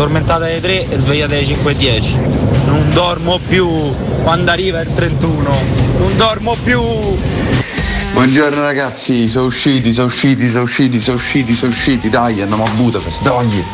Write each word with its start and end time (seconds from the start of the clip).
addormentate 0.00 0.44
alle 0.44 0.60
3 0.60 0.88
e 0.88 0.96
svegliate 0.96 1.36
alle 1.36 1.44
5.10. 1.44 2.64
Non 2.64 2.88
dormo 2.90 3.38
più 3.38 3.68
quando 4.22 4.50
arriva 4.50 4.80
il 4.80 4.90
31. 4.94 5.62
Non 5.98 6.16
dormo 6.16 6.56
più. 6.62 6.80
Buongiorno 8.12 8.64
ragazzi, 8.64 9.28
sono 9.28 9.46
usciti, 9.46 9.92
sono 9.92 10.06
usciti, 10.06 10.48
sono 10.48 10.62
usciti, 10.62 11.00
sono 11.00 11.16
usciti, 11.16 11.52
sono 11.52 11.70
usciti, 11.70 12.08
dai, 12.08 12.40
andiamo 12.40 12.64
a 12.64 12.70
Budapest, 12.70 13.22
dai! 13.22 13.64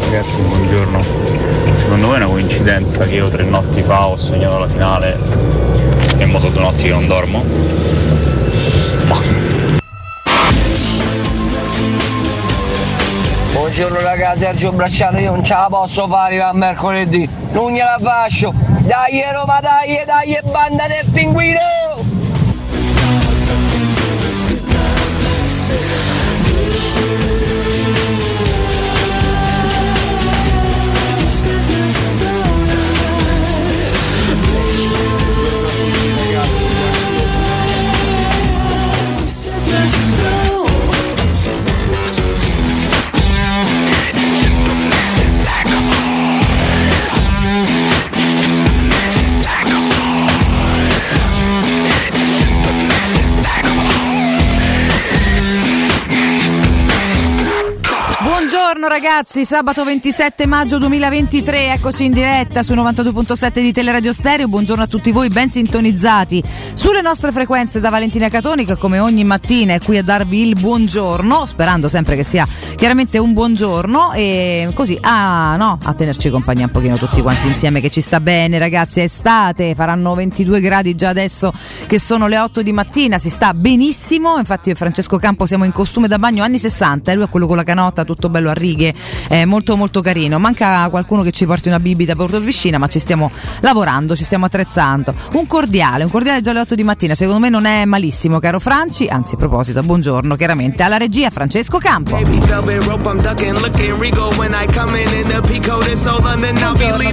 Ragazzi, 0.00 0.36
buongiorno. 0.36 1.04
Secondo 1.76 2.06
voi 2.06 2.14
è 2.14 2.18
una 2.18 2.26
coincidenza 2.26 3.04
che 3.04 3.14
io 3.14 3.28
tre 3.28 3.44
notti 3.44 3.82
fa 3.82 4.06
ho 4.06 4.16
sognato 4.16 4.58
la 4.60 4.68
finale 4.68 5.18
e 6.16 6.24
mo 6.24 6.38
sono 6.38 6.52
due 6.52 6.62
notti 6.62 6.84
che 6.84 6.90
non 6.90 7.06
dormo? 7.06 7.44
Buongiorno 13.74 14.02
ragazzi, 14.02 14.40
Sergio 14.40 14.70
Bracciano, 14.70 15.18
io 15.18 15.30
non 15.30 15.42
ce 15.42 15.54
la 15.54 15.66
posso 15.70 16.06
fare 16.06 16.38
a 16.42 16.52
mercoledì, 16.52 17.26
non 17.52 17.72
gliela 17.72 17.96
faccio. 17.98 18.52
Dai 18.52 19.22
Roma, 19.32 19.60
dai, 19.60 19.98
dai, 20.04 20.38
banda 20.44 20.86
del 20.86 21.10
pinguino! 21.10 21.71
Buongiorno 58.82 59.08
ragazzi, 59.08 59.44
sabato 59.44 59.84
27 59.84 60.44
maggio 60.48 60.76
2023, 60.78 61.72
eccoci 61.74 62.06
in 62.06 62.10
diretta 62.10 62.64
su 62.64 62.74
92.7 62.74 63.60
di 63.60 63.72
Teleradio 63.72 64.12
Stereo. 64.12 64.48
Buongiorno 64.48 64.82
a 64.82 64.86
tutti 64.88 65.12
voi 65.12 65.28
ben 65.28 65.48
sintonizzati 65.48 66.42
sulle 66.74 67.00
nostre 67.00 67.30
frequenze 67.30 67.78
da 67.78 67.90
Valentina 67.90 68.28
Catoni 68.28 68.64
che 68.64 68.76
come 68.76 68.98
ogni 68.98 69.22
mattina 69.22 69.74
è 69.74 69.78
qui 69.78 69.98
a 69.98 70.02
darvi 70.02 70.48
il 70.48 70.58
buongiorno, 70.58 71.46
sperando 71.46 71.86
sempre 71.86 72.16
che 72.16 72.24
sia 72.24 72.44
chiaramente 72.74 73.18
un 73.18 73.32
buongiorno. 73.34 74.14
E 74.14 74.68
così 74.74 74.98
ah 75.00 75.54
no, 75.54 75.78
a 75.80 75.94
tenerci 75.94 76.28
compagnia 76.30 76.64
un 76.64 76.72
pochino 76.72 76.96
tutti 76.96 77.22
quanti 77.22 77.46
insieme 77.46 77.80
che 77.80 77.88
ci 77.88 78.00
sta 78.00 78.18
bene 78.18 78.58
ragazzi, 78.58 78.98
è 78.98 79.04
estate, 79.04 79.76
faranno 79.76 80.12
22 80.16 80.58
gradi 80.58 80.96
già 80.96 81.10
adesso 81.10 81.52
che 81.86 82.00
sono 82.00 82.26
le 82.26 82.38
8 82.40 82.62
di 82.62 82.72
mattina, 82.72 83.18
si 83.18 83.30
sta 83.30 83.54
benissimo, 83.54 84.38
infatti 84.38 84.70
io 84.70 84.74
e 84.74 84.76
Francesco 84.78 85.18
Campo 85.18 85.46
siamo 85.46 85.62
in 85.62 85.70
costume 85.70 86.08
da 86.08 86.18
bagno 86.18 86.42
anni 86.42 86.58
60 86.58 87.12
e 87.12 87.14
lui 87.14 87.24
è 87.26 87.28
quello 87.28 87.46
con 87.46 87.54
la 87.54 87.62
canotta 87.62 88.02
tutto 88.02 88.28
bello 88.28 88.50
a 88.50 88.54
righe, 88.72 88.94
è 89.28 89.44
molto 89.44 89.76
molto 89.76 90.00
carino. 90.00 90.38
Manca 90.38 90.88
qualcuno 90.88 91.22
che 91.22 91.30
ci 91.30 91.46
porti 91.46 91.68
una 91.68 91.80
bibita 91.80 92.14
per 92.14 92.40
piscina, 92.42 92.78
ma 92.78 92.86
ci 92.86 92.98
stiamo 92.98 93.30
lavorando, 93.60 94.16
ci 94.16 94.24
stiamo 94.24 94.46
attrezzando. 94.46 95.14
Un 95.32 95.46
cordiale, 95.46 96.04
un 96.04 96.10
cordiale 96.10 96.40
già 96.40 96.50
alle 96.50 96.60
8 96.60 96.74
di 96.74 96.82
mattina, 96.82 97.14
secondo 97.14 97.40
me 97.40 97.48
non 97.48 97.64
è 97.64 97.84
malissimo, 97.84 98.38
caro 98.38 98.58
Franci. 98.58 99.06
Anzi, 99.06 99.34
a 99.34 99.38
proposito, 99.38 99.82
buongiorno 99.82 100.36
chiaramente 100.36 100.82
alla 100.82 100.96
regia 100.96 101.30
Francesco 101.30 101.78
Campo. 101.78 102.20
Buongiorno 102.20 103.00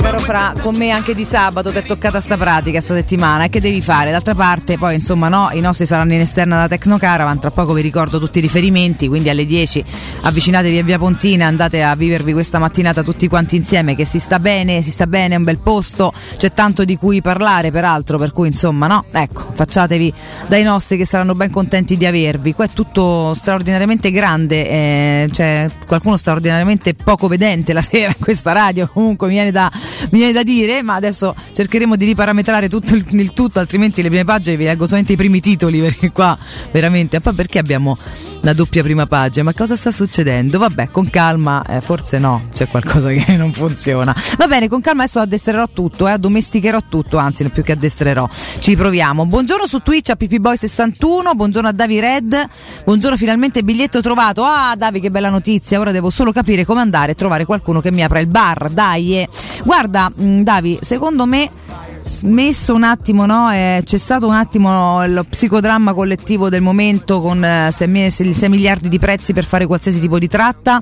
caro 0.02 0.20
Fra, 0.20 0.54
con 0.60 0.76
me 0.78 0.90
anche 0.90 1.14
di 1.14 1.24
sabato 1.24 1.72
ti 1.72 1.78
è 1.78 1.84
toccata 1.84 2.20
sta 2.20 2.38
pratica 2.38 2.82
sta 2.82 2.96
settimana 2.96 3.46
e 3.46 3.50
che 3.50 3.62
devi 3.62 3.82
fare? 3.82 4.12
D'altra 4.12 4.36
parte 4.36 4.78
poi 4.78 4.96
insomma 4.96 5.28
no, 5.28 5.50
i 5.54 5.60
nostri 5.60 5.86
saranno 5.86 6.14
in 6.14 6.22
esterna 6.22 6.58
da 6.58 6.68
Tecnocaravan, 6.68 7.40
tra 7.40 7.52
poco 7.52 7.74
vi 7.74 7.82
ricordo 7.82 8.20
tutti 8.20 8.40
i 8.40 8.42
riferimenti, 8.42 9.08
quindi 9.08 9.30
alle 9.30 9.46
10 9.46 9.84
avvicinatevi 10.22 10.78
a 10.78 10.84
Via 10.84 10.98
Pontina, 10.98 11.49
andate 11.50 11.84
a 11.84 11.96
vivervi 11.96 12.34
questa 12.34 12.60
mattinata 12.60 13.04
tutti 13.04 13.28
quanti 13.28 13.56
insieme 13.56 13.96
che 13.96 14.06
si 14.06 14.20
sta 14.20 14.40
bene, 14.40 14.82
si 14.82 14.92
sta 14.92 15.08
bene, 15.08 15.36
è 15.36 15.38
un 15.38 15.44
bel 15.44 15.60
posto, 15.60 16.14
c'è 16.38 16.54
tanto 16.54 16.86
di 16.86 16.96
cui 16.96 17.22
parlare 17.22 17.72
peraltro, 17.72 18.18
per 18.18 18.32
cui 18.32 18.48
insomma 18.48 18.88
no, 18.88 19.06
ecco, 19.12 19.46
facciatevi 19.54 20.14
dai 20.48 20.64
nostri 20.64 20.98
che 20.98 21.06
saranno 21.06 21.36
ben 21.36 21.52
contenti 21.52 21.98
di 21.98 22.06
avervi. 22.06 22.54
Qua 22.54 22.66
è 22.66 22.70
tutto 22.70 23.34
straordinariamente 23.34 24.12
grande, 24.12 24.70
eh, 24.70 25.30
c'è 25.32 25.70
qualcuno 25.86 26.18
straordinariamente 26.18 26.94
poco 26.94 27.28
vedente 27.28 27.74
la 27.74 27.82
sera 27.84 28.14
in 28.16 28.24
questa 28.24 28.52
radio, 28.52 28.90
comunque 28.92 29.28
mi 29.28 29.34
viene 29.34 29.52
da, 29.52 29.70
mi 30.12 30.20
viene 30.20 30.34
da 30.34 30.44
dire, 30.44 30.82
ma 30.84 30.96
adesso 30.96 31.36
cercheremo 31.54 31.96
di 31.96 32.06
riparametrare 32.06 32.68
tutto 32.68 32.96
il, 32.96 33.06
il 33.10 33.34
tutto, 33.34 33.60
altrimenti 33.60 34.02
le 34.02 34.10
prime 34.10 34.26
pagine 34.26 34.56
vi 34.56 34.64
leggo 34.64 34.86
solamente 34.86 35.14
i 35.14 35.18
primi 35.18 35.40
titoli 35.40 35.80
perché 35.82 36.12
qua 36.12 36.38
veramente, 36.72 37.20
poi 37.20 37.34
perché 37.34 37.60
abbiamo 37.60 37.98
la 38.42 38.54
doppia 38.54 38.84
prima 38.84 39.06
pagina. 39.06 39.46
Ma 39.46 39.54
cosa 39.54 39.76
sta 39.76 39.92
succedendo? 39.92 40.58
Vabbè, 40.60 40.90
con 40.92 41.10
calma, 41.10 41.39
eh, 41.48 41.82
forse 41.82 42.18
no, 42.18 42.48
c'è 42.52 42.68
qualcosa 42.68 43.10
che 43.10 43.36
non 43.38 43.54
funziona. 43.54 44.16
Va 44.38 44.48
bene, 44.48 44.68
con 44.68 44.82
calma 44.82 45.04
adesso 45.04 45.20
addestrerò 45.20 45.68
tutto, 45.68 46.08
eh, 46.08 46.12
addomesticherò 46.12 46.80
tutto, 46.90 47.18
anzi, 47.18 47.48
più 47.50 47.64
che 47.64 47.74
addestrerò. 47.74 48.28
Ci 48.60 48.76
proviamo. 48.76 49.26
Buongiorno 49.26 49.66
su 49.66 49.80
Twitch 49.80 50.10
a 50.10 50.18
PPBoy61, 50.20 51.36
buongiorno 51.36 51.70
a 51.70 51.72
Davi 51.72 52.00
Red, 52.00 52.48
buongiorno 52.84 53.18
finalmente 53.18 53.64
biglietto 53.64 54.02
trovato. 54.02 54.44
Ah, 54.44 54.76
Davi, 54.76 55.00
che 55.00 55.10
bella 55.10 55.30
notizia. 55.30 55.80
Ora 55.80 55.92
devo 55.92 56.10
solo 56.10 56.32
capire 56.32 56.66
come 56.66 56.82
andare 56.82 57.14
e 57.14 57.16
trovare 57.16 57.46
qualcuno 57.46 57.80
che 57.80 57.92
mi 57.92 58.04
apra 58.04 58.20
il 58.20 58.28
bar. 58.28 58.70
Dai, 58.70 59.20
eh. 59.20 59.28
guarda, 59.64 60.12
mm, 60.22 60.42
Davi, 60.42 60.80
secondo 60.82 61.26
me 61.26 61.50
smesso 62.10 62.74
un 62.74 62.84
attimo, 62.84 63.26
no? 63.28 63.50
È 63.52 63.80
cessato 63.84 64.28
un 64.28 64.34
attimo 64.34 65.06
lo 65.06 65.24
psicodramma 65.24 65.94
collettivo 65.94 66.50
del 66.50 66.62
momento 66.62 67.20
con 67.20 67.46
6, 67.70 68.06
eh, 68.06 68.10
6 68.10 68.50
miliardi 68.50 68.90
di 68.90 68.98
prezzi 68.98 69.32
per 69.32 69.46
fare 69.46 69.68
qualsiasi 69.68 70.00
tipo 70.00 70.18
di 70.18 70.28
tratta 70.28 70.82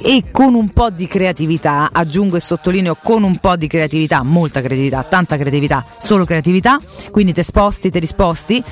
e 0.00 0.24
con 0.30 0.54
un 0.54 0.68
po' 0.70 0.90
di 0.90 1.06
creatività, 1.06 1.88
aggiungo 1.92 2.36
e 2.36 2.40
sottolineo 2.40 2.96
con 3.02 3.24
un 3.24 3.36
po' 3.36 3.56
di 3.56 3.66
creatività, 3.66 4.22
molta 4.22 4.62
creatività, 4.62 5.02
tanta 5.02 5.36
creatività, 5.36 5.84
solo 5.98 6.24
creatività, 6.24 6.78
quindi 7.10 7.32
te 7.32 7.42
sposti, 7.42 7.90
te 7.90 7.98
risposti 7.98 8.62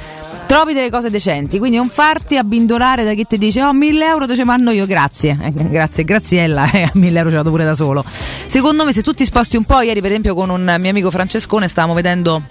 trovi 0.48 0.72
delle 0.72 0.88
cose 0.88 1.10
decenti, 1.10 1.58
quindi 1.58 1.76
non 1.76 1.90
farti 1.90 2.38
abbindolare 2.38 3.04
da 3.04 3.12
chi 3.12 3.26
ti 3.26 3.36
dice 3.36 3.62
oh 3.62 3.74
1000 3.74 4.06
euro 4.06 4.26
te 4.26 4.34
ce 4.34 4.44
mando 4.44 4.70
io, 4.70 4.86
grazie, 4.86 5.36
eh, 5.42 5.52
grazie, 5.52 6.04
Graziella, 6.04 6.70
eh, 6.72 6.84
a 6.84 6.90
1000 6.94 7.18
euro 7.18 7.30
ce 7.30 7.36
vado 7.36 7.50
pure 7.50 7.64
da 7.64 7.74
solo. 7.74 8.02
Secondo 8.08 8.86
me 8.86 8.94
se 8.94 9.02
tu 9.02 9.12
ti 9.12 9.26
sposti 9.26 9.58
un 9.58 9.64
po', 9.64 9.82
ieri 9.82 10.00
per 10.00 10.08
esempio 10.08 10.34
con 10.34 10.48
un 10.48 10.76
mio 10.80 10.90
amico 10.90 11.10
Francescone 11.10 11.68
stavamo 11.68 11.92
vedendo 11.92 12.42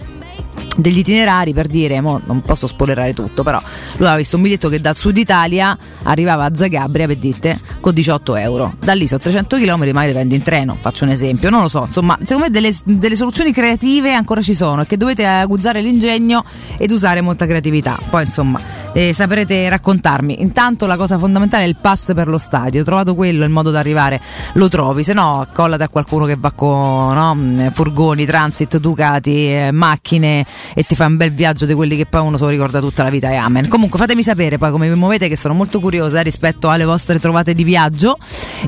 degli 0.78 0.98
itinerari 0.98 1.52
per 1.52 1.66
dire, 1.66 2.00
non 2.00 2.40
posso 2.44 2.68
spoilerare 2.68 3.12
tutto, 3.12 3.42
però 3.42 3.60
lui 3.60 4.06
aveva 4.06 4.16
visto 4.16 4.36
un 4.36 4.42
biglietto 4.42 4.68
che 4.68 4.80
dal 4.80 4.94
sud 4.94 5.16
Italia 5.16 5.76
arrivava 6.04 6.44
a 6.44 6.54
Zagabria 6.54 7.06
per 7.06 7.16
dite 7.16 7.60
con 7.80 7.92
18 7.92 8.36
euro. 8.36 8.74
Da 8.78 8.92
lì 8.92 9.08
sono 9.08 9.20
300 9.20 9.56
km, 9.56 9.90
ma 9.92 10.06
dipende 10.06 10.36
in 10.36 10.42
treno, 10.42 10.76
faccio 10.80 11.04
un 11.04 11.10
esempio, 11.10 11.50
non 11.50 11.62
lo 11.62 11.68
so, 11.68 11.84
insomma, 11.84 12.16
secondo 12.22 12.44
me 12.44 12.50
delle, 12.50 12.72
delle 12.84 13.16
soluzioni 13.16 13.52
creative 13.52 14.12
ancora 14.12 14.40
ci 14.40 14.54
sono 14.54 14.82
e 14.82 14.86
che 14.86 14.96
dovete 14.96 15.26
aguzzare 15.26 15.80
l'ingegno 15.80 16.44
ed 16.76 16.90
usare 16.92 17.20
molta 17.20 17.46
creatività. 17.46 17.98
Poi 18.08 18.22
insomma, 18.22 18.60
eh, 18.92 19.12
saprete 19.12 19.68
raccontarmi. 19.68 20.40
Intanto 20.40 20.86
la 20.86 20.96
cosa 20.96 21.18
fondamentale 21.18 21.64
è 21.64 21.66
il 21.66 21.76
pass 21.80 22.14
per 22.14 22.28
lo 22.28 22.38
stadio, 22.38 22.84
trovato 22.84 23.16
quello 23.16 23.44
il 23.44 23.50
modo 23.50 23.70
di 23.70 23.76
arrivare, 23.76 24.20
lo 24.54 24.68
trovi, 24.68 25.02
se 25.02 25.12
no 25.12 25.40
accollate 25.40 25.82
a 25.82 25.88
qualcuno 25.88 26.24
che 26.24 26.36
va 26.38 26.52
con 26.52 27.14
no, 27.14 27.70
furgoni, 27.72 28.24
transit, 28.24 28.78
Ducati, 28.78 29.52
eh, 29.52 29.72
macchine 29.72 30.46
e 30.74 30.84
ti 30.84 30.94
fa 30.94 31.06
un 31.06 31.16
bel 31.16 31.32
viaggio 31.32 31.66
di 31.66 31.74
quelli 31.74 31.96
che 31.96 32.06
poi 32.06 32.20
uno 32.22 32.36
se 32.36 32.44
lo 32.44 32.50
ricorda 32.50 32.80
tutta 32.80 33.02
la 33.02 33.10
vita 33.10 33.30
e 33.30 33.36
amen. 33.36 33.68
Comunque 33.68 33.98
fatemi 33.98 34.22
sapere 34.22 34.58
poi 34.58 34.70
come 34.70 34.88
vi 34.88 34.94
muovete 34.94 35.28
che 35.28 35.36
sono 35.36 35.54
molto 35.54 35.80
curiosa 35.80 36.20
rispetto 36.20 36.68
alle 36.68 36.84
vostre 36.84 37.18
trovate 37.18 37.54
di 37.54 37.64
viaggio 37.64 38.16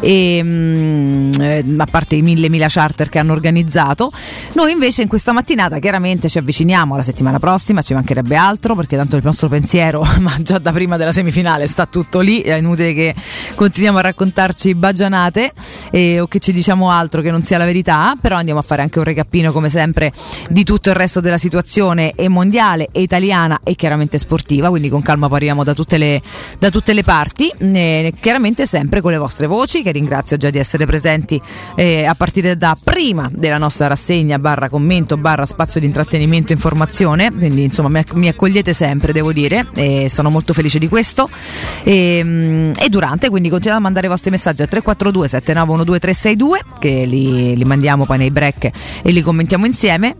e 0.00 0.42
mh, 0.42 0.48
mm, 0.48 1.32
eh, 1.40 1.64
a 1.78 1.86
parte 1.86 2.16
i 2.16 2.22
mille 2.22 2.48
mila 2.48 2.66
charter 2.68 3.08
che 3.08 3.18
hanno 3.18 3.32
organizzato. 3.32 4.10
Noi 4.54 4.72
invece 4.72 5.02
in 5.02 5.08
questa 5.08 5.32
mattinata 5.32 5.78
chiaramente 5.78 6.28
ci 6.28 6.38
avviciniamo 6.38 6.94
alla 6.94 7.02
settimana 7.02 7.38
prossima, 7.38 7.82
ci 7.82 7.94
mancherebbe 7.94 8.36
altro 8.36 8.74
perché 8.74 8.96
tanto 8.96 9.16
il 9.16 9.22
nostro 9.24 9.48
pensiero, 9.48 10.06
ma 10.20 10.36
già 10.40 10.58
da 10.58 10.72
prima 10.72 10.96
della 10.96 11.12
semifinale 11.12 11.66
sta 11.66 11.86
tutto 11.86 12.20
lì, 12.20 12.40
è 12.40 12.54
inutile 12.54 12.92
che 12.94 13.14
continuiamo 13.54 13.98
a 13.98 14.02
raccontarci 14.02 14.74
bagianate 14.74 15.52
eh, 15.90 16.20
o 16.20 16.26
che 16.26 16.38
ci 16.38 16.52
diciamo 16.52 16.90
altro 16.90 17.22
che 17.22 17.30
non 17.30 17.42
sia 17.42 17.58
la 17.58 17.64
verità, 17.64 18.14
però 18.20 18.36
andiamo 18.36 18.60
a 18.60 18.62
fare 18.62 18.82
anche 18.82 18.98
un 18.98 19.04
recappino 19.04 19.52
come 19.52 19.68
sempre 19.68 20.12
di 20.48 20.64
tutto 20.64 20.88
il 20.90 20.94
resto 20.94 21.20
della 21.20 21.38
situazione 21.38 21.89
questione 21.90 22.12
e 22.14 22.28
mondiale 22.28 22.88
e 22.92 23.02
italiana 23.02 23.60
e 23.62 23.74
chiaramente 23.74 24.18
sportiva, 24.18 24.68
quindi 24.68 24.88
con 24.88 25.02
calma 25.02 25.28
parliamo 25.28 25.64
da 25.64 25.74
tutte 25.74 25.98
le, 25.98 26.20
da 26.58 26.70
tutte 26.70 26.92
le 26.92 27.02
parti, 27.02 27.52
eh, 27.58 28.12
chiaramente 28.20 28.66
sempre 28.66 29.00
con 29.00 29.10
le 29.10 29.18
vostre 29.18 29.46
voci 29.46 29.82
che 29.82 29.90
ringrazio 29.90 30.36
già 30.36 30.50
di 30.50 30.58
essere 30.58 30.86
presenti 30.86 31.40
eh, 31.74 32.04
a 32.04 32.14
partire 32.14 32.56
da 32.56 32.76
prima 32.82 33.28
della 33.32 33.58
nostra 33.58 33.86
rassegna 33.88 34.38
barra 34.38 34.68
commento 34.68 35.16
barra 35.16 35.46
spazio 35.46 35.80
di 35.80 35.86
intrattenimento 35.86 36.52
e 36.52 36.54
informazione, 36.54 37.30
quindi 37.30 37.64
insomma 37.64 37.88
mi, 37.88 38.02
mi 38.14 38.28
accogliete 38.28 38.72
sempre 38.72 39.12
devo 39.12 39.32
dire 39.32 39.66
e 39.74 40.08
sono 40.08 40.30
molto 40.30 40.52
felice 40.52 40.78
di 40.78 40.88
questo. 40.88 41.28
E, 41.82 42.20
mm, 42.22 42.72
e 42.78 42.88
durante 42.88 43.28
quindi 43.28 43.48
continuate 43.48 43.80
a 43.80 43.82
mandare 43.82 44.06
i 44.06 44.10
vostri 44.10 44.30
messaggi 44.30 44.62
a 44.62 44.66
342 44.66 45.28
7912 45.28 45.98
362 46.00 46.60
che 46.78 47.04
li, 47.06 47.56
li 47.56 47.64
mandiamo 47.64 48.04
poi 48.04 48.18
nei 48.18 48.30
break 48.30 48.70
e 49.02 49.10
li 49.10 49.22
commentiamo 49.22 49.66
insieme 49.66 50.16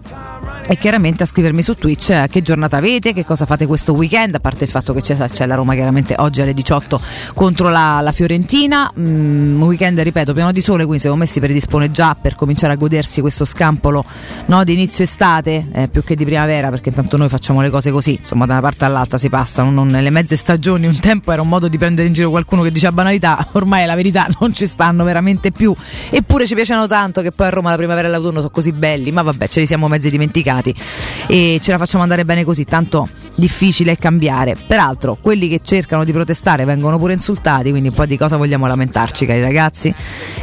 e 0.71 0.77
chiaramente 0.77 1.25
a 1.25 1.27
scrivermi 1.27 1.63
su 1.63 1.75
Twitch 1.75 2.11
eh, 2.11 2.29
che 2.31 2.43
giornata 2.43 2.77
avete, 2.77 3.13
che 3.13 3.25
cosa 3.25 3.45
fate 3.45 3.67
questo 3.67 3.93
weekend, 3.93 4.37
a 4.37 4.39
parte 4.39 4.63
il 4.63 4.71
fatto 4.71 4.93
che 4.93 5.01
c'è, 5.01 5.17
c'è 5.17 5.45
la 5.45 5.57
Roma 5.57 5.75
chiaramente 5.75 6.15
oggi 6.19 6.43
alle 6.43 6.55
18 6.55 7.01
contro 7.35 7.71
la, 7.71 7.99
la 8.01 8.13
Fiorentina, 8.13 8.89
mm, 8.97 9.61
weekend 9.61 9.99
ripeto 9.99 10.33
pieno 10.33 10.53
di 10.53 10.61
sole, 10.61 10.85
quindi 10.85 11.03
secondo 11.03 11.25
me 11.25 11.29
si 11.29 11.41
predispone 11.41 11.91
già 11.91 12.15
per 12.15 12.37
cominciare 12.37 12.75
a 12.75 12.77
godersi 12.77 13.21
questo 13.21 13.45
scampolo 13.45 14.05
no, 14.47 14.63
di 14.63 14.75
inizio 14.75 15.03
estate 15.03 15.67
eh, 15.73 15.89
più 15.89 16.05
che 16.05 16.15
di 16.15 16.25
primavera 16.25 16.71
perché 16.71 16.91
intanto 16.91 17.17
noi 17.17 17.29
facciamo 17.29 17.63
le 17.63 17.71
cose 17.71 17.91
così, 17.91 18.19
insomma 18.19 18.47
da 18.47 18.53
una 18.53 18.63
parte 18.63 18.85
all'altra 18.85 19.19
si 19.19 19.29
passano, 19.29 19.73
non 19.73 19.89
nelle 19.89 20.11
mezze 20.11 20.37
stagioni, 20.37 20.87
un 20.87 21.01
tempo 21.01 21.33
era 21.33 21.43
un 21.43 21.49
modo 21.49 21.67
di 21.67 21.79
prendere 21.79 22.07
in 22.07 22.15
giro 22.15 22.31
qualcuno 22.31 22.63
che 22.63 22.71
diceva 22.71 22.93
banalità, 22.93 23.45
ormai 23.55 23.87
la 23.87 23.97
verità 23.97 24.29
non 24.39 24.53
ci 24.53 24.69
stanno 24.69 25.03
veramente 25.03 25.51
più, 25.51 25.75
eppure 26.11 26.47
ci 26.47 26.55
piacciono 26.55 26.87
tanto 26.87 27.23
che 27.23 27.33
poi 27.33 27.49
a 27.49 27.51
Roma 27.51 27.71
la 27.71 27.77
primavera 27.77 28.07
e 28.07 28.11
l'autunno 28.13 28.39
sono 28.39 28.51
così 28.51 28.71
belli, 28.71 29.11
ma 29.11 29.23
vabbè 29.23 29.49
ce 29.49 29.59
li 29.59 29.67
siamo 29.67 29.89
mezzi 29.89 30.11
dimenticati 30.11 30.59
e 31.27 31.59
ce 31.63 31.71
la 31.71 31.79
facciamo 31.79 32.03
andare 32.03 32.25
bene 32.25 32.45
così, 32.45 32.65
tanto 32.65 33.09
difficile 33.35 33.93
è 33.93 33.97
cambiare. 33.97 34.57
Peraltro, 34.67 35.17
quelli 35.21 35.49
che 35.49 35.61
cercano 35.65 36.05
di 36.05 36.13
protestare 36.13 36.65
vengono 36.65 36.99
pure 36.99 37.15
insultati, 37.15 37.71
quindi 37.71 37.89
un 37.89 37.95
po' 37.95 38.07
di 38.07 38.17
cosa 38.17 38.37
vogliamo 38.37 38.67
lamentarci, 38.67 39.27
cari 39.27 39.41
ragazzi? 39.41 39.93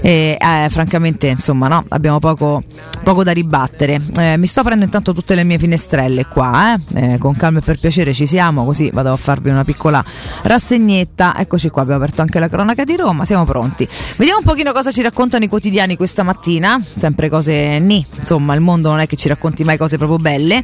E, 0.02 0.38
eh, 0.40 0.68
francamente, 0.70 1.28
insomma, 1.28 1.68
no, 1.68 1.86
abbiamo 1.90 2.20
poco, 2.20 2.64
poco 3.04 3.24
da 3.24 3.32
ribattere. 3.32 4.02
Eh, 4.18 4.38
mi 4.38 4.48
sto 4.48 4.62
prendendo 4.62 4.86
intanto 4.86 5.14
tutte 5.14 5.36
le 5.36 5.44
mie 5.44 5.58
finestrelle 5.58 6.26
qua, 6.26 6.76
eh? 6.76 7.14
eh? 7.14 7.18
con 7.18 7.36
calma 7.36 7.60
e 7.60 7.62
per 7.62 7.80
piacere 7.80 8.14
ci 8.14 8.26
siamo, 8.26 8.66
così 8.66 8.90
vado 8.92 9.12
a 9.12 9.18
farvi 9.18 9.50
una 9.50 9.64
piccola 9.64 10.04
rassegnetta. 10.44 11.36
Eccoci 11.38 11.70
qua, 11.70 11.84
abbiamo 11.84 12.04
aperto 12.04 12.22
anche 12.22 12.40
la 12.40 12.48
cronaca 12.48 12.84
di 12.84 12.96
Roma, 12.96 13.26
siamo 13.26 13.46
pronti. 13.46 13.88
Vediamo 14.18 14.40
un 14.40 14.46
pochino 14.46 14.72
cosa 14.72 14.92
ci 14.92 15.02
raccontano 15.02 15.44
i 15.44 15.48
quotidiani 15.48 15.96
questa 15.96 16.24
mattina, 16.24 16.82
sempre 16.96 17.30
cose 17.30 17.80
ni, 17.80 18.04
insomma, 18.18 18.54
il 18.56 18.62
mondo 18.62 18.90
non 18.90 19.00
è 19.00 19.08
che 19.08 19.16
ci 19.16 19.28
racconti 19.28 19.64
mai 19.64 19.78
cose 19.78 19.98
proprio 19.98 20.07
belle. 20.16 20.64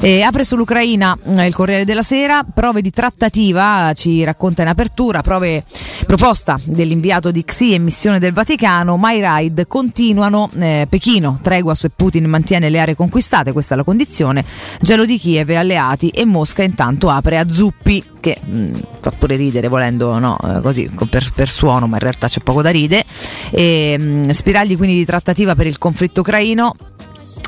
Eh, 0.00 0.22
apre 0.22 0.44
sull'Ucraina 0.44 1.16
eh, 1.36 1.46
il 1.46 1.54
Corriere 1.54 1.84
della 1.84 2.02
Sera, 2.02 2.44
prove 2.44 2.82
di 2.82 2.90
trattativa, 2.90 3.92
ci 3.94 4.22
racconta 4.22 4.62
in 4.62 4.68
apertura, 4.68 5.22
prove, 5.22 5.64
proposta 6.06 6.58
dell'inviato 6.62 7.30
di 7.30 7.44
XI 7.44 7.74
e 7.74 7.78
missione 7.78 8.18
del 8.18 8.32
Vaticano, 8.32 8.96
My 8.98 9.20
Ride 9.20 9.66
continuano, 9.66 10.50
eh, 10.58 10.86
Pechino 10.88 11.38
tregua 11.42 11.74
su 11.74 11.86
e 11.86 11.90
Putin 11.94 12.24
mantiene 12.26 12.68
le 12.68 12.80
aree 12.80 12.94
conquistate, 12.94 13.52
questa 13.52 13.74
è 13.74 13.76
la 13.76 13.84
condizione, 13.84 14.44
gelo 14.80 15.04
di 15.04 15.18
Kiev 15.18 15.50
e 15.50 15.56
alleati 15.56 16.08
e 16.08 16.24
Mosca 16.24 16.62
intanto 16.62 17.08
apre 17.08 17.38
a 17.38 17.46
zuppi 17.48 18.04
che 18.20 18.38
mh, 18.42 18.80
fa 19.00 19.10
pure 19.10 19.36
ridere 19.36 19.68
volendo 19.68 20.18
no, 20.18 20.38
eh, 20.42 20.60
così 20.62 20.90
per, 21.10 21.30
per, 21.34 21.50
suono, 21.50 21.86
ma 21.86 21.96
in 21.96 22.02
realtà 22.02 22.26
c'è 22.26 22.40
poco 22.40 22.62
da 22.62 22.70
ridere. 22.70 23.04
E, 23.50 23.96
mh, 23.98 24.30
spiragli 24.30 24.78
quindi 24.78 24.96
di 24.96 25.04
trattativa 25.04 25.54
per 25.54 25.66
il 25.66 25.76
conflitto 25.76 26.20
ucraino 26.20 26.74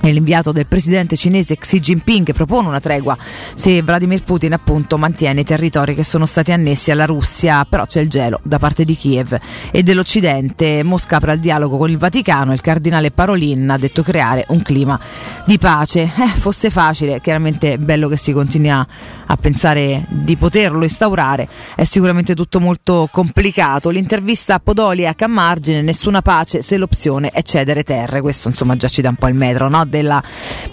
l'inviato 0.03 0.53
del 0.53 0.67
presidente 0.67 1.17
cinese 1.17 1.57
Xi 1.57 1.81
Jinping 1.81 2.33
propone 2.33 2.69
una 2.69 2.81
tregua 2.81 3.17
se 3.55 3.83
Vladimir 3.83 4.23
Putin 4.23 4.53
appunto 4.53 4.99
mantiene 4.99 5.41
i 5.41 5.45
territori 5.45 5.95
che 5.95 6.05
sono 6.05 6.27
stati 6.27 6.53
annessi 6.53 6.91
alla 6.91 7.07
Russia, 7.07 7.65
però 7.65 7.87
c'è 7.87 8.01
il 8.01 8.09
gelo 8.09 8.41
da 8.43 8.59
parte 8.59 8.85
di 8.85 8.97
Kiev 8.97 9.39
e 9.71 9.83
dell'Occidente. 9.83 10.83
Mosca 10.83 11.17
apre 11.17 11.33
al 11.33 11.39
dialogo 11.39 11.77
con 11.77 11.91
il 11.91 11.99
Vaticano, 11.99 12.53
il 12.53 12.61
cardinale 12.61 13.11
Parolin 13.11 13.71
ha 13.71 13.79
detto 13.79 14.03
creare 14.03 14.45
un 14.49 14.63
clima 14.63 14.99
di 15.45 15.59
pace. 15.59 16.03
Eh, 16.03 16.39
fosse 16.39 16.71
facile, 16.71 17.21
chiaramente 17.21 17.75
è 17.75 17.79
bello 17.79 18.09
che 18.09 18.17
si 18.17 18.33
continui 18.33 18.71
a, 18.71 18.87
pensare 19.41 20.07
di 20.09 20.37
poterlo 20.37 20.83
instaurare, 20.83 21.49
è 21.75 21.85
sicuramente 21.85 22.35
tutto 22.35 22.61
molto 22.61 23.09
complicato. 23.11 23.91
L'intervista 23.91 24.55
a 24.55 24.61
Podoliak 24.61 25.23
a 25.23 25.27
margine, 25.27 25.83
nessuna 25.83 26.23
pace 26.23 26.63
se 26.63 26.77
l'opzione 26.77 27.31
è 27.31 27.43
cedere 27.43 27.83
terre, 27.83 28.21
questo 28.21 28.49
insomma 28.49 28.77
già 28.77 28.89
ci 28.89 29.03
dà 29.03 29.09
un 29.09 29.17
po' 29.17 29.29
il 29.29 29.35
metro, 29.35 29.69
no? 29.69 29.85
Della 29.87 30.23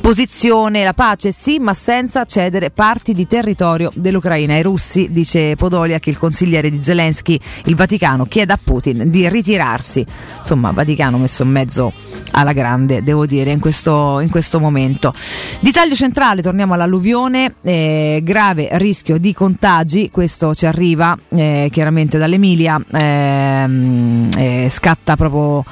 posizione, 0.02 0.84
la 0.84 0.94
pace 0.94 1.32
sì, 1.32 1.60
ma 1.60 1.74
senza 1.74 2.26
cedere 2.26 2.72
parti 2.72 3.14
di 3.14 3.26
territorio 3.26 3.92
dell'Ucraina. 3.96 4.54
Ai 4.54 4.64
russi, 4.64 5.08
dice 5.10 5.56
Podoliak, 5.56 6.08
il 6.08 6.18
consigliere 6.18 6.70
di 6.70 6.84
Zelensky, 6.84 7.40
il 7.66 7.76
Vaticano 7.76 8.26
chiede 8.26 8.54
a 8.54 8.60
Putin 8.62 9.10
di 9.10 9.28
ritirarsi. 9.30 10.06
Insomma, 10.40 10.72
Vaticano 10.72 11.18
messo 11.18 11.44
in 11.44 11.50
mezzo 11.50 11.94
alla 12.32 12.54
grande, 12.54 13.04
devo 13.04 13.26
dire, 13.26 13.52
in 13.52 13.60
questo, 13.60 14.20
in 14.20 14.30
questo 14.30 14.60
momento. 14.60 15.14
Di 15.60 15.72
taglio 15.72 15.96
centrale, 15.96 16.42
torniamo 16.42 16.74
all'alluvione, 16.74 17.56
eh, 17.62 18.20
grave 18.24 18.70
rischio 18.74 19.18
di 19.18 19.34
contagi, 19.34 20.10
questo 20.12 20.54
ci 20.54 20.66
arriva 20.66 21.18
eh, 21.30 21.70
chiaramente 21.72 22.18
dall'Emilia, 22.18 22.82
ehm, 22.92 24.30
eh, 24.36 24.68
scatta 24.72 25.16
proprio 25.16 25.64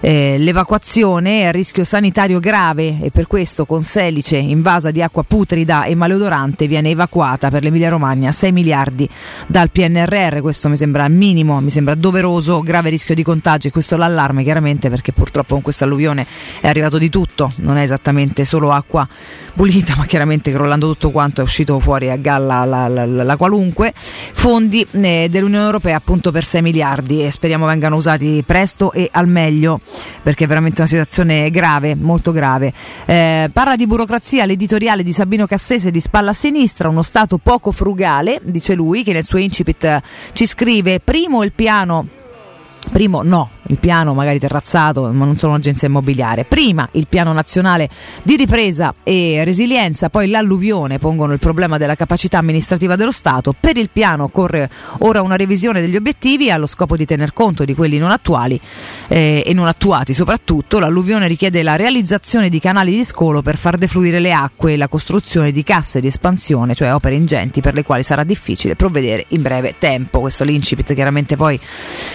eh, 0.00 0.36
l'evacuazione 0.38 1.46
a 1.46 1.50
rischio 1.50 1.84
sanitario 1.84 2.40
grave 2.40 2.98
e 3.00 3.10
per 3.10 3.26
questo 3.26 3.64
con 3.64 3.82
Selice 3.82 4.36
invasa 4.36 4.90
di 4.90 5.02
acqua 5.02 5.22
putrida 5.22 5.84
e 5.84 5.94
maleodorante 5.94 6.66
viene 6.66 6.90
evacuata 6.90 7.50
per 7.50 7.62
l'Emilia 7.62 7.88
Romagna 7.88 8.32
6 8.32 8.52
miliardi 8.52 9.08
dal 9.46 9.70
PNRR, 9.70 10.40
questo 10.40 10.68
mi 10.68 10.76
sembra 10.76 11.08
minimo, 11.08 11.60
mi 11.60 11.70
sembra 11.70 11.94
doveroso, 11.94 12.60
grave 12.60 12.90
rischio 12.90 13.14
di 13.14 13.22
contagi, 13.22 13.70
questo 13.70 13.94
è 13.94 13.98
l'allarme 13.98 14.42
chiaramente 14.42 14.90
perché 14.90 15.12
purtroppo 15.12 15.54
con 15.54 15.62
questa 15.62 15.84
alluvione 15.84 16.26
è 16.60 16.68
arrivato 16.68 16.98
di 16.98 17.08
tutto, 17.08 17.52
non 17.56 17.76
è 17.76 17.82
esattamente 17.82 18.44
solo 18.44 18.72
acqua 18.72 19.08
pulita 19.54 19.94
ma 19.96 20.04
chiaramente 20.04 20.52
crollando 20.52 20.88
tutto 20.92 21.10
quanto 21.10 21.40
è 21.40 21.44
uscito 21.44 21.78
fuori 21.78 22.10
a 22.10 22.16
galla 22.16 22.64
la, 22.64 22.88
la, 22.88 23.06
la, 23.06 23.22
la 23.24 23.36
qualunque, 23.36 23.92
fondi 23.96 24.86
eh, 24.90 25.28
dell'Unione 25.30 25.64
Europea 25.64 25.96
appunto 25.96 26.30
per 26.30 26.44
6 26.44 26.62
miliardi 26.62 27.24
e 27.24 27.30
speriamo 27.30 27.66
vengano 27.66 27.96
usati 27.96 28.42
presto 28.46 28.92
e 28.92 29.08
al 29.12 29.28
meglio 29.28 29.80
perché 30.22 30.44
è 30.44 30.46
veramente 30.46 30.80
una 30.80 30.90
situazione 30.90 31.50
grave, 31.50 31.94
molto 31.94 32.32
grave. 32.32 32.72
Eh, 33.04 33.50
parla 33.52 33.76
di 33.76 33.86
burocrazia, 33.86 34.44
l'editoriale 34.44 35.02
di 35.02 35.12
Sabino 35.12 35.46
Cassese 35.46 35.90
di 35.90 36.00
Spalla 36.00 36.32
Sinistra, 36.32 36.88
uno 36.88 37.02
Stato 37.02 37.38
poco 37.38 37.72
frugale, 37.72 38.40
dice 38.42 38.74
lui, 38.74 39.02
che 39.02 39.12
nel 39.12 39.24
suo 39.24 39.38
incipit 39.38 40.00
ci 40.32 40.46
scrive 40.46 41.00
primo 41.00 41.42
il 41.42 41.52
piano 41.52 42.08
Primo 42.92 43.22
no, 43.22 43.50
il 43.68 43.78
piano 43.78 44.14
magari 44.14 44.38
terrazzato, 44.38 45.02
ma 45.12 45.24
non 45.24 45.36
sono 45.36 45.52
un'agenzia 45.52 45.88
immobiliare. 45.88 46.44
Prima 46.44 46.88
il 46.92 47.06
piano 47.08 47.32
nazionale 47.32 47.88
di 48.22 48.36
ripresa 48.36 48.94
e 49.02 49.42
resilienza, 49.44 50.08
poi 50.08 50.28
l'alluvione 50.28 50.98
pongono 50.98 51.32
il 51.32 51.38
problema 51.38 51.78
della 51.78 51.94
capacità 51.94 52.38
amministrativa 52.38 52.96
dello 52.96 53.10
Stato. 53.10 53.54
Per 53.58 53.76
il 53.76 53.90
piano 53.90 54.24
occorre 54.24 54.70
ora 55.00 55.22
una 55.22 55.36
revisione 55.36 55.80
degli 55.80 55.96
obiettivi 55.96 56.50
allo 56.50 56.66
scopo 56.66 56.96
di 56.96 57.04
tener 57.04 57.32
conto 57.32 57.64
di 57.64 57.74
quelli 57.74 57.98
non 57.98 58.10
attuali 58.10 58.60
eh, 59.08 59.42
e 59.44 59.52
non 59.52 59.66
attuati. 59.66 60.12
Soprattutto 60.12 60.78
l'alluvione 60.78 61.26
richiede 61.26 61.62
la 61.62 61.76
realizzazione 61.76 62.48
di 62.48 62.60
canali 62.60 62.92
di 62.92 63.04
scolo 63.04 63.42
per 63.42 63.56
far 63.56 63.76
defluire 63.76 64.20
le 64.20 64.32
acque 64.32 64.72
e 64.72 64.76
la 64.76 64.88
costruzione 64.88 65.52
di 65.52 65.62
casse 65.62 66.00
di 66.00 66.06
espansione, 66.06 66.74
cioè 66.74 66.94
opere 66.94 67.14
ingenti 67.14 67.60
per 67.60 67.74
le 67.74 67.82
quali 67.82 68.02
sarà 68.02 68.24
difficile 68.24 68.76
provvedere 68.76 69.24
in 69.28 69.42
breve 69.42 69.74
tempo. 69.78 70.20
Questo 70.20 70.44
l'incipit, 70.44 70.94
chiaramente 70.94 71.36
poi 71.36 71.58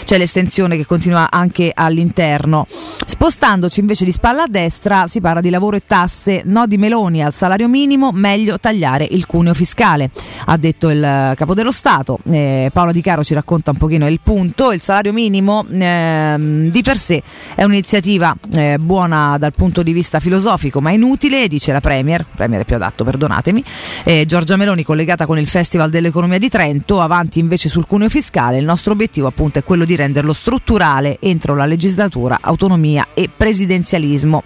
c'è 0.04 0.18
l'estensione 0.18 0.78
che 0.78 0.86
continua 0.86 1.30
anche 1.42 1.72
all'interno. 1.74 2.68
Spostandoci 3.06 3.80
invece 3.80 4.06
di 4.06 4.12
spalla 4.12 4.44
a 4.44 4.48
destra 4.48 5.06
si 5.08 5.20
parla 5.20 5.42
di 5.42 5.50
lavoro 5.50 5.76
e 5.76 5.82
tasse, 5.86 6.44
no 6.46 6.66
di 6.66 6.78
Meloni 6.78 7.24
al 7.24 7.34
salario 7.34 7.68
minimo, 7.68 8.12
meglio 8.14 8.58
tagliare 8.60 9.06
il 9.10 9.26
cuneo 9.26 9.54
fiscale, 9.54 10.10
ha 10.46 10.58
detto 10.58 10.90
il 10.90 11.34
capo 11.36 11.54
dello 11.54 11.72
Stato. 11.72 12.20
Eh, 12.30 12.70
Paola 12.72 12.92
Di 12.92 13.02
Caro 13.02 13.24
ci 13.24 13.34
racconta 13.34 13.72
un 13.72 13.78
pochino 13.78 14.08
il 14.08 14.20
punto, 14.24 14.72
il 14.72 14.80
salario 14.80 15.12
minimo 15.12 15.66
eh, 15.70 16.36
di 16.72 16.82
per 16.82 16.98
sé 16.98 17.22
è 17.56 17.64
un'iniziativa 17.64 18.36
eh, 18.54 18.78
buona 18.80 19.38
dal 19.38 19.54
punto 19.54 19.84
di 19.84 19.92
vista 19.92 20.20
filosofico 20.20 20.80
ma 20.80 20.92
inutile, 20.92 21.48
dice 21.48 21.72
la 21.72 21.82
Premier, 21.82 22.26
Premier 22.34 22.62
è 22.62 22.66
più 22.66 22.76
adatto, 22.76 23.04
perdonatemi, 23.04 23.64
eh, 24.06 24.26
Giorgia 24.26 24.56
Meloni 24.56 24.84
collegata 24.84 25.26
con 25.26 25.38
il 25.38 25.48
Festival 25.48 25.90
dell'Economia 25.90 26.38
di 26.38 26.50
Trento, 26.50 27.02
avanti 27.02 27.40
invece 27.40 27.68
sul 27.68 27.86
cuneo 27.86 28.10
fiscale, 28.10 28.58
il 28.58 28.66
nostro 28.66 28.94
obiettivo 28.94 29.28
appunto 29.28 29.60
è 29.60 29.64
quello 29.64 29.86
di 29.86 29.96
renderlo 29.96 30.32
strutturale 30.34 30.50
strutturale 30.62 31.18
entro 31.32 31.56
la 31.56 31.66
legislatura, 31.66 32.38
autonomia 32.42 33.08
e 33.14 33.30
presidenzialismo. 33.36 34.44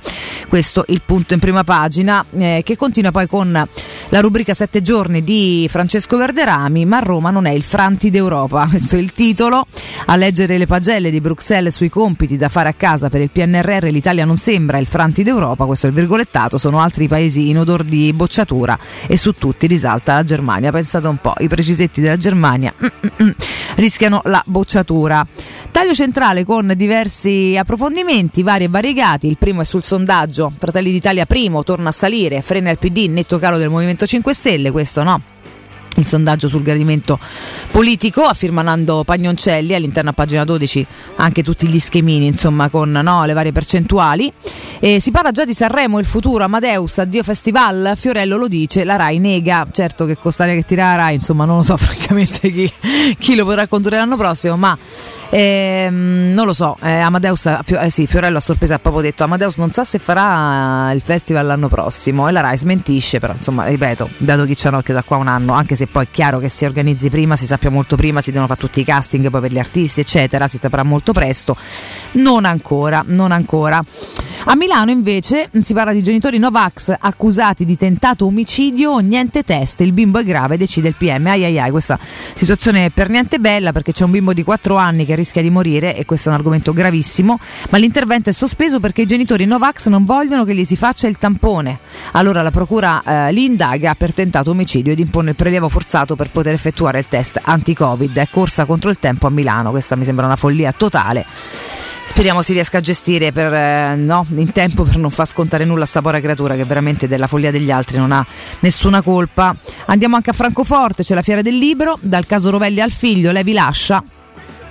Questo 0.48 0.86
il 0.88 1.02
punto 1.06 1.34
in 1.34 1.40
prima 1.40 1.64
pagina 1.64 2.24
eh, 2.38 2.62
che 2.64 2.78
continua 2.78 3.12
poi 3.12 3.28
con 3.28 3.68
la 4.10 4.20
rubrica 4.20 4.54
Sette 4.54 4.82
giorni 4.82 5.24
di 5.24 5.68
Francesco 5.70 6.18
Verderami, 6.18 6.86
ma 6.86 7.00
Roma 7.00 7.32
non 7.32 7.46
è 7.46 7.52
il 7.52 7.64
Franti 7.64 8.10
d'Europa. 8.10 8.68
Questo 8.70 8.96
è 8.96 9.00
il 9.00 9.12
titolo. 9.12 9.66
A 10.06 10.16
leggere 10.16 10.58
le 10.58 10.68
pagelle 10.68 11.10
di 11.10 11.20
Bruxelles 11.20 11.76
sui 11.76 11.90
compiti 11.90 12.38
da 12.38 12.48
fare 12.48 12.70
a 12.70 12.74
casa 12.74 13.10
per 13.10 13.22
il 13.22 13.32
PNRR, 13.32 13.86
l'Italia 13.86 14.26
non 14.26 14.38
sembra 14.38 14.78
il 14.78 14.86
Franti 14.86 15.24
d'Europa, 15.24 15.66
questo 15.66 15.88
è 15.88 15.90
il 15.90 15.96
virgolettato, 15.96 16.58
sono 16.58 16.80
altri 16.80 17.08
paesi 17.08 17.50
in 17.50 17.58
odor 17.58 17.84
di 17.84 18.14
bocciatura 18.14 18.78
e 19.08 19.18
su 19.18 19.34
tutti 19.34 19.66
risalta 19.68 20.14
la 20.14 20.24
Germania. 20.24 20.72
Pensate 20.72 21.08
un 21.08 21.18
po', 21.18 21.34
i 21.40 21.48
precisetti 21.48 22.02
della 22.02 22.18
Germania 22.18 22.74
rischiano 23.76 24.22
la 24.26 24.44
bocciatura. 24.46 25.26
Taglio 25.72 25.94
centrale 25.94 26.46
con 26.46 26.72
diversi 26.76 27.56
approfondimenti 27.58 28.44
vari 28.44 28.66
e 28.66 28.70
variegati. 28.70 29.28
Il 29.28 29.38
primo 29.38 29.62
è 29.62 29.66
sul 29.66 29.84
sondaggio. 29.84 30.52
Fratelli 30.58 30.92
d'Italia 30.92 31.26
primo, 31.26 31.64
torna 31.64 31.90
a 31.90 31.94
salire, 31.94 32.42
frena 32.42 32.70
il 32.70 32.78
PD, 32.78 33.08
netto 33.10 33.40
calo 33.40 33.58
del 33.58 33.70
Movimento 33.70 34.06
5 34.06 34.34
Stelle, 34.34 34.72
questo 34.72 35.04
no 35.04 35.35
il 35.96 36.08
sondaggio 36.08 36.48
sul 36.48 36.62
gradimento 36.62 37.20
politico 37.72 38.24
a 38.24 38.34
firma 38.34 38.62
Nando 38.62 39.04
Pagnoncelli 39.04 39.74
all'interno 39.74 40.10
a 40.12 40.14
pagina 40.14 40.44
12 40.44 40.86
anche 41.18 41.44
tutti 41.44 41.68
gli 41.68 41.80
schemini 41.80 42.28
insomma 42.28 42.70
con 42.70 42.90
no, 42.92 43.26
le 43.26 43.34
varie 43.34 43.52
percentuali. 43.52 44.32
E 44.80 45.00
si 45.00 45.12
parla 45.12 45.32
già 45.32 45.46
di 45.46 45.54
Sanremo 45.54 46.00
il 46.00 46.06
futuro 46.06 46.44
Amadeus 46.44 46.98
addio 47.00 47.24
festival? 47.24 47.94
Fiorello 47.96 48.38
lo 48.38 48.48
dice 48.48 48.84
la 48.84 48.96
Rai 48.96 49.20
nega. 49.20 49.68
Certo 49.72 50.06
che 50.06 50.18
costare 50.18 50.56
che 50.56 50.64
tirare 50.64 50.98
la 50.98 51.04
Rai 51.04 51.16
insomma 51.16 51.46
non 51.46 51.58
lo 51.58 51.64
so 51.64 51.78
francamente 51.78 52.52
chi, 52.52 52.72
chi 53.18 53.36
lo 53.36 53.46
potrà 53.46 53.68
condurre 53.68 53.98
l'anno 53.98 54.18
prossimo 54.18 54.58
ma 54.58 54.78
ehm, 55.30 56.32
non 56.34 56.46
lo 56.46 56.54
so 56.54 56.78
eh, 56.82 57.00
Amadeus 57.00 57.46
eh, 57.46 57.90
sì, 57.90 58.08
Fiorello 58.08 58.38
a 58.38 58.42
sorpresa 58.42 58.76
ha 58.76 58.80
proprio 58.80 59.02
detto 59.02 59.24
Amadeus 59.24 59.58
non 59.58 59.72
sa 59.72 59.84
se 59.84 60.00
farà 60.00 60.92
il 60.92 61.02
festival 61.02 61.46
l'anno 61.46 61.68
prossimo 61.68 62.28
e 62.28 62.32
la 62.32 62.42
Rai 62.42 62.58
smentisce 62.58 63.20
però 63.20 63.34
insomma 63.34 63.66
ripeto 63.66 64.10
dato 64.18 64.46
chi 64.46 64.56
c'ha 64.56 64.70
un 64.70 64.76
occhio 64.76 64.94
da 64.94 65.04
qua 65.04 65.18
un 65.18 65.28
anno 65.28 65.54
anche 65.54 65.76
se 65.76 65.85
se 65.86 65.92
poi 65.92 66.06
è 66.06 66.08
chiaro 66.12 66.40
che 66.40 66.50
si 66.50 66.66
organizzi 66.66 67.10
prima, 67.10 67.36
si 67.36 67.46
sappia 67.46 67.70
molto 67.70 67.96
prima, 67.96 68.22
si 68.22 68.32
devono 68.32 68.48
fare 68.48 68.60
tutti 68.60 68.80
i 68.80 68.84
casting 68.84 69.30
poi 69.30 69.42
per 69.42 69.52
gli 69.52 69.60
artisti, 69.60 70.02
eccetera, 70.02 70.48
si 70.48 70.58
saprà 70.60 70.84
molto 70.84 71.14
presto. 71.14 71.56
Non 72.14 72.46
ancora, 72.46 73.04
non 73.06 73.32
ancora. 73.32 73.84
A 74.48 74.56
Milano 74.56 74.92
invece 74.92 75.50
si 75.60 75.74
parla 75.74 75.92
di 75.92 76.04
genitori 76.04 76.38
Novax 76.38 76.94
accusati 77.00 77.66
di 77.66 77.76
tentato 77.76 78.26
omicidio, 78.26 79.00
niente 79.00 79.44
test, 79.44 79.82
il 79.82 79.92
bimbo 79.92 80.20
è 80.20 80.24
grave, 80.24 80.58
decide 80.58 80.90
il 80.90 80.96
PM. 80.96 81.28
Ai 81.28 81.44
ai 81.44 81.60
ai, 81.60 81.72
questa 81.72 81.98
situazione 82.36 82.86
è 82.86 82.90
per 82.90 83.10
niente 83.10 83.40
bella 83.40 83.72
perché 83.72 83.92
c'è 83.92 84.04
un 84.04 84.12
bimbo 84.12 84.34
di 84.34 84.44
4 84.44 84.76
anni 84.76 85.06
che 85.06 85.16
rischia 85.16 85.42
di 85.42 85.50
morire 85.50 85.96
e 85.96 86.06
questo 86.06 86.30
è 86.30 86.32
un 86.32 86.38
argomento 86.38 86.74
gravissimo, 86.74 87.40
ma 87.70 87.78
l'intervento 87.78 88.30
è 88.30 88.34
sospeso 88.34 88.80
perché 88.80 89.02
i 89.02 89.06
genitori 89.06 89.46
Novax 89.46 89.88
non 89.88 90.04
vogliono 90.06 90.44
che 90.44 90.54
gli 90.54 90.64
si 90.64 90.76
faccia 90.76 91.08
il 91.08 91.18
tampone. 91.18 91.80
Allora 92.12 92.42
la 92.42 92.52
procura 92.52 93.02
eh, 93.04 93.32
li 93.32 93.46
indaga 93.46 93.96
per 93.96 94.14
tentato 94.14 94.52
omicidio 94.52 94.92
ed 94.92 95.00
impone 95.00 95.32
il 95.32 95.36
prelievo 95.36 95.70
forzato 95.76 96.16
per 96.16 96.30
poter 96.30 96.54
effettuare 96.54 97.00
il 97.00 97.10
test 97.10 97.38
anti-Covid. 97.44 98.18
È 98.18 98.30
corsa 98.32 98.64
contro 98.64 98.90
il 98.90 98.98
tempo 98.98 99.28
a 99.28 99.30
Milano, 99.30 99.72
questa 99.72 99.98
mi 99.98 100.06
sembra 100.06 100.26
una 100.26 100.38
follia 100.38 100.72
totale. 100.72 101.26
Speriamo 102.06 102.42
si 102.42 102.54
riesca 102.54 102.78
a 102.78 102.80
gestire 102.80 103.34
per, 103.34 103.54
eh, 103.54 103.96
no, 103.98 104.26
in 104.36 104.54
tempo 104.54 104.84
per 104.84 104.96
non 104.96 105.10
far 105.10 105.28
scontare 105.28 105.66
nulla 105.66 105.84
a 105.84 105.86
sta 105.86 106.00
povera 106.00 106.22
creatura 106.22 106.56
che 106.56 106.64
veramente 106.64 107.10
della 107.10 107.28
follia 107.28 107.52
degli 107.52 107.72
altri 107.72 107.98
non 107.98 108.14
ha 108.14 108.26
nessuna 108.60 109.02
colpa. 109.02 109.54
Andiamo 109.88 110.16
anche 110.16 110.30
a 110.30 110.34
Francoforte, 110.34 111.04
c'è 111.04 111.14
la 111.14 111.22
fiera 111.22 111.42
del 111.42 111.58
libro, 111.58 111.98
dal 112.00 112.26
caso 112.26 112.52
Rovelli 112.52 112.80
al 112.80 112.92
figlio, 112.92 113.34
Levi 113.34 113.52
lascia. 113.52 114.02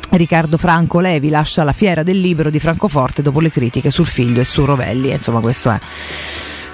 Riccardo 0.09 0.57
Franco 0.57 1.01
Levi 1.01 1.29
lascia 1.29 1.65
la 1.65 1.73
fiera 1.73 2.03
del 2.03 2.19
libro 2.19 2.49
di 2.49 2.59
Francoforte 2.59 3.21
dopo 3.21 3.41
le 3.41 3.51
critiche 3.51 3.91
sul 3.91 4.07
figlio 4.07 4.41
e 4.41 4.45
su 4.45 4.65
Rovelli. 4.65 5.11
Insomma, 5.11 5.41
questo 5.41 5.71
è 5.71 5.79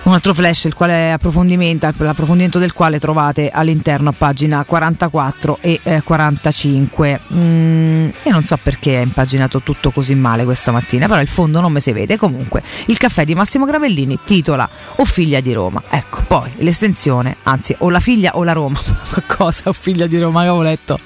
un 0.03 0.13
altro 0.13 0.33
flash, 0.33 0.65
il 0.65 0.75
quale 0.75 1.13
approfondimento, 1.13 1.87
l'approfondimento 1.99 2.59
del 2.59 2.73
quale 2.73 2.99
trovate 2.99 3.51
all'interno 3.51 4.09
a 4.09 4.15
pagina 4.17 4.65
44 4.65 5.59
e 5.61 5.81
eh, 5.83 6.03
45. 6.03 7.21
Mm, 7.35 8.09
io 8.25 8.33
non 8.33 8.45
so 8.45 8.59
perché 8.63 8.99
è 8.99 9.03
impaginato 9.03 9.61
tutto 9.61 9.91
così 9.91 10.15
male 10.15 10.45
questa 10.45 10.73
mattina, 10.73 11.07
però 11.07 11.21
il 11.21 11.29
fondo 11.29 11.61
non 11.61 11.73
mi 11.73 11.81
si 11.81 11.93
vede. 11.93 12.17
Comunque, 12.17 12.63
il 12.87 12.97
caffè 12.97 13.25
di 13.25 13.35
Massimo 13.35 13.67
Gravellini 13.67 14.19
titola 14.25 14.69
O 14.97 15.05
figlia 15.05 15.41
di 15.41 15.53
Roma. 15.53 15.83
Ecco, 15.91 16.23
poi 16.27 16.51
l'estensione, 16.57 17.37
anzi, 17.43 17.75
o 17.79 17.91
la 17.91 18.01
figlia 18.01 18.37
o 18.37 18.45
la 18.45 18.53
Roma. 18.53 18.79
Cosa 19.27 19.69
o 19.69 19.73
figlia 19.73 20.07
di 20.07 20.19
Roma 20.19 20.41
che 20.43 20.49
avevo 20.49 20.63
letto? 20.63 20.99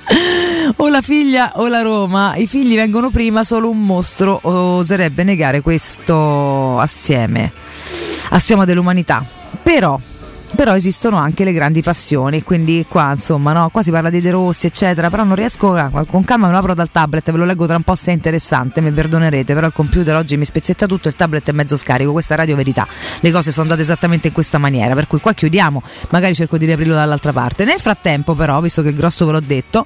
o 0.76 0.88
la 0.88 1.02
figlia 1.02 1.52
o 1.56 1.66
la 1.66 1.82
Roma, 1.82 2.36
i 2.36 2.46
figli 2.46 2.76
vengono 2.76 3.10
prima, 3.10 3.42
solo 3.42 3.70
un 3.70 3.82
mostro 3.82 4.38
oserebbe 4.42 5.24
negare 5.24 5.60
questo 5.60 6.78
assieme 6.78 7.63
assioma 8.30 8.64
dell'umanità. 8.64 9.24
Però 9.62 9.98
però 10.54 10.74
esistono 10.74 11.16
anche 11.16 11.44
le 11.44 11.52
grandi 11.52 11.82
passioni, 11.82 12.42
quindi 12.42 12.86
qua 12.88 13.12
insomma 13.12 13.52
no, 13.52 13.68
qua 13.70 13.82
si 13.82 13.90
parla 13.90 14.10
di 14.10 14.20
De 14.20 14.30
Rossi 14.30 14.66
eccetera, 14.66 15.10
però 15.10 15.24
non 15.24 15.34
riesco, 15.34 15.74
a, 15.74 15.90
con 16.06 16.24
calma 16.24 16.46
me 16.46 16.52
lo 16.52 16.58
apro 16.58 16.74
dal 16.74 16.90
tablet, 16.90 17.30
ve 17.30 17.38
lo 17.38 17.44
leggo 17.44 17.66
tra 17.66 17.76
un 17.76 17.82
po' 17.82 17.94
se 17.94 18.10
è 18.10 18.14
interessante, 18.14 18.80
mi 18.80 18.90
perdonerete, 18.90 19.54
però 19.54 19.66
il 19.66 19.72
computer 19.72 20.14
oggi 20.16 20.36
mi 20.36 20.44
spezzetta 20.44 20.86
tutto, 20.86 21.08
il 21.08 21.16
tablet 21.16 21.48
è 21.48 21.52
mezzo 21.52 21.76
scarico, 21.76 22.12
questa 22.12 22.34
è 22.34 22.36
Radio 22.36 22.56
Verità, 22.56 22.86
le 23.20 23.30
cose 23.30 23.50
sono 23.50 23.62
andate 23.62 23.82
esattamente 23.82 24.28
in 24.28 24.32
questa 24.32 24.58
maniera, 24.58 24.94
per 24.94 25.06
cui 25.06 25.18
qua 25.20 25.32
chiudiamo, 25.32 25.82
magari 26.10 26.34
cerco 26.34 26.56
di 26.56 26.66
riaprirlo 26.66 26.94
dall'altra 26.94 27.32
parte, 27.32 27.64
nel 27.64 27.78
frattempo 27.78 28.34
però, 28.34 28.60
visto 28.60 28.82
che 28.82 28.88
il 28.88 28.94
grosso 28.94 29.26
ve 29.26 29.32
l'ho 29.32 29.40
detto, 29.40 29.84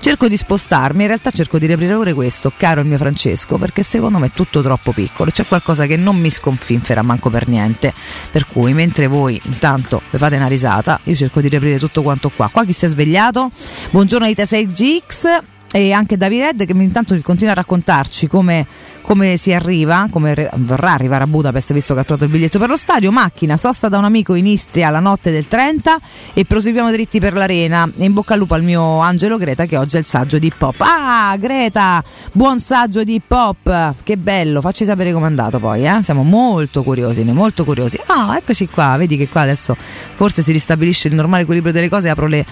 cerco 0.00 0.28
di 0.28 0.36
spostarmi, 0.36 1.02
in 1.02 1.08
realtà 1.08 1.30
cerco 1.30 1.58
di 1.58 1.66
riaprire 1.66 1.94
pure 1.94 2.14
questo, 2.14 2.52
caro 2.56 2.80
il 2.80 2.86
mio 2.86 2.96
Francesco, 2.96 3.58
perché 3.58 3.82
secondo 3.82 4.18
me 4.18 4.26
è 4.26 4.30
tutto 4.32 4.62
troppo 4.62 4.92
piccolo, 4.92 5.30
c'è 5.30 5.46
qualcosa 5.46 5.86
che 5.86 5.96
non 5.96 6.16
mi 6.16 6.30
sconfinfera 6.30 7.02
manco 7.02 7.30
per 7.30 7.48
niente, 7.48 7.92
per 8.30 8.46
cui 8.46 8.72
mentre 8.72 9.06
voi 9.06 9.40
intanto 9.44 10.02
vi 10.10 10.18
fate 10.18 10.36
una 10.36 10.46
risata. 10.46 11.00
Io 11.04 11.14
cerco 11.14 11.40
di 11.40 11.48
riaprire 11.48 11.78
tutto 11.78 12.02
quanto 12.02 12.30
qua. 12.34 12.48
Qua 12.48 12.64
chi 12.64 12.72
si 12.72 12.84
è 12.84 12.88
svegliato? 12.88 13.50
Buongiorno 13.90 14.26
Ita 14.26 14.44
6GX 14.44 15.38
e 15.72 15.92
anche 15.92 16.16
David 16.16 16.40
Red 16.40 16.64
che 16.64 16.72
intanto 16.72 17.18
continua 17.22 17.52
a 17.52 17.56
raccontarci 17.56 18.28
come 18.28 18.66
come 19.06 19.36
si 19.36 19.52
arriva, 19.52 20.08
come 20.10 20.34
re- 20.34 20.50
vorrà 20.56 20.92
arrivare 20.92 21.22
a 21.22 21.26
Budapest 21.28 21.72
visto 21.72 21.94
che 21.94 22.00
ha 22.00 22.02
trovato 22.02 22.24
il 22.24 22.30
biglietto 22.32 22.58
per 22.58 22.68
lo 22.68 22.76
stadio, 22.76 23.12
macchina, 23.12 23.56
sosta 23.56 23.88
da 23.88 23.98
un 23.98 24.04
amico 24.04 24.34
in 24.34 24.48
Istria 24.48 24.90
la 24.90 24.98
notte 24.98 25.30
del 25.30 25.46
30 25.46 25.98
e 26.34 26.44
proseguiamo 26.44 26.90
dritti 26.90 27.20
per 27.20 27.34
l'arena. 27.34 27.88
in 27.98 28.12
bocca 28.12 28.34
al 28.34 28.40
lupo 28.40 28.54
al 28.54 28.64
mio 28.64 28.98
Angelo 28.98 29.38
Greta 29.38 29.64
che 29.64 29.76
oggi 29.76 29.94
è 29.94 30.00
il 30.00 30.04
saggio 30.04 30.38
di 30.40 30.48
hip 30.48 30.60
hop. 30.60 30.80
Ah, 30.80 31.36
Greta, 31.38 32.02
buon 32.32 32.58
saggio 32.58 33.04
di 33.04 33.14
hip 33.14 33.30
hop, 33.30 33.94
che 34.02 34.16
bello, 34.16 34.60
facci 34.60 34.84
sapere 34.84 35.12
com'è 35.12 35.26
andato 35.26 35.60
poi, 35.60 35.86
eh? 35.86 36.02
siamo 36.02 36.24
molto 36.24 36.82
curiosi, 36.82 37.22
molto 37.22 37.64
curiosi. 37.64 38.00
Ah, 38.06 38.36
eccoci 38.36 38.68
qua, 38.68 38.96
vedi 38.96 39.16
che 39.16 39.28
qua 39.28 39.42
adesso 39.42 39.76
forse 40.14 40.42
si 40.42 40.50
ristabilisce 40.50 41.06
il 41.06 41.14
normale 41.14 41.42
equilibrio 41.42 41.72
delle 41.72 41.88
cose, 41.88 42.08
apro 42.08 42.26
le 42.26 42.44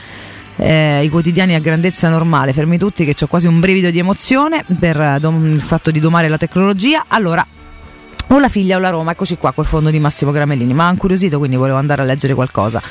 eh, 0.57 1.05
i 1.05 1.09
quotidiani 1.09 1.55
a 1.55 1.61
grandezza 1.61 2.09
normale, 2.09 2.53
fermi 2.53 2.79
tutti 2.79 3.05
che 3.05 3.15
ho 3.23 3.27
quasi 3.27 3.47
un 3.47 3.61
brivido 3.61 3.91
di 3.91 3.99
emozione 3.99 4.65
per 4.79 5.01
eh, 5.01 5.19
dom- 5.21 5.53
il 5.53 5.61
fatto 5.61 5.91
di 5.91 6.01
domare 6.01 6.29
la 6.29 6.39
tecnologia. 6.39 7.05
Allora, 7.09 7.47
o 8.29 8.39
la 8.39 8.49
figlia 8.49 8.77
o 8.77 8.81
la 8.81 8.91
Roma, 8.91 9.13
eccoci 9.13 9.37
qua 9.37 9.53
col 9.53 9.67
fondo 9.67 9.91
di 9.91 9.99
Massimo 9.99 10.33
Gramellini, 10.33 10.73
ma 10.73 10.89
ha 10.89 10.91
incuriosito 10.91 11.39
quindi 11.39 11.57
volevo 11.57 11.77
andare 11.77 12.03
a 12.03 12.05
leggere 12.05 12.35
qualcosa. 12.35 12.83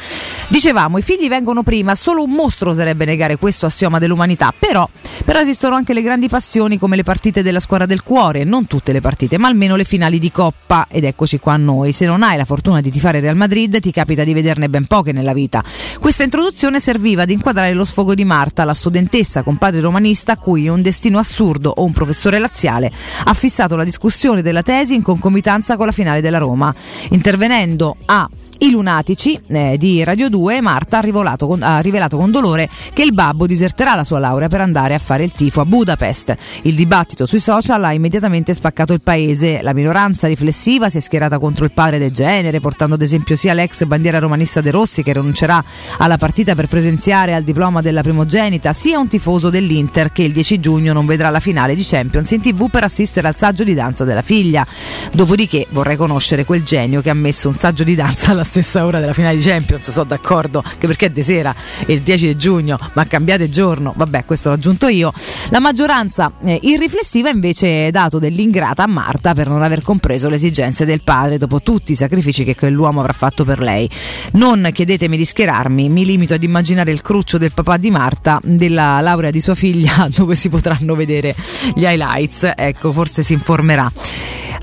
Dicevamo, 0.48 0.98
i 0.98 1.02
figli 1.02 1.28
vengono 1.28 1.64
prima, 1.64 1.96
solo 1.96 2.24
un 2.24 2.32
mostro 2.32 2.70
oserebbe 2.70 3.06
negare 3.06 3.38
questo 3.38 3.66
assioma 3.66 4.00
dell'umanità, 4.00 4.54
però, 4.58 4.88
però 5.26 5.40
esistono 5.40 5.76
anche 5.76 5.94
le 5.94 6.02
grandi 6.02 6.30
passioni 6.30 6.78
come 6.78 6.96
le 6.96 7.04
partite 7.04 7.42
della 7.42 7.60
squadra 7.60 7.86
del 7.86 8.04
cuore, 8.04 8.44
non 8.44 8.68
tutte 8.68 8.92
le 8.92 9.02
partite, 9.02 9.38
ma 9.38 9.48
almeno 9.48 9.76
le 9.76 9.84
finali 9.84 10.20
di 10.20 10.32
coppa, 10.32 10.88
ed 10.90 11.04
eccoci 11.04 11.40
qua 11.40 11.54
a 11.54 11.58
noi. 11.58 11.92
Se 11.92 12.06
non 12.06 12.24
hai 12.24 12.38
la 12.38 12.46
fortuna 12.46 12.80
di 12.82 12.92
tifare 12.92 13.20
Real 13.20 13.36
Madrid, 13.36 13.80
ti 13.80 13.92
capita 13.92 14.24
di 14.24 14.34
vederne 14.34 14.70
ben 14.70 14.86
poche 14.86 15.12
nella 15.12 15.34
vita. 15.34 15.64
Questa 16.00 16.24
introduzione 16.24 16.80
serviva 16.80 17.24
ad 17.24 17.30
inquadrare 17.30 17.74
lo 17.74 17.86
sfogo 17.86 18.14
di 18.14 18.26
Marta, 18.26 18.64
la 18.64 18.74
studentessa 18.74 19.42
con 19.42 19.58
padre 19.58 19.82
romanista 19.82 20.34
a 20.34 20.38
cui 20.38 20.68
un 20.68 20.82
destino 20.82 21.18
assurdo 21.18 21.74
o 21.76 21.84
un 21.84 21.94
professore 21.94 22.40
laziale 22.40 22.92
ha 23.24 23.34
fissato 23.34 23.76
la 23.76 23.84
discussione 23.84 24.42
della 24.42 24.62
tesi 24.62 24.94
in 24.94 25.02
concomitanza 25.02 25.23
concomitanza 25.24 25.78
con 25.78 25.86
la 25.86 25.94
finale 25.94 26.20
della 26.20 26.38
Roma, 26.38 26.76
intervenendo 27.12 27.96
a 28.06 28.30
i 28.64 28.72
lunatici 28.72 29.38
eh, 29.48 29.78
di 29.78 30.06
Radio 30.06 30.30
2, 30.30 30.62
Marta 30.62 31.00
ha, 31.00 31.36
con, 31.38 31.62
ha, 31.62 31.80
rivelato 31.80 32.16
con 32.16 32.32
dolore 32.32 32.70
che 32.94 33.04
il 33.04 33.14
babbo 33.14 33.46
diserterà 33.46 33.94
la 33.94 34.06
sua 34.06 34.20
laurea 34.20 34.48
per 34.48 34.62
andare 34.62 34.94
a 34.94 35.00
fare 35.00 35.26
il 35.26 35.34
tifo 35.34 35.60
a 35.60 35.66
Budapest. 35.66 36.34
Il 36.62 36.76
dibattito 36.76 37.26
sui 37.26 37.40
social 37.40 37.84
ha 37.84 37.92
immediatamente 37.92 38.54
spaccato 38.54 38.94
il 38.94 39.02
paese. 39.02 39.62
La 39.62 39.74
minoranza 39.74 40.28
riflessiva 40.28 40.88
si 40.88 40.98
è 40.98 41.02
schierata 41.02 41.40
contro 41.40 41.66
il 41.66 41.72
padre 41.72 41.98
del 41.98 42.12
genere, 42.12 42.62
portando 42.62 42.96
ad 42.96 43.02
esempio 43.02 43.36
sia 43.36 43.54
l'ex 43.54 43.84
bandiera 43.84 44.20
romanista 44.20 44.62
De 44.62 44.72
Rossi 44.72 45.04
che 45.04 45.12
rinuncerà 45.12 45.62
alla 45.98 46.18
partita 46.18 46.56
per 46.56 46.68
presenziare 46.68 47.34
al 47.34 47.44
diploma 47.44 47.82
della 47.82 48.02
primogenita, 48.02 48.72
sia 48.72 48.98
un 48.98 49.10
tifoso 49.10 49.50
dell'Inter 49.50 50.14
che 50.14 50.24
il 50.24 50.32
10 50.32 50.62
giugno 50.62 50.94
non 50.94 51.06
vedrà 51.06 51.30
la 51.30 51.42
finale 51.42 51.76
di 51.76 51.84
Champions 51.84 52.32
in 52.32 52.40
tv 52.40 52.70
per 52.70 52.86
assistere 52.86 53.28
al 53.28 53.36
saggio 53.36 53.66
di 53.66 53.74
danza 53.74 54.06
della 54.06 54.22
figlia. 54.22 54.66
Dopodiché 55.12 55.68
vorrei 55.72 55.98
conoscere 55.98 56.46
quel 56.46 56.64
genio 56.64 57.02
che 57.02 57.10
ha 57.10 57.14
messo 57.14 57.50
un 57.50 57.56
saggio 57.56 57.84
di 57.84 57.96
danza 57.96 58.32
alla 58.32 58.52
stessa 58.54 58.86
ora 58.86 59.00
della 59.00 59.14
finale 59.14 59.38
di 59.38 59.42
Champions, 59.42 59.90
sono 59.90 60.06
d'accordo, 60.06 60.64
che 60.78 60.86
perché 60.86 61.08
è 61.08 61.10
di 61.10 61.24
sera 61.24 61.56
il 61.88 62.04
10 62.04 62.28
di 62.28 62.38
giugno, 62.38 62.78
ma 62.94 63.08
cambiate 63.08 63.50
giorno, 63.50 63.96
vabbè 63.98 64.26
questo 64.26 64.50
l'ho 64.50 64.56
aggiunto 64.56 64.88
io. 64.88 65.12
La 65.50 65.60
maggioranza 65.60 66.32
eh, 66.46 66.60
irriflessiva 66.62 67.30
invece 67.30 67.88
è 67.88 67.90
dato 67.90 68.20
dell'ingrata 68.20 68.84
a 68.84 68.88
Marta 68.88 69.34
per 69.34 69.50
non 69.50 69.64
aver 69.64 69.82
compreso 69.82 70.30
le 70.30 70.36
esigenze 70.36 70.86
del 70.86 71.02
padre 71.02 71.40
dopo 71.40 71.64
tutti 71.64 71.94
i 71.94 71.96
sacrifici 71.96 72.44
che 72.44 72.56
quell'uomo 72.56 73.00
avrà 73.00 73.14
fatto 73.14 73.44
per 73.44 73.60
lei. 73.60 73.90
Non 74.34 74.70
chiedetemi 74.72 75.18
di 75.18 75.26
schierarmi, 75.26 75.90
mi 75.90 76.06
limito 76.06 76.36
ad 76.36 76.44
immaginare 76.44 76.92
il 76.92 77.02
cruccio 77.02 77.40
del 77.40 77.54
papà 77.54 77.78
di 77.78 77.90
Marta 77.90 78.40
della 78.44 79.02
laurea 79.02 79.32
di 79.32 79.40
sua 79.40 79.56
figlia 79.56 80.08
dove 80.16 80.36
si 80.36 80.50
potranno 80.50 80.94
vedere 80.94 81.36
gli 81.74 81.86
highlights, 81.86 82.52
ecco 82.56 82.92
forse 82.92 83.24
si 83.24 83.34
informerà. 83.34 83.92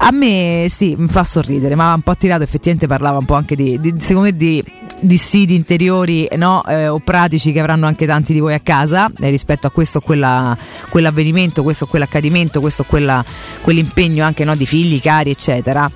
A 0.02 0.12
me 0.12 0.64
sì, 0.70 0.94
mi 0.96 1.08
fa 1.08 1.24
sorridere, 1.24 1.74
ma 1.74 1.92
un 1.92 2.00
po' 2.00 2.12
attirato, 2.12 2.42
effettivamente 2.42 2.86
parlava 2.86 3.18
un 3.18 3.26
po' 3.26 3.34
anche 3.34 3.54
di, 3.54 3.78
di 3.78 3.94
secondo 3.98 4.30
me 4.30 4.36
di, 4.36 4.64
di 4.98 5.54
interiori 5.54 6.26
no? 6.36 6.64
eh, 6.64 6.88
o 6.88 7.00
pratici 7.00 7.52
che 7.52 7.60
avranno 7.60 7.86
anche 7.86 8.06
tanti 8.06 8.32
di 8.32 8.40
voi 8.40 8.54
a 8.54 8.60
casa 8.60 9.10
eh, 9.20 9.28
rispetto 9.28 9.66
a 9.66 9.70
questo 9.70 9.98
o 9.98 10.00
quella, 10.00 10.56
quell'avvenimento, 10.88 11.62
questo 11.62 11.84
o 11.84 11.86
quell'accadimento, 11.86 12.60
questo 12.60 12.82
o 12.82 12.84
quella, 12.88 13.22
quell'impegno 13.60 14.24
anche 14.24 14.42
no? 14.44 14.56
di 14.56 14.64
figli, 14.64 14.98
cari, 15.00 15.30
eccetera. 15.30 15.90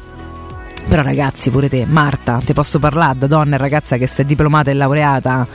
Però 0.87 1.01
ragazzi, 1.01 1.49
pure 1.49 1.71
te, 1.71 1.87
Marta, 1.87 2.43
ti 2.45 2.53
posso 2.53 2.79
parlare 2.79 3.17
da 3.17 3.27
donna 3.27 3.55
e 3.55 3.59
ragazza 3.59 3.97
che 3.97 4.07
è 4.15 4.25
diplomata 4.25 4.71
e 4.71 4.75
laureata 4.75 5.49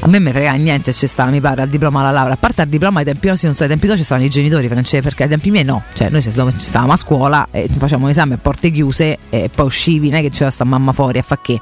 a 0.00 0.08
me 0.08 0.20
mi 0.20 0.30
frega 0.30 0.52
niente 0.52 0.92
se 0.92 1.06
stava, 1.06 1.30
mi 1.30 1.40
pare, 1.40 1.62
al 1.62 1.68
diploma 1.68 2.00
alla 2.00 2.10
laurea. 2.10 2.34
A 2.34 2.36
parte 2.36 2.62
al 2.62 2.68
diploma 2.68 3.00
ai 3.00 3.04
tempi 3.04 3.28
nostri, 3.28 3.46
non 3.46 3.56
so, 3.56 3.62
ai 3.62 3.68
tempi 3.68 3.86
tuoi 3.86 3.98
ci 3.98 4.04
stavano 4.04 4.26
i 4.26 4.30
genitori 4.30 4.68
francesi, 4.68 5.02
perché 5.02 5.24
ai 5.24 5.28
tempi 5.28 5.50
miei 5.50 5.64
no. 5.64 5.82
Cioè, 5.94 6.10
noi 6.10 6.22
ci 6.22 6.30
stavamo 6.30 6.92
a 6.92 6.96
scuola 6.96 7.48
e 7.50 7.68
facciamo 7.68 8.06
un 8.06 8.12
a 8.16 8.38
porte 8.40 8.70
chiuse 8.70 9.18
e 9.30 9.50
poi 9.52 9.66
uscivi, 9.66 10.08
non 10.08 10.18
è 10.18 10.22
che 10.22 10.30
c'era 10.30 10.50
sta 10.50 10.64
mamma 10.64 10.92
fuori 10.92 11.18
a 11.18 11.22
fa 11.22 11.38
che. 11.40 11.60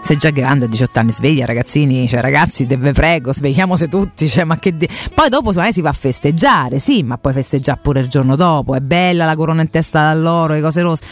Sei 0.00 0.16
già 0.16 0.30
grande 0.30 0.66
a 0.66 0.68
18 0.68 0.98
anni, 0.98 1.12
sveglia 1.12 1.46
ragazzini, 1.46 2.08
cioè 2.08 2.20
ragazzi, 2.20 2.66
ve 2.66 2.92
prego, 2.92 3.32
svegliamose 3.32 3.88
tutti, 3.88 4.28
cioè, 4.28 4.44
ma 4.44 4.58
che. 4.58 4.76
De- 4.76 4.88
poi 5.14 5.28
dopo 5.28 5.52
magari 5.52 5.72
si 5.72 5.80
va 5.80 5.90
a 5.90 5.94
festeggiare, 5.94 6.78
sì, 6.78 7.02
ma 7.02 7.18
poi 7.18 7.32
festeggiare 7.32 7.78
pure 7.82 8.00
il 8.00 8.08
giorno 8.08 8.36
dopo. 8.36 8.74
È 8.74 8.80
bella 8.80 9.24
la 9.24 9.36
corona 9.36 9.62
in 9.62 9.70
testa 9.70 10.02
dall'oro, 10.02 10.54
le 10.54 10.60
cose 10.60 10.82
rosse 10.82 11.04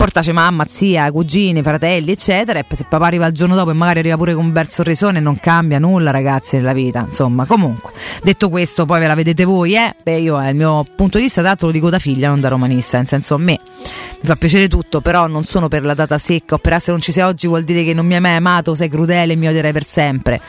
portaci 0.00 0.32
mamma, 0.32 0.64
zia, 0.66 1.12
cugini, 1.12 1.62
fratelli, 1.62 2.12
eccetera. 2.12 2.58
E 2.58 2.64
se 2.74 2.86
papà 2.88 3.04
arriva 3.04 3.26
il 3.26 3.34
giorno 3.34 3.54
dopo 3.54 3.68
e 3.68 3.74
magari 3.74 3.98
arriva 3.98 4.16
pure 4.16 4.32
con 4.32 4.46
un 4.46 4.52
bel 4.52 4.66
sorrisone, 4.66 5.20
non 5.20 5.38
cambia 5.38 5.78
nulla, 5.78 6.10
ragazzi, 6.10 6.56
nella 6.56 6.72
vita. 6.72 7.00
Insomma, 7.04 7.44
comunque, 7.44 7.92
detto 8.22 8.48
questo, 8.48 8.86
poi 8.86 8.98
ve 8.98 9.06
la 9.06 9.14
vedete 9.14 9.44
voi, 9.44 9.74
eh? 9.74 9.94
Beh, 10.02 10.16
io, 10.16 10.40
eh, 10.40 10.48
il 10.48 10.56
mio 10.56 10.86
punto 10.96 11.18
di 11.18 11.24
vista, 11.24 11.42
l'altro 11.42 11.66
lo 11.66 11.72
dico 11.74 11.90
da 11.90 11.98
figlia, 11.98 12.30
non 12.30 12.40
da 12.40 12.48
romanista, 12.48 12.96
nel 12.96 13.08
senso 13.08 13.34
a 13.34 13.38
me 13.38 13.60
mi 14.22 14.26
fa 14.26 14.36
piacere 14.36 14.68
tutto, 14.68 15.02
però 15.02 15.26
non 15.26 15.44
sono 15.44 15.68
per 15.68 15.84
la 15.84 15.92
data 15.92 16.16
secca 16.16 16.54
o 16.54 16.58
per 16.58 16.80
se 16.80 16.92
non 16.92 17.02
ci 17.02 17.12
sei 17.12 17.24
oggi 17.24 17.46
vuol 17.46 17.64
dire 17.64 17.84
che 17.84 17.92
non 17.92 18.06
mi 18.06 18.14
hai 18.14 18.20
mai 18.20 18.36
amato, 18.36 18.74
sei 18.74 18.88
crudele 18.88 19.34
e 19.34 19.36
mi 19.36 19.48
odierai 19.48 19.72
per 19.72 19.84
sempre 19.84 20.40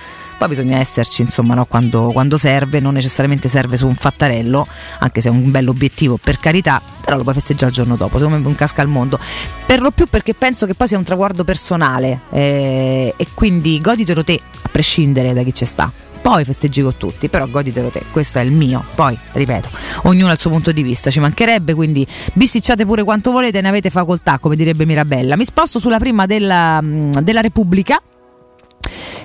poi 0.41 0.49
bisogna 0.49 0.79
esserci 0.79 1.21
insomma 1.21 1.53
no? 1.53 1.65
quando, 1.65 2.09
quando, 2.11 2.35
serve, 2.35 2.79
non 2.79 2.93
necessariamente 2.93 3.47
serve 3.47 3.77
su 3.77 3.85
un 3.85 3.93
fattarello, 3.93 4.65
anche 4.97 5.21
se 5.21 5.29
è 5.29 5.31
un 5.31 5.51
bello 5.51 5.69
obiettivo 5.69 6.17
per 6.17 6.39
carità, 6.39 6.81
però 6.99 7.15
lo 7.15 7.21
puoi 7.21 7.35
festeggiare 7.35 7.67
il 7.67 7.73
giorno 7.73 7.95
dopo, 7.95 8.17
secondo 8.17 8.39
me 8.39 8.47
un 8.47 8.55
casca 8.55 8.81
al 8.81 8.87
mondo. 8.87 9.19
Per 9.67 9.81
lo 9.81 9.91
più 9.91 10.07
perché 10.07 10.33
penso 10.33 10.65
che 10.65 10.73
poi 10.73 10.87
sia 10.87 10.97
un 10.97 11.03
traguardo 11.03 11.43
personale 11.43 12.21
eh, 12.31 13.13
e 13.15 13.27
quindi 13.35 13.79
goditelo 13.79 14.23
te, 14.23 14.41
a 14.63 14.69
prescindere 14.69 15.31
da 15.33 15.43
chi 15.43 15.53
ci 15.53 15.65
sta 15.65 15.91
poi 16.21 16.43
festeggi 16.43 16.83
con 16.83 16.95
tutti, 16.97 17.29
però 17.29 17.47
goditelo 17.47 17.89
te, 17.89 18.03
questo 18.11 18.37
è 18.37 18.41
il 18.43 18.51
mio. 18.51 18.85
Poi, 18.95 19.17
ripeto, 19.31 19.69
ognuno 20.03 20.29
ha 20.29 20.33
il 20.33 20.39
suo 20.39 20.51
punto 20.51 20.71
di 20.71 20.83
vista, 20.83 21.09
ci 21.09 21.19
mancherebbe, 21.19 21.73
quindi 21.73 22.05
bisticciate 22.33 22.85
pure 22.85 23.03
quanto 23.03 23.31
volete, 23.31 23.59
ne 23.59 23.67
avete 23.67 23.89
facoltà, 23.89 24.37
come 24.37 24.55
direbbe 24.55 24.85
Mirabella. 24.85 25.35
Mi 25.35 25.45
sposto 25.45 25.79
sulla 25.79 25.97
prima 25.97 26.27
della, 26.27 26.79
della 26.83 27.41
Repubblica 27.41 27.99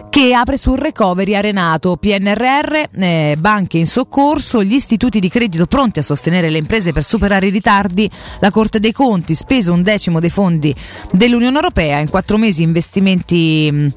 che 0.08 0.32
apre 0.32 0.56
sul 0.56 0.78
recovery 0.78 1.34
arenato, 1.34 1.96
PNRR, 1.96 2.82
eh, 2.98 3.36
banche 3.38 3.78
in 3.78 3.86
soccorso, 3.86 4.62
gli 4.62 4.74
istituti 4.74 5.20
di 5.20 5.28
credito 5.28 5.66
pronti 5.66 5.98
a 5.98 6.02
sostenere 6.02 6.48
le 6.48 6.58
imprese 6.58 6.92
per 6.92 7.04
superare 7.04 7.46
i 7.46 7.50
ritardi, 7.50 8.10
la 8.40 8.50
Corte 8.50 8.80
dei 8.80 8.92
Conti 8.92 9.34
speso 9.34 9.72
un 9.72 9.82
decimo 9.82 10.20
dei 10.20 10.30
fondi 10.30 10.74
dell'Unione 11.12 11.56
Europea, 11.56 11.98
in 11.98 12.10
quattro 12.10 12.36
mesi 12.38 12.62
investimenti... 12.62 13.68
Mh, 13.70 13.88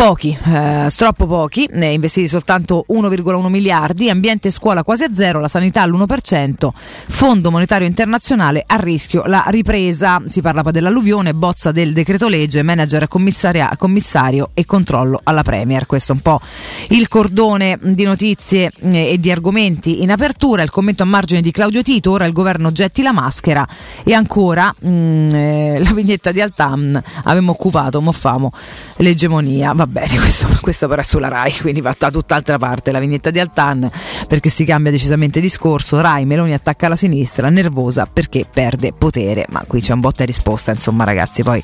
Pochi, 0.00 0.34
eh, 0.46 0.90
troppo 0.96 1.26
pochi, 1.26 1.68
ne 1.72 1.92
investiti 1.92 2.26
soltanto 2.26 2.86
1,1 2.88 3.48
miliardi, 3.48 4.08
ambiente 4.08 4.48
e 4.48 4.50
scuola 4.50 4.82
quasi 4.82 5.04
a 5.04 5.12
zero, 5.12 5.40
la 5.40 5.46
sanità 5.46 5.82
all'1%, 5.82 6.70
Fondo 7.06 7.50
Monetario 7.50 7.86
Internazionale 7.86 8.64
a 8.66 8.76
rischio 8.76 9.24
la 9.26 9.44
ripresa. 9.48 10.22
Si 10.26 10.40
parla 10.40 10.62
poi 10.62 10.72
dell'alluvione, 10.72 11.34
bozza 11.34 11.70
del 11.70 11.92
decreto 11.92 12.28
legge, 12.28 12.62
manager 12.62 13.08
commissario 13.08 14.52
e 14.54 14.64
controllo 14.64 15.20
alla 15.22 15.42
Premier. 15.42 15.84
Questo 15.84 16.12
è 16.12 16.14
un 16.14 16.22
po' 16.22 16.40
il 16.88 17.06
cordone 17.08 17.78
di 17.82 18.04
notizie 18.04 18.72
eh, 18.80 19.10
e 19.10 19.18
di 19.18 19.30
argomenti 19.30 20.02
in 20.02 20.10
apertura. 20.10 20.62
Il 20.62 20.70
commento 20.70 21.02
a 21.02 21.06
margine 21.06 21.42
di 21.42 21.50
Claudio 21.50 21.82
Tito, 21.82 22.12
ora 22.12 22.24
il 22.24 22.32
governo 22.32 22.72
getti 22.72 23.02
la 23.02 23.12
maschera 23.12 23.68
e 24.02 24.14
ancora 24.14 24.74
mh, 24.78 24.88
mm, 24.88 25.34
eh, 25.34 25.78
la 25.84 25.92
vignetta 25.92 26.32
di 26.32 26.40
Altam, 26.40 26.98
avevamo 27.24 27.50
occupato, 27.50 28.00
moffamo 28.00 28.50
l'egemonia. 28.96 29.74
Vabbè 29.74 29.88
bene, 29.90 30.16
questo, 30.16 30.48
questo, 30.60 30.88
però 30.88 31.00
è 31.00 31.04
sulla 31.04 31.28
RAI, 31.28 31.58
quindi 31.60 31.80
va 31.80 31.94
da 31.98 32.10
tutt'altra 32.10 32.56
parte 32.56 32.92
la 32.92 33.00
vignetta 33.00 33.30
di 33.30 33.40
Altan 33.40 33.90
perché 34.26 34.48
si 34.48 34.64
cambia 34.64 34.90
decisamente 34.90 35.40
discorso. 35.40 36.00
RAI 36.00 36.24
Meloni 36.24 36.54
attacca 36.54 36.88
la 36.88 36.96
sinistra, 36.96 37.50
nervosa 37.50 38.06
perché 38.06 38.46
perde 38.50 38.92
potere, 38.92 39.46
ma 39.50 39.64
qui 39.66 39.80
c'è 39.80 39.92
un 39.92 40.00
botta 40.00 40.22
e 40.22 40.26
risposta, 40.26 40.70
insomma 40.70 41.04
ragazzi, 41.04 41.42
poi 41.42 41.62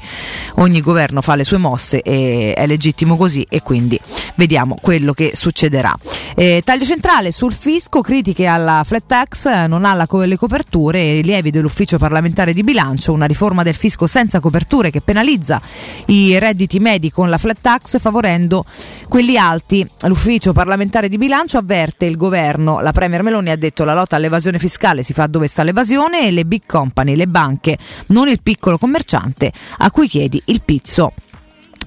ogni 0.57 0.81
governo 0.81 1.23
fa 1.23 1.37
le 1.37 1.45
sue 1.45 1.59
mosse 1.59 2.03
e 2.03 2.53
è 2.55 2.67
legittimo 2.67 3.17
così 3.17 3.47
e 3.49 3.63
quindi 3.63 3.99
vediamo 4.35 4.77
quello 4.81 5.13
che 5.13 5.33
succederà. 5.35 5.97
Eh, 6.35 6.63
taglio 6.65 6.85
centrale 6.85 7.31
sul 7.33 7.53
fisco, 7.53 8.01
critiche 8.01 8.47
alla 8.47 8.83
flat 8.85 9.05
tax, 9.07 9.67
non 9.67 9.85
ha 9.85 9.95
la, 9.95 10.07
le 10.11 10.37
coperture 10.37 11.13
rilievi 11.13 11.51
dell'ufficio 11.51 11.97
parlamentare 11.97 12.53
di 12.53 12.63
bilancio, 12.63 13.13
una 13.13 13.27
riforma 13.27 13.63
del 13.63 13.75
fisco 13.75 14.07
senza 14.07 14.41
coperture 14.41 14.91
che 14.91 15.01
penalizza 15.01 15.61
i 16.07 16.39
redditi 16.39 16.79
medi 16.79 17.11
con 17.11 17.31
la 17.31 17.39
flat 17.39 17.59
tax 17.61 17.99
favorendo 18.07 18.65
quelli 19.09 19.37
alti. 19.37 19.85
L'ufficio 20.03 20.53
parlamentare 20.53 21.09
di 21.09 21.19
bilancio 21.19 21.59
avverte 21.59 22.05
il 22.07 22.17
governo, 22.17 22.81
la 22.81 22.93
Premier 22.93 23.23
Meloni 23.23 23.51
ha 23.51 23.57
detto 23.57 23.83
la 23.83 23.95
lotta 23.95 24.15
all'evasione 24.15 24.59
fiscale 24.59 25.03
si 25.03 25.13
fa 25.13 25.27
dove 25.27 25.49
sta 25.49 25.65
l'evasione 25.65 26.27
e 26.27 26.31
le 26.31 26.45
big 26.45 26.63
company, 26.67 27.17
le 27.17 27.27
banche, 27.27 27.77
non 28.09 28.29
il 28.29 28.41
piccolo 28.43 28.79
commerciante 28.79 29.53
a 29.79 29.91
cui 29.91 30.07
chiedi 30.07 30.41
il 30.47 30.63
pizzo 30.65 31.15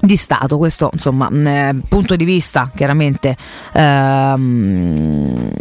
di 0.01 0.15
Stato, 0.15 0.57
questo 0.57 0.89
insomma 0.93 1.29
eh, 1.29 1.75
punto 1.87 2.15
di 2.15 2.23
vista 2.23 2.71
chiaramente 2.73 3.35
ehm, 3.73 5.51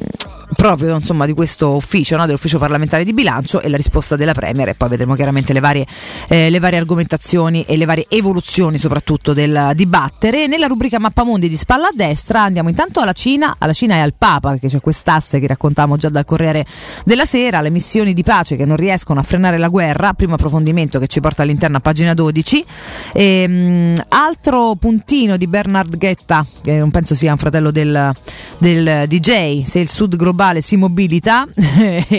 proprio 0.56 0.96
insomma, 0.96 1.26
di 1.26 1.32
questo 1.32 1.74
ufficio, 1.74 2.16
no? 2.16 2.26
dell'ufficio 2.26 2.58
parlamentare 2.58 3.04
di 3.04 3.12
bilancio 3.12 3.60
e 3.60 3.68
la 3.68 3.76
risposta 3.76 4.16
della 4.16 4.32
Premier 4.32 4.68
e 4.68 4.74
poi 4.74 4.88
vedremo 4.88 5.14
chiaramente 5.14 5.52
le 5.52 5.60
varie, 5.60 5.86
eh, 6.28 6.50
le 6.50 6.58
varie 6.58 6.78
argomentazioni 6.78 7.64
e 7.64 7.76
le 7.76 7.84
varie 7.84 8.06
evoluzioni 8.08 8.78
soprattutto 8.78 9.32
del 9.32 9.72
dibattere. 9.74 10.46
Nella 10.46 10.66
rubrica 10.66 10.98
Mappamondi 10.98 11.48
di 11.48 11.56
spalla 11.56 11.88
a 11.88 11.92
destra 11.94 12.42
andiamo 12.42 12.68
intanto 12.68 13.00
alla 13.00 13.12
Cina, 13.12 13.56
alla 13.58 13.72
Cina 13.72 13.96
e 13.96 14.00
al 14.00 14.14
Papa, 14.16 14.50
perché 14.50 14.68
c'è 14.68 14.80
quest'asse 14.80 15.38
che 15.38 15.46
raccontavamo 15.46 15.96
già 15.96 16.08
dal 16.08 16.24
Corriere 16.24 16.64
della 17.04 17.24
Sera, 17.24 17.60
le 17.60 17.70
missioni 17.70 18.14
di 18.14 18.22
pace 18.22 18.56
che 18.56 18.64
non 18.64 18.76
riescono 18.76 19.20
a 19.20 19.22
frenare 19.22 19.58
la 19.58 19.68
guerra, 19.68 20.14
primo 20.14 20.34
approfondimento 20.34 20.98
che 20.98 21.06
ci 21.06 21.20
porta 21.20 21.42
all'interno 21.42 21.76
a 21.76 21.80
pagina 21.80 22.14
12. 22.14 22.64
E, 23.12 23.46
mh, 23.46 23.94
altro 24.08 24.74
puntino 24.76 25.36
di 25.36 25.46
Bernard 25.46 25.96
Ghetta, 25.96 26.44
che 26.62 26.78
non 26.78 26.90
penso 26.90 27.14
sia 27.14 27.32
un 27.32 27.38
fratello 27.38 27.70
del, 27.70 28.12
del 28.58 29.04
DJ, 29.06 29.62
se 29.64 29.78
il 29.78 29.88
Sud 29.88 30.16
globale 30.16 30.36
globale 30.38 30.60
si 30.60 30.76
mobilita 30.76 31.46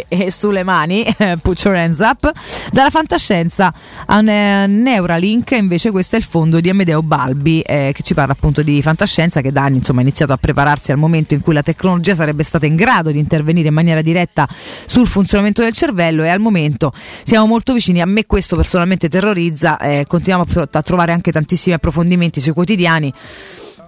e 0.10 0.30
sulle 0.30 0.64
mani, 0.64 1.06
put 1.42 1.64
your 1.64 1.78
hands 1.78 2.00
up, 2.00 2.30
dalla 2.74 2.90
fantascienza 2.90 3.74
a 4.06 4.20
Neuralink, 4.20 5.52
invece 5.52 5.90
questo 5.90 6.18
è 6.18 6.20
il 6.20 6.26
fondo 6.26 6.60
di 6.60 6.70
Amedeo 6.70 7.02
Balbi 7.02 7.62
eh, 7.62 7.92
che 7.94 8.04
ci 8.04 8.14
parla 8.14 8.34
appunto 8.34 8.62
di 8.62 8.82
fantascienza 8.82 9.40
che 9.40 9.54
da 9.54 9.64
anni 9.64 9.78
insomma, 9.78 10.00
ha 10.00 10.04
iniziato 10.04 10.34
a 10.34 10.38
prepararsi 10.38 10.92
al 10.92 10.98
momento 10.98 11.34
in 11.34 11.40
cui 11.40 11.54
la 11.54 11.64
tecnologia 11.64 12.14
sarebbe 12.14 12.44
stata 12.44 12.66
in 12.66 12.76
grado 12.76 13.10
di 13.12 13.20
intervenire 13.20 13.70
in 13.70 13.74
maniera 13.74 14.02
diretta 14.02 14.46
sul 14.50 15.08
funzionamento 15.08 15.62
del 15.62 15.72
cervello 15.72 16.24
e 16.24 16.28
al 16.28 16.40
momento 16.40 16.92
siamo 17.24 17.48
molto 17.48 17.74
vicini, 17.74 18.02
a 18.02 18.06
me 18.06 18.26
questo 18.26 18.58
personalmente 18.58 19.08
terrorizza, 19.08 19.78
eh, 19.80 20.06
continuiamo 20.06 20.46
a 20.72 20.82
trovare 20.82 21.14
anche 21.14 21.32
tantissimi 21.32 21.74
approfondimenti 21.74 22.42
sui 22.42 22.52
quotidiani 22.52 23.14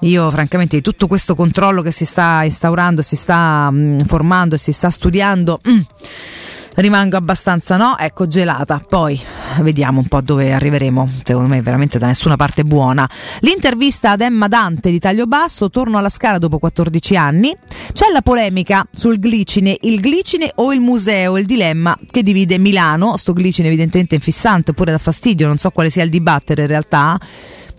io 0.02 0.30
francamente 0.32 0.76
di 0.76 0.82
tutto 0.82 1.08
questo 1.08 1.36
controllo 1.36 1.82
che 1.82 1.92
si 1.92 2.06
sta 2.06 2.44
instaurando, 2.44 3.02
si 3.02 3.16
sta 3.16 3.70
mh, 3.70 3.78
mm, 3.78 4.00
formando 4.02 4.58
si 4.58 4.72
sta 4.72 4.90
studiando... 4.90 5.60
Mh, 5.64 5.72
mm, 5.72 5.80
rimango 6.76 7.18
abbastanza 7.18 7.78
no, 7.78 7.98
ecco 7.98 8.28
gelata. 8.28 8.84
Poi 8.88 9.20
vediamo 9.60 10.00
un 10.00 10.08
po' 10.08 10.22
dove 10.22 10.54
arriveremo. 10.54 11.10
Secondo 11.24 11.50
me 11.50 11.62
veramente 11.62 11.98
da 11.98 12.08
nessuna 12.08 12.36
parte 12.36 12.64
buona. 12.64 13.10
L'intervista 13.42 14.12
ad 14.12 14.22
Emma 14.22 14.48
Dante 14.48 14.90
di 14.90 15.00
taglio 15.00 15.26
basso, 15.26 15.70
torno 15.70 15.98
alla 15.98 16.10
scala 16.10 16.38
dopo 16.38 16.60
14 16.60 17.16
anni. 17.16 17.56
C'è 17.94 18.10
la 18.12 18.22
polemica 18.22 18.86
sul 18.92 19.20
glicine, 19.20 19.78
il 19.82 20.00
glicine 20.00 20.52
o 20.56 20.74
il 20.74 20.80
museo, 20.80 21.38
il 21.38 21.46
dilemma 21.46 21.98
che 22.10 22.24
divide 22.24 22.58
Milano, 22.58 23.18
sto 23.18 23.34
glicine 23.34 23.68
evidentemente 23.68 24.16
infissante 24.16 24.72
oppure 24.72 24.92
da 24.92 24.98
fastidio, 24.98 25.48
non 25.48 25.58
so 25.58 25.70
quale 25.72 25.90
sia 25.90 26.04
il 26.04 26.10
dibattere 26.10 26.64
in 26.64 26.68
realtà 26.68 27.20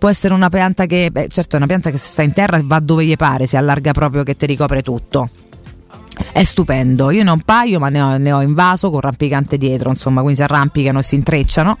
può 0.03 0.11
essere 0.11 0.33
una 0.33 0.49
pianta 0.49 0.85
che, 0.85 1.11
beh, 1.11 1.29
certo 1.29 1.55
è 1.55 1.57
una 1.57 1.67
pianta 1.67 1.89
che 1.89 1.97
se 1.97 2.07
sta 2.07 2.23
in 2.23 2.33
terra 2.33 2.59
va 2.61 2.81
dove 2.81 3.05
gli 3.05 3.15
pare, 3.15 3.45
si 3.45 3.55
allarga 3.55 3.93
proprio 3.93 4.23
che 4.23 4.35
ti 4.35 4.45
ricopre 4.45 4.81
tutto. 4.81 5.29
È 6.31 6.43
stupendo, 6.43 7.11
io 7.11 7.23
ne 7.23 7.29
ho 7.29 7.33
un 7.33 7.41
paio 7.41 7.79
ma 7.79 7.89
ne 7.89 8.01
ho, 8.01 8.17
ne 8.17 8.31
ho 8.31 8.41
in 8.41 8.53
con 8.53 8.99
rampicante 8.99 9.57
dietro, 9.57 9.89
insomma, 9.89 10.21
quindi 10.21 10.37
si 10.37 10.43
arrampicano 10.43 10.99
e 10.99 11.03
si 11.03 11.15
intrecciano. 11.15 11.77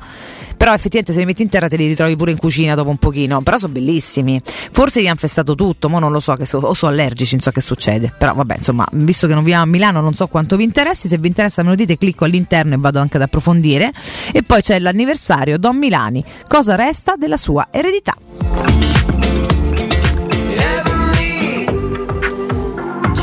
Però 0.55 0.73
effettivamente 0.73 1.13
se 1.13 1.19
li 1.19 1.25
metti 1.25 1.41
in 1.41 1.49
terra 1.49 1.67
te 1.67 1.75
li 1.75 1.87
ritrovi 1.87 2.15
pure 2.15 2.31
in 2.31 2.37
cucina 2.37 2.75
dopo 2.75 2.89
un 2.89 2.97
pochino, 2.97 3.41
però 3.41 3.57
sono 3.57 3.73
bellissimi. 3.73 4.41
Forse 4.71 5.01
gli 5.01 5.07
hanno 5.07 5.17
festato 5.17 5.55
tutto, 5.55 5.89
ma 5.89 5.99
non 5.99 6.11
lo 6.11 6.19
so, 6.19 6.35
so, 6.43 6.57
o 6.59 6.73
sono 6.73 6.91
allergici, 6.91 7.33
non 7.33 7.41
so 7.41 7.51
che 7.51 7.61
succede. 7.61 8.13
Però 8.17 8.33
vabbè, 8.33 8.55
insomma, 8.57 8.87
visto 8.91 9.27
che 9.27 9.33
non 9.33 9.43
viviamo 9.43 9.63
a 9.63 9.67
Milano 9.67 10.01
non 10.01 10.13
so 10.13 10.27
quanto 10.27 10.55
vi 10.55 10.63
interessi, 10.63 11.07
se 11.07 11.17
vi 11.17 11.27
interessa 11.27 11.63
me 11.63 11.69
lo 11.69 11.75
dite, 11.75 11.97
clicco 11.97 12.25
all'interno 12.25 12.75
e 12.75 12.77
vado 12.77 12.99
anche 12.99 13.17
ad 13.17 13.23
approfondire. 13.23 13.91
E 14.31 14.43
poi 14.43 14.61
c'è 14.61 14.79
l'anniversario 14.79 15.57
Don 15.57 15.77
Milani, 15.77 16.23
cosa 16.47 16.75
resta 16.75 17.15
della 17.17 17.37
sua 17.37 17.67
eredità? 17.71 18.15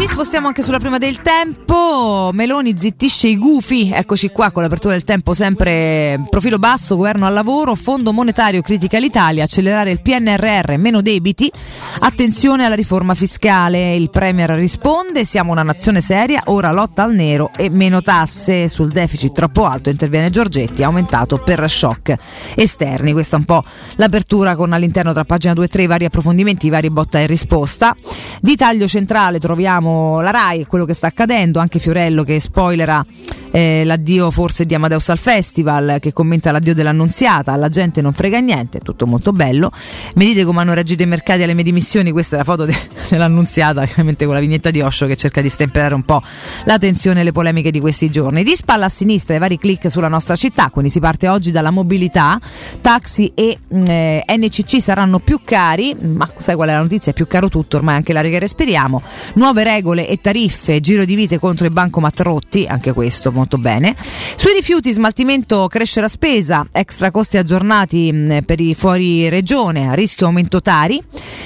Ci 0.01 0.07
spostiamo 0.07 0.47
anche 0.47 0.63
sulla 0.63 0.79
prima 0.79 0.97
del 0.97 1.21
tempo. 1.21 2.31
Meloni 2.33 2.73
zittisce 2.75 3.29
i 3.29 3.37
gufi. 3.37 3.91
Eccoci 3.93 4.31
qua 4.31 4.51
con 4.51 4.63
l'apertura 4.63 4.95
del 4.95 5.05
tempo, 5.05 5.35
sempre 5.35 6.19
profilo 6.31 6.59
basso, 6.59 6.97
governo 6.97 7.27
al 7.27 7.35
lavoro, 7.35 7.75
fondo 7.75 8.11
monetario 8.11 8.63
critica 8.63 8.99
l'Italia, 8.99 9.45
accelerare 9.45 9.91
il 9.91 10.01
PNRR, 10.01 10.77
meno 10.79 11.03
debiti. 11.03 11.53
Attenzione 11.99 12.65
alla 12.65 12.77
riforma 12.77 13.13
fiscale. 13.13 13.95
Il 13.95 14.09
Premier 14.09 14.49
risponde: 14.53 15.27
siamo 15.27 15.53
una 15.53 15.63
nazione 15.63 16.01
seria, 16.01 16.45
ora 16.47 16.73
lotta 16.73 17.03
al 17.03 17.13
nero 17.13 17.51
e 17.55 17.69
meno 17.69 18.01
tasse. 18.01 18.69
Sul 18.69 18.89
deficit 18.89 19.35
troppo 19.35 19.67
alto 19.67 19.91
interviene 19.91 20.31
Giorgetti, 20.31 20.83
aumentato 20.83 21.37
per 21.37 21.69
shock 21.69 22.17
esterni. 22.55 23.13
Questa 23.13 23.37
è 23.37 23.39
un 23.39 23.45
po' 23.45 23.63
l'apertura 23.97 24.57
con 24.57 24.73
all'interno 24.73 25.13
tra 25.13 25.25
pagina 25.25 25.53
2 25.53 25.67
e 25.67 25.69
3 25.69 25.83
i 25.83 25.87
vari 25.87 26.07
approfondimenti, 26.07 26.69
i 26.69 26.71
vari 26.71 26.89
botta 26.89 27.21
e 27.21 27.27
risposta. 27.27 27.95
Di 28.41 28.57
taglio 28.57 28.89
centrale 28.89 29.39
troviamo 29.39 29.89
la 30.21 30.31
RAI 30.31 30.67
quello 30.67 30.85
che 30.85 30.95
sta 30.95 31.07
accadendo, 31.07 31.59
anche 31.59 31.79
Fiorello 31.79 32.25
che 32.25 32.39
spoilera 32.41 33.05
eh, 33.51 33.83
l'addio 33.85 34.31
forse 34.31 34.65
di 34.65 34.75
Amadeus 34.75 35.09
al 35.09 35.19
Festival, 35.19 35.99
che 36.01 36.13
commenta 36.13 36.53
l'addio 36.53 36.75
dell'annunziata, 36.75 37.53
alla 37.53 37.69
gente 37.69 38.01
non 38.01 38.13
frega 38.13 38.39
niente, 38.39 38.81
tutto 38.81 39.07
molto 39.07 39.33
bello. 39.33 39.71
Mi 40.15 40.27
dite 40.27 40.45
come 40.45 40.61
hanno 40.61 40.75
reagito 40.75 41.03
i 41.03 41.07
mercati 41.07 41.43
alle 41.43 41.55
mie 41.55 41.65
dimissioni, 41.65 42.13
questa 42.13 42.37
è 42.37 42.39
la 42.39 42.45
foto 42.45 42.65
de- 42.65 42.77
dell'annunziata, 43.09 43.85
chiaramente 43.85 44.25
con 44.25 44.35
la 44.35 44.41
vignetta 44.41 44.71
di 44.71 44.81
Osho 44.81 45.07
che 45.07 45.17
cerca 45.17 45.41
di 45.41 45.49
stemperare 45.49 45.95
un 45.95 46.05
po' 46.05 46.23
la 46.65 46.79
tensione 46.79 47.21
e 47.21 47.25
le 47.25 47.33
polemiche 47.33 47.71
di 47.71 47.81
questi 47.81 48.09
giorni. 48.09 48.45
Di 48.45 48.55
spalla 48.55 48.87
a 48.87 48.89
sinistra 48.89 49.35
i 49.35 49.39
vari 49.39 49.59
click 49.59 49.91
sulla 49.91 50.09
nostra 50.09 50.37
città, 50.37 50.71
quindi 50.71 50.91
si 50.91 51.01
parte 51.01 51.29
oggi 51.29 51.51
dalla 51.51 51.71
mobilità, 51.71 52.39
taxi 52.81 53.33
e 53.35 53.59
eh, 53.69 54.25
NCC 54.27 54.81
saranno 54.81 55.19
più 55.19 55.41
cari, 55.45 55.97
ma 56.01 56.29
sai 56.37 56.55
qual 56.55 56.69
è 56.69 56.73
la 56.73 56.81
notizia? 56.81 57.13
È 57.13 57.15
più 57.15 57.27
caro 57.27 57.49
tutto, 57.49 57.77
ormai 57.77 57.97
anche 57.97 58.13
l'aria 58.13 58.31
che 58.31 58.39
respiriamo. 58.39 59.03
Nuove 59.35 59.65
regole 59.65 60.09
e 60.09 60.21
tariffe, 60.21 60.81
giro 60.81 61.05
di 61.05 61.15
vite 61.15 61.39
contro 61.39 61.67
i 61.67 61.71
bancomat 61.71 62.21
rotti, 62.21 62.67
anche 62.69 62.93
questo 62.93 63.33
molto 63.41 63.57
bene. 63.57 63.97
Sui 64.37 64.53
rifiuti, 64.53 64.93
smaltimento 64.93 65.67
cresce 65.67 66.01
la 66.01 66.09
spesa, 66.09 66.67
extra 66.71 67.11
costi 67.11 67.39
aggiornati 67.39 68.43
per 68.45 68.61
i 68.61 68.75
fuori 68.75 69.29
regione, 69.29 69.89
a 69.89 69.95
rischio 69.95 70.27
aumento 70.27 70.61
tari. 70.61 71.03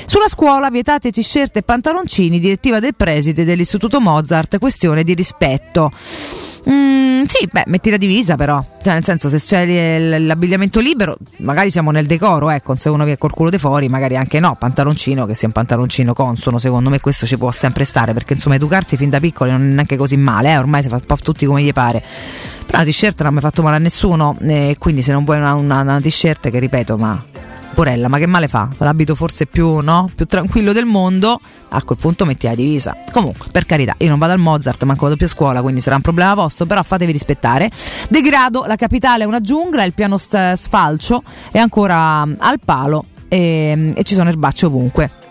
Sulla 0.07 0.29
scuola, 0.29 0.71
vietate 0.71 1.11
t-shirt 1.11 1.57
e 1.57 1.63
pantaloncini, 1.63 2.41
direttiva 2.41 2.81
del 2.81 2.95
preside 2.97 3.45
dell'Istituto 3.45 4.01
Mozart, 4.01 4.59
questione 4.59 5.05
di 5.05 5.15
rispetto. 5.15 5.93
Mm, 6.69 7.25
sì, 7.27 7.47
beh, 7.51 7.65
metti 7.67 7.91
la 7.91 7.99
divisa 7.99 8.37
però, 8.37 8.65
cioè 8.83 8.95
nel 8.95 9.05
senso 9.05 9.29
se 9.29 9.39
c'è 9.39 9.99
l'abbigliamento 9.99 10.81
libero, 10.81 11.17
magari 11.39 11.71
siamo 11.71 11.91
nel 11.91 12.07
decoro, 12.07 12.49
ecco, 12.49 12.75
se 12.75 12.89
uno 12.89 13.05
viene 13.05 13.19
col 13.19 13.33
culo 13.33 13.51
di 13.51 13.59
fuori, 13.59 13.89
magari 13.89 14.17
anche 14.17 14.41
no, 14.41 14.57
pantaloncino, 14.59 15.27
che 15.27 15.35
sia 15.35 15.49
un 15.49 15.53
pantaloncino 15.53 16.15
consono, 16.15 16.59
secondo 16.59 16.89
me 16.89 17.01
questo 17.01 17.27
ci 17.27 17.37
può 17.37 17.51
sempre 17.51 17.85
stare, 17.85 18.15
perché 18.15 18.33
insomma 18.35 18.55
educarsi 18.55 18.97
fin 18.97 19.11
da 19.11 19.21
piccoli 19.21 19.51
non 19.51 19.63
è 19.63 19.65
neanche 19.67 19.97
così 19.97 20.17
male, 20.17 20.53
eh? 20.53 20.57
ormai 20.57 20.83
si 20.83 20.89
fa 20.89 20.99
tutti 21.01 21.45
come 21.45 21.63
gli 21.63 21.73
pare. 21.73 22.03
Però 22.65 22.79
la 22.79 22.85
t-shirt 22.85 23.23
non 23.23 23.33
mi 23.33 23.39
ha 23.39 23.43
fatto 23.43 23.63
male 23.63 23.77
a 23.77 23.81
nessuno, 23.81 24.37
e 24.41 24.77
quindi 24.79 25.03
se 25.03 25.13
non 25.13 25.25
vuoi 25.25 25.39
una, 25.39 25.55
una, 25.55 25.81
una 25.83 26.01
t-shirt 26.01 26.51
che 26.51 26.59
ripeto, 26.59 26.97
ma 26.97 27.23
Porella, 27.75 28.09
ma 28.09 28.19
che 28.19 28.27
male 28.27 28.49
fa? 28.49 28.69
L'abito 28.79 29.15
forse 29.15 29.47
più, 29.47 29.81
no? 29.81 30.11
più 30.15 30.25
tranquillo 30.27 30.73
del 30.73 30.85
mondo, 30.87 31.41
a 31.69 31.83
quel 31.83 31.99
punto 31.99 32.25
metti 32.25 32.47
la 32.47 32.55
divisa. 32.55 32.97
Comunque, 33.13 33.49
per 33.51 33.67
carità, 33.67 33.95
io 33.99 34.09
non 34.09 34.19
vado 34.19 34.33
al 34.33 34.39
Mozart, 34.39 34.83
manco 34.85 35.05
vado 35.05 35.17
più 35.17 35.27
a 35.27 35.29
scuola, 35.29 35.61
quindi 35.61 35.81
sarà 35.81 35.97
un 35.97 36.03
problema 36.03 36.35
vostro, 36.35 36.67
però 36.67 36.83
fatevi 36.83 37.13
rispettare. 37.13 37.71
Degrado, 38.09 38.65
la 38.67 38.77
capitale 38.77 39.25
è 39.25 39.27
una 39.27 39.41
giungla, 39.41 39.85
il 39.85 39.93
piano 39.93 40.17
sfalcio 40.17 41.23
è 41.51 41.59
ancora 41.59 42.23
al 42.23 42.61
palo 42.65 43.07
e, 43.29 43.93
e 43.95 44.03
ci 44.05 44.15
sono 44.15 44.29
erbacce 44.29 44.67
ovunque. 44.67 45.24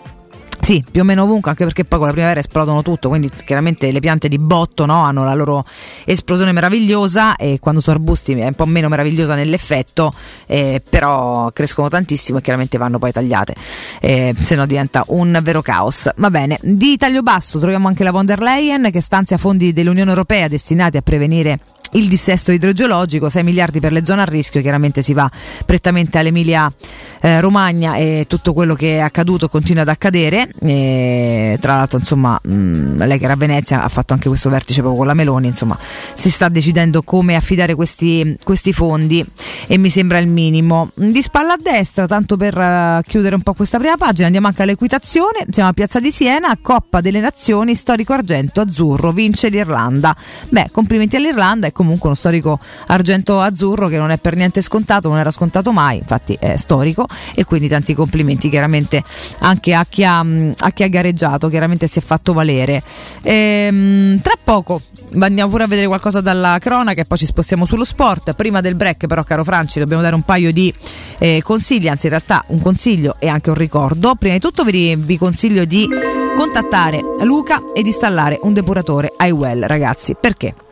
Sì, 0.64 0.82
più 0.90 1.02
o 1.02 1.04
meno 1.04 1.24
ovunque, 1.24 1.50
anche 1.50 1.64
perché 1.64 1.84
poi 1.84 1.98
con 1.98 2.06
la 2.06 2.14
primavera 2.14 2.40
esplodono 2.40 2.80
tutto, 2.80 3.10
quindi 3.10 3.28
chiaramente 3.44 3.92
le 3.92 4.00
piante 4.00 4.28
di 4.28 4.38
botto 4.38 4.86
no, 4.86 5.02
hanno 5.02 5.22
la 5.22 5.34
loro 5.34 5.62
esplosione 6.06 6.52
meravigliosa 6.52 7.36
e 7.36 7.58
quando 7.60 7.82
sono 7.82 7.96
arbusti 7.96 8.32
è 8.32 8.46
un 8.46 8.54
po' 8.54 8.64
meno 8.64 8.88
meravigliosa 8.88 9.34
nell'effetto, 9.34 10.14
eh, 10.46 10.80
però 10.88 11.50
crescono 11.52 11.90
tantissimo 11.90 12.38
e 12.38 12.40
chiaramente 12.40 12.78
vanno 12.78 12.96
poi 12.98 13.12
tagliate, 13.12 13.54
eh, 14.00 14.34
se 14.40 14.54
no 14.54 14.64
diventa 14.64 15.04
un 15.08 15.38
vero 15.42 15.60
caos. 15.60 16.10
Va 16.16 16.30
bene, 16.30 16.58
di 16.62 16.96
taglio 16.96 17.20
basso 17.20 17.58
troviamo 17.58 17.86
anche 17.86 18.02
la 18.02 18.10
von 18.10 18.24
der 18.24 18.40
Leyen 18.40 18.88
che 18.90 19.02
stanzia 19.02 19.36
fondi 19.36 19.74
dell'Unione 19.74 20.08
Europea 20.08 20.48
destinati 20.48 20.96
a 20.96 21.02
prevenire 21.02 21.58
il 21.94 22.08
dissesto 22.08 22.52
idrogeologico, 22.52 23.28
6 23.28 23.42
miliardi 23.42 23.80
per 23.80 23.92
le 23.92 24.04
zone 24.04 24.22
a 24.22 24.24
rischio, 24.24 24.60
chiaramente 24.60 25.02
si 25.02 25.12
va 25.12 25.30
prettamente 25.64 26.18
all'Emilia 26.18 26.72
eh, 27.20 27.40
Romagna 27.40 27.94
e 27.94 28.26
tutto 28.28 28.52
quello 28.52 28.74
che 28.74 28.96
è 28.96 29.00
accaduto 29.00 29.48
continua 29.48 29.82
ad 29.82 29.88
accadere. 29.88 30.48
E, 30.60 31.58
tra 31.60 31.76
l'altro, 31.76 31.98
insomma, 31.98 32.38
mh, 32.42 33.06
lei 33.06 33.18
che 33.18 33.24
era 33.24 33.32
a 33.32 33.36
Venezia 33.36 33.82
ha 33.82 33.88
fatto 33.88 34.12
anche 34.12 34.28
questo 34.28 34.50
vertice 34.50 34.80
proprio 34.80 34.98
con 34.98 35.06
la 35.06 35.14
Meloni, 35.14 35.46
insomma, 35.46 35.78
si 36.14 36.30
sta 36.30 36.48
decidendo 36.48 37.02
come 37.02 37.36
affidare 37.36 37.74
questi, 37.74 38.36
questi 38.42 38.72
fondi 38.72 39.24
e 39.66 39.78
mi 39.78 39.88
sembra 39.88 40.18
il 40.18 40.28
minimo. 40.28 40.90
Di 40.94 41.22
spalla 41.22 41.54
a 41.54 41.58
destra, 41.60 42.06
tanto 42.06 42.36
per 42.36 42.56
uh, 42.56 43.00
chiudere 43.06 43.34
un 43.34 43.42
po' 43.42 43.54
questa 43.54 43.78
prima 43.78 43.96
pagina, 43.96 44.26
andiamo 44.26 44.48
anche 44.48 44.62
all'equitazione, 44.62 45.46
siamo 45.50 45.70
a 45.70 45.72
Piazza 45.72 46.00
di 46.00 46.10
Siena, 46.10 46.56
Coppa 46.60 47.00
delle 47.00 47.20
Nazioni, 47.20 47.74
storico 47.74 48.12
argento 48.12 48.60
azzurro, 48.60 49.12
vince 49.12 49.48
l'Irlanda. 49.48 50.14
Beh, 50.48 50.68
complimenti 50.70 51.16
all'Irlanda, 51.16 51.66
è 51.66 51.72
comunque 51.84 52.08
uno 52.08 52.18
storico 52.18 52.58
argento 52.86 53.40
azzurro 53.40 53.88
che 53.88 53.98
non 53.98 54.10
è 54.10 54.18
per 54.18 54.36
niente 54.36 54.62
scontato, 54.62 55.08
non 55.08 55.18
era 55.18 55.30
scontato 55.30 55.72
mai, 55.72 55.98
infatti 55.98 56.36
è 56.38 56.56
storico 56.56 57.06
e 57.34 57.44
quindi 57.44 57.68
tanti 57.68 57.94
complimenti 57.94 58.48
chiaramente 58.48 59.02
anche 59.40 59.74
a 59.74 59.86
chi 59.88 60.04
ha, 60.04 60.18
a 60.20 60.70
chi 60.72 60.82
ha 60.82 60.88
gareggiato, 60.88 61.48
chiaramente 61.48 61.86
si 61.86 61.98
è 61.98 62.02
fatto 62.02 62.32
valere. 62.32 62.82
Ehm, 63.22 64.20
tra 64.20 64.34
poco 64.42 64.80
andiamo 65.18 65.50
pure 65.50 65.64
a 65.64 65.66
vedere 65.66 65.86
qualcosa 65.86 66.20
dalla 66.20 66.58
cronaca 66.58 67.00
e 67.00 67.04
poi 67.04 67.18
ci 67.18 67.26
spostiamo 67.26 67.64
sullo 67.64 67.84
sport. 67.84 68.32
Prima 68.34 68.60
del 68.60 68.74
break 68.74 69.06
però 69.06 69.22
caro 69.22 69.44
Franci 69.44 69.78
dobbiamo 69.78 70.02
dare 70.02 70.14
un 70.14 70.22
paio 70.22 70.52
di 70.52 70.72
eh, 71.18 71.40
consigli, 71.42 71.88
anzi 71.88 72.06
in 72.06 72.12
realtà 72.12 72.44
un 72.48 72.60
consiglio 72.60 73.16
e 73.18 73.28
anche 73.28 73.50
un 73.50 73.56
ricordo. 73.56 74.14
Prima 74.16 74.34
di 74.34 74.40
tutto 74.40 74.64
vi, 74.64 74.96
vi 74.96 75.18
consiglio 75.18 75.64
di 75.64 75.88
contattare 76.36 77.00
Luca 77.22 77.62
e 77.72 77.82
di 77.82 77.88
installare 77.88 78.38
un 78.42 78.52
depuratore 78.52 79.12
iWell 79.18 79.66
ragazzi, 79.66 80.16
perché? 80.18 80.63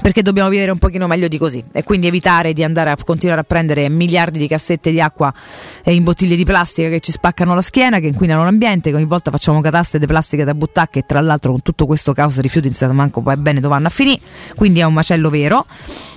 Perché 0.00 0.22
dobbiamo 0.22 0.48
vivere 0.48 0.70
un 0.70 0.78
pochino 0.78 1.06
meglio 1.06 1.28
di 1.28 1.38
così 1.38 1.62
e 1.72 1.82
quindi 1.82 2.06
evitare 2.06 2.52
di 2.52 2.64
andare 2.64 2.90
a 2.90 2.96
continuare 3.02 3.40
a 3.40 3.44
prendere 3.44 3.88
miliardi 3.88 4.38
di 4.38 4.48
cassette 4.48 4.90
di 4.90 5.00
acqua 5.00 5.32
in 5.84 6.02
bottiglie 6.02 6.36
di 6.36 6.44
plastica 6.44 6.88
che 6.88 7.00
ci 7.00 7.12
spaccano 7.12 7.54
la 7.54 7.60
schiena, 7.60 7.98
che 7.98 8.08
inquinano 8.08 8.44
l'ambiente, 8.44 8.90
che 8.90 8.96
ogni 8.96 9.06
volta 9.06 9.30
facciamo 9.30 9.60
cataste 9.60 9.98
di 9.98 10.06
plastica 10.06 10.44
da 10.44 10.54
buttare 10.54 10.88
che 10.90 11.02
tra 11.06 11.20
l'altro 11.20 11.52
con 11.52 11.62
tutto 11.62 11.86
questo 11.86 12.12
caos 12.12 12.38
rifiuti 12.40 12.68
in 12.68 12.90
manco 12.92 13.20
poi 13.20 13.36
bene 13.36 13.60
dove 13.60 13.74
vanno 13.74 13.86
a 13.86 13.90
finire, 13.90 14.20
quindi 14.54 14.80
è 14.80 14.84
un 14.84 14.92
macello 14.92 15.30
vero. 15.30 15.66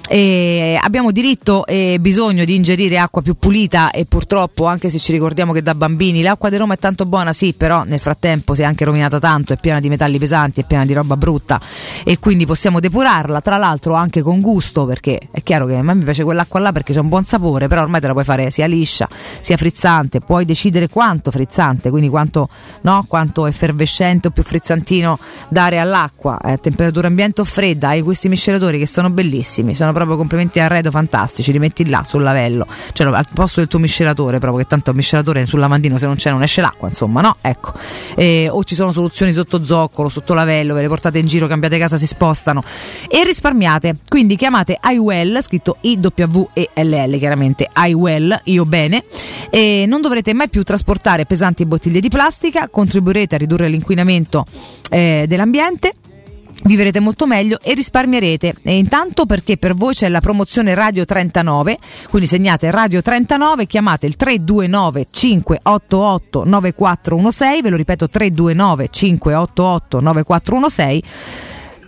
E 0.09 0.79
abbiamo 0.81 1.11
diritto 1.11 1.65
e 1.65 1.97
bisogno 1.99 2.45
di 2.45 2.55
ingerire 2.55 2.97
acqua 2.97 3.21
più 3.21 3.35
pulita 3.37 3.91
e 3.91 4.05
purtroppo 4.05 4.65
anche 4.65 4.89
se 4.89 4.99
ci 4.99 5.11
ricordiamo 5.11 5.51
che 5.51 5.61
da 5.61 5.75
bambini 5.75 6.21
l'acqua 6.21 6.49
di 6.49 6.55
Roma 6.55 6.75
è 6.75 6.77
tanto 6.77 7.05
buona, 7.05 7.33
sì, 7.33 7.53
però 7.53 7.83
nel 7.83 7.99
frattempo 7.99 8.55
si 8.55 8.61
è 8.61 8.65
anche 8.65 8.85
rovinata 8.85 9.19
tanto, 9.19 9.51
è 9.51 9.57
piena 9.57 9.81
di 9.81 9.89
metalli 9.89 10.17
pesanti, 10.17 10.61
è 10.61 10.65
piena 10.65 10.85
di 10.85 10.93
roba 10.93 11.17
brutta 11.17 11.59
e 12.05 12.19
quindi 12.19 12.45
possiamo 12.45 12.79
depurarla, 12.79 13.41
tra 13.41 13.57
l'altro 13.57 13.95
anche 13.95 14.21
con 14.21 14.39
gusto 14.39 14.85
perché 14.85 15.19
è 15.29 15.43
chiaro 15.43 15.65
che 15.65 15.75
a 15.75 15.83
me 15.83 15.93
mi 15.93 16.03
piace 16.05 16.23
quell'acqua 16.23 16.59
là 16.61 16.71
perché 16.71 16.93
c'è 16.93 16.99
un 16.99 17.09
buon 17.09 17.25
sapore, 17.25 17.67
però 17.67 17.81
ormai 17.81 17.99
te 17.99 18.07
la 18.07 18.13
puoi 18.13 18.23
fare 18.23 18.49
sia 18.49 18.65
liscia 18.65 19.09
sia 19.41 19.57
frizzante, 19.57 20.21
puoi 20.21 20.45
decidere 20.45 20.87
quanto 20.87 21.31
frizzante, 21.31 21.89
quindi 21.89 22.07
quanto, 22.07 22.47
no, 22.81 23.03
quanto 23.07 23.45
effervescente 23.45 24.29
o 24.29 24.31
più 24.31 24.43
frizzantino 24.43 25.19
dare 25.49 25.79
all'acqua, 25.79 26.39
a 26.41 26.57
temperatura 26.57 27.07
ambiente 27.07 27.41
o 27.41 27.43
fredda, 27.43 27.89
hai 27.89 28.01
questi 28.01 28.29
miscelatori 28.29 28.79
che 28.79 28.87
sono 28.87 29.09
bellissimi, 29.09 29.75
sono 29.75 29.91
proprio 29.97 30.17
complementi 30.17 30.59
arredo 30.59 30.91
fantastici, 30.91 31.51
li 31.51 31.59
metti 31.59 31.87
là 31.89 32.03
sul 32.03 32.21
lavello, 32.21 32.67
cioè 32.93 33.07
al 33.07 33.25
posto 33.33 33.59
del 33.59 33.67
tuo 33.67 33.79
miscelatore, 33.79 34.37
proprio 34.37 34.63
che 34.63 34.69
tanto 34.69 34.91
il 34.91 34.95
miscelatore 34.95 35.45
sul 35.45 35.59
lavandino 35.59 35.97
se 35.97 36.05
non 36.05 36.15
c'è 36.15 36.29
non 36.29 36.43
esce 36.43 36.61
l'acqua, 36.61 36.87
insomma, 36.87 37.21
no? 37.21 37.37
Ecco. 37.41 37.73
Eh, 38.15 38.47
o 38.49 38.63
ci 38.63 38.75
sono 38.75 38.91
soluzioni 38.91 39.33
sotto 39.33 39.63
zoccolo, 39.63 40.09
sotto 40.09 40.33
lavello, 40.33 40.73
ve 40.73 40.81
le 40.81 40.87
portate 40.87 41.17
in 41.17 41.25
giro, 41.25 41.47
cambiate 41.47 41.77
casa, 41.77 41.97
si 41.97 42.07
spostano 42.07 42.63
e 43.07 43.23
risparmiate. 43.23 43.95
Quindi 44.07 44.35
chiamate 44.35 44.77
iWell, 44.83 45.41
scritto 45.41 45.77
I-W-E-L-L, 45.81 47.17
chiaramente 47.17 47.67
iWell, 47.75 48.39
io 48.45 48.65
bene, 48.65 49.03
e 49.49 49.85
non 49.87 50.01
dovrete 50.01 50.33
mai 50.33 50.49
più 50.49 50.63
trasportare 50.63 51.25
pesanti 51.25 51.65
bottiglie 51.65 51.99
di 51.99 52.09
plastica, 52.09 52.69
contribuirete 52.69 53.35
a 53.35 53.37
ridurre 53.37 53.67
l'inquinamento 53.67 54.45
eh, 54.89 55.25
dell'ambiente 55.27 55.93
vivrete 56.63 56.99
molto 56.99 57.27
meglio 57.27 57.59
e 57.61 57.73
risparmierete. 57.73 58.55
E 58.63 58.77
intanto 58.77 59.25
perché 59.25 59.57
per 59.57 59.73
voi 59.73 59.93
c'è 59.93 60.09
la 60.09 60.19
promozione 60.19 60.73
Radio 60.73 61.05
39, 61.05 61.77
quindi 62.09 62.27
segnate 62.27 62.71
Radio 62.71 63.01
39, 63.01 63.65
chiamate 63.67 64.05
il 64.05 64.15
329 64.15 65.07
588 65.09 66.43
9416, 66.45 67.61
ve 67.61 67.69
lo 67.69 67.75
ripeto 67.75 68.07
329 68.07 68.87
588 68.89 69.99
9416. 69.99 71.03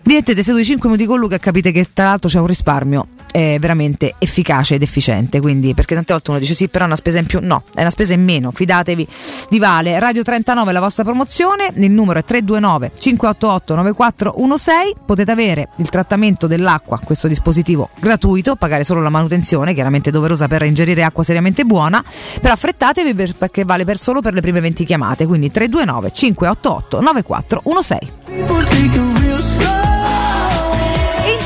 Vi 0.04 0.14
mettete 0.14 0.44
seduti 0.44 0.66
5 0.66 0.90
minuti 0.90 1.08
con 1.08 1.20
Luca 1.20 1.36
e 1.36 1.40
capite 1.40 1.72
che 1.72 1.88
tra 1.94 2.06
l'altro 2.06 2.30
c'è 2.30 2.40
un 2.40 2.48
risparmio 2.48 3.08
è 3.32 3.58
veramente 3.60 4.16
efficace 4.18 4.76
ed 4.76 4.82
efficiente. 4.82 5.40
Quindi, 5.40 5.74
perché 5.74 5.96
tante 5.96 6.14
volte 6.14 6.32
uno 6.32 6.40
dice 6.40 6.54
sì, 6.54 6.68
però 6.68 6.84
è 6.84 6.88
una 6.88 6.96
spesa 6.96 7.20
in 7.20 7.26
più. 7.26 7.40
No, 7.42 7.64
è 7.74 7.82
una 7.82 7.90
spesa 7.90 8.14
in 8.14 8.24
meno. 8.24 8.52
Fidatevi 8.52 9.08
di 9.50 9.60
Vale. 9.60 10.00
Radio 10.00 10.24
39 10.24 10.70
è 10.70 10.74
la 10.74 10.80
vostra 10.80 11.04
promozione. 11.04 11.72
Il 11.76 11.92
numero 11.92 12.20
è 12.20 12.24
329 12.24 12.92
588 12.98 13.76
9416. 13.76 14.96
Potete 15.06 15.32
avere 15.32 15.70
il 15.78 15.90
trattamento 15.90 16.48
dell'acqua, 16.48 17.00
questo 17.04 17.28
dispositivo 17.28 17.90
gratuito, 18.00 18.56
pagare 18.56 18.84
solo 18.84 19.02
la 19.02 19.10
manutenzione, 19.10 19.74
chiaramente 19.74 20.12
doverosa 20.12 20.48
per 20.48 20.64
ingerire 20.64 21.04
acqua 21.04 21.24
seriamente 21.24 21.64
buona. 21.64 22.04
Però 22.42 22.54
affrettatevi 22.54 23.14
per, 23.14 23.36
perché 23.36 23.64
vale 23.64 23.86
per 23.86 23.98
solo 23.98 24.22
per 24.22 24.34
le 24.34 24.42
prime 24.42 24.60
20 24.60 24.84
chiamate. 24.84 25.26
Quindi 25.26 25.52
329 25.52 26.12
588 26.12 27.02
9416 27.02 29.29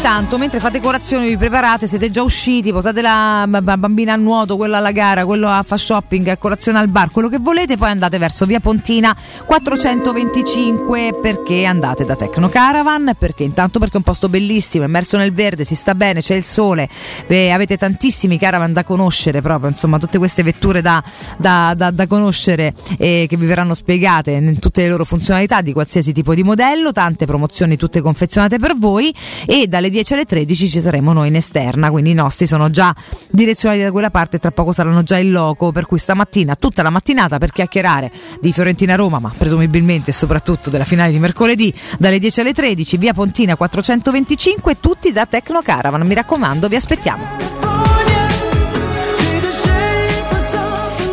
intanto, 0.06 0.38
mentre 0.38 0.60
fate 0.60 0.82
colazione, 0.82 1.30
vi 1.30 1.38
preparate, 1.38 1.88
siete 1.88 2.10
già 2.10 2.24
usciti, 2.24 2.74
portate 2.74 3.02
la 3.02 3.48
bambina 3.48 4.12
a 4.12 4.16
nuoto, 4.18 4.58
quello 4.58 4.76
alla 4.76 4.92
gara, 4.92 5.24
quello 5.24 5.48
a 5.48 5.63
fa 5.63 5.78
shopping, 5.78 6.28
a 6.28 6.36
colazione 6.36 6.78
al 6.78 6.89
bar, 6.89 7.10
quello 7.10 7.30
che 7.30 7.38
volete, 7.38 7.78
poi 7.78 7.92
andate 7.92 8.18
verso 8.18 8.46
via 8.46 8.60
Pontina 8.60 9.16
425 9.46 11.20
perché 11.22 11.63
andate 11.63 12.04
da 12.04 12.18
Tecno 12.18 12.50
Caravan, 12.50 13.13
perché 13.18 13.44
intanto 13.44 13.80
perché 13.80 13.94
è 13.94 13.98
un 14.00 14.04
posto 14.04 14.28
bellissimo, 14.28 14.84
immerso 14.84 15.16
nel 15.16 15.32
verde, 15.32 15.63
si 15.63 15.74
sta 15.74 15.96
bene, 15.96 16.20
c'è 16.20 16.36
il 16.36 16.44
sole, 16.44 16.89
beh, 17.26 17.54
avete 17.54 17.78
tantissimi 17.78 18.38
caravan 18.38 18.74
da 18.74 18.84
conoscere 18.84 19.42
proprio, 19.42 19.70
insomma, 19.70 20.00
tutte 20.00 20.18
queste 20.18 20.44
vetture 20.44 20.82
da, 20.82 21.02
da, 21.38 21.74
da, 21.78 21.92
da 21.92 22.08
conoscere 22.08 22.74
e 22.98 23.26
che 23.30 23.38
vi 23.38 23.46
verranno 23.46 23.74
spiegate 23.74 24.32
in 24.32 24.60
tutte 24.60 24.82
le 24.82 24.89
loro 24.89 25.06
funzionalità 25.06 25.62
di 25.62 25.72
qualsiasi 25.72 26.12
tipo 26.12 26.34
di 26.34 26.44
modello, 26.44 26.92
tante 26.92 27.26
promozioni 27.26 27.78
tutte 27.78 28.02
confezionate 28.02 28.60
per 28.60 28.76
voi 28.76 29.16
e 29.46 29.68
dalle 29.68 29.92
10 29.93 30.13
alle 30.13 30.25
13 30.25 30.67
ci 30.67 30.82
saremo 30.82 31.13
noi 31.13 31.27
in 31.27 31.36
esterna, 31.36 31.91
quindi 31.91 32.10
i 32.10 32.13
nostri 32.15 32.47
sono 32.47 32.71
già 32.71 32.93
direzionati 33.29 33.84
da 33.84 33.91
quella 33.91 34.10
parte 34.10 34.38
e 34.38 34.39
tra 34.39 34.49
poco 34.49 34.71
saranno 34.71 35.03
già 35.03 35.17
in 35.17 35.32
loco, 35.32 35.71
per 35.71 35.86
cui 35.86 35.99
stamattina 35.99 36.56
tutta 36.56 36.82
la 36.82 36.89
mattinata 36.89 37.38
per 37.38 37.51
chiacchierare 37.51 38.12
di 38.41 38.51
Fiorentina 38.51 38.95
Roma, 38.95 39.19
ma 39.19 39.32
presumibilmente 39.38 40.10
e 40.10 40.13
soprattutto 40.13 40.71
della 40.71 40.84
finale 40.84 41.12
di 41.12 41.19
mercoledì 41.19 41.71
dalle 41.99 42.17
10 42.17 42.39
alle 42.41 42.53
13, 42.53 42.97
via 42.97 43.13
Pontina 43.13 43.56
425, 43.56 44.79
tutti 44.79 45.12
da 45.12 45.27
Tecno 45.27 45.62
Caravan, 45.62 46.01
mi 46.01 46.15
raccomando, 46.15 46.67
vi 46.67 46.75
aspettiamo. 46.75 47.23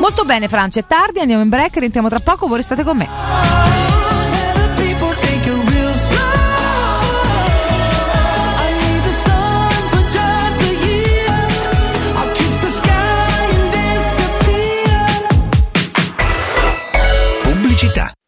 Molto 0.00 0.24
bene 0.24 0.48
Francia, 0.48 0.80
è 0.80 0.86
tardi, 0.86 1.20
andiamo 1.20 1.42
in 1.42 1.50
break, 1.50 1.76
rientriamo 1.76 2.08
tra 2.08 2.20
poco, 2.20 2.46
voi 2.46 2.56
restate 2.56 2.82
con 2.82 2.96
me. 2.96 3.89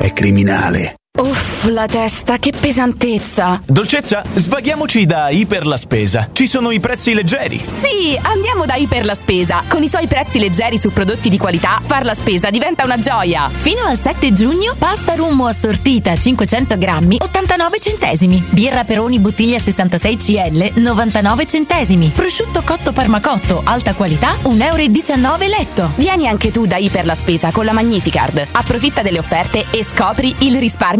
è 0.00 0.14
criminale. 0.14 0.99
Uff, 1.20 1.66
la 1.66 1.86
testa, 1.86 2.38
che 2.38 2.50
pesantezza! 2.58 3.60
Dolcezza, 3.66 4.24
svaghiamoci 4.32 5.04
da 5.04 5.28
Iper 5.28 5.66
la 5.66 5.76
Spesa. 5.76 6.30
Ci 6.32 6.46
sono 6.46 6.70
i 6.70 6.80
prezzi 6.80 7.12
leggeri. 7.12 7.62
Sì, 7.66 8.18
andiamo 8.22 8.64
da 8.64 8.76
Iper 8.76 9.04
la 9.04 9.14
Spesa. 9.14 9.64
Con 9.68 9.82
i 9.82 9.88
suoi 9.88 10.06
prezzi 10.06 10.38
leggeri 10.38 10.78
su 10.78 10.92
prodotti 10.92 11.28
di 11.28 11.36
qualità, 11.36 11.78
far 11.82 12.06
la 12.06 12.14
spesa 12.14 12.48
diventa 12.48 12.84
una 12.84 12.96
gioia. 12.96 13.50
Fino 13.52 13.82
al 13.82 13.98
7 13.98 14.32
giugno, 14.32 14.74
pasta 14.78 15.14
rummo 15.14 15.44
assortita 15.44 16.16
500 16.16 16.78
grammi, 16.78 17.18
89 17.20 17.78
centesimi. 17.80 18.42
Birra 18.48 18.84
Peroni 18.84 19.18
bottiglia 19.18 19.58
66 19.58 20.16
CL, 20.16 20.80
99 20.80 21.46
centesimi. 21.46 22.12
Prosciutto 22.14 22.62
cotto 22.62 22.92
parmacotto, 22.92 23.60
alta 23.64 23.92
qualità, 23.94 24.36
1,19 24.44 24.62
euro 24.62 25.36
letto. 25.38 25.92
Vieni 25.96 26.26
anche 26.28 26.50
tu 26.50 26.66
da 26.66 26.78
Iper 26.78 27.04
la 27.04 27.14
Spesa 27.14 27.50
con 27.50 27.66
la 27.66 27.72
Magnificard. 27.72 28.46
Approfitta 28.52 29.02
delle 29.02 29.18
offerte 29.18 29.66
e 29.70 29.84
scopri 29.84 30.34
il 30.38 30.58
risparmio 30.58 30.99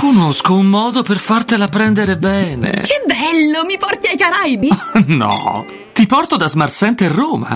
Conosco 0.00 0.54
un 0.54 0.64
modo 0.64 1.02
per 1.02 1.18
fartela 1.18 1.68
prendere 1.68 2.16
bene. 2.16 2.70
Che 2.70 3.02
bello! 3.04 3.66
Mi 3.66 3.76
porti 3.76 4.06
ai 4.06 4.16
Caraibi? 4.16 4.70
no, 5.14 5.66
ti 5.92 6.06
porto 6.06 6.38
da 6.38 6.48
Smart 6.48 6.72
Center 6.72 7.10
Roma. 7.12 7.54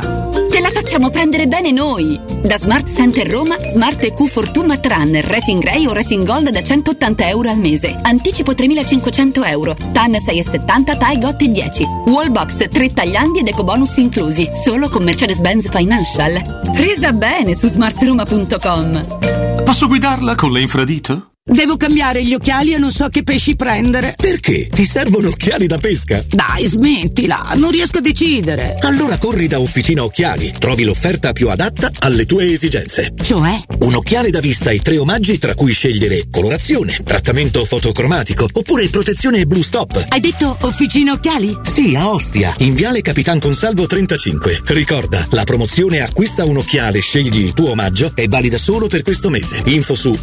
Te 0.51 0.61
la 0.61 0.69
facciamo 0.69 1.09
prendere 1.09 1.47
bene 1.47 1.73
noi. 1.73 2.21
Da 2.43 2.59
Smart 2.59 2.87
Center 2.87 3.27
Roma, 3.27 3.57
Smart 3.71 4.05
EQ 4.05 4.27
Fortune 4.27 4.67
Matte 4.67 4.89
Runner, 4.91 5.25
Racing 5.25 5.63
Grey 5.63 5.87
o 5.87 5.95
Racing 5.95 6.27
Gold 6.27 6.51
da 6.51 6.63
180 6.63 7.29
euro 7.29 7.49
al 7.49 7.57
mese. 7.57 7.99
Anticipo 8.03 8.55
3500 8.55 9.43
euro. 9.45 9.75
TAN 9.93 10.11
6,70, 10.11 10.99
TAI 10.99 11.19
GOT 11.19 11.45
10. 11.45 11.85
Wallbox 12.05 12.69
3 12.69 12.93
tagliandi 12.93 13.39
ed 13.39 13.49
ecobonus 13.49 13.97
inclusi. 13.97 14.51
Solo 14.53 14.91
con 14.91 15.03
Mercedes-Benz 15.03 15.71
Financial. 15.71 16.61
Presa 16.75 17.11
bene 17.15 17.57
su 17.57 17.69
smartroma.com. 17.69 19.65
Posso 19.65 19.87
guidarla 19.87 20.35
con 20.35 20.53
le 20.53 20.61
infradito? 20.61 21.29
Devo 21.47 21.77
cambiare 21.77 22.25
gli 22.25 22.33
occhiali 22.33 22.73
e 22.73 22.79
non 22.79 22.91
so 22.91 23.11
che 23.11 23.23
pesci 23.23 23.55
prendere. 23.55 24.15
Perché? 24.17 24.67
Ti 24.67 24.87
servono 24.87 25.29
occhiali 25.29 25.67
da 25.67 25.77
pesca? 25.77 26.25
Dai, 26.27 26.67
smettila, 26.67 27.53
non 27.57 27.71
riesco 27.71 27.99
a 27.99 28.01
decidere. 28.01 28.79
Allora 28.81 29.19
corri 29.19 29.47
da 29.47 29.61
Officina 29.61 30.05
Occhiali, 30.05 30.55
trovi 30.59 30.85
l'offerta 30.85 31.33
più 31.33 31.51
adatta 31.51 31.91
alle 31.99 32.25
tue 32.25 32.51
esigenze. 32.51 33.13
Cioè? 33.23 33.61
Un 33.81 33.95
occhiale 33.95 34.31
da 34.31 34.41
vista 34.41 34.71
e 34.71 34.81
tre 34.81 34.97
omaggi 34.97 35.39
tra 35.39 35.55
cui 35.55 35.75
scegliere 35.75 36.29
colorazione, 36.31 36.99
trattamento 37.05 37.63
fotocromatico 37.67 38.49
oppure 38.51 38.89
protezione 38.89 39.45
Blue 39.45 39.63
Stop. 39.63 40.03
Hai 40.09 40.21
detto 40.21 40.57
Officina 40.63 41.13
Occhiali? 41.13 41.55
Sì, 41.63 41.95
a 41.95 42.09
Ostia, 42.09 42.55
in 42.61 42.73
Viale 42.73 43.03
Capitan 43.03 43.39
Consalvo 43.39 43.85
35. 43.85 44.63
Ricorda, 44.69 45.27
la 45.33 45.45
promozione 45.45 46.01
acquista 46.01 46.47
un 46.47 46.57
occhiale, 46.57 47.01
scegli 47.01 47.45
il 47.45 47.53
tuo 47.53 47.73
omaggio 47.73 48.13
è 48.15 48.27
valida 48.29 48.57
solo 48.57 48.87
per 48.87 49.03
questo 49.03 49.29
mese. 49.29 49.61
Info 49.67 49.95
su 49.95 50.17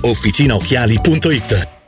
officinaocchiali.it 1.12 1.80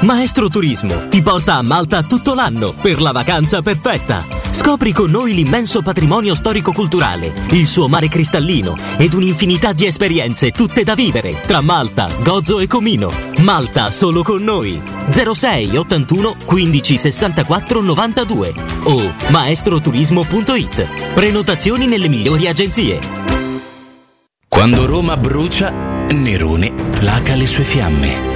Maestro 0.00 0.48
Turismo 0.48 1.08
ti 1.08 1.22
porta 1.22 1.54
a 1.54 1.62
Malta 1.62 2.02
tutto 2.02 2.34
l'anno 2.34 2.72
per 2.72 3.00
la 3.00 3.12
vacanza 3.12 3.62
perfetta. 3.62 4.24
Scopri 4.50 4.92
con 4.92 5.10
noi 5.10 5.32
l'immenso 5.32 5.80
patrimonio 5.80 6.34
storico-culturale, 6.34 7.32
il 7.50 7.66
suo 7.66 7.88
mare 7.88 8.08
cristallino 8.08 8.76
ed 8.98 9.14
un'infinità 9.14 9.72
di 9.72 9.86
esperienze 9.86 10.50
tutte 10.50 10.82
da 10.82 10.94
vivere 10.94 11.40
tra 11.46 11.60
Malta, 11.60 12.08
Gozo 12.22 12.58
e 12.58 12.66
Comino. 12.66 13.12
Malta 13.38 13.90
solo 13.90 14.22
con 14.22 14.42
noi. 14.42 14.80
06 15.08 15.76
81 15.76 16.36
15 16.44 16.96
64 16.96 17.80
92 17.80 18.54
o 18.84 19.14
maestroturismo.it. 19.28 21.14
Prenotazioni 21.14 21.86
nelle 21.86 22.08
migliori 22.08 22.48
agenzie. 22.48 22.98
Quando 24.48 24.86
Roma 24.86 25.16
brucia, 25.16 25.70
Nerone 26.10 26.72
placa 26.72 27.34
le 27.34 27.46
sue 27.46 27.64
fiamme. 27.64 28.35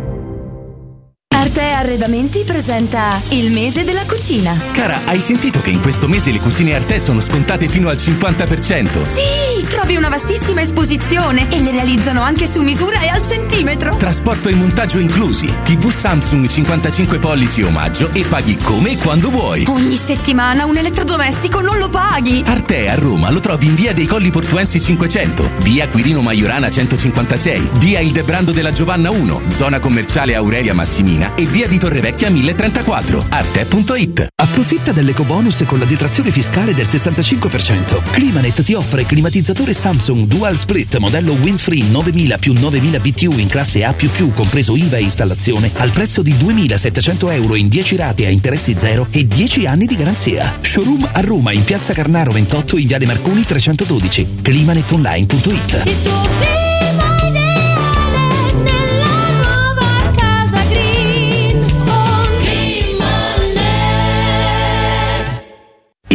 Arte 1.51 1.71
Arredamenti 1.71 2.43
presenta 2.45 3.21
il 3.31 3.51
mese 3.51 3.83
della 3.83 4.05
cucina. 4.05 4.57
Cara, 4.71 5.01
hai 5.03 5.19
sentito 5.19 5.59
che 5.59 5.69
in 5.69 5.81
questo 5.81 6.07
mese 6.07 6.31
le 6.31 6.39
cucine 6.39 6.75
Arte 6.75 6.97
sono 6.97 7.19
scontate 7.19 7.67
fino 7.67 7.89
al 7.89 7.97
50%? 7.97 9.09
Sì, 9.09 9.67
trovi 9.67 9.97
una 9.97 10.07
vastissima 10.07 10.61
esposizione 10.61 11.51
e 11.51 11.59
le 11.59 11.71
realizzano 11.71 12.21
anche 12.21 12.47
su 12.49 12.61
misura 12.61 13.01
e 13.01 13.09
al 13.09 13.21
centimetro. 13.21 13.97
Trasporto 13.97 14.47
e 14.47 14.53
montaggio 14.53 14.97
inclusi. 14.97 15.53
TV 15.65 15.91
Samsung 15.91 16.47
55 16.47 17.19
pollici 17.19 17.63
omaggio 17.63 18.11
e 18.13 18.23
paghi 18.23 18.55
come 18.55 18.91
e 18.91 18.97
quando 18.97 19.29
vuoi. 19.29 19.65
Ogni 19.67 19.97
settimana 19.97 20.63
un 20.63 20.77
elettrodomestico 20.77 21.59
non 21.59 21.77
lo 21.79 21.89
paghi. 21.89 22.45
Arte 22.45 22.87
a 22.87 22.95
Roma 22.95 23.29
lo 23.29 23.41
trovi 23.41 23.65
in 23.65 23.75
via 23.75 23.93
dei 23.93 24.05
Colli 24.05 24.29
Portuensi 24.29 24.79
500, 24.79 25.51
via 25.57 25.89
Quirino 25.89 26.21
Maiorana 26.21 26.69
156, 26.69 27.71
via 27.73 27.99
Il 27.99 28.13
Debrando 28.13 28.53
della 28.53 28.71
Giovanna 28.71 29.11
1, 29.11 29.41
zona 29.49 29.79
commerciale 29.79 30.33
Aurelia 30.33 30.73
Massimina 30.73 31.39
e 31.41 31.45
via 31.45 31.67
di 31.67 31.79
Torrevecchia 31.79 32.29
1034. 32.29 33.25
Arte.it. 33.29 34.27
Approfitta 34.35 34.91
dell'eco 34.91 35.23
bonus 35.23 35.63
con 35.65 35.79
la 35.79 35.85
detrazione 35.85 36.29
fiscale 36.29 36.75
del 36.75 36.85
65%. 36.85 38.11
Climanet 38.11 38.61
ti 38.61 38.75
offre 38.75 39.05
climatizzatore 39.05 39.73
Samsung 39.73 40.27
Dual 40.27 40.57
Split 40.57 40.97
modello 40.97 41.33
Winfree 41.33 41.89
9000 41.89 42.37
più 42.37 42.53
9000 42.53 42.99
BTU 42.99 43.39
in 43.39 43.47
classe 43.47 43.83
A++, 43.83 43.95
compreso 44.33 44.75
IVA 44.75 44.97
e 44.97 45.01
installazione, 45.01 45.71
al 45.77 45.91
prezzo 45.91 46.21
di 46.21 46.37
2700 46.37 47.31
euro 47.31 47.55
in 47.55 47.69
10 47.69 47.95
rate 47.95 48.27
a 48.27 48.29
interessi 48.29 48.75
zero 48.77 49.07
e 49.09 49.25
10 49.25 49.65
anni 49.65 49.87
di 49.87 49.95
garanzia. 49.95 50.53
Showroom 50.61 51.09
a 51.11 51.21
Roma 51.21 51.51
in 51.51 51.63
piazza 51.63 51.93
Carnaro 51.93 52.31
28 52.31 52.77
in 52.77 52.87
viale 52.87 53.07
Marconi 53.07 53.43
312. 53.43 54.41
Climanetonline.it. 54.41 56.70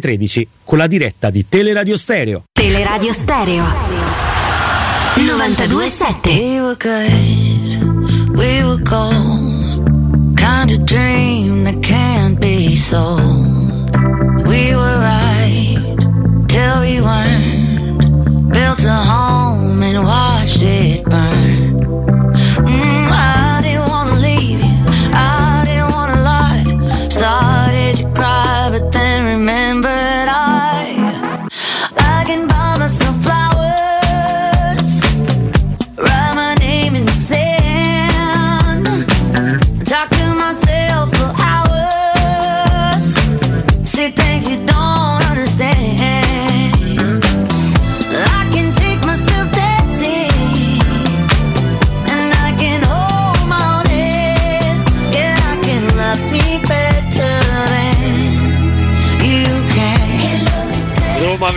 13 0.00 0.46
con 0.64 0.78
la 0.78 0.86
diretta 0.86 1.30
di 1.30 1.46
Teleradio 1.48 1.96
Stereo. 1.96 2.44
Teleradio 2.52 3.12
Stereo 3.12 3.64
927 5.16 6.30
We 6.32 6.60
were 6.60 6.76
good, 6.76 8.36
we 8.36 8.62
were 8.64 8.82
gold. 8.82 10.36
Kind 10.36 10.70
of 10.70 10.84
dream 10.84 11.64
that 11.64 11.80
can't 11.82 12.38
be 12.38 12.76
sold. 12.76 13.90
We 14.46 14.74
were 14.74 14.98
right 15.00 15.96
till 16.46 16.80
we 16.80 17.00
weren't. 17.00 18.52
Built 18.52 18.84
a 18.84 18.94
home 18.94 19.82
and 19.82 20.04
watched 20.04 20.62
it 20.62 21.04
burn. 21.04 21.37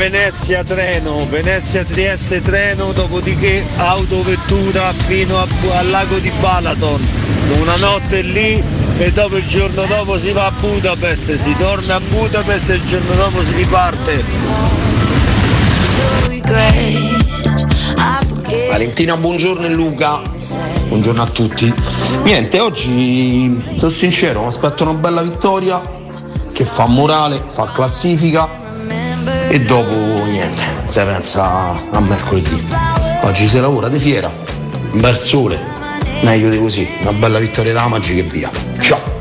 Venezia 0.02 0.64
treno, 0.64 1.28
Venezia 1.30 1.84
Trieste 1.84 2.42
treno, 2.42 2.92
dopodiché 2.92 3.64
autovettura 3.78 4.92
fino 4.94 5.38
a- 5.38 5.48
al 5.78 5.90
lago 5.92 6.18
di 6.18 6.32
Balaton. 6.40 7.00
Una 7.60 7.76
notte 7.76 8.24
lì 8.24 8.64
e 8.98 9.12
dopo 9.12 9.38
il 9.38 9.46
giorno 9.46 9.86
dopo 9.86 10.18
si 10.18 10.32
va 10.32 10.48
a 10.48 10.52
Budapest, 10.60 11.36
si 11.36 11.56
torna 11.56 11.98
a 11.98 12.00
Budapest 12.00 12.72
e 12.72 12.74
il 12.74 12.84
giorno 12.84 13.14
dopo 13.14 13.44
si 13.44 13.54
riparte. 13.54 14.24
Valentina, 18.70 19.16
buongiorno 19.18 19.68
e 19.68 19.70
Luca. 19.70 20.20
Buongiorno 20.88 21.22
a 21.22 21.28
tutti. 21.28 21.72
Niente, 22.24 22.60
oggi 22.60 23.64
sono 23.78 23.92
sincero, 23.92 24.42
mi 24.42 24.48
aspetto 24.48 24.82
una 24.82 24.94
bella 24.94 25.22
vittoria 25.22 25.80
che 26.52 26.66
fa 26.66 26.88
morale, 26.88 27.44
fa 27.46 27.72
classifica 27.72 28.61
e 29.52 29.60
dopo 29.60 30.26
niente, 30.28 30.64
si 30.86 31.04
pensa 31.04 31.76
a 31.92 32.00
mercoledì. 32.00 32.70
Oggi 33.24 33.50
si 33.50 33.60
lavora 33.60 33.90
di 33.90 34.00
fiera, 34.00 34.32
un 34.92 35.00
bel 35.02 35.18
sole, 35.18 35.60
meglio 36.22 36.50
di 36.50 36.58
così, 36.58 36.90
una 37.02 37.12
bella 37.12 37.38
vittoria 37.38 37.74
da 37.74 37.86
Magic 37.88 38.18
e 38.18 38.22
via. 38.22 38.50
Ciao! 38.80 39.20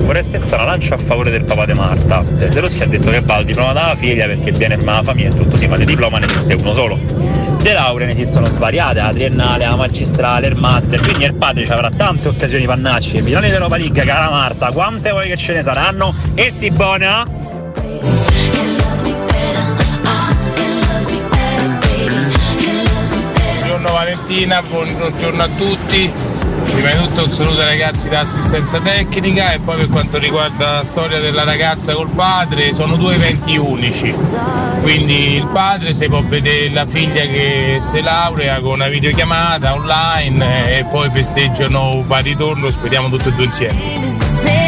Vorrei 0.00 0.22
spezzare 0.22 0.62
una 0.62 0.70
lancia 0.70 0.94
a 0.94 0.98
favore 0.98 1.30
del 1.30 1.44
papà 1.44 1.66
di 1.66 1.74
Marta. 1.74 2.22
De 2.22 2.58
Rossi 2.58 2.82
ha 2.82 2.86
detto 2.86 3.10
che 3.10 3.20
va 3.20 3.34
al 3.34 3.44
diploma 3.44 3.74
dalla 3.74 3.96
figlia 3.96 4.24
perché 4.26 4.50
viene 4.52 4.76
la 4.76 5.02
famiglia 5.02 5.28
e 5.28 5.36
tutto, 5.36 5.58
sì, 5.58 5.66
ma 5.66 5.76
di 5.76 5.84
diploma 5.84 6.18
ne 6.18 6.24
esiste 6.26 6.54
uno 6.54 6.72
solo. 6.72 7.41
De 7.62 7.72
laurea 7.74 8.08
ne 8.08 8.12
esistono 8.14 8.48
svariate, 8.48 9.00
la 9.00 9.10
triennale, 9.10 9.64
la 9.64 9.76
magistrale, 9.76 10.48
il 10.48 10.56
master, 10.56 11.00
quindi 11.00 11.24
il 11.24 11.34
padre 11.34 11.64
ci 11.64 11.70
avrà 11.70 11.90
tante 11.90 12.26
occasioni 12.26 12.64
pannacci. 12.66 13.18
I 13.18 13.22
piloni 13.22 13.46
dell'Europa 13.46 13.76
League, 13.76 14.04
cara 14.04 14.28
Marta, 14.28 14.72
quante 14.72 15.12
vuoi 15.12 15.28
che 15.28 15.36
ce 15.36 15.54
ne 15.54 15.62
saranno? 15.62 16.12
E 16.34 16.50
si 16.50 16.72
buona? 16.72 17.24
Buongiorno 23.58 23.92
Valentina, 23.92 24.60
buongiorno 24.60 25.42
a 25.42 25.48
tutti. 25.56 26.31
Prima 26.64 26.90
di 26.90 26.96
tutto 27.08 27.24
un 27.24 27.30
saluto 27.30 27.60
ai 27.60 27.66
ragazzi 27.66 28.08
dell'assistenza 28.08 28.80
tecnica 28.80 29.52
e 29.52 29.58
poi 29.58 29.76
per 29.76 29.88
quanto 29.88 30.18
riguarda 30.18 30.76
la 30.76 30.84
storia 30.84 31.18
della 31.18 31.44
ragazza 31.44 31.94
col 31.94 32.08
padre 32.08 32.72
sono 32.72 32.96
due 32.96 33.14
eventi 33.14 33.56
unici. 33.56 34.14
Quindi 34.80 35.36
il 35.36 35.46
padre 35.52 35.92
si 35.92 36.08
può 36.08 36.22
vedere 36.22 36.70
la 36.70 36.86
figlia 36.86 37.22
che 37.22 37.78
si 37.80 38.00
laurea 38.00 38.60
con 38.60 38.72
una 38.72 38.88
videochiamata 38.88 39.74
online 39.74 40.78
e 40.78 40.84
poi 40.84 41.10
festeggiano 41.10 42.04
il 42.06 42.22
ritorno, 42.22 42.70
speriamo 42.70 43.08
tutti 43.08 43.28
e 43.28 43.32
due 43.32 43.44
insieme. 43.44 44.61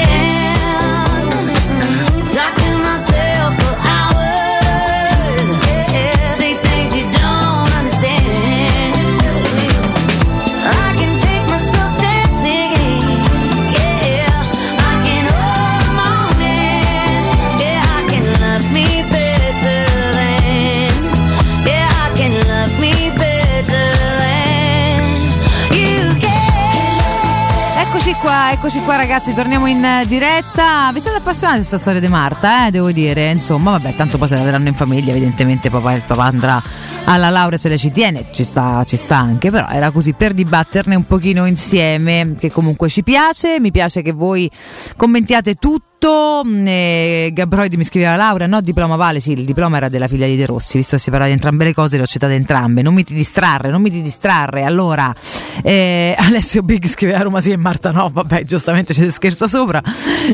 Eccoci 28.14 28.26
qua, 28.28 28.52
eccoci 28.52 28.78
qua 28.84 28.96
ragazzi, 28.96 29.34
torniamo 29.34 29.66
in 29.66 29.84
eh, 29.84 30.04
diretta. 30.06 30.88
Vi 30.92 31.00
siete 31.00 31.16
appassionati 31.16 31.58
di 31.58 31.66
questa 31.66 31.78
storia 31.78 32.00
di 32.00 32.06
Marta, 32.06 32.68
eh? 32.68 32.70
devo 32.70 32.92
dire. 32.92 33.28
Insomma, 33.30 33.72
vabbè, 33.72 33.96
tanto 33.96 34.18
poi 34.18 34.28
se 34.28 34.36
la 34.36 34.42
vedranno 34.44 34.68
in 34.68 34.74
famiglia, 34.74 35.10
evidentemente 35.10 35.68
papà, 35.68 35.94
il 35.94 36.02
papà 36.06 36.22
andrà 36.22 36.62
alla 37.06 37.28
laurea 37.28 37.58
se 37.58 37.68
le 37.68 37.76
ci 37.76 37.90
tiene, 37.90 38.26
ci 38.30 38.44
sta, 38.44 38.84
ci 38.84 38.96
sta 38.96 39.16
anche, 39.16 39.50
però 39.50 39.66
era 39.68 39.90
così 39.90 40.12
per 40.12 40.32
dibatterne 40.32 40.94
un 40.94 41.06
pochino 41.06 41.44
insieme, 41.46 42.36
che 42.38 42.52
comunque 42.52 42.88
ci 42.88 43.02
piace, 43.02 43.58
mi 43.58 43.72
piace 43.72 44.00
che 44.00 44.12
voi 44.12 44.48
commentiate 44.96 45.54
tutto. 45.54 45.93
Eh, 46.06 47.30
Gabroidi 47.32 47.78
mi 47.78 47.84
scriveva 47.84 48.14
Laura, 48.16 48.46
no 48.46 48.60
diploma 48.60 48.96
vale, 48.96 49.20
sì, 49.20 49.32
il 49.32 49.44
diploma 49.44 49.78
era 49.78 49.88
della 49.88 50.06
figlia 50.06 50.26
di 50.26 50.36
De 50.36 50.44
Rossi, 50.44 50.76
visto 50.76 50.96
che 50.96 51.02
si 51.02 51.08
parla 51.08 51.24
di 51.24 51.32
entrambe 51.32 51.64
le 51.64 51.72
cose, 51.72 51.96
le 51.96 52.02
ho 52.02 52.06
citate 52.06 52.34
entrambe, 52.34 52.82
non 52.82 52.92
mi 52.92 53.04
ti 53.04 53.14
distrarre, 53.14 53.70
non 53.70 53.80
mi 53.80 53.90
ti 53.90 54.02
distrarre. 54.02 54.64
Allora, 54.64 55.14
eh, 55.62 56.14
Alessio 56.20 56.62
Big 56.62 56.86
scriveva 56.86 57.20
Roma 57.20 57.40
sì 57.40 57.52
e 57.52 57.56
Marta 57.56 57.90
no, 57.90 58.10
vabbè, 58.12 58.44
giustamente 58.44 58.92
si 58.92 59.10
scherza 59.10 59.48
sopra. 59.48 59.82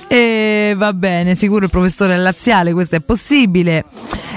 E 0.09 0.75
va 0.77 0.93
bene, 0.93 1.37
sicuro 1.37 1.67
il 1.67 1.71
professore 1.71 2.15
è 2.15 2.17
laziale, 2.17 2.73
questo 2.73 2.97
è 2.97 3.01
possibile. 3.01 3.85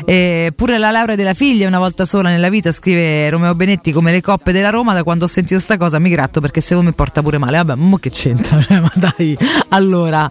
Eh, 0.05 0.51
pure 0.55 0.77
la 0.77 0.91
laurea 0.91 1.15
della 1.15 1.33
figlia 1.33 1.67
una 1.67 1.79
volta 1.79 2.05
sola 2.05 2.29
nella 2.29 2.49
vita, 2.49 2.71
scrive 2.71 3.29
Romeo 3.29 3.55
Benetti, 3.55 3.91
come 3.91 4.11
le 4.11 4.21
coppe 4.21 4.51
della 4.51 4.69
Roma, 4.69 4.93
da 4.93 5.03
quando 5.03 5.25
ho 5.25 5.27
sentito 5.27 5.59
sta 5.59 5.77
cosa 5.77 5.97
mi 5.97 6.09
gratto 6.09 6.41
perché 6.41 6.61
secondo 6.61 6.89
me 6.89 6.95
porta 6.95 7.21
pure 7.21 7.37
male. 7.37 7.57
Vabbè, 7.57 7.75
ma 7.75 7.99
che 7.99 8.09
c'entra? 8.09 8.61
Cioè, 8.63 8.79
ma 8.79 8.91
dai, 8.95 9.37
allora, 9.69 10.29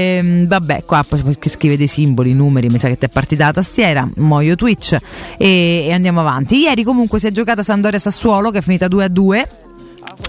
ehm, 0.00 0.46
vabbè, 0.46 0.84
qua 0.84 1.04
perché 1.08 1.48
scrive 1.48 1.76
dei 1.76 1.86
simboli, 1.86 2.32
numeri, 2.34 2.68
mi 2.68 2.78
sa 2.78 2.88
che 2.88 2.98
ti 2.98 3.06
è 3.06 3.08
partita 3.08 3.46
la 3.46 3.52
tastiera, 3.52 4.08
muoio 4.16 4.54
Twitch 4.54 4.96
e, 5.38 5.86
e 5.86 5.92
andiamo 5.92 6.20
avanti. 6.20 6.56
Ieri 6.56 6.82
comunque 6.82 7.18
si 7.18 7.26
è 7.26 7.30
giocata 7.30 7.62
Sandoria 7.62 7.98
Sassuolo 7.98 8.50
che 8.50 8.58
è 8.58 8.62
finita 8.62 8.88
2 8.88 9.04
a 9.04 9.08
2 9.08 9.48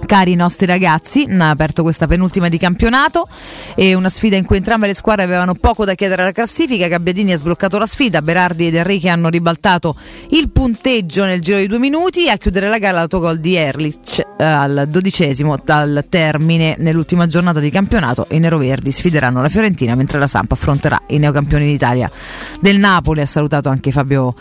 cari 0.06 0.36
nostri 0.36 0.66
ragazzi, 0.66 1.26
ha 1.40 1.50
aperto 1.50 1.84
questa 1.84 2.08
penultima 2.08 2.50
di 2.50 2.58
campionato 2.58 3.28
e 3.76 3.94
una 3.94 4.10
sfida 4.10 4.36
in 4.36 4.46
cui 4.46 4.58
entrambe 4.58 4.88
le 4.88 4.94
squadre 4.94 5.24
avevano 5.24 5.54
poco 5.54 5.86
da 5.86 5.94
chiedere 5.94 6.24
alla 6.24 6.32
classifica. 6.32 6.88
Gabbiadini 6.88 7.34
ha 7.34 7.38
sbloccato 7.38 7.78
la 7.78 7.86
sfida, 7.86 8.22
Berardi 8.22 8.68
ed 8.68 8.76
Enrique 8.76 9.10
hanno 9.10 9.30
ribaltato 9.30 9.96
il 10.30 10.50
punteggio 10.50 11.24
nel 11.24 11.42
giro 11.42 11.60
di 11.60 11.68
due 11.68 11.80
minuti 11.80 12.30
a 12.30 12.38
chiudere 12.38 12.68
la 12.68 12.78
gara 12.78 12.98
l'autogol 12.98 13.40
di 13.40 13.56
Erlich 13.56 14.20
eh, 14.20 14.44
al 14.44 14.88
dodicesimo 14.90 15.58
dal 15.64 16.06
termine 16.10 16.76
nell'ultima 16.78 17.28
giornata 17.28 17.60
di 17.60 17.70
campionato. 17.70 18.26
I 18.32 18.40
neroverdi 18.40 18.92
sfideranno 18.92 19.42
la 19.42 19.50
Fiorentina 19.50 19.96
mentre 19.96 20.20
la 20.20 20.28
Samp 20.28 20.52
affronterà 20.52 21.00
i 21.08 21.18
neocampioni 21.18 21.66
d'Italia 21.66 22.12
del 22.60 22.78
Napoli. 22.78 23.22
Ha 23.22 23.26
salutato 23.26 23.70
anche 23.70 23.92
Fabio 23.92 24.36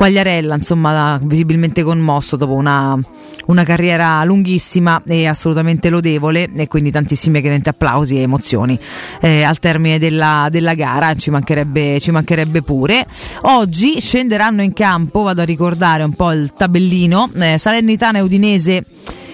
Quagliarella, 0.00 0.54
insomma, 0.54 1.20
visibilmente 1.22 1.82
commosso 1.82 2.36
dopo 2.36 2.54
una, 2.54 2.98
una, 3.48 3.64
carriera 3.64 4.24
lunghissima 4.24 5.02
e 5.06 5.26
assolutamente 5.26 5.90
lodevole 5.90 6.48
e 6.56 6.68
quindi 6.68 6.90
tantissimi 6.90 7.38
chiaramente 7.40 7.68
applausi 7.68 8.16
e 8.16 8.22
emozioni 8.22 8.80
eh, 9.20 9.42
al 9.42 9.58
termine 9.58 9.98
della, 9.98 10.48
della 10.50 10.72
gara, 10.72 11.14
ci 11.16 11.28
mancherebbe, 11.28 12.00
ci 12.00 12.12
mancherebbe, 12.12 12.62
pure. 12.62 13.06
Oggi 13.42 14.00
scenderanno 14.00 14.62
in 14.62 14.72
campo, 14.72 15.20
vado 15.20 15.42
a 15.42 15.44
ricordare 15.44 16.02
un 16.02 16.14
po' 16.14 16.32
il 16.32 16.50
tabellino, 16.56 17.28
eh, 17.34 17.58
Salernitana 17.58 18.16
e 18.16 18.20
Udinese 18.22 18.84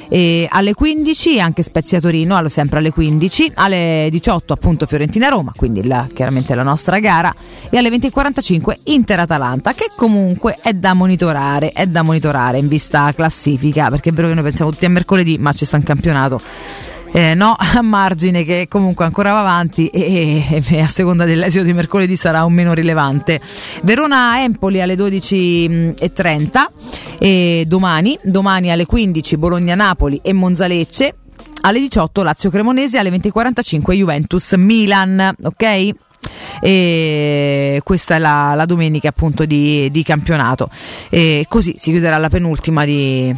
e 0.09 0.47
alle 0.51 0.75
15 0.75 1.41
anche 1.41 1.63
Spezia 1.63 2.01
Torino, 2.01 2.47
sempre 2.49 2.79
alle 2.79 2.91
15, 2.91 3.53
alle 3.55 4.09
18 4.11 4.53
appunto 4.53 4.87
Fiorentina 4.87 5.29
Roma, 5.29 5.53
quindi 5.55 5.87
la, 5.87 6.07
chiaramente 6.13 6.55
la 6.55 6.63
nostra 6.63 6.99
gara, 6.99 7.35
e 7.71 7.79
alle 7.79 7.89
20.45 7.91 8.73
Inter 8.85 9.21
Atalanta, 9.21 9.73
che 9.73 9.91
comunque 9.95 10.57
è 10.63 10.73
da 10.73 10.95
monitorare, 10.95 11.73
è 11.73 11.87
da 11.87 12.03
monitorare 12.03 12.59
in 12.59 12.69
vista 12.69 13.13
classifica, 13.13 13.89
perché 13.89 14.11
è 14.11 14.13
vero 14.13 14.29
che 14.29 14.35
noi 14.35 14.45
pensiamo 14.45 14.71
tutti 14.71 14.85
a 14.85 14.91
mercoledì, 14.91 15.39
ma 15.39 15.53
c'è 15.53 15.65
sta 15.65 15.77
un 15.77 15.83
campionato. 15.83 16.41
Eh, 17.17 17.33
no, 17.33 17.57
a 17.59 17.81
margine 17.81 18.45
che 18.45 18.67
comunque 18.69 19.07
ancora 19.07 19.33
va 19.33 19.41
avanti 19.41 19.87
e, 19.87 20.45
e, 20.51 20.63
e 20.69 20.81
a 20.83 20.87
seconda 20.87 21.25
dell'esito 21.25 21.65
di 21.65 21.73
mercoledì 21.73 22.15
sarà 22.15 22.45
un 22.45 22.53
meno 22.53 22.75
rilevante. 22.75 23.41
Verona-Empoli 23.85 24.83
alle 24.83 24.97
12.30 24.97 26.67
e 27.19 27.65
domani, 27.67 28.19
domani 28.23 28.71
alle 28.71 28.85
15 28.85 29.39
Bologna-Napoli 29.39 30.21
e 30.23 30.35
Monzalecce, 30.35 31.15
alle 31.63 31.79
18 31.79 32.23
Lazio-Cremonese, 32.23 32.99
alle 32.99 33.09
20.45 33.09 33.93
Juventus-Milan, 33.95 35.37
ok? 35.43 35.89
E 36.61 37.81
questa 37.83 38.17
è 38.17 38.19
la, 38.19 38.53
la 38.55 38.67
domenica 38.67 39.09
appunto 39.09 39.47
di, 39.47 39.91
di 39.91 40.03
campionato 40.03 40.69
e 41.09 41.47
così 41.49 41.75
si 41.77 41.93
chiuderà 41.93 42.19
la 42.19 42.29
penultima 42.29 42.85
di, 42.85 43.35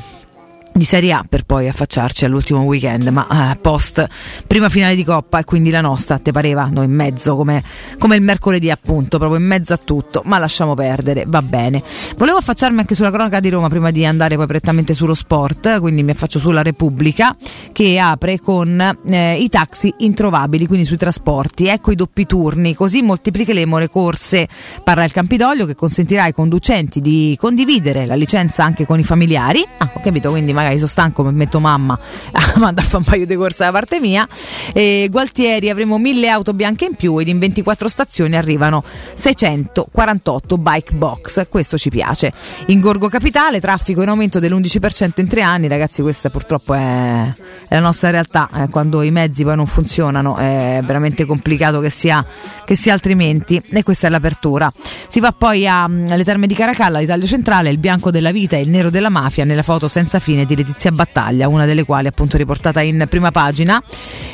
di 0.72 0.84
Serie 0.84 1.12
A 1.12 1.24
per 1.28 1.44
poi 1.44 1.68
affacciarci 1.68 2.24
all'ultimo 2.24 2.62
weekend, 2.62 3.08
ma 3.08 3.52
eh, 3.52 3.56
post 3.56 4.06
prima 4.46 4.68
finale 4.68 4.94
di 4.94 5.04
Coppa 5.04 5.40
e 5.40 5.44
quindi 5.44 5.70
la 5.70 5.80
nostra, 5.80 6.18
te 6.18 6.32
pareva? 6.32 6.68
Noi 6.70 6.84
in 6.84 6.92
mezzo 6.92 7.36
come, 7.36 7.62
come, 7.98 8.16
il 8.16 8.22
mercoledì 8.22 8.70
appunto, 8.70 9.18
proprio 9.18 9.38
in 9.38 9.46
mezzo 9.46 9.72
a 9.72 9.76
tutto, 9.76 10.22
ma 10.24 10.38
lasciamo 10.38 10.74
perdere, 10.74 11.24
va 11.26 11.42
bene. 11.42 11.82
Volevo 12.16 12.38
affacciarmi 12.38 12.78
anche 12.78 12.94
sulla 12.94 13.10
cronaca 13.10 13.40
di 13.40 13.48
Roma 13.48 13.68
prima 13.68 13.90
di 13.90 14.04
andare 14.04 14.36
poi 14.36 14.46
prettamente 14.46 14.94
sullo 14.94 15.14
sport, 15.14 15.80
quindi 15.80 16.02
mi 16.02 16.12
affaccio 16.12 16.38
sulla 16.38 16.62
Repubblica 16.62 17.36
che 17.72 17.98
apre 17.98 18.38
con 18.40 18.98
eh, 19.06 19.36
i 19.36 19.48
taxi 19.48 19.92
introvabili, 19.98 20.66
quindi 20.66 20.84
sui 20.86 20.96
trasporti, 20.96 21.66
ecco 21.66 21.90
i 21.90 21.96
doppi 21.96 22.26
turni, 22.26 22.74
così 22.74 23.02
moltiplicheremo 23.02 23.78
le 23.78 23.90
corse, 23.90 24.48
parla 24.84 25.04
il 25.04 25.12
Campidoglio 25.12 25.66
che 25.66 25.74
consentirà 25.74 26.24
ai 26.24 26.32
conducenti 26.32 27.00
di 27.00 27.36
condividere 27.38 28.06
la 28.06 28.14
licenza 28.14 28.64
anche 28.64 28.86
con 28.86 28.98
i 28.98 29.04
familiari, 29.04 29.64
ah 29.78 29.90
ho 29.94 30.00
capito, 30.00 30.30
quindi 30.30 30.52
magari 30.59 30.76
sono 30.76 30.88
stanco, 30.88 31.22
mi 31.22 31.32
metto 31.32 31.61
mamma, 31.61 31.98
manda 32.56 32.80
a 32.80 32.84
fare 32.84 32.96
un 32.98 33.04
paio 33.04 33.26
di 33.26 33.36
corse 33.36 33.64
da 33.64 33.70
parte 33.70 34.00
mia. 34.00 34.26
E 34.72 35.09
Gualtieri 35.11 35.70
avremo 35.70 35.98
mille 35.98 36.28
auto 36.28 36.52
bianche 36.52 36.86
in 36.86 36.94
più 36.94 37.18
ed 37.18 37.28
in 37.28 37.38
24 37.38 37.88
stazioni 37.88 38.36
arrivano 38.36 38.82
648 39.14 40.59
bike 40.59 40.94
box. 40.94 41.46
Questo 41.48 41.78
ci 41.78 41.90
piace. 41.90 42.32
In 42.66 42.80
Gorgo 42.80 43.09
Capitale, 43.09 43.61
traffico 43.61 44.02
in 44.02 44.09
aumento 44.09 44.38
dell'11% 44.40 45.20
in 45.20 45.28
tre 45.28 45.42
anni. 45.42 45.68
Ragazzi, 45.68 46.02
questa 46.02 46.28
purtroppo 46.30 46.74
è, 46.74 47.32
la 47.68 47.80
nostra 47.80 48.11
realtà. 48.11 48.48
Eh, 48.54 48.68
quando 48.68 49.02
i 49.02 49.11
mezzi 49.11 49.44
poi 49.44 49.56
non 49.56 49.66
funzionano 49.66 50.36
è 50.36 50.80
veramente 50.84 51.24
complicato 51.24 51.80
che 51.80 51.90
sia, 51.90 52.24
che 52.64 52.74
sia 52.74 52.92
altrimenti. 52.92 53.62
E 53.70 53.82
questa 53.84 54.09
è 54.09 54.11
l'apertura. 54.11 54.72
Si 55.06 55.20
va 55.20 55.32
poi 55.32 55.68
a, 55.68 55.84
alle 55.84 56.24
terme 56.24 56.46
di 56.46 56.54
Caracalla, 56.54 56.98
l'Italia 56.98 57.26
centrale, 57.26 57.70
il 57.70 57.78
bianco 57.78 58.11
della 58.11 58.32
vita 58.32 58.56
e 58.56 58.61
il 58.62 58.70
nero 58.70 58.90
della 58.90 59.09
mafia 59.09 59.44
nella 59.44 59.62
foto 59.62 59.86
senza 59.88 60.18
fine 60.18 60.44
di 60.49 60.57
Letizia 60.57 60.90
Battaglia, 60.90 61.46
una 61.46 61.66
delle 61.66 61.84
quali 61.84 62.07
appunto 62.07 62.36
riportata 62.36 62.80
in 62.80 63.05
prima 63.09 63.30
pagina. 63.30 63.82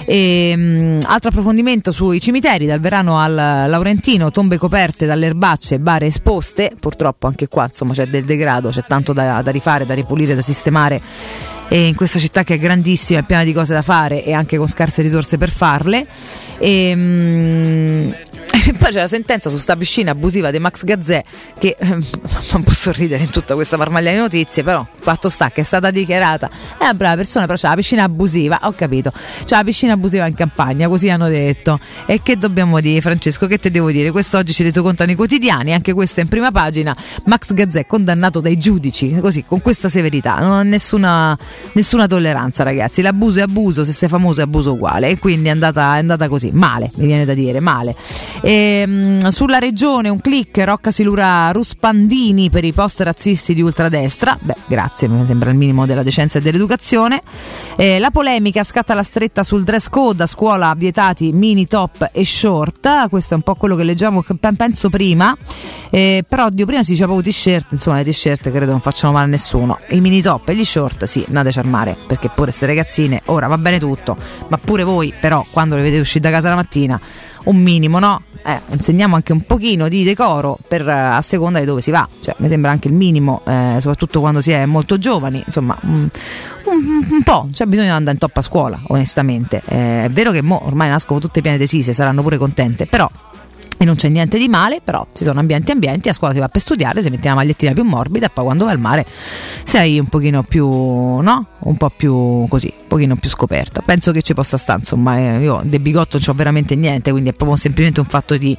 E, 0.07 0.55
mh, 0.57 1.01
altro 1.07 1.31
approfondimento 1.31 1.93
sui 1.93 2.21
cimiteri, 2.21 2.67
dal 2.67 2.81
Verano 2.81 3.19
al 3.19 3.35
Laurentino, 3.35 4.31
tombe 4.31 4.57
coperte 4.57 5.07
dalle 5.07 5.27
erbacce, 5.27 5.79
bare 5.79 6.07
esposte, 6.07 6.73
purtroppo 6.79 7.27
anche 7.27 7.49
qua 7.49 7.65
insomma 7.65 7.93
c'è 7.93 8.07
del 8.07 8.25
degrado, 8.25 8.69
c'è 8.69 8.85
tanto 8.87 9.13
da, 9.13 9.43
da 9.43 9.51
rifare, 9.51 9.85
da 9.85 9.95
ripulire, 9.95 10.35
da 10.35 10.43
sistemare 10.43 11.03
e 11.69 11.87
in 11.89 11.95
questa 11.95 12.19
città 12.19 12.45
che 12.45 12.55
è 12.55 12.59
grandissima, 12.59 13.21
è 13.21 13.23
piena 13.23 13.43
di 13.43 13.53
cose 13.53 13.75
da 13.75 13.83
fare 13.83 14.23
e 14.23 14.33
anche 14.33 14.57
con 14.57 14.67
scarse 14.67 15.03
risorse 15.03 15.39
per 15.39 15.51
farle. 15.51 16.07
E, 16.59 16.93
mm, 16.95 18.11
e 18.67 18.73
poi 18.73 18.93
c'è 18.93 19.01
la 19.01 19.07
sentenza 19.09 19.51
su 19.51 19.59
sta 19.59 19.77
piscina 19.77 20.13
abusiva 20.13 20.51
di 20.51 20.59
Max 20.59 20.85
Gazzè 20.85 21.25
che 21.59 21.75
eh, 21.79 21.87
non 21.87 22.63
posso 22.63 22.93
ridere 22.93 23.25
in 23.25 23.31
tutta 23.31 23.55
questa 23.55 23.77
marmaglia 23.77 24.13
di 24.13 24.19
notizie, 24.19 24.63
però 24.63 24.87
fatto 24.97 25.29
sta 25.29 25.51
che 25.51 25.63
è 25.63 25.65
stata 25.65 25.91
dichiarata. 25.91 26.49
È 26.79 26.85
una 26.85 26.95
brava 26.95 27.17
persona, 27.17 27.47
però 27.47 27.59
c'è 27.59 27.69
la 27.69 27.75
piscina 27.75 28.05
abusiva, 28.05 28.61
ho 28.63 28.73
capito, 28.73 29.13
c'è 29.45 29.57
la 29.57 29.65
piscina 29.65 29.95
abusiva 29.95 30.27
in 30.27 30.35
campagna, 30.35 30.89
così 30.89 31.09
hanno 31.09 31.29
detto. 31.29 31.81
E 32.07 32.23
che 32.23 32.37
dobbiamo 32.37 32.81
dire 32.81 33.01
Francesco, 33.01 33.47
che 33.47 33.59
te 33.59 33.71
devo 33.71 33.91
dire? 33.91 34.11
Questo 34.11 34.39
oggi 34.39 34.53
ci 34.53 34.73
contano 34.73 35.11
i 35.11 35.15
quotidiani, 35.15 35.73
anche 35.73 35.93
questa 35.93 36.21
in 36.21 36.29
prima 36.29 36.51
pagina, 36.51 36.97
Max 37.25 37.53
Gazzè 37.53 37.87
condannato 37.87 38.41
dai 38.41 38.57
giudici, 38.57 39.19
così 39.21 39.45
con 39.45 39.61
questa 39.61 39.89
severità, 39.89 40.37
non 40.37 40.53
ha 40.53 40.63
nessuna, 40.63 41.37
nessuna 41.73 42.07
tolleranza 42.07 42.63
ragazzi, 42.63 43.03
l'abuso 43.03 43.41
è 43.41 43.43
abuso, 43.43 43.85
se 43.85 43.93
sei 43.93 44.09
famoso 44.09 44.41
è 44.41 44.45
abuso 44.45 44.73
uguale. 44.73 45.09
E 45.09 45.19
quindi 45.19 45.49
è 45.49 45.53
andata, 45.53 45.97
è 45.97 45.99
andata 45.99 46.29
così, 46.29 46.51
male, 46.53 46.91
mi 46.97 47.07
viene 47.07 47.25
da 47.25 47.35
dire, 47.35 47.61
male. 47.61 47.95
E, 48.47 48.87
mh, 48.87 49.29
sulla 49.29 49.57
regione 49.57 50.11
un 50.11 50.21
click, 50.21 50.59
Rocca 50.59 50.91
Silura 50.91 51.51
Ruspandini 51.51 52.51
per 52.51 52.63
i 52.63 52.75
post 52.75 53.01
razzisti 53.01 53.55
di 53.55 53.63
ultradestra, 53.63 54.39
beh 54.39 54.57
grazie, 54.67 55.09
mi 55.09 55.25
sembra 55.25 55.49
il 55.49 55.57
minimo 55.57 55.87
della 55.87 56.03
decenza 56.03 56.39
e 56.39 56.43
dell'educazione. 56.43 57.23
Eh, 57.77 57.99
la 57.99 58.11
polemica 58.11 58.63
scatta 58.63 58.93
la 58.93 59.03
stretta 59.03 59.43
sul 59.43 59.65
dress 59.65 59.89
code 59.89 60.25
a 60.25 60.27
scuola 60.27 60.75
vietati 60.77 61.33
mini 61.33 61.67
top 61.67 62.11
e 62.13 62.23
short, 62.23 63.09
questo 63.09 63.33
è 63.33 63.37
un 63.39 63.43
po' 63.43 63.55
quello 63.55 63.77
che 63.77 63.85
leggiamo 63.85 64.23
penso 64.55 64.91
prima, 64.91 65.35
eh, 65.91 66.23
però 66.29 66.45
oddio 66.45 66.67
prima 66.67 66.83
si 66.83 66.91
diceva 66.91 67.13
proprio 67.13 67.33
t-shirt, 67.33 67.73
insomma 67.73 67.97
le 67.97 68.05
t-shirt 68.05 68.51
credo 68.51 68.73
non 68.73 68.81
facciano 68.81 69.15
male 69.15 69.25
a 69.25 69.31
nessuno, 69.31 69.79
i 69.89 70.03
mini 70.03 70.21
top 70.21 70.51
e 70.51 70.55
gli 70.55 70.65
short 70.65 71.05
sì, 71.05 71.25
andateci 71.27 71.61
al 71.61 71.67
mare, 71.67 71.97
perché 72.07 72.29
pure 72.29 72.49
queste 72.49 72.67
ragazzine, 72.67 73.23
ora 73.27 73.47
va 73.47 73.57
bene 73.57 73.79
tutto, 73.79 74.19
ma 74.49 74.59
pure 74.59 74.83
voi 74.83 75.15
però 75.19 75.43
quando 75.51 75.77
le 75.77 75.83
vedete 75.83 76.01
uscire 76.01 76.21
da 76.21 76.31
casa 76.31 76.51
la 76.51 76.57
mattina, 76.57 77.01
un 77.45 77.57
minimo 77.57 77.99
no? 77.99 78.23
Eh, 78.47 78.61
insegniamo 78.73 79.15
anche 79.15 79.33
un 79.33 79.41
pochino 79.47 79.89
di 79.89 80.05
decoro 80.05 80.59
per, 80.69 80.87
a 80.87 81.21
seconda 81.23 81.61
di 81.61 81.65
dove 81.65 81.81
si 81.81 81.91
va, 81.91 82.07
cioè, 82.21 82.35
mi 82.39 82.49
sembra 82.49 82.71
anche 82.71 82.89
il 82.89 82.95
minimo, 82.95 83.41
eh, 83.47 83.77
soprattutto 83.79 84.21
quando 84.21 84.43
si 84.43 84.51
è 84.51 84.67
molto 84.67 84.99
giovani, 84.99 85.43
insomma 85.47 85.75
un, 85.85 86.07
un, 86.65 87.07
un 87.11 87.23
po', 87.23 87.49
c'è 87.51 87.65
bisogno 87.65 87.89
di 87.89 87.95
andare 87.95 88.13
in 88.13 88.19
top 88.19 88.37
a 88.37 88.43
scuola, 88.43 88.79
onestamente. 88.89 89.63
Eh, 89.67 90.05
è 90.05 90.11
vero 90.11 90.31
che 90.31 90.43
mo 90.43 90.61
ormai 90.67 90.91
nascono 90.91 91.21
tutte 91.21 91.41
piene 91.41 91.57
desise, 91.57 91.95
saranno 91.95 92.21
pure 92.21 92.37
contente, 92.37 92.85
però 92.85 93.11
e 93.77 93.85
non 93.85 93.95
c'è 93.95 94.09
niente 94.09 94.39
di 94.39 94.49
male, 94.49 94.81
però 94.83 95.07
ci 95.13 95.25
sono 95.25 95.41
ambienti 95.41 95.71
ambienti, 95.71 96.09
a 96.09 96.13
scuola 96.13 96.33
si 96.33 96.41
va 96.41 96.49
per 96.49 96.61
studiare, 96.61 97.03
si 97.03 97.11
mette 97.11 97.29
la 97.29 97.35
magliettina 97.35 97.73
più 97.73 97.83
morbida 97.85 98.29
poi 98.29 98.45
quando 98.45 98.65
vai 98.65 98.75
al 98.75 98.81
mare 98.81 99.05
sei 99.65 99.99
un 99.99 100.07
pochino 100.07 100.43
più, 100.43 100.67
no? 100.67 101.47
Un 101.61 101.77
po' 101.77 101.91
più 101.91 102.47
così, 102.49 102.73
un 102.77 102.87
pochino 102.87 103.17
più 103.17 103.29
scoperta. 103.29 103.83
Penso 103.83 104.13
che 104.13 104.23
ci 104.23 104.35
possa 104.35 104.57
stare, 104.57 104.81
insomma, 104.81 105.19
eh, 105.19 105.39
io 105.39 105.63
del 105.65 105.81
bigotto 105.81 106.19
non 106.19 106.29
ho 106.29 106.35
veramente 106.35 106.75
niente, 106.75 107.11
quindi 107.11 107.31
è 107.31 107.33
proprio 107.33 107.57
semplicemente 107.57 108.01
un 108.01 108.07
fatto 108.07 108.37
di, 108.37 108.57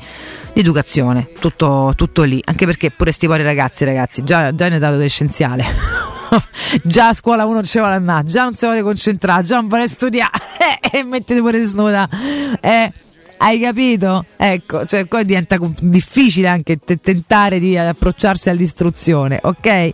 di 0.54 0.60
educazione, 0.60 1.30
tutto, 1.40 1.94
tutto, 1.96 2.24
lì, 2.24 2.42
anche 2.44 2.66
perché 2.66 2.92
pure 2.92 3.12
sti 3.12 3.28
pari 3.28 3.44
ragazzi, 3.44 3.86
ragazzi, 3.86 4.24
già, 4.24 4.54
già 4.54 4.66
in 4.66 4.74
età 4.74 4.88
adolescenziale. 4.88 5.66
già 6.84 7.10
a 7.10 7.14
scuola 7.14 7.46
uno 7.46 7.62
ci 7.64 7.78
vuole 7.78 7.94
andare, 7.94 8.26
già 8.26 8.44
non 8.44 8.54
si 8.54 8.66
vuole 8.66 8.82
concentrare, 8.82 9.44
già 9.44 9.56
non 9.56 9.68
vuole 9.68 9.88
studiare 9.88 10.40
e 10.92 11.04
mettete 11.04 11.40
pure 11.40 11.62
snuda. 11.64 12.10
Eh, 12.60 12.92
hai 13.38 13.60
capito? 13.60 14.26
Ecco, 14.38 14.86
cioè 14.86 15.06
poi 15.06 15.26
diventa 15.26 15.58
difficile 15.82 16.48
anche 16.48 16.78
t- 16.78 17.00
tentare 17.00 17.60
di 17.60 17.78
approcciarsi 17.78 18.50
all'istruzione, 18.50 19.40
ok? 19.42 19.92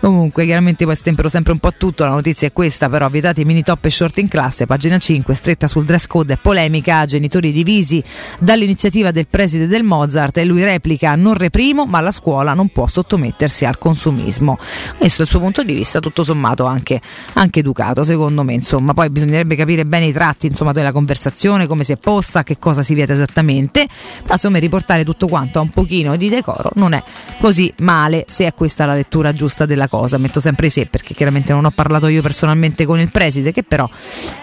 Comunque, 0.00 0.44
chiaramente 0.44 0.84
poi 0.84 0.94
stempero 0.94 1.28
sempre 1.28 1.52
un 1.52 1.58
po' 1.58 1.72
tutto, 1.76 2.04
la 2.04 2.10
notizia 2.10 2.46
è 2.46 2.52
questa, 2.52 2.88
però 2.88 3.08
vietati 3.08 3.40
i 3.40 3.44
mini 3.44 3.62
top 3.62 3.84
e 3.86 3.90
short 3.90 4.18
in 4.18 4.28
classe, 4.28 4.66
pagina 4.66 4.98
5, 4.98 5.34
stretta 5.34 5.66
sul 5.66 5.84
dress 5.84 6.06
code, 6.06 6.36
polemica, 6.36 7.04
genitori 7.04 7.52
divisi 7.52 8.02
dall'iniziativa 8.38 9.10
del 9.10 9.26
preside 9.28 9.66
del 9.66 9.82
Mozart 9.82 10.36
e 10.36 10.44
lui 10.44 10.62
replica 10.62 11.14
non 11.14 11.34
reprimo, 11.34 11.86
ma 11.86 12.00
la 12.00 12.10
scuola 12.10 12.54
non 12.54 12.68
può 12.68 12.86
sottomettersi 12.86 13.64
al 13.64 13.78
consumismo. 13.78 14.58
Questo 14.96 15.22
è 15.22 15.24
il 15.24 15.30
suo 15.30 15.40
punto 15.40 15.62
di 15.62 15.72
vista, 15.72 16.00
tutto 16.00 16.24
sommato 16.24 16.64
anche, 16.64 17.00
anche 17.34 17.60
educato, 17.60 18.04
secondo 18.04 18.42
me, 18.42 18.52
insomma, 18.54 18.92
poi 18.94 19.10
bisognerebbe 19.10 19.56
capire 19.56 19.84
bene 19.84 20.06
i 20.06 20.12
tratti, 20.12 20.46
insomma, 20.46 20.72
della 20.72 20.92
conversazione, 20.92 21.66
come 21.66 21.84
si 21.84 21.92
è 21.92 21.96
posta, 21.96 22.42
che 22.42 22.58
cosa 22.58 22.81
si 22.82 22.94
vieta 22.94 23.12
esattamente, 23.12 23.86
ma 24.26 24.32
insomma 24.32 24.58
riportare 24.58 25.04
tutto 25.04 25.26
quanto 25.26 25.58
a 25.58 25.62
un 25.62 25.70
pochino 25.70 26.16
di 26.16 26.28
decoro 26.28 26.70
non 26.74 26.92
è 26.92 27.02
così 27.38 27.72
male 27.78 28.24
se 28.26 28.46
è 28.46 28.54
questa 28.54 28.86
la 28.86 28.94
lettura 28.94 29.32
giusta 29.32 29.66
della 29.66 29.88
cosa, 29.88 30.18
metto 30.18 30.40
sempre 30.40 30.68
se 30.68 30.86
perché 30.86 31.14
chiaramente 31.14 31.52
non 31.52 31.64
ho 31.64 31.70
parlato 31.70 32.06
io 32.08 32.22
personalmente 32.22 32.84
con 32.84 33.00
il 33.00 33.10
preside 33.10 33.52
che 33.52 33.62
però 33.62 33.88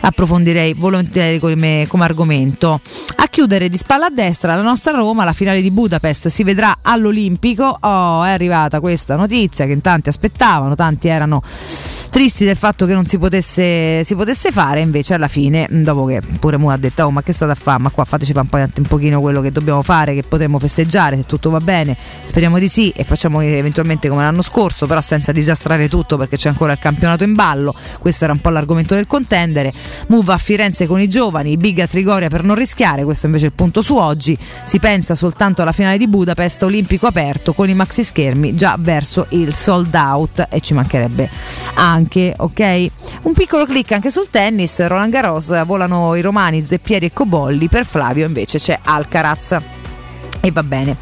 approfondirei 0.02 0.74
volentieri 0.74 1.40
come, 1.40 1.86
come 1.88 2.04
argomento. 2.04 2.82
A 3.16 3.28
chiudere 3.28 3.70
di 3.70 3.78
spalla 3.78 4.08
a 4.08 4.10
destra 4.10 4.56
la 4.56 4.62
nostra 4.62 4.92
Roma, 4.92 5.24
la 5.24 5.34
finale 5.34 5.62
di 5.62 5.72
Budapest 5.72 6.28
si 6.28 6.44
vedrà 6.44 6.80
all'Olimpico, 6.82 7.78
oh 7.80 8.24
è 8.24 8.30
arrivata 8.30 8.80
questa 8.80 9.16
notizia 9.16 9.66
che 9.66 9.72
in 9.72 9.82
tanti 9.82 10.10
aspettavano, 10.10 10.76
tanti 10.76 11.08
erano 11.08 11.42
tristi 12.10 12.44
del 12.44 12.56
fatto 12.56 12.86
che 12.86 12.94
non 12.94 13.06
si 13.06 13.18
potesse, 13.18 14.04
si 14.04 14.16
potesse 14.16 14.52
fare, 14.52 14.82
invece 14.82 15.14
alla 15.14 15.28
fine, 15.28 15.68
dopo 15.70 16.06
che 16.06 16.22
pure 16.40 16.58
Mu 16.58 16.70
ha 16.70 16.78
detto 16.78 17.04
oh 17.04 17.12
ma 17.12 17.22
che 17.22 17.34
state 17.34 17.52
a 17.52 17.56
fare, 17.56 17.82
ma 17.82 17.90
qua 17.90 18.04
fateci 18.04 18.29
fare 18.34 18.48
un, 18.52 18.68
po', 18.72 18.80
un 18.82 18.88
pochino 18.88 19.22
quello 19.22 19.42
che 19.42 19.52
dobbiamo 19.52 19.82
fare, 19.82 20.14
che 20.14 20.24
potremo 20.24 20.60
festeggiare 20.60 21.16
se 21.18 21.24
tutto 21.24 21.50
va 21.50 21.60
bene, 21.60 21.96
speriamo 22.24 22.60
di 22.60 22.68
sì 22.68 22.92
e 22.96 23.04
facciamo 23.04 23.42
eventualmente 23.42 24.10
come 24.10 24.24
l'anno 24.24 24.42
scorso, 24.42 24.86
però 24.88 25.02
senza 25.02 25.32
disastrare 25.32 25.88
tutto 25.88 26.18
perché 26.18 26.38
c'è 26.38 26.50
ancora 26.50 26.72
il 26.72 26.80
campionato 26.80 27.24
in 27.24 27.34
ballo, 27.34 27.74
questo 28.00 28.24
era 28.24 28.34
un 28.34 28.40
po' 28.40 28.50
l'argomento 28.50 28.96
del 28.96 29.08
contendere, 29.08 29.74
Mu 30.08 30.24
va 30.24 30.34
a 30.34 30.38
Firenze 30.38 30.88
con 30.88 31.00
i 31.00 31.08
giovani, 31.08 31.58
Big 31.58 31.80
a 31.80 31.88
Trigoria 31.88 32.30
per 32.30 32.44
non 32.44 32.56
rischiare, 32.56 33.04
questo 33.04 33.26
invece 33.26 33.46
è 33.46 33.48
il 33.50 33.56
punto 33.56 33.82
su 33.82 33.96
oggi, 33.96 34.38
si 34.64 34.80
pensa 34.80 35.16
soltanto 35.16 35.62
alla 35.62 35.72
finale 35.72 35.98
di 35.98 36.08
Budapest, 36.08 36.64
olimpico 36.64 37.08
aperto 37.08 37.54
con 37.54 37.70
i 37.70 37.74
maxi 37.74 38.04
schermi 38.04 38.54
già 38.54 38.76
verso 38.80 39.28
il 39.30 39.54
sold 39.56 39.94
out 39.94 40.48
e 40.50 40.60
ci 40.62 40.74
mancherebbe 40.74 41.30
anche, 41.76 42.34
ok? 42.38 42.88
Un 43.24 43.34
piccolo 43.34 43.66
clic 43.66 43.92
anche 43.92 44.10
sul 44.10 44.30
tennis, 44.30 44.86
Roland 44.86 45.12
Garros, 45.12 45.66
volano 45.66 46.16
i 46.16 46.22
romani 46.22 46.66
Zeppieri 46.66 47.08
e 47.08 47.14
Cobolli, 47.14 47.68
per 47.68 47.86
Flavio 47.86 48.19
invece 48.26 48.58
c'è 48.58 48.80
Alcaraz. 48.84 49.79
E 50.42 50.52
va 50.52 50.64
bene, 50.64 50.96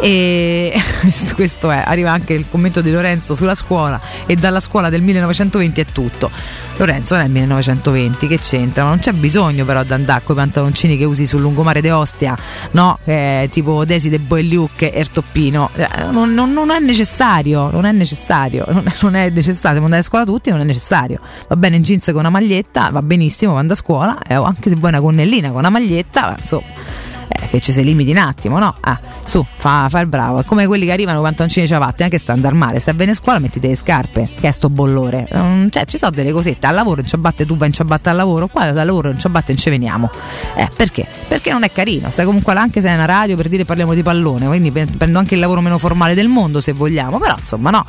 e 0.00 0.70
questo 1.34 1.70
è, 1.70 1.82
arriva 1.86 2.10
anche 2.10 2.34
il 2.34 2.44
commento 2.50 2.82
di 2.82 2.90
Lorenzo 2.90 3.34
sulla 3.34 3.54
scuola 3.54 3.98
e 4.26 4.36
dalla 4.36 4.60
scuola 4.60 4.90
del 4.90 5.00
1920 5.00 5.80
è 5.80 5.84
tutto. 5.86 6.30
Lorenzo 6.76 7.14
il 7.14 7.30
1920, 7.30 8.26
che 8.26 8.38
c'entra? 8.38 8.82
Ma 8.82 8.90
non 8.90 8.98
c'è 8.98 9.12
bisogno 9.12 9.64
però 9.64 9.82
di 9.82 9.92
andare 9.94 10.22
con 10.22 10.34
i 10.34 10.38
pantaloncini 10.38 10.98
che 10.98 11.04
usi 11.04 11.24
sul 11.24 11.40
lungomare 11.40 11.80
de 11.80 11.90
Ostia, 11.90 12.36
no? 12.72 12.98
Eh, 13.04 13.48
tipo 13.50 13.84
Desi 13.86 14.10
de 14.10 14.18
Boelliuc 14.18 14.82
e 14.82 14.90
Ertoppino. 14.94 15.70
Eh, 15.74 15.88
non, 16.10 16.34
non, 16.34 16.52
non, 16.52 16.70
è 16.70 16.78
necessario, 16.78 17.70
non 17.70 17.86
è 17.86 17.92
necessario, 17.92 18.66
non 18.68 18.86
è, 18.86 18.92
non 19.00 19.14
è 19.14 19.30
necessario, 19.30 19.78
devono 19.78 19.84
andare 19.84 20.02
a 20.02 20.04
scuola 20.04 20.24
tutti, 20.26 20.50
non 20.50 20.60
è 20.60 20.64
necessario. 20.64 21.18
Va 21.48 21.56
bene 21.56 21.76
in 21.76 21.82
jeans 21.82 22.04
con 22.06 22.16
una 22.16 22.30
maglietta, 22.30 22.90
va 22.90 23.00
benissimo 23.00 23.52
quando 23.52 23.72
a 23.72 23.76
scuola, 23.76 24.18
eh, 24.26 24.34
anche 24.34 24.68
se 24.68 24.76
vuoi 24.76 24.90
una 24.90 25.00
gonnellina 25.00 25.48
con 25.48 25.58
una 25.58 25.70
maglietta, 25.70 26.34
insomma 26.38 27.00
eh, 27.32 27.48
che 27.48 27.60
ci 27.60 27.72
si 27.72 27.82
limiti 27.82 28.10
un 28.10 28.18
attimo, 28.18 28.58
no? 28.58 28.74
Ah, 28.80 28.98
su, 29.24 29.44
fa, 29.56 29.86
fa 29.88 30.00
il 30.00 30.06
bravo. 30.06 30.40
È 30.40 30.44
come 30.44 30.66
quelli 30.66 30.86
che 30.86 30.92
arrivano 30.92 31.18
con 31.18 31.26
pantaloncini 31.26 31.64
e 31.64 31.68
ciabatte, 31.68 32.04
anche 32.04 32.18
sta 32.18 32.32
andare 32.32 32.54
male. 32.54 32.78
Stai 32.78 32.94
bene 32.94 33.12
a 33.12 33.14
scuola, 33.14 33.38
mettiti 33.38 33.66
le 33.66 33.76
scarpe, 33.76 34.28
che 34.38 34.48
è 34.48 34.52
sto 34.52 34.68
bollore. 34.68 35.26
Um, 35.30 35.68
cioè, 35.70 35.84
ci 35.84 35.98
sono 35.98 36.10
delle 36.10 36.32
cosette. 36.32 36.66
Al 36.66 36.74
lavoro 36.74 37.00
in 37.00 37.06
ciabatte, 37.06 37.46
tu 37.46 37.56
vai 37.56 37.68
in 37.68 37.74
ciabatte 37.74 38.10
al 38.10 38.16
lavoro, 38.16 38.48
qua 38.48 38.62
al 38.62 38.74
lavoro 38.74 39.10
in 39.10 39.18
ciabatte 39.18 39.52
non 39.52 39.56
ci 39.56 39.70
veniamo. 39.70 40.10
Eh, 40.54 40.68
perché? 40.76 41.06
Perché 41.28 41.50
non 41.50 41.62
è 41.62 41.72
carino. 41.72 42.10
Stai 42.10 42.24
comunque 42.24 42.54
là, 42.54 42.60
anche 42.60 42.80
se 42.80 42.88
è 42.88 42.94
una 42.94 43.06
radio 43.06 43.36
per 43.36 43.48
dire 43.48 43.64
parliamo 43.64 43.94
di 43.94 44.02
pallone, 44.02 44.46
quindi 44.46 44.70
prendo 44.70 45.18
anche 45.18 45.34
il 45.34 45.40
lavoro 45.40 45.60
meno 45.60 45.78
formale 45.78 46.14
del 46.14 46.28
mondo 46.28 46.60
se 46.60 46.72
vogliamo, 46.72 47.18
però 47.18 47.34
insomma, 47.36 47.70
no 47.70 47.84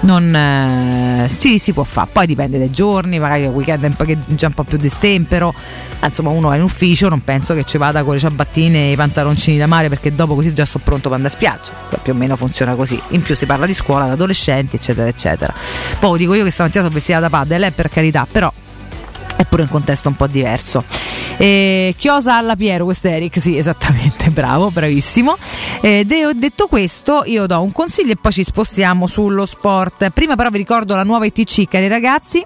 non 0.00 0.34
eh, 0.34 1.28
sì, 1.36 1.58
si 1.58 1.72
può 1.72 1.84
fare. 1.84 2.08
Poi 2.12 2.26
dipende 2.26 2.58
dai 2.58 2.70
giorni, 2.70 3.18
magari 3.18 3.42
il 3.42 3.48
weekend 3.48 3.84
è 3.84 3.86
un 3.86 3.94
po', 3.94 4.04
già 4.34 4.46
un 4.48 4.52
po' 4.52 4.64
più 4.64 4.78
distempero. 4.78 5.54
Insomma, 6.02 6.30
uno 6.30 6.48
va 6.48 6.56
in 6.56 6.62
ufficio, 6.62 7.08
non 7.08 7.22
penso 7.24 7.54
che 7.54 7.64
ci 7.64 7.78
vada 7.78 8.04
con 8.04 8.14
le 8.14 8.20
ciabattine 8.20 8.88
e 8.88 8.92
i 8.92 8.96
pantaloncini 8.96 9.58
da 9.58 9.66
mare 9.66 9.88
perché 9.88 10.14
dopo 10.14 10.34
così 10.34 10.52
già 10.52 10.64
sto 10.64 10.78
pronto 10.78 11.08
per 11.08 11.18
andare 11.18 11.34
a 11.34 11.36
spiaggia. 11.36 11.72
Più 12.00 12.12
o 12.12 12.16
meno 12.16 12.36
funziona 12.36 12.74
così. 12.74 13.00
In 13.08 13.22
più 13.22 13.34
si 13.34 13.46
parla 13.46 13.66
di 13.66 13.74
scuola, 13.74 14.04
di 14.04 14.10
adolescenti, 14.12 14.76
eccetera, 14.76 15.08
eccetera. 15.08 15.52
Poi 15.98 16.18
dico 16.18 16.34
io 16.34 16.44
che 16.44 16.50
stamattina 16.50 16.84
sono 16.84 16.94
vestita 16.94 17.18
da 17.18 17.28
padel, 17.28 17.62
è 17.62 17.70
per 17.72 17.88
carità, 17.88 18.26
però 18.30 18.52
è 19.36 19.44
pure 19.44 19.62
un 19.62 19.68
contesto 19.68 20.08
un 20.08 20.16
po' 20.16 20.26
diverso. 20.26 20.84
Eh, 21.36 21.94
chiosa 21.98 22.36
alla 22.36 22.56
Piero, 22.56 22.84
questo 22.84 23.08
è 23.08 23.12
Eric, 23.12 23.38
sì, 23.40 23.58
esattamente, 23.58 24.30
bravo, 24.30 24.70
bravissimo. 24.70 25.36
Eh, 25.82 26.04
de- 26.06 26.34
detto 26.34 26.66
questo, 26.66 27.22
io 27.26 27.46
do 27.46 27.60
un 27.60 27.72
consiglio 27.72 28.12
e 28.12 28.16
poi 28.16 28.32
ci 28.32 28.42
spostiamo 28.42 29.06
sullo 29.06 29.44
sport. 29.44 30.10
Prima 30.10 30.34
però 30.34 30.48
vi 30.48 30.58
ricordo 30.58 30.94
la 30.94 31.02
nuova 31.02 31.26
ITC, 31.26 31.68
cari 31.68 31.88
ragazzi. 31.88 32.44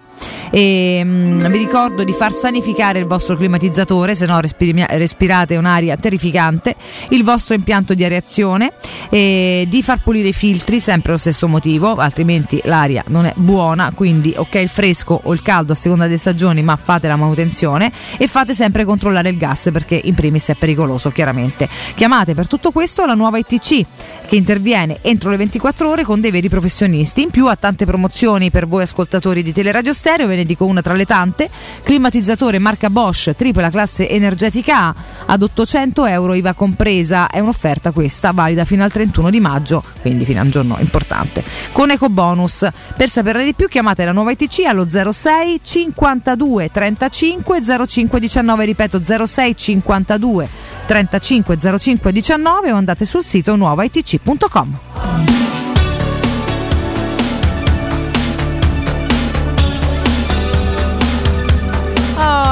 E, 0.50 1.00
mm, 1.04 1.38
vi 1.46 1.58
ricordo 1.58 2.04
di 2.04 2.12
far 2.12 2.32
sanificare 2.32 2.98
il 2.98 3.06
vostro 3.06 3.36
climatizzatore, 3.36 4.14
se 4.14 4.26
no 4.26 4.40
respiri- 4.40 4.84
respirate 4.88 5.56
un'aria 5.56 5.96
terrificante, 5.96 6.74
il 7.10 7.22
vostro 7.22 7.54
impianto 7.54 7.94
di 7.94 8.04
areazione, 8.04 8.72
e 9.10 9.66
di 9.68 9.82
far 9.82 10.02
pulire 10.02 10.28
i 10.28 10.32
filtri, 10.32 10.80
sempre 10.80 11.12
lo 11.12 11.18
stesso 11.18 11.48
motivo, 11.48 11.94
altrimenti 11.94 12.60
l'aria 12.64 13.04
non 13.08 13.26
è 13.26 13.32
buona, 13.36 13.92
quindi 13.94 14.32
ok 14.36 14.54
il 14.54 14.68
fresco 14.68 15.20
o 15.22 15.32
il 15.32 15.42
caldo 15.42 15.72
a 15.72 15.74
seconda 15.74 16.04
delle 16.06 16.18
stagioni, 16.18 16.62
ma 16.62 16.76
fate 16.76 17.08
la 17.08 17.16
manutenzione 17.16 17.92
e 18.16 18.26
fate 18.26 18.54
sempre 18.54 18.84
controllare 18.84 19.28
il 19.28 19.36
gas 19.36 19.70
perché 19.72 20.00
in 20.02 20.14
primis 20.14 20.48
è 20.48 20.54
pericoloso 20.54 21.10
chiaramente. 21.10 21.68
Chiamate 21.94 22.34
per 22.34 22.46
tutto 22.46 22.70
questo 22.70 23.04
la 23.06 23.14
nuova 23.14 23.38
ITC 23.38 23.84
che 24.30 24.36
interviene 24.36 24.98
entro 25.00 25.28
le 25.28 25.38
24 25.38 25.88
ore 25.88 26.04
con 26.04 26.20
dei 26.20 26.30
veri 26.30 26.48
professionisti. 26.48 27.22
In 27.22 27.30
più 27.30 27.48
ha 27.48 27.56
tante 27.56 27.84
promozioni 27.84 28.52
per 28.52 28.68
voi 28.68 28.84
ascoltatori 28.84 29.42
di 29.42 29.52
Teleradio 29.52 29.92
Stereo, 29.92 30.28
ve 30.28 30.36
ne 30.36 30.44
dico 30.44 30.66
una 30.66 30.82
tra 30.82 30.94
le 30.94 31.04
tante. 31.04 31.50
Climatizzatore 31.82 32.60
marca 32.60 32.90
Bosch, 32.90 33.34
tripla 33.34 33.70
classe 33.70 34.08
energetica 34.08 34.86
A 34.86 34.94
ad 35.26 35.42
800 35.42 36.06
euro 36.06 36.34
IVA 36.34 36.52
compresa. 36.52 37.26
È 37.26 37.40
un'offerta 37.40 37.90
questa 37.90 38.30
valida 38.30 38.64
fino 38.64 38.84
al 38.84 38.92
31 38.92 39.30
di 39.30 39.40
maggio, 39.40 39.82
quindi 40.00 40.24
fino 40.24 40.38
a 40.38 40.44
un 40.44 40.50
giorno 40.50 40.76
importante. 40.78 41.42
Con 41.72 41.90
eco 41.90 42.08
bonus. 42.08 42.68
Per 42.96 43.08
saperne 43.08 43.42
di 43.42 43.54
più 43.54 43.66
chiamate 43.66 44.04
la 44.04 44.12
nuova 44.12 44.30
ITC 44.30 44.64
allo 44.64 44.86
06 44.88 45.58
52 45.60 46.70
35 46.70 47.60
05 47.88 48.20
19, 48.20 48.64
ripeto 48.64 49.00
06 49.02 49.56
52 49.56 50.48
35 50.86 51.56
05 51.80 52.12
19 52.12 52.70
o 52.70 52.76
andate 52.76 53.04
sul 53.04 53.24
sito 53.24 53.56
nuovaitc.com. 53.56 54.19
Oh, 54.26 55.49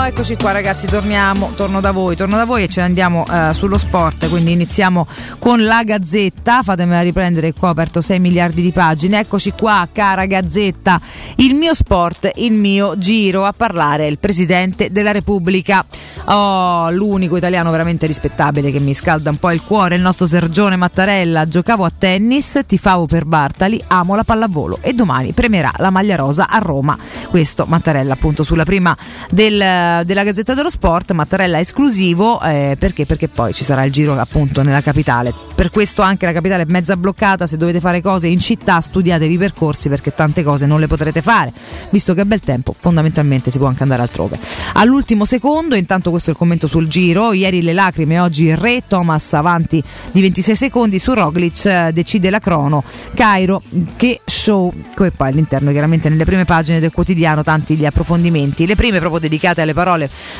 eccoci 0.08 0.36
qua 0.36 0.52
ragazzi, 0.52 0.86
torniamo, 0.86 1.52
torno 1.54 1.80
da 1.80 1.92
voi, 1.92 2.16
torno 2.16 2.38
da 2.38 2.46
voi 2.46 2.62
e 2.62 2.68
ce 2.68 2.80
ne 2.80 2.86
andiamo 2.86 3.26
eh, 3.30 3.52
sullo 3.52 3.76
sport, 3.76 4.30
quindi 4.30 4.52
iniziamo 4.52 5.06
con 5.38 5.62
la 5.62 5.82
Gazzetta, 5.82 6.62
fatemela 6.62 7.02
riprendere 7.02 7.52
qua, 7.52 7.68
ho 7.68 7.72
aperto 7.72 8.00
6 8.00 8.18
miliardi 8.18 8.62
di 8.62 8.72
pagine, 8.72 9.20
eccoci 9.20 9.52
qua 9.52 9.86
cara 9.92 10.24
Gazzetta, 10.24 10.98
il 11.36 11.54
mio 11.54 11.74
sport, 11.74 12.30
il 12.36 12.54
mio 12.54 12.96
giro 12.96 13.44
a 13.44 13.52
parlare 13.52 14.06
il 14.06 14.18
Presidente 14.18 14.90
della 14.90 15.12
Repubblica, 15.12 15.84
oh, 16.24 16.90
l'unico 16.90 17.36
italiano 17.36 17.70
veramente 17.70 18.06
rispettabile 18.06 18.70
che 18.70 18.80
mi 18.80 18.94
scalda 18.94 19.28
un 19.28 19.36
po' 19.36 19.50
il 19.50 19.62
cuore, 19.62 19.96
il 19.96 20.02
nostro 20.02 20.26
Sergione 20.26 20.76
Mattarella, 20.76 21.46
giocavo 21.46 21.84
a 21.84 21.92
tennis, 21.96 22.60
tifavo 22.66 23.04
per 23.04 23.26
Bartali, 23.26 23.78
amo 23.88 24.14
la 24.14 24.24
pallavolo 24.24 24.78
e 24.80 24.94
domani 24.94 25.32
premierà 25.32 25.70
la 25.76 25.90
maglia 25.90 26.16
rosa 26.16 26.48
a 26.48 26.56
Roma, 26.56 26.96
questo 27.28 27.66
Mattarella 27.66 28.14
appunto 28.14 28.42
sulla 28.42 28.64
prima 28.64 28.96
del 29.28 29.96
della 30.04 30.24
Gazzetta 30.24 30.54
dello 30.54 30.70
Sport, 30.70 31.12
Mattarella 31.12 31.58
esclusivo, 31.58 32.40
eh, 32.40 32.76
perché? 32.78 33.06
Perché 33.06 33.28
poi 33.28 33.52
ci 33.52 33.64
sarà 33.64 33.84
il 33.84 33.92
giro 33.92 34.18
appunto 34.18 34.62
nella 34.62 34.80
capitale. 34.80 35.32
Per 35.54 35.70
questo 35.70 36.02
anche 36.02 36.26
la 36.26 36.32
capitale 36.32 36.62
è 36.62 36.66
mezza 36.68 36.96
bloccata, 36.96 37.46
se 37.46 37.56
dovete 37.56 37.80
fare 37.80 38.00
cose 38.00 38.28
in 38.28 38.38
città 38.38 38.80
studiatevi 38.80 39.34
i 39.34 39.38
percorsi 39.38 39.88
perché 39.88 40.14
tante 40.14 40.42
cose 40.42 40.66
non 40.66 40.78
le 40.80 40.86
potrete 40.86 41.22
fare, 41.22 41.52
visto 41.90 42.14
che 42.14 42.20
è 42.20 42.24
bel 42.24 42.40
tempo, 42.40 42.74
fondamentalmente 42.78 43.50
si 43.50 43.58
può 43.58 43.66
anche 43.66 43.82
andare 43.82 44.02
altrove. 44.02 44.38
All'ultimo 44.74 45.24
secondo, 45.24 45.74
intanto 45.74 46.10
questo 46.10 46.30
è 46.30 46.32
il 46.32 46.38
commento 46.38 46.66
sul 46.66 46.86
giro, 46.86 47.32
ieri 47.32 47.62
le 47.62 47.72
lacrime, 47.72 48.20
oggi 48.20 48.44
il 48.44 48.56
re, 48.56 48.82
Thomas 48.86 49.32
avanti 49.32 49.82
di 50.12 50.20
26 50.20 50.54
secondi 50.54 50.98
su 50.98 51.12
Roglic, 51.14 51.64
eh, 51.64 51.90
decide 51.92 52.30
la 52.30 52.38
crono, 52.38 52.84
Cairo, 53.14 53.62
che 53.96 54.20
show, 54.24 54.72
come 54.94 55.10
poi 55.10 55.28
all'interno 55.28 55.70
chiaramente 55.70 56.08
nelle 56.08 56.24
prime 56.24 56.44
pagine 56.44 56.80
del 56.80 56.92
quotidiano 56.92 57.42
tanti 57.42 57.74
gli 57.74 57.84
approfondimenti, 57.84 58.66
le 58.66 58.76
prime 58.76 58.98
proprio 58.98 59.20
dedicate 59.20 59.62
alle 59.62 59.74
parole 59.74 59.87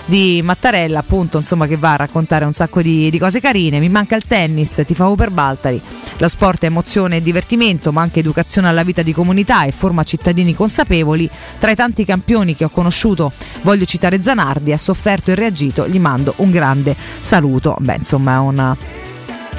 di 0.04 0.40
Mattarella, 0.42 0.98
appunto, 0.98 1.38
insomma, 1.38 1.66
che 1.66 1.76
va 1.76 1.92
a 1.92 1.96
raccontare 1.96 2.44
un 2.44 2.52
sacco 2.52 2.82
di, 2.82 3.08
di 3.10 3.18
cose 3.18 3.40
carine. 3.40 3.78
Mi 3.78 3.88
manca 3.88 4.16
il 4.16 4.24
tennis, 4.24 4.82
ti 4.86 4.94
favo 4.94 5.14
per 5.14 5.30
Baltari. 5.30 5.80
Lo 6.18 6.28
sport 6.28 6.62
è 6.62 6.66
emozione 6.66 7.16
e 7.16 7.22
divertimento, 7.22 7.92
ma 7.92 8.02
anche 8.02 8.20
educazione 8.20 8.68
alla 8.68 8.82
vita 8.82 9.02
di 9.02 9.12
comunità 9.12 9.64
e 9.64 9.70
forma 9.70 10.02
cittadini 10.02 10.54
consapevoli. 10.54 11.28
Tra 11.58 11.70
i 11.70 11.76
tanti 11.76 12.04
campioni 12.04 12.54
che 12.54 12.64
ho 12.64 12.70
conosciuto, 12.70 13.32
voglio 13.62 13.84
citare 13.84 14.20
Zanardi, 14.20 14.72
ha 14.72 14.78
sofferto 14.78 15.30
e 15.30 15.34
reagito, 15.34 15.88
gli 15.88 15.98
mando 15.98 16.34
un 16.36 16.50
grande 16.50 16.94
saluto. 17.20 17.76
Beh, 17.78 17.96
insomma, 17.96 18.34
è 18.34 18.38
una 18.38 18.76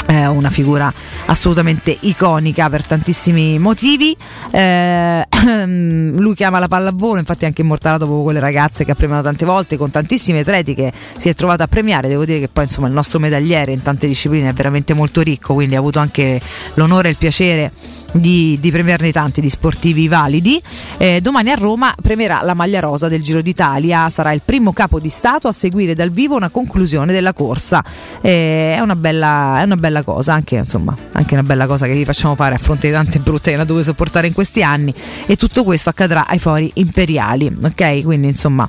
è 0.10 0.26
una 0.26 0.50
figura 0.50 0.92
assolutamente 1.28 1.96
iconica 2.00 2.68
per 2.68 2.84
tantissimi 2.86 3.60
motivi. 3.60 4.18
Eh, 4.50 5.24
lui 5.68 6.34
chiama 6.34 6.58
la 6.58 6.68
pallavolo, 6.68 7.20
infatti 7.20 7.44
è 7.44 7.48
anche 7.48 7.62
immortalato 7.62 8.06
proprio 8.06 8.24
quelle 8.24 8.40
ragazze 8.40 8.86
che 8.86 8.92
ha 8.92 8.96
premiato 8.96 9.24
tante 9.24 9.46
volte, 9.46 9.78
con 9.78 9.92
tantissime 9.92 10.40
atleti 10.40 10.74
che 10.74 10.92
si 11.16 11.30
è 11.30 11.36
trovato 11.36 11.62
a 11.62 11.68
premiare. 11.68 12.08
Devo 12.08 12.26
dire 12.26 12.40
che 12.40 12.48
poi 12.48 12.64
insomma 12.64 12.88
il 12.88 12.94
nostro 12.94 13.20
medagliere 13.20 13.72
in 13.72 13.84
tante 13.84 14.08
discipline 14.08 14.50
è 14.50 14.54
veramente 14.54 14.96
molto 14.96 15.22
ricco, 15.22 15.54
quindi 15.54 15.76
ha 15.76 15.80
avuto 15.80 16.00
anche 16.00 16.42
l'onore 16.74 17.10
e 17.10 17.12
il 17.12 17.18
piacere 17.18 17.72
di, 18.12 18.58
di 18.60 18.72
premiarne 18.72 19.12
tanti 19.12 19.42
di 19.42 19.50
sportivi 19.50 20.08
validi. 20.08 20.62
Eh, 20.98 21.22
domani 21.22 21.52
a 21.52 21.56
Roma 21.56 21.94
premierà 22.02 22.42
la 22.44 22.54
maglia 22.54 22.80
rosa 22.80 23.08
del 23.08 23.22
Giro 23.22 23.42
d'Italia, 23.42 24.10
sarà 24.10 24.32
il 24.32 24.42
primo 24.44 24.74
capo 24.74 25.00
di 25.00 25.10
Stato 25.10 25.48
a 25.48 25.52
seguire 25.52 25.94
dal 25.94 26.10
vivo 26.10 26.36
una 26.36 26.50
conclusione 26.50 27.14
della 27.14 27.34
corsa. 27.34 27.84
Eh, 28.22 28.76
è, 28.76 28.80
una 28.80 28.96
bella, 28.96 29.60
è, 29.60 29.64
una 29.64 29.76
bella, 29.76 30.04
cosa, 30.04 30.34
anche, 30.34 30.56
insomma, 30.56 30.96
anche 31.14 31.34
una 31.34 31.44
bella 31.44 31.68
cosa 31.68 31.86
che 31.86 31.94
vi 31.94 32.06
facciamo 32.06 32.36
fare 32.36 32.56
a 32.56 32.58
fronte 32.58 32.88
di 32.88 32.94
tante 32.94 33.20
brutte 33.20 33.50
che 33.50 33.56
hanno 33.56 33.66
dovuto 33.66 33.86
sopportare 33.86 34.28
in 34.28 34.34
questi 34.34 34.64
anni 34.64 34.94
e 35.26 35.36
tutto 35.36 35.64
questo 35.64 35.90
accadrà 35.90 36.28
ai 36.28 36.40
fori 36.40 36.72
imperiali, 36.76 37.56
ok? 37.62 38.04
Quindi 38.04 38.28
insomma 38.28 38.68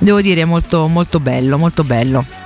devo 0.00 0.20
dire 0.20 0.44
molto 0.44 0.86
molto 0.88 1.20
bello, 1.20 1.58
molto 1.58 1.84
bello 1.84 2.41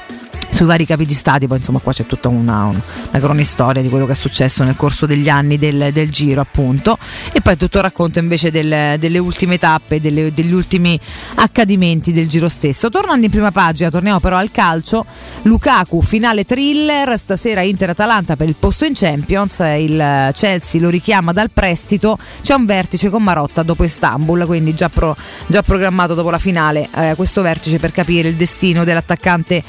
sui 0.51 0.67
vari 0.67 0.87
capi 0.87 1.05
di 1.05 1.15
stati, 1.15 1.47
poi 1.47 1.59
insomma 1.59 1.79
qua 1.79 1.93
c'è 1.93 2.07
tutta 2.07 2.29
una, 2.29 2.65
una, 2.65 3.19
cronistoria 3.19 3.83
di 3.83 3.89
quello 3.89 4.07
che 4.07 4.13
è 4.13 4.15
successo 4.15 4.65
nel 4.65 4.77
corso 4.77 5.07
degli 5.07 5.29
anni 5.29 5.59
del, 5.59 5.91
del 5.93 6.11
giro 6.11 6.41
appunto 6.41 6.99
e 7.33 7.41
poi 7.41 7.57
tutto 7.57 7.79
il 7.79 7.83
racconto 7.83 8.19
invece 8.19 8.51
del, 8.51 8.99
delle 8.99 9.19
ultime 9.19 9.59
tappe, 9.59 10.01
delle, 10.01 10.33
degli 10.33 10.53
ultimi 10.53 10.99
accadimenti 11.37 12.13
del 12.13 12.29
giro 12.29 12.49
stesso. 12.49 12.89
Tornando 12.89 13.25
in 13.25 13.31
prima 13.31 13.51
pagina, 13.51 13.91
torniamo 13.91 14.21
però 14.21 14.37
al 14.37 14.51
calcio, 14.51 15.05
Lukaku 15.43 16.01
finale 16.03 16.45
thriller, 16.45 17.19
stasera 17.19 17.63
Inter-Atalanta 17.63 18.37
per 18.37 18.49
il 18.49 18.57
posto 18.59 18.85
in 18.85 18.95
Champions, 18.95 19.59
il 19.59 20.31
Chelsea 20.33 20.81
lo 20.81 20.89
richiama 20.89 21.33
dal 21.33 21.51
prestito, 21.51 22.19
c'è 22.43 22.55
un 22.55 22.65
vertice 22.67 23.11
con 23.11 23.23
Marotta 23.23 23.63
dopo 23.63 23.85
Istanbul, 23.85 24.47
quindi 24.47 24.75
già, 24.75 24.89
pro, 24.89 25.17
già 25.47 25.63
programmato 25.63 26.15
dopo 26.15 26.31
la 26.31 26.39
finale 26.39 26.89
eh, 26.95 27.15
questo 27.17 27.43
vertice 27.43 27.79
per 27.79 27.93
capire 27.93 28.29
il 28.29 28.35
destino 28.35 28.85
dell'attaccante. 28.85 29.63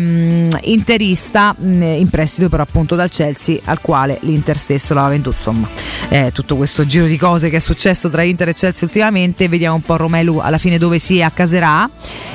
Ehm, 0.00 0.48
interista 0.62 1.54
mh, 1.56 1.82
in 1.82 2.08
prestito 2.08 2.48
però 2.48 2.62
appunto 2.62 2.94
dal 2.94 3.10
Chelsea 3.10 3.60
al 3.64 3.80
quale 3.80 4.18
l'Inter 4.22 4.56
stesso 4.58 4.94
l'aveva 4.94 5.12
venduto. 5.12 5.36
Insomma 5.36 5.68
eh, 6.08 6.30
tutto 6.32 6.56
questo 6.56 6.86
giro 6.86 7.06
di 7.06 7.16
cose 7.16 7.50
che 7.50 7.56
è 7.56 7.60
successo 7.60 8.08
tra 8.08 8.22
Inter 8.22 8.48
e 8.48 8.54
Chelsea 8.54 8.86
ultimamente. 8.86 9.48
Vediamo 9.48 9.76
un 9.76 9.82
po' 9.82 9.96
Romelu 9.96 10.38
alla 10.38 10.58
fine 10.58 10.78
dove 10.78 10.98
si 10.98 11.22
accaserà. 11.22 11.88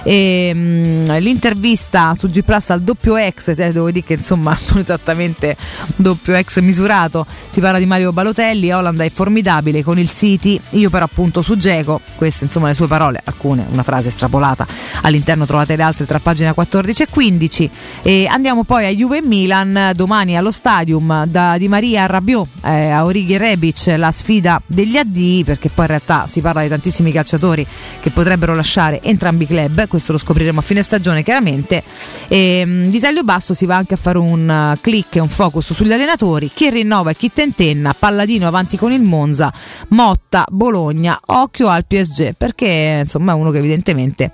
E, 0.04 0.54
mh, 0.54 1.18
l'intervista 1.20 2.14
su 2.16 2.30
G 2.30 2.44
Plus 2.44 2.70
al 2.70 2.82
doppio 2.82 3.18
ex 3.18 3.50
eh, 3.50 3.72
devo 3.72 3.90
dire 3.90 4.06
che 4.06 4.14
insomma 4.14 4.56
non 4.72 4.82
esattamente 4.82 5.56
doppio 5.96 6.36
ex 6.36 6.60
misurato. 6.60 7.26
Si 7.50 7.60
parla 7.60 7.80
di 7.80 7.86
Mario 7.86 8.14
Balotelli 8.14 8.72
Holland 8.72 9.00
è 9.02 9.10
formidabile 9.10 9.84
con 9.84 9.98
il 9.98 10.10
City. 10.10 10.60
Io 10.72 10.90
però 10.90 11.06
appunto 11.06 11.42
su 11.42 11.58
Geco 11.58 12.02
queste 12.16 12.46
insomma 12.46 12.68
le 12.68 12.74
sue 12.74 12.88
parole 12.88 13.22
alcune 13.24 13.66
una 13.72 13.84
frase 13.84 14.10
estrapolata 14.10 14.66
all'interno 15.02 15.46
trovate 15.46 15.76
le 15.76 15.84
altre 15.84 16.06
tra 16.06 16.20
pagina 16.20 16.54
14 16.54 17.04
e 17.04 17.08
15 17.10 17.55
e 18.02 18.28
andiamo 18.30 18.64
poi 18.64 18.86
a 18.86 18.90
Juve 18.90 19.18
e 19.18 19.22
Milan 19.22 19.92
domani 19.96 20.38
allo 20.38 20.52
stadium 20.52 21.26
da 21.26 21.58
Di 21.58 21.68
Maria 21.68 22.04
a 22.04 22.06
Rabiot 22.08 22.48
eh, 22.64 22.90
a 22.90 23.06
Orighi 23.06 23.38
Rebic 23.38 23.94
la 23.98 24.12
sfida 24.12 24.62
degli 24.66 24.98
addii 24.98 25.44
perché 25.44 25.70
poi 25.70 25.86
in 25.86 25.92
realtà 25.92 26.28
si 26.28 26.42
parla 26.42 26.62
di 26.62 26.70
tantissimi 26.70 27.12
calciatori 27.12 27.66
che 28.00 28.10
potrebbero 28.12 28.54
lasciare 28.54 29.02
entrambi 29.02 29.44
i 29.44 29.48
club 29.48 29.88
questo 29.88 30.12
lo 30.12 30.18
scopriremo 30.18 30.60
a 30.60 30.62
fine 30.62 30.82
stagione 30.82 31.24
chiaramente. 31.24 31.84
E, 32.28 32.66
mh, 32.66 32.90
di 32.90 33.00
taglio 33.00 33.24
basso 33.24 33.54
si 33.54 33.66
va 33.66 33.76
anche 33.76 33.94
a 33.94 33.98
fare 33.98 34.18
un 34.18 34.74
uh, 34.74 34.80
click 34.82 35.16
e 35.16 35.20
un 35.20 35.30
focus 35.30 35.74
sugli 35.74 35.92
allenatori. 35.92 36.52
Chi 36.54 36.70
rinnova 36.70 37.12
e 37.12 37.16
chi 37.16 37.32
tentenna? 37.32 37.96
Palladino 37.98 38.48
avanti 38.48 38.78
con 38.78 38.92
il 38.92 39.02
Monza 39.02 39.52
Motta 39.90 40.46
Bologna 40.50 41.18
occhio 41.28 41.68
al 41.68 41.86
PSG 41.86 42.34
perché 42.38 43.00
insomma 43.02 43.32
è 43.32 43.36
uno 43.36 43.52
che 43.52 43.58
evidentemente 43.60 44.32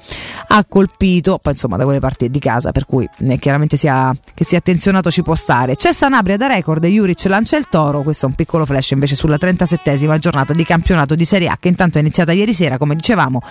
ha 0.47 0.65
colpito 0.67 1.39
poi 1.41 1.53
insomma 1.53 1.78
da 1.78 1.84
quelle 1.84 1.99
parti 1.99 2.30
di 2.30 2.39
casa 2.39 2.72
per 2.72 2.86
cui 2.86 3.05
eh, 3.05 3.11
chiaramente 3.39 3.78
sia, 3.78 4.16
che 4.34 4.43
sia 4.43 4.57
attenzionato 4.57 5.12
ci 5.12 5.22
può 5.22 5.36
stare. 5.36 5.76
C'è 5.76 5.93
Sanabria 5.93 6.38
da 6.38 6.47
record, 6.47 6.86
Juric 6.86 7.24
lancia 7.26 7.57
il 7.57 7.68
toro, 7.70 8.01
questo 8.01 8.26
è 8.26 8.30
un 8.30 8.36
piccolo 8.36 8.66
flash 8.66 8.91
invece 8.91 9.16
sulla 9.16 9.38
37esima 9.38 10.18
giornata 10.18 10.53
di 10.53 10.64
campionato 10.64 11.16
di 11.16 11.26
Serie 11.26 11.47
A 11.47 11.57
che 11.59 11.68
intanto 11.68 11.97
è 11.97 12.01
iniziata 12.01 12.32
ieri 12.32 12.53
sera, 12.53 12.78
come 12.78 12.95
dicevamo, 12.95 13.41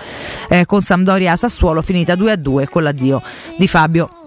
eh, 0.48 0.66
con 0.66 0.82
Sampdoria 0.82 1.32
a 1.32 1.36
Sassuolo, 1.36 1.82
finita 1.82 2.14
2-2 2.14 2.68
con 2.68 2.82
l'addio 2.82 3.22
di 3.56 3.68
Fabio 3.68 4.19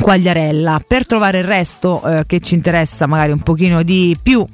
Quagliarella. 0.00 0.80
Per 0.86 1.06
trovare 1.06 1.38
il 1.38 1.44
resto 1.44 2.02
eh, 2.02 2.24
che 2.26 2.40
ci 2.40 2.54
interessa 2.54 3.06
magari 3.06 3.32
un 3.32 3.40
pochino 3.40 3.82
di 3.82 4.16
più 4.20 4.46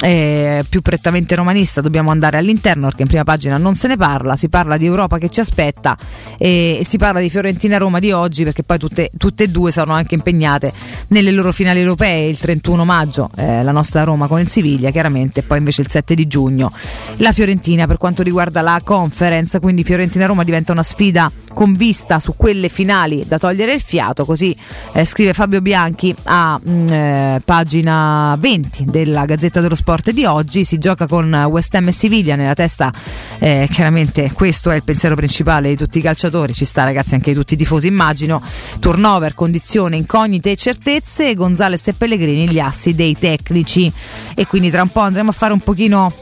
eh, 0.00 0.64
più 0.68 0.80
prettamente 0.80 1.34
romanista 1.34 1.80
dobbiamo 1.80 2.10
andare 2.10 2.36
all'interno 2.36 2.86
perché 2.86 3.02
in 3.02 3.08
prima 3.08 3.24
pagina 3.24 3.56
non 3.56 3.74
se 3.74 3.88
ne 3.88 3.96
parla, 3.96 4.36
si 4.36 4.48
parla 4.48 4.76
di 4.76 4.86
Europa 4.86 5.18
che 5.18 5.28
ci 5.28 5.40
aspetta 5.40 5.96
e 6.36 6.82
si 6.84 6.98
parla 6.98 7.20
di 7.20 7.28
Fiorentina-Roma 7.28 7.98
di 7.98 8.12
oggi 8.12 8.44
perché 8.44 8.62
poi 8.62 8.78
tutte, 8.78 9.10
tutte 9.16 9.44
e 9.44 9.48
due 9.48 9.72
sono 9.72 9.92
anche 9.92 10.14
impegnate 10.14 10.72
nelle 11.08 11.32
loro 11.32 11.52
finali 11.52 11.80
europee 11.80 12.28
il 12.28 12.38
31 12.38 12.84
maggio 12.84 13.30
eh, 13.36 13.62
la 13.62 13.72
nostra 13.72 14.04
Roma 14.04 14.28
con 14.28 14.40
il 14.40 14.48
Siviglia 14.48 14.90
chiaramente 14.90 15.40
e 15.40 15.42
poi 15.42 15.58
invece 15.58 15.82
il 15.82 15.88
7 15.88 16.14
di 16.14 16.26
giugno 16.26 16.70
la 17.16 17.32
Fiorentina 17.32 17.86
per 17.86 17.98
quanto 17.98 18.22
riguarda 18.22 18.60
la 18.60 18.80
conference 18.84 19.58
quindi 19.58 19.82
Fiorentina-Roma 19.82 20.44
diventa 20.44 20.72
una 20.72 20.82
sfida 20.82 21.30
con 21.58 21.74
vista 21.74 22.20
su 22.20 22.34
quelle 22.36 22.68
finali 22.68 23.24
da 23.26 23.36
togliere 23.36 23.72
il 23.72 23.80
fiato 23.80 24.24
così 24.24 24.56
eh, 24.92 25.04
scrive 25.04 25.32
Fabio 25.32 25.60
Bianchi 25.60 26.14
a 26.22 26.56
mh, 26.56 26.86
eh, 26.92 27.40
pagina 27.44 28.36
20 28.38 28.84
della 28.84 29.24
Gazzetta 29.24 29.60
dello 29.60 29.74
Sport 29.74 30.12
di 30.12 30.24
oggi. 30.24 30.62
Si 30.62 30.78
gioca 30.78 31.08
con 31.08 31.34
West 31.50 31.74
Ham 31.74 31.88
e 31.88 31.90
Siviglia 31.90 32.36
nella 32.36 32.54
testa 32.54 32.92
eh, 33.40 33.66
chiaramente 33.72 34.30
questo 34.32 34.70
è 34.70 34.76
il 34.76 34.84
pensiero 34.84 35.16
principale 35.16 35.70
di 35.70 35.76
tutti 35.76 35.98
i 35.98 36.00
calciatori. 36.00 36.54
Ci 36.54 36.64
sta 36.64 36.84
ragazzi 36.84 37.14
anche 37.14 37.32
di 37.32 37.36
tutti 37.36 37.54
i 37.54 37.56
tifosi 37.56 37.88
immagino. 37.88 38.40
Turnover, 38.78 39.34
condizione, 39.34 39.96
incognite 39.96 40.52
e 40.52 40.56
certezze. 40.56 41.34
Gonzales 41.34 41.88
e 41.88 41.92
Pellegrini 41.94 42.48
gli 42.48 42.60
assi 42.60 42.94
dei 42.94 43.18
tecnici. 43.18 43.92
E 44.36 44.46
quindi 44.46 44.70
tra 44.70 44.82
un 44.82 44.90
po' 44.90 45.00
andremo 45.00 45.30
a 45.30 45.32
fare 45.32 45.52
un 45.52 45.60
pochino 45.60 46.12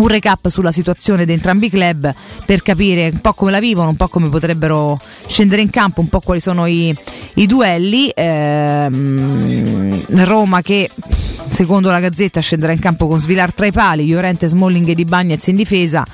un 0.00 0.08
recap 0.08 0.48
sulla 0.48 0.72
situazione 0.72 1.24
di 1.24 1.32
entrambi 1.32 1.66
i 1.66 1.70
club 1.70 2.12
per 2.44 2.62
capire 2.62 3.10
un 3.12 3.20
po' 3.20 3.34
come 3.34 3.50
la 3.50 3.60
vivono, 3.60 3.88
un 3.88 3.96
po' 3.96 4.08
come 4.08 4.28
potrebbero 4.28 4.98
scendere 5.26 5.62
in 5.62 5.70
campo, 5.70 6.00
un 6.00 6.08
po' 6.08 6.20
quali 6.20 6.40
sono 6.40 6.66
i, 6.66 6.94
i 7.34 7.46
duelli. 7.46 8.10
Ehm, 8.14 10.02
Roma 10.24 10.62
che 10.62 10.88
secondo 11.48 11.90
la 11.90 12.00
Gazzetta 12.00 12.40
scenderà 12.40 12.72
in 12.72 12.78
campo 12.78 13.06
con 13.06 13.18
Svilar 13.18 13.52
tra 13.52 13.66
i 13.66 13.72
pali, 13.72 14.06
Llorente, 14.08 14.46
Smalling 14.46 14.88
e 14.88 14.94
Di 14.94 15.04
Bagnez 15.04 15.46
in 15.48 15.56
difesa, 15.56 16.06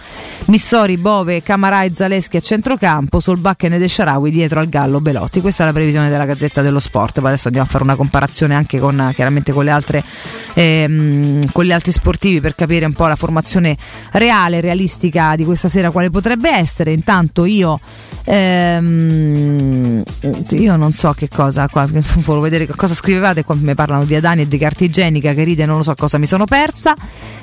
Missori, 0.47 0.97
Bove, 0.97 1.43
Camarà 1.43 1.82
e 1.82 1.93
Zaleschi 1.95 2.37
a 2.37 2.41
centrocampo, 2.41 3.20
Solbakken 3.20 3.72
e 3.72 3.78
De 3.78 3.89
Sharawi 3.89 4.30
dietro 4.30 4.61
al 4.61 4.68
Gallo 4.68 5.01
Belotti. 5.01 5.41
Questa 5.41 5.62
è 5.62 5.66
la 5.66 5.72
previsione 5.72 6.11
della 6.11 6.26
Gazzetta 6.26 6.62
dello 6.62 6.78
Sport. 6.78 7.20
Poi 7.20 7.28
adesso 7.28 7.47
andiamo 7.47 7.66
a 7.66 7.70
fare 7.70 7.85
una 7.85 7.97
comparazione 7.97 8.55
anche 8.55 8.78
con 8.78 9.12
chiaramente 9.14 9.53
con 9.53 9.64
le 9.64 9.70
altre 9.70 10.05
ehm, 10.55 11.51
con 11.53 11.64
gli 11.64 11.72
altri 11.72 11.93
sportivi 11.93 12.41
per 12.41 12.55
capire 12.55 12.85
un 12.85 12.93
po' 12.93 13.07
la 13.07 13.16
formazione 13.16 13.76
reale, 14.12 14.61
realistica 14.61 15.35
di 15.37 15.45
questa 15.45 15.68
sera 15.68 15.91
quale 15.91 16.11
potrebbe 16.11 16.51
essere. 16.51 16.93
Intanto 16.93 17.45
io 17.45 17.80
ehm, 18.24 20.03
io 20.51 20.76
non 20.76 20.93
so 20.93 21.12
che 21.12 21.28
cosa 21.28 21.68
qua 21.68 21.87
volevo 21.91 22.41
vedere 22.41 22.66
cosa 22.66 22.95
scrivevate 22.95 23.45
qua 23.45 23.55
mi 23.55 23.74
parlano 23.74 24.05
di 24.05 24.14
Adani 24.14 24.43
e 24.43 24.49
di 24.49 24.59
carta 24.59 24.85
igienica 25.25 25.33
che 25.33 25.45
ride 25.45 25.64
non 25.64 25.79
lo 25.79 25.83
so 25.83 25.95
cosa 25.95 26.18
mi 26.18 26.27
sono 26.27 26.45
persa. 26.45 26.95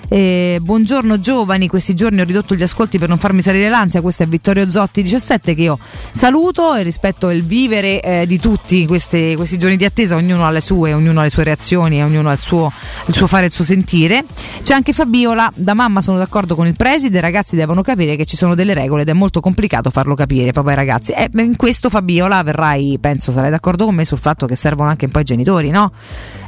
Eh, 0.08 0.60
buongiorno 0.62 1.20
giovani 1.20 1.68
questi 1.70 1.94
giorni 1.94 2.20
ho 2.20 2.26
ridotto 2.26 2.54
gli 2.54 2.62
ascolti 2.62 3.00
per 3.00 3.08
non 3.10 3.18
farmi 3.18 3.42
salire 3.42 3.70
l'ansia. 3.70 4.02
Questo 4.02 4.24
è 4.24 4.28
Vittorio 4.28 4.70
Zotti 4.70 5.02
17 5.02 5.56
che 5.56 5.62
io 5.62 5.80
saluto 6.12 6.76
e 6.76 6.84
rispetto 6.84 7.30
il 7.30 7.44
vivere 7.44 8.02
eh, 8.02 8.26
di 8.28 8.38
tutti 8.38 8.86
queste, 8.86 9.36
questi 9.36 9.58
giorni 9.58 9.78
di 9.78 9.86
attesa 9.86 10.16
ognuno 10.16 10.46
ha 10.46 10.52
le 10.52 10.62
sue 10.62 10.94
ognuno 10.94 11.22
ha 11.22 11.24
le 11.24 11.30
sue 11.30 11.44
reazioni 11.44 12.04
ognuno 12.04 12.30
ha 12.30 12.34
il 12.34 12.40
suo, 12.40 12.72
il 13.08 13.14
suo 13.14 13.28
fare 13.28 13.46
il 13.46 13.52
suo 13.52 13.64
sentire. 13.64 14.26
C'è 14.64 14.74
anche 14.74 14.94
Fabiola 14.94 15.52
da 15.56 15.74
mamma 15.74 16.02
sono 16.02 16.18
d'accordo 16.18 16.56
con 16.56 16.68
il 16.68 16.76
preside 16.76 17.18
i 17.18 17.22
ragazzi 17.22 17.56
devono 17.56 17.82
capire 17.82 18.16
che 18.16 18.26
ci 18.26 18.36
sono 18.36 18.54
delle 18.54 18.74
regole 18.74 19.04
ed 19.04 19.10
è 19.10 19.14
molto 19.14 19.40
complicato 19.40 19.90
farlo 19.90 20.16
capire 20.16 20.52
proprio 20.52 20.74
ai 20.74 20.80
ragazzi. 20.80 21.14
E 21.14 21.30
in 21.34 21.56
questo 21.56 21.90
Fabiola 21.90 22.44
verrai 22.44 22.98
penso 23.00 23.32
sarai 23.32 23.50
d'accordo 23.50 23.86
con 23.86 23.96
me 23.96 24.04
sul 24.04 24.20
fatto 24.20 24.46
che 24.46 24.56
servono 24.56 24.90
anche 24.90 25.06
un 25.06 25.12
po' 25.12 25.20
i 25.20 25.24
genitori 25.24 25.70
no? 25.70 25.92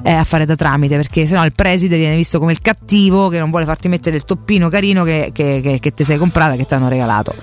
Eh, 0.03 0.11
a 0.11 0.23
fare 0.25 0.45
da 0.45 0.55
tramite 0.55 0.97
perché 0.97 1.25
sennò 1.25 1.45
il 1.45 1.53
preside 1.53 1.95
viene 1.95 2.17
visto 2.17 2.37
come 2.37 2.51
il 2.51 2.59
cattivo 2.59 3.29
che 3.29 3.39
non 3.39 3.49
vuole 3.49 3.63
farti 3.63 3.87
mettere 3.87 4.17
il 4.17 4.25
toppino 4.25 4.67
carino 4.67 5.05
che, 5.05 5.29
che, 5.31 5.61
che, 5.63 5.79
che 5.79 5.93
ti 5.93 6.03
sei 6.03 6.17
comprata 6.17 6.57
che 6.57 6.65
ti 6.65 6.73
hanno 6.73 6.89
regalato 6.89 7.33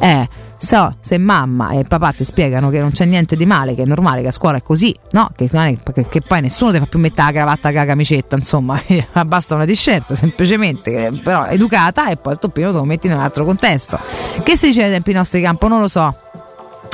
eh 0.00 0.44
So, 0.58 0.96
se 1.00 1.18
mamma 1.18 1.70
e 1.72 1.84
papà 1.84 2.12
ti 2.12 2.24
spiegano 2.24 2.70
che 2.70 2.80
non 2.80 2.90
c'è 2.90 3.04
niente 3.04 3.36
di 3.36 3.44
male, 3.44 3.74
che 3.74 3.82
è 3.82 3.86
normale, 3.86 4.22
che 4.22 4.28
a 4.28 4.32
scuola 4.32 4.56
è 4.56 4.62
così, 4.62 4.94
no? 5.10 5.28
Che, 5.36 5.48
che, 5.48 6.08
che 6.08 6.20
poi 6.22 6.40
nessuno 6.40 6.72
ti 6.72 6.78
fa 6.78 6.86
più 6.86 6.98
mettere 6.98 7.26
la 7.26 7.32
cravatta 7.32 7.68
con 7.68 7.78
la 7.78 7.84
camicetta, 7.84 8.36
insomma, 8.36 8.80
basta 9.26 9.54
una 9.54 9.66
t-shirt 9.66 10.14
semplicemente, 10.14 11.12
però 11.22 11.46
educata 11.46 12.08
e 12.08 12.16
poi 12.16 12.32
il 12.32 12.38
toppino 12.38 12.70
te 12.70 12.76
lo 12.76 12.84
metti 12.84 13.06
in 13.06 13.12
un 13.12 13.20
altro 13.20 13.44
contesto. 13.44 13.98
Che 14.42 14.56
si 14.56 14.68
dice 14.68 14.84
ai 14.84 14.90
tempi 14.90 15.12
nostri 15.12 15.42
campo? 15.42 15.68
Non 15.68 15.80
lo 15.80 15.88
so. 15.88 16.25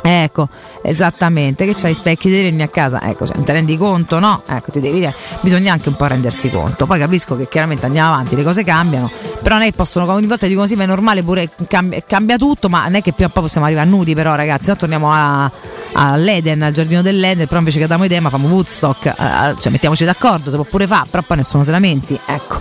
Ecco, 0.05 0.49
esattamente, 0.81 1.65
che 1.65 1.73
c'hai 1.73 1.93
specchi 1.93 2.29
dei 2.29 2.43
legni 2.43 2.61
a 2.61 2.67
casa, 2.67 3.01
ecco, 3.03 3.25
cioè, 3.25 3.41
te 3.41 3.53
rendi 3.53 3.77
conto, 3.77 4.19
no? 4.19 4.43
Ecco, 4.45 4.69
ti 4.69 4.81
devi 4.81 4.99
dire, 4.99 5.15
bisogna 5.39 5.71
anche 5.71 5.87
un 5.87 5.95
po' 5.95 6.05
rendersi 6.07 6.49
conto. 6.49 6.85
Poi 6.85 6.99
capisco 6.99 7.37
che 7.37 7.47
chiaramente 7.47 7.85
andiamo 7.85 8.13
avanti, 8.13 8.35
le 8.35 8.43
cose 8.43 8.65
cambiano, 8.65 9.09
però 9.41 9.55
non 9.55 9.63
è 9.63 9.69
che 9.69 9.75
possono, 9.77 10.11
ogni 10.11 10.27
volta 10.27 10.45
dicono 10.45 10.67
sì, 10.67 10.75
ma 10.75 10.83
è 10.83 10.87
normale 10.87 11.23
pure 11.23 11.49
cambia, 11.69 12.03
cambia 12.05 12.35
tutto, 12.35 12.67
ma 12.67 12.83
non 12.83 12.95
è 12.95 13.01
che 13.01 13.13
prima 13.13 13.29
o 13.29 13.31
poi 13.31 13.43
possiamo 13.43 13.65
arrivare 13.65 13.87
nudi, 13.87 14.13
però 14.13 14.35
ragazzi, 14.35 14.69
no, 14.69 14.75
torniamo 14.75 15.09
a, 15.09 15.49
all'Eden, 15.93 16.63
al 16.63 16.73
giardino 16.73 17.01
dell'Eden, 17.01 17.47
però 17.47 17.59
invece 17.59 17.79
che 17.79 17.87
diamo 17.87 18.03
idea, 18.03 18.19
ma 18.19 18.29
famo 18.29 18.49
Woodstock, 18.49 19.05
eh, 19.05 19.55
cioè 19.59 19.71
mettiamoci 19.71 20.03
d'accordo, 20.03 20.49
si 20.49 20.55
può 20.55 20.65
pure 20.65 20.85
fare, 20.85 21.07
però 21.09 21.23
poi 21.25 21.37
nessuno 21.37 21.63
se 21.63 21.71
lamenti, 21.71 22.19
ecco. 22.25 22.59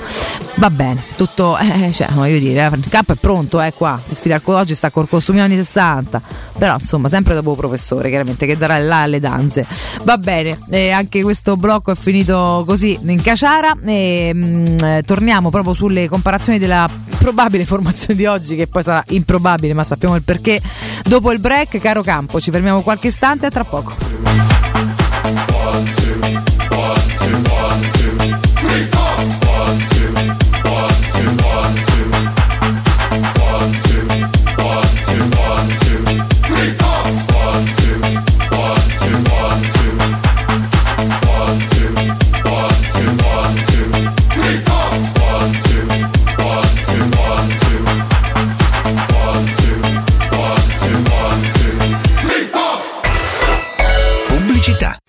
Va 0.56 0.70
bene, 0.70 1.02
tutto, 1.16 1.56
eh, 1.58 1.90
cioè, 1.92 2.08
voglio 2.12 2.38
dire, 2.38 2.70
il 2.72 2.88
campo 2.88 3.14
è 3.14 3.16
pronto, 3.16 3.60
eh, 3.60 3.72
qua, 3.72 3.98
si 4.02 4.14
sfida 4.14 4.40
oggi 4.44 4.74
sta 4.74 4.90
col 4.90 5.08
costume 5.08 5.40
anni 5.40 5.56
60, 5.56 6.20
però 6.58 6.74
insomma, 6.74 7.08
sempre 7.08 7.31
dopo 7.34 7.54
professore, 7.54 8.08
chiaramente, 8.08 8.46
che 8.46 8.56
darà 8.56 8.78
là 8.78 9.02
alle 9.02 9.20
danze. 9.20 9.66
Va 10.04 10.18
bene, 10.18 10.58
eh, 10.70 10.90
anche 10.90 11.22
questo 11.22 11.56
blocco 11.56 11.92
è 11.92 11.94
finito 11.94 12.64
così 12.66 12.98
in 13.02 13.22
caciara 13.22 13.74
e 13.84 14.32
mh, 14.34 15.04
torniamo 15.04 15.50
proprio 15.50 15.74
sulle 15.74 16.08
comparazioni 16.08 16.58
della 16.58 16.88
probabile 17.18 17.64
formazione 17.66 18.14
di 18.14 18.26
oggi, 18.26 18.56
che 18.56 18.66
poi 18.66 18.82
sarà 18.82 19.02
improbabile, 19.08 19.74
ma 19.74 19.84
sappiamo 19.84 20.16
il 20.16 20.22
perché. 20.22 20.60
Dopo 21.04 21.32
il 21.32 21.40
break, 21.40 21.78
caro 21.78 22.02
campo, 22.02 22.40
ci 22.40 22.50
fermiamo 22.50 22.82
qualche 22.82 23.08
istante 23.08 23.46
e 23.46 23.50
tra 23.50 23.64
poco. 23.64 23.94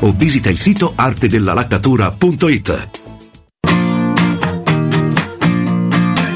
o 0.00 0.12
visita 0.16 0.48
il 0.50 0.58
sito 0.58 0.92
artedellalaccatura.it. 0.94 2.88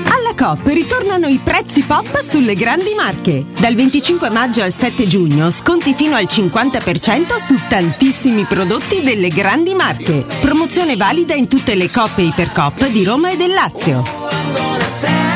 Alla 0.09 0.35
Coop 0.37 0.67
ritornano 0.67 1.29
i 1.29 1.39
prezzi 1.43 1.83
pop 1.83 2.19
sulle 2.21 2.55
grandi 2.55 2.95
marche. 2.97 3.45
Dal 3.61 3.77
25 3.77 4.29
maggio 4.31 4.63
al 4.63 4.73
7 4.73 5.07
giugno 5.07 5.53
sconti 5.53 5.95
fino 5.95 6.17
al 6.17 6.25
50% 6.25 7.37
su 7.37 7.55
tantissimi 7.69 8.45
prodotti 8.45 9.01
delle 9.03 9.29
grandi 9.29 9.75
marche. 9.75 10.25
Promozione 10.41 10.97
valida 10.97 11.35
in 11.35 11.47
tutte 11.47 11.77
le 11.77 11.89
Coop 11.89 12.19
e 12.19 12.23
Ipercoop 12.23 12.89
di 12.89 13.05
Roma 13.05 13.31
e 13.31 13.37
del 13.37 13.53
Lazio. 13.53 15.36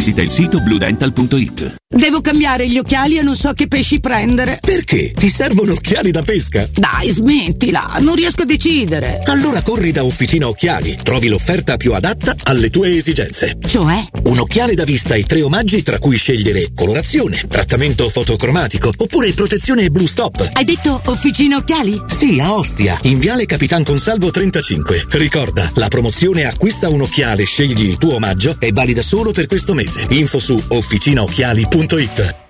visita 0.00 0.22
il 0.22 0.30
sito 0.30 0.62
bluedental.it. 0.62 1.79
Devo 1.92 2.20
cambiare 2.20 2.68
gli 2.68 2.78
occhiali 2.78 3.18
e 3.18 3.22
non 3.22 3.34
so 3.34 3.52
che 3.52 3.66
pesci 3.66 3.98
prendere. 3.98 4.60
Perché? 4.64 5.10
Ti 5.10 5.28
servono 5.28 5.72
occhiali 5.72 6.12
da 6.12 6.22
pesca? 6.22 6.68
Dai, 6.72 7.10
smettila, 7.10 7.96
non 7.98 8.14
riesco 8.14 8.42
a 8.42 8.44
decidere. 8.44 9.20
Allora 9.24 9.60
corri 9.62 9.90
da 9.90 10.04
Officina 10.04 10.46
Occhiali. 10.46 11.00
Trovi 11.02 11.26
l'offerta 11.26 11.76
più 11.76 11.92
adatta 11.92 12.36
alle 12.44 12.70
tue 12.70 12.92
esigenze. 12.96 13.58
Cioè? 13.66 14.04
Un 14.26 14.38
occhiale 14.38 14.74
da 14.74 14.84
vista 14.84 15.16
e 15.16 15.24
tre 15.24 15.42
omaggi 15.42 15.82
tra 15.82 15.98
cui 15.98 16.16
scegliere 16.16 16.68
colorazione, 16.76 17.44
trattamento 17.48 18.08
fotocromatico 18.08 18.92
oppure 18.96 19.32
protezione 19.32 19.90
Blue 19.90 20.06
Stop. 20.06 20.48
Hai 20.52 20.64
detto 20.64 21.02
Officina 21.06 21.56
Occhiali? 21.56 22.00
Sì, 22.06 22.38
a 22.38 22.54
Ostia, 22.54 23.00
in 23.02 23.18
Viale 23.18 23.46
Capitan 23.46 23.82
Consalvo 23.82 24.30
35. 24.30 25.06
Ricorda, 25.10 25.68
la 25.74 25.88
promozione 25.88 26.44
acquista 26.44 26.88
un 26.88 27.00
occhiale, 27.00 27.42
scegli 27.42 27.88
il 27.88 27.98
tuo 27.98 28.14
omaggio 28.14 28.54
è 28.60 28.70
valida 28.70 29.02
solo 29.02 29.32
per 29.32 29.46
questo 29.46 29.74
mese. 29.74 30.06
Info 30.10 30.38
su 30.38 30.56
Punto 31.80 31.98
ICTA. 31.98 32.49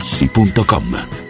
artigianamaterassi.com. 0.00 1.29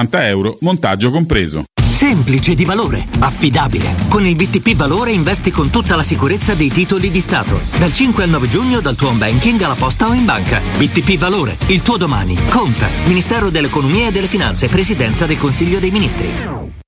euro, 0.09 0.57
montaggio 0.61 1.11
compreso. 1.11 1.63
Semplice 2.01 2.55
di 2.55 2.65
valore, 2.65 3.05
affidabile. 3.19 3.95
Con 4.07 4.25
il 4.25 4.35
BTP 4.35 4.73
Valore 4.73 5.11
investi 5.11 5.51
con 5.51 5.69
tutta 5.69 5.95
la 5.95 6.01
sicurezza 6.01 6.55
dei 6.55 6.71
titoli 6.71 7.11
di 7.11 7.19
Stato. 7.19 7.59
Dal 7.77 7.93
5 7.93 8.23
al 8.23 8.29
9 8.31 8.49
giugno 8.49 8.79
dal 8.79 8.95
tuo 8.95 9.11
banking 9.11 9.61
alla 9.61 9.75
posta 9.75 10.07
o 10.07 10.13
in 10.13 10.25
banca. 10.25 10.59
BTP 10.77 11.17
Valore, 11.19 11.55
il 11.67 11.83
tuo 11.83 11.97
domani. 11.97 12.35
Conta. 12.49 12.89
Ministero 13.05 13.51
dell'Economia 13.51 14.07
e 14.07 14.11
delle 14.11 14.25
Finanze, 14.25 14.67
Presidenza 14.67 15.27
del 15.27 15.37
Consiglio 15.37 15.77
dei 15.77 15.91
Ministri. 15.91 16.80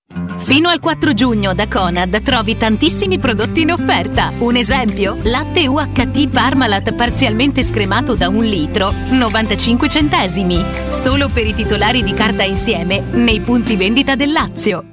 Fino 0.43 0.67
al 0.67 0.79
4 0.79 1.13
giugno 1.13 1.53
da 1.53 1.67
Conad 1.69 2.21
trovi 2.21 2.57
tantissimi 2.57 3.17
prodotti 3.17 3.61
in 3.61 3.71
offerta. 3.71 4.31
Un 4.39 4.57
esempio? 4.57 5.17
Latte 5.23 5.67
UHT 5.67 6.27
Parmalat 6.27 6.93
parzialmente 6.93 7.63
scremato 7.63 8.13
da 8.13 8.27
un 8.27 8.43
litro, 8.43 8.91
95 8.91 9.89
centesimi. 9.89 10.63
Solo 10.89 11.29
per 11.29 11.47
i 11.47 11.55
titolari 11.55 12.03
di 12.03 12.13
carta 12.13 12.43
insieme 12.43 12.99
nei 13.11 13.39
punti 13.39 13.77
vendita 13.77 14.15
del 14.15 14.33
Lazio. 14.33 14.92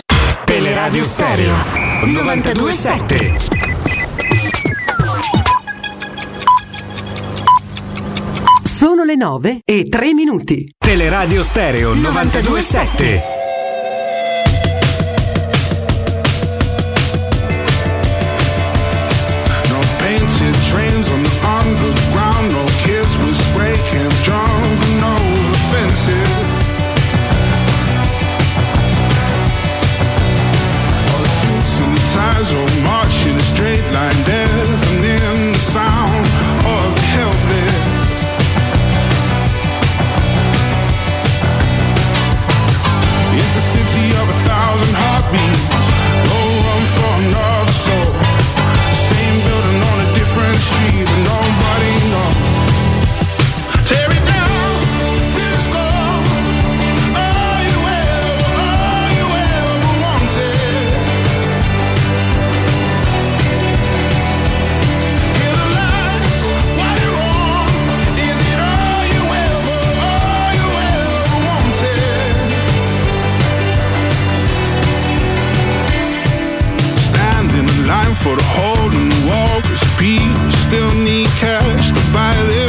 Teleradio 0.45 1.03
Stereo 1.03 1.53
927 2.05 3.37
Sono 8.63 9.03
le 9.03 9.15
9 9.15 9.61
e 9.63 9.87
3 9.87 10.13
minuti. 10.13 10.73
Teleradio 10.77 11.43
Stereo 11.43 11.93
927 11.93 13.40
all 32.53 32.83
march 32.83 33.25
in 33.25 33.35
a 33.35 33.39
straight 33.39 33.85
line, 33.91 34.23
deafening 34.25 34.40
for 78.31 78.37
the 78.37 78.43
whole 78.43 78.89
new 78.89 79.11
people 79.99 80.49
still 80.51 80.93
need 80.93 81.27
cash 81.39 81.89
to 81.89 82.13
buy 82.13 82.35
this. 82.47 82.60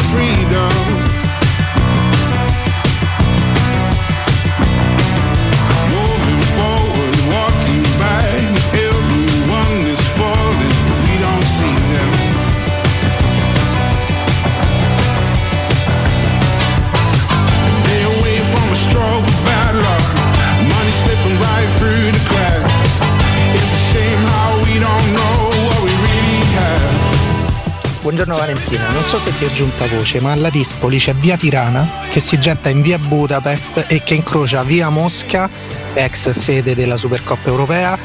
Buongiorno 28.12 28.36
Valentina. 28.36 28.90
Non 28.90 29.04
so 29.06 29.18
se 29.18 29.34
ti 29.38 29.46
è 29.46 29.50
giunta 29.52 29.86
voce, 29.86 30.20
ma 30.20 30.32
alla 30.32 30.50
Dispoli 30.50 30.98
c'è 30.98 31.14
via 31.14 31.38
Tirana 31.38 31.88
che 32.10 32.20
si 32.20 32.38
getta 32.38 32.68
in 32.68 32.82
via 32.82 32.98
Budapest 32.98 33.86
e 33.88 34.02
che 34.02 34.12
incrocia 34.12 34.62
via 34.62 34.90
Mosca, 34.90 35.48
ex 35.94 36.28
sede 36.28 36.74
della 36.74 36.98
Supercoppa 36.98 37.48
europea, 37.48 37.98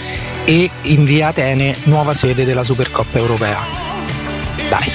e 0.46 0.70
in 0.84 1.04
via 1.04 1.28
Atene, 1.28 1.76
nuova 1.84 2.14
sede 2.14 2.46
della 2.46 2.64
Supercoppa 2.64 3.18
europea. 3.18 3.58
Dai. 4.70 4.92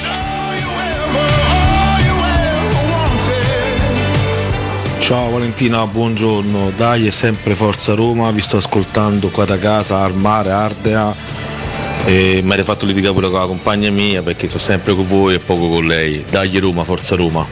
Ciao 4.97 5.29
Valentina, 5.29 5.85
buongiorno. 5.85 6.71
Dai, 6.75 7.05
è 7.05 7.11
sempre 7.11 7.53
Forza 7.53 7.93
Roma, 7.93 8.31
vi 8.31 8.41
sto 8.41 8.57
ascoltando 8.57 9.27
qua 9.27 9.45
da 9.45 9.59
casa 9.59 10.01
al 10.01 10.15
mare, 10.15 10.49
Ardea. 10.49 11.52
E 12.05 12.41
mi 12.43 12.51
avete 12.51 12.63
fatto 12.63 12.85
litigare 12.85 13.13
pure 13.13 13.29
con 13.29 13.39
la 13.39 13.45
compagna 13.45 13.89
mia 13.89 14.21
perché 14.21 14.47
sono 14.47 14.61
sempre 14.61 14.93
con 14.93 15.07
voi 15.07 15.35
e 15.35 15.39
poco 15.39 15.69
con 15.69 15.85
lei. 15.85 16.23
Dai 16.29 16.57
Roma, 16.59 16.83
Forza 16.83 17.15
Roma. 17.15 17.45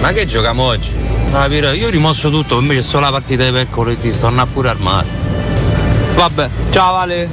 Ma 0.00 0.12
che 0.12 0.26
giochiamo 0.26 0.62
oggi? 0.62 0.90
Ah, 1.32 1.46
io 1.46 1.86
ho 1.86 1.90
rimosso 1.90 2.30
tutto, 2.30 2.58
invece 2.58 2.82
solo 2.82 3.04
la 3.04 3.10
partita 3.10 3.44
di 3.44 3.50
mercoledì, 3.50 4.12
sto 4.12 4.26
andando 4.26 4.50
pure 4.52 4.70
al 4.70 4.78
mare. 4.80 5.06
Vabbè, 6.14 6.48
ciao 6.70 6.92
Vale. 6.92 7.28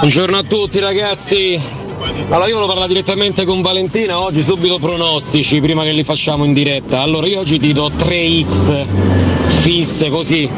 Buongiorno 0.00 0.36
a 0.36 0.42
tutti 0.42 0.78
ragazzi. 0.78 1.83
Allora 2.28 2.46
io 2.48 2.54
volevo 2.54 2.66
parlare 2.66 2.88
direttamente 2.88 3.44
con 3.44 3.62
Valentina, 3.62 4.20
oggi 4.20 4.42
subito 4.42 4.78
pronostici 4.78 5.60
prima 5.60 5.84
che 5.84 5.92
li 5.92 6.04
facciamo 6.04 6.44
in 6.44 6.52
diretta. 6.52 7.00
Allora 7.00 7.26
io 7.26 7.40
oggi 7.40 7.58
ti 7.58 7.72
do 7.72 7.90
3x 7.90 8.84
fisse 9.60 10.10
così. 10.10 10.48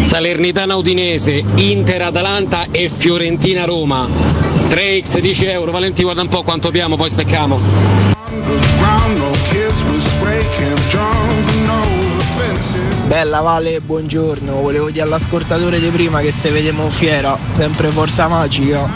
Salernitana 0.00 0.76
Udinese, 0.76 1.44
Inter 1.56 2.02
Atalanta 2.02 2.66
e 2.70 2.88
Fiorentina 2.88 3.64
Roma. 3.64 4.08
3x 4.68 5.18
10 5.18 5.44
euro, 5.46 5.72
Valentino 5.72 6.06
guarda 6.06 6.22
un 6.22 6.28
po' 6.28 6.42
quanto 6.42 6.68
abbiamo, 6.68 6.96
poi 6.96 7.10
stacchiamo. 7.10 7.60
Bella 13.06 13.40
Vale, 13.40 13.80
buongiorno. 13.80 14.60
Volevo 14.60 14.90
dire 14.90 15.04
all'ascoltatore 15.04 15.78
di 15.78 15.88
prima 15.90 16.20
che 16.20 16.32
se 16.32 16.50
vediamo 16.50 16.88
fiera, 16.90 17.38
sempre 17.52 17.90
forza 17.90 18.28
magica. 18.28 18.88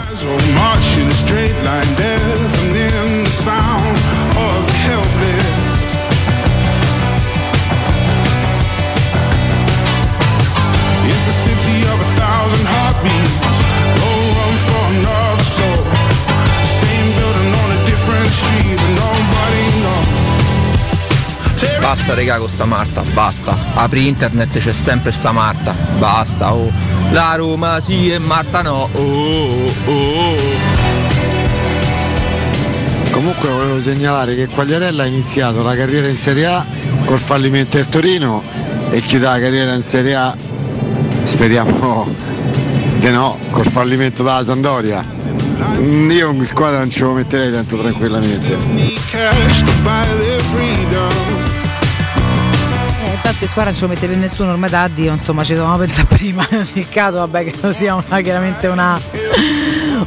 Basta 21.89 22.13
regà 22.13 22.37
con 22.37 22.47
sta 22.47 22.65
Marta, 22.65 23.01
basta. 23.13 23.57
Apri 23.73 24.05
internet 24.05 24.59
c'è 24.59 24.73
sempre 24.73 25.11
sta 25.11 25.31
Marta. 25.31 25.75
Basta, 25.97 26.53
oh. 26.53 26.71
La 27.09 27.33
Roma 27.35 27.79
sì 27.79 28.11
e 28.11 28.19
Marta 28.19 28.61
no. 28.61 28.87
Oh, 28.91 29.73
oh, 29.85 29.91
oh. 29.91 30.37
Comunque 33.09 33.49
volevo 33.49 33.81
segnalare 33.81 34.35
che 34.35 34.45
Quagliarella 34.45 35.01
ha 35.01 35.05
iniziato 35.07 35.63
la 35.63 35.75
carriera 35.75 36.07
in 36.07 36.15
Serie 36.15 36.45
A 36.45 36.63
col 37.05 37.17
fallimento 37.17 37.77
del 37.77 37.87
Torino 37.87 38.43
e 38.91 39.01
chiude 39.01 39.25
la 39.25 39.39
carriera 39.39 39.73
in 39.73 39.81
Serie 39.81 40.13
A, 40.13 40.35
speriamo 41.23 42.07
di 42.99 43.09
no, 43.09 43.35
col 43.49 43.65
fallimento 43.65 44.21
della 44.21 44.43
Sandoria. 44.43 45.03
Mm, 45.79 46.11
Io 46.11 46.29
in 46.29 46.45
squadra 46.45 46.77
non 46.77 46.91
ce 46.91 47.03
lo 47.03 47.13
metterei 47.13 47.51
tanto 47.51 47.77
tranquillamente. 47.77 48.57
Cash 53.29 53.37
to 53.37 53.37
buy 53.37 53.37
their 53.37 53.37
freedom. 53.37 53.37
Intanto 53.37 53.43
in 53.43 53.49
squadra 53.49 53.71
non 53.71 53.73
ce 53.73 53.85
lo 53.85 53.93
mette 53.93 54.15
nessuno 54.15 54.51
ormai 54.51 54.69
da 54.69 54.87
Dio, 54.87 55.11
insomma 55.11 55.43
ci 55.43 55.53
dovevamo 55.53 55.77
pensare 55.85 56.07
prima, 56.07 56.47
ogni 56.51 56.87
caso 56.89 57.19
vabbè 57.19 57.43
che 57.43 57.53
non 57.61 57.73
sia 57.73 57.95
una, 57.95 58.21
chiaramente 58.21 58.67
una, 58.67 58.99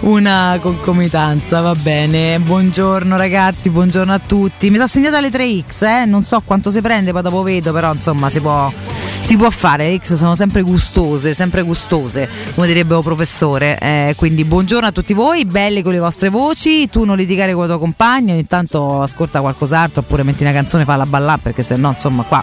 una 0.01 0.59
concomitanza, 0.61 1.61
va 1.61 1.75
bene. 1.75 2.39
Buongiorno 2.39 3.17
ragazzi, 3.17 3.71
buongiorno 3.71 4.13
a 4.13 4.19
tutti. 4.19 4.69
Mi 4.71 4.77
sono 4.77 4.87
segnata 4.87 5.21
le 5.21 5.29
3X, 5.29 5.85
eh? 5.85 6.05
non 6.07 6.23
so 6.23 6.43
quanto 6.45 6.71
si 6.71 6.81
prende, 6.81 7.13
poi 7.13 7.23
dopo 7.23 7.43
vedo, 7.43 7.73
però 7.73 7.93
insomma 7.93 8.31
si 8.31 8.41
può, 8.41 8.73
si 9.21 9.37
può 9.37 9.51
fare, 9.51 9.89
le 9.89 9.99
X 9.99 10.15
sono 10.15 10.35
sempre 10.35 10.63
gustose, 10.63 11.35
sempre 11.35 11.63
gustose, 11.63 12.29
come 12.55 12.67
direbbe 12.67 12.95
un 12.95 13.03
professore. 13.03 13.79
Eh, 13.79 14.15
quindi 14.17 14.45
buongiorno 14.45 14.87
a 14.87 14.93
tutti 14.93 15.13
voi, 15.13 15.45
belli 15.45 15.83
con 15.83 15.93
le 15.93 15.99
vostre 15.99 16.29
voci, 16.29 16.89
tu 16.89 17.05
non 17.05 17.17
litigare 17.17 17.53
con 17.53 17.63
la 17.63 17.69
tua 17.69 17.79
compagna, 17.79 18.33
ogni 18.33 18.47
tanto 18.47 19.03
ascolta 19.03 19.41
qualcos'altro 19.41 20.01
oppure 20.01 20.23
metti 20.23 20.43
una 20.43 20.53
canzone 20.53 20.83
e 20.83 20.87
falla 20.87 21.07
ballare 21.07 21.41
perché 21.43 21.63
se 21.63 21.77
no 21.77 21.91
insomma 21.91 22.23
qua 22.23 22.43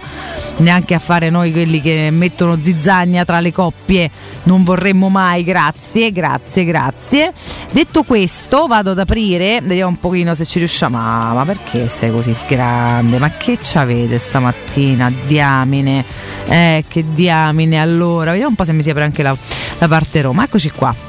neanche 0.58 0.94
a 0.94 1.00
fare 1.00 1.30
noi 1.30 1.52
quelli 1.52 1.82
che 1.82 2.10
mettono 2.12 2.58
zizzagna 2.60 3.24
tra 3.24 3.40
le 3.40 3.52
coppie 3.52 4.10
non 4.44 4.64
vorremmo 4.64 5.10
mai, 5.10 5.44
grazie, 5.44 6.12
grazie, 6.12 6.64
grazie. 6.64 7.32
Detto 7.72 8.04
questo 8.04 8.68
vado 8.68 8.92
ad 8.92 9.00
aprire, 9.00 9.62
vediamo 9.62 9.90
un 9.90 10.00
pochino 10.00 10.34
se 10.34 10.46
ci 10.46 10.60
riusciamo, 10.60 10.98
ma, 10.98 11.34
ma 11.34 11.46
perché 11.46 11.88
sei 11.88 12.12
così 12.12 12.36
grande? 12.48 13.20
Ma 13.20 13.30
che 13.32 13.58
c'avete 13.62 14.18
stamattina? 14.20 15.12
Diamine, 15.28 16.04
eh 16.48 16.84
che 16.88 17.06
diamine 17.12 17.80
allora, 17.80 18.32
vediamo 18.32 18.50
un 18.50 18.56
po' 18.56 18.64
se 18.64 18.74
mi 18.74 18.82
si 18.82 18.90
apre 18.90 19.04
anche 19.04 19.24
la, 19.24 19.36
la 19.78 19.88
parte 19.88 20.22
Roma, 20.22 20.44
eccoci 20.44 20.72
qua 20.72 21.09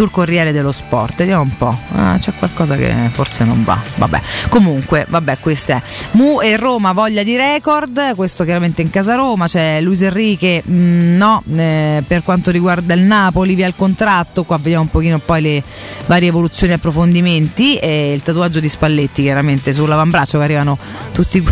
sul 0.00 0.10
Corriere 0.10 0.52
dello 0.52 0.72
Sport. 0.72 1.16
Vediamo 1.16 1.42
un 1.42 1.56
po'. 1.58 1.76
Ah, 1.94 2.16
c'è 2.18 2.32
qualcosa 2.32 2.74
che 2.74 2.90
forse 3.10 3.44
non 3.44 3.62
va. 3.64 3.78
Vabbè. 3.96 4.18
Comunque, 4.48 5.04
vabbè, 5.06 5.36
questo 5.40 5.72
è. 5.72 5.82
Mu 6.12 6.40
e 6.40 6.56
Roma 6.56 6.92
voglia 6.92 7.22
di 7.22 7.36
record. 7.36 8.14
Questo 8.14 8.44
chiaramente 8.44 8.80
in 8.80 8.88
casa 8.88 9.14
Roma. 9.14 9.46
C'è 9.46 9.82
Luis 9.82 10.00
Enrique. 10.00 10.62
mh, 10.64 11.16
no, 11.16 11.42
eh, 11.54 12.02
per 12.06 12.22
quanto 12.22 12.50
riguarda 12.50 12.94
il 12.94 13.02
Napoli, 13.02 13.54
via 13.54 13.66
il 13.66 13.74
contratto. 13.76 14.44
Qua 14.44 14.56
vediamo 14.56 14.84
un 14.84 14.90
pochino 14.90 15.18
poi 15.18 15.42
le 15.42 15.62
varie 16.06 16.28
evoluzioni 16.28 16.72
e 16.72 16.76
approfondimenti. 16.76 17.76
E 17.76 18.14
il 18.14 18.22
tatuaggio 18.22 18.58
di 18.58 18.70
Spalletti, 18.70 19.20
chiaramente 19.20 19.70
sull'avambraccio 19.74 20.38
che 20.38 20.44
arrivano 20.44 20.78
tutti. 21.12 21.44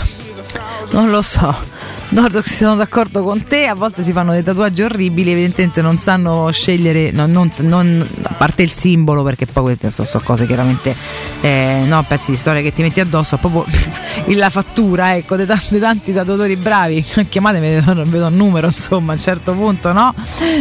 Non 0.93 1.11
lo 1.11 1.21
so. 1.21 1.78
No, 2.11 2.31
so- 2.31 2.41
sono 2.43 2.75
d'accordo 2.75 3.23
con 3.23 3.45
te, 3.47 3.67
a 3.67 3.75
volte 3.75 4.03
si 4.03 4.13
fanno 4.13 4.33
dei 4.33 4.43
tatuaggi 4.43 4.81
orribili, 4.83 5.31
evidentemente 5.33 5.83
non 5.83 5.99
sanno 5.99 6.51
scegliere, 6.51 7.11
no, 7.11 7.27
non, 7.27 7.53
non- 7.59 8.07
a 8.23 8.33
parte 8.33 8.63
il 8.63 8.73
simbolo, 8.73 9.23
perché 9.23 9.45
poi 9.45 9.63
queste 9.65 9.91
sono, 9.91 10.09
sono 10.09 10.23
cose 10.25 10.47
chiaramente, 10.47 10.97
eh, 11.43 11.83
no, 11.87 12.03
pezzi 12.09 12.31
di 12.31 12.39
storia 12.39 12.63
che 12.63 12.73
ti 12.73 12.81
metti 12.81 13.01
addosso, 13.01 13.37
proprio 13.37 13.67
la 14.37 14.49
fattura, 14.49 15.17
ecco, 15.17 15.37
dei 15.37 15.45
tanti, 15.45 15.79
tanti 15.79 16.15
tatuatori 16.15 16.57
bravi, 16.57 17.03
chiamatemi, 17.29 17.69
vedo, 17.83 18.27
un 18.27 18.37
numero, 18.37 18.69
insomma, 18.69 19.13
a 19.13 19.15
un 19.17 19.21
certo 19.21 19.53
punto, 19.53 19.93
no? 19.93 20.15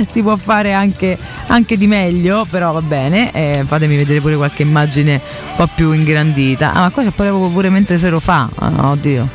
Si 0.06 0.22
può 0.22 0.36
fare 0.36 0.74
anche, 0.74 1.18
anche 1.48 1.78
di 1.78 1.88
meglio, 1.88 2.46
però 2.50 2.74
va 2.74 2.82
bene, 2.82 3.32
eh, 3.32 3.64
fatemi 3.66 3.96
vedere 3.96 4.20
pure 4.20 4.36
qualche 4.36 4.64
immagine 4.64 5.14
un 5.14 5.56
po' 5.56 5.70
più 5.74 5.94
ingrandita. 5.94 6.74
Ah, 6.74 6.80
ma 6.82 6.90
qua 6.90 7.04
c'è 7.04 7.12
pure, 7.12 7.30
pure 7.30 7.70
mentre 7.70 7.98
se 7.98 8.10
lo 8.10 8.20
fa, 8.20 8.50
Ah, 8.56 8.90
oddio. 8.92 9.30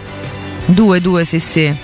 Due, 0.67 1.01
due, 1.01 1.25
sì, 1.25 1.39
sì. 1.41 1.75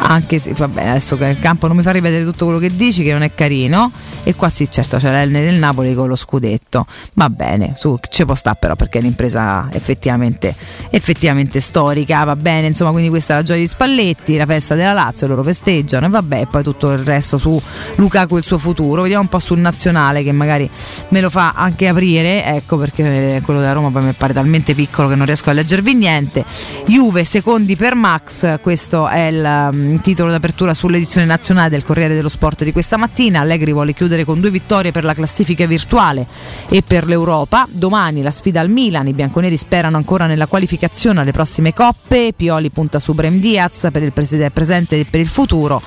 Anche 0.00 0.38
se, 0.38 0.52
vabbè, 0.52 0.86
adesso 0.86 1.16
che 1.16 1.26
il 1.26 1.38
campo 1.38 1.66
non 1.66 1.76
mi 1.76 1.82
fa 1.82 1.90
ripetere 1.90 2.24
tutto 2.24 2.44
quello 2.44 2.60
che 2.60 2.74
dici, 2.74 3.02
che 3.02 3.12
non 3.12 3.22
è 3.22 3.34
carino. 3.34 3.90
E 4.22 4.34
qua 4.34 4.48
sì, 4.48 4.70
certo, 4.70 4.96
c'è 4.96 5.10
l'Elne 5.10 5.44
del 5.44 5.56
Napoli 5.56 5.94
con 5.94 6.08
lo 6.08 6.16
scudetto. 6.16 6.86
Va 7.14 7.28
bene, 7.30 7.72
su, 7.74 7.98
ci 8.08 8.24
può 8.24 8.34
stare 8.34 8.56
però 8.60 8.76
perché 8.76 8.98
è 8.98 9.00
un'impresa 9.00 9.68
effettivamente, 9.72 10.54
effettivamente 10.90 11.60
storica. 11.60 12.24
Va 12.24 12.36
bene, 12.36 12.68
insomma, 12.68 12.90
quindi 12.90 13.08
questa 13.08 13.34
è 13.34 13.36
la 13.36 13.42
gioia 13.42 13.60
di 13.60 13.66
Spalletti, 13.66 14.36
la 14.36 14.46
festa 14.46 14.74
della 14.74 14.92
Lazio, 14.92 15.26
loro 15.26 15.42
festeggiano 15.42 16.06
e 16.06 16.08
vabbè, 16.08 16.40
e 16.40 16.46
poi 16.46 16.62
tutto 16.62 16.92
il 16.92 16.98
resto 16.98 17.36
su 17.36 17.60
Lukaku 17.96 18.36
e 18.36 18.38
il 18.38 18.44
suo 18.44 18.58
futuro. 18.58 19.02
Vediamo 19.02 19.22
un 19.22 19.28
po' 19.28 19.38
sul 19.38 19.58
nazionale 19.58 20.22
che 20.22 20.32
magari 20.32 20.70
me 21.08 21.20
lo 21.20 21.30
fa 21.30 21.52
anche 21.54 21.88
aprire, 21.88 22.44
ecco 22.44 22.76
perché 22.76 23.40
quello 23.44 23.60
della 23.60 23.72
Roma 23.72 23.90
poi 23.90 24.04
mi 24.04 24.12
pare 24.12 24.32
talmente 24.32 24.74
piccolo 24.74 25.08
che 25.08 25.16
non 25.16 25.26
riesco 25.26 25.50
a 25.50 25.52
leggervi 25.52 25.94
niente. 25.94 26.44
Juve 26.86 27.24
secondi 27.24 27.76
per 27.76 27.94
Max, 27.94 28.60
questo 28.60 29.08
è 29.08 29.26
il 29.26 29.87
um, 29.90 30.00
titolo 30.00 30.30
d'apertura 30.30 30.74
sull'edizione 30.74 31.26
nazionale 31.26 31.68
del 31.68 31.84
Corriere 31.84 32.14
dello 32.14 32.28
Sport 32.28 32.64
di 32.64 32.72
questa 32.72 32.96
mattina. 32.96 33.40
Allegri 33.40 33.72
vuole 33.72 33.92
chiudere 33.92 34.24
con 34.24 34.40
due 34.40 34.50
vittorie 34.50 34.92
per 34.92 35.04
la 35.04 35.14
classifica 35.14 35.66
virtuale 35.66 36.26
e 36.68 36.82
per 36.82 37.06
l'Europa. 37.06 37.66
Domani 37.70 38.22
la 38.22 38.30
sfida 38.30 38.60
al 38.60 38.70
Milan, 38.70 39.08
i 39.08 39.12
bianconeri 39.12 39.56
sperano 39.56 39.96
ancora 39.96 40.26
nella 40.26 40.46
qualificazione 40.46 41.20
alle 41.20 41.32
prossime 41.32 41.72
coppe. 41.72 42.32
Pioli 42.36 42.70
punta 42.70 42.98
su 42.98 43.12
Brem 43.12 43.40
Diaz 43.40 43.88
per 43.90 44.02
il 44.02 44.12
presente 44.12 44.98
e 44.98 45.04
per 45.04 45.20
il 45.20 45.28
futuro. 45.28 45.82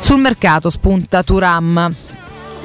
Sul 0.00 0.18
mercato 0.18 0.70
spunta 0.70 1.22
Turam. 1.22 1.94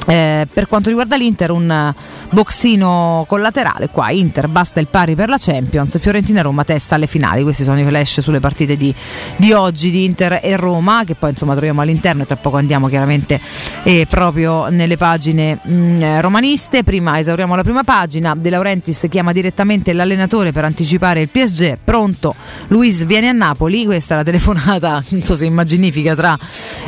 Eh, 0.06 0.48
per 0.52 0.68
quanto 0.68 0.90
riguarda 0.90 1.16
l'Inter, 1.16 1.52
un, 1.52 1.94
boxino 2.36 3.26
collaterale. 3.28 3.90
Qua 3.90 4.10
Inter 4.12 4.48
basta 4.48 4.80
il 4.80 4.88
pari 4.88 5.16
per 5.16 5.30
la 5.30 5.38
Champions, 5.40 5.98
Fiorentina 6.00 6.40
e 6.40 6.44
Roma 6.44 6.64
testa 6.64 6.96
alle 6.96 7.08
finali. 7.08 7.44
Questi 7.44 7.64
sono 7.64 7.80
i 7.80 7.86
flash 7.86 8.20
sulle 8.20 8.40
partite 8.40 8.76
di, 8.76 8.94
di 9.38 9.54
oggi 9.54 9.90
di 9.90 10.04
Inter 10.04 10.40
e 10.42 10.56
Roma, 10.58 11.04
che 11.06 11.16
poi 11.16 11.32
insomma 11.32 11.54
troviamo 11.54 11.82
all'interno 11.82 12.24
e 12.24 12.26
tra 12.26 12.36
poco 12.36 12.58
andiamo 12.58 12.88
chiaramente 12.88 13.40
eh, 13.84 14.06
proprio 14.10 14.68
nelle 14.68 14.98
pagine 14.98 15.60
mh, 15.64 16.20
romaniste. 16.20 16.84
Prima 16.84 17.20
esauriamo 17.20 17.56
la 17.56 17.64
prima 17.64 17.84
pagina. 17.84 18.36
De 18.36 18.50
Laurentiis 18.50 19.06
chiama 19.10 19.32
direttamente 19.32 19.94
l'allenatore 19.94 20.52
per 20.52 20.66
anticipare 20.66 21.22
il 21.22 21.30
PSG. 21.30 21.78
Pronto, 21.84 22.36
Luis 22.68 23.06
viene 23.06 23.30
a 23.30 23.34
Napoli. 23.34 23.86
Questa 23.86 24.14
è 24.16 24.18
la 24.18 24.24
telefonata, 24.24 25.02
non 25.10 25.22
so 25.22 25.36
se 25.36 25.46
immaginifica, 25.46 26.16
tra 26.16 26.38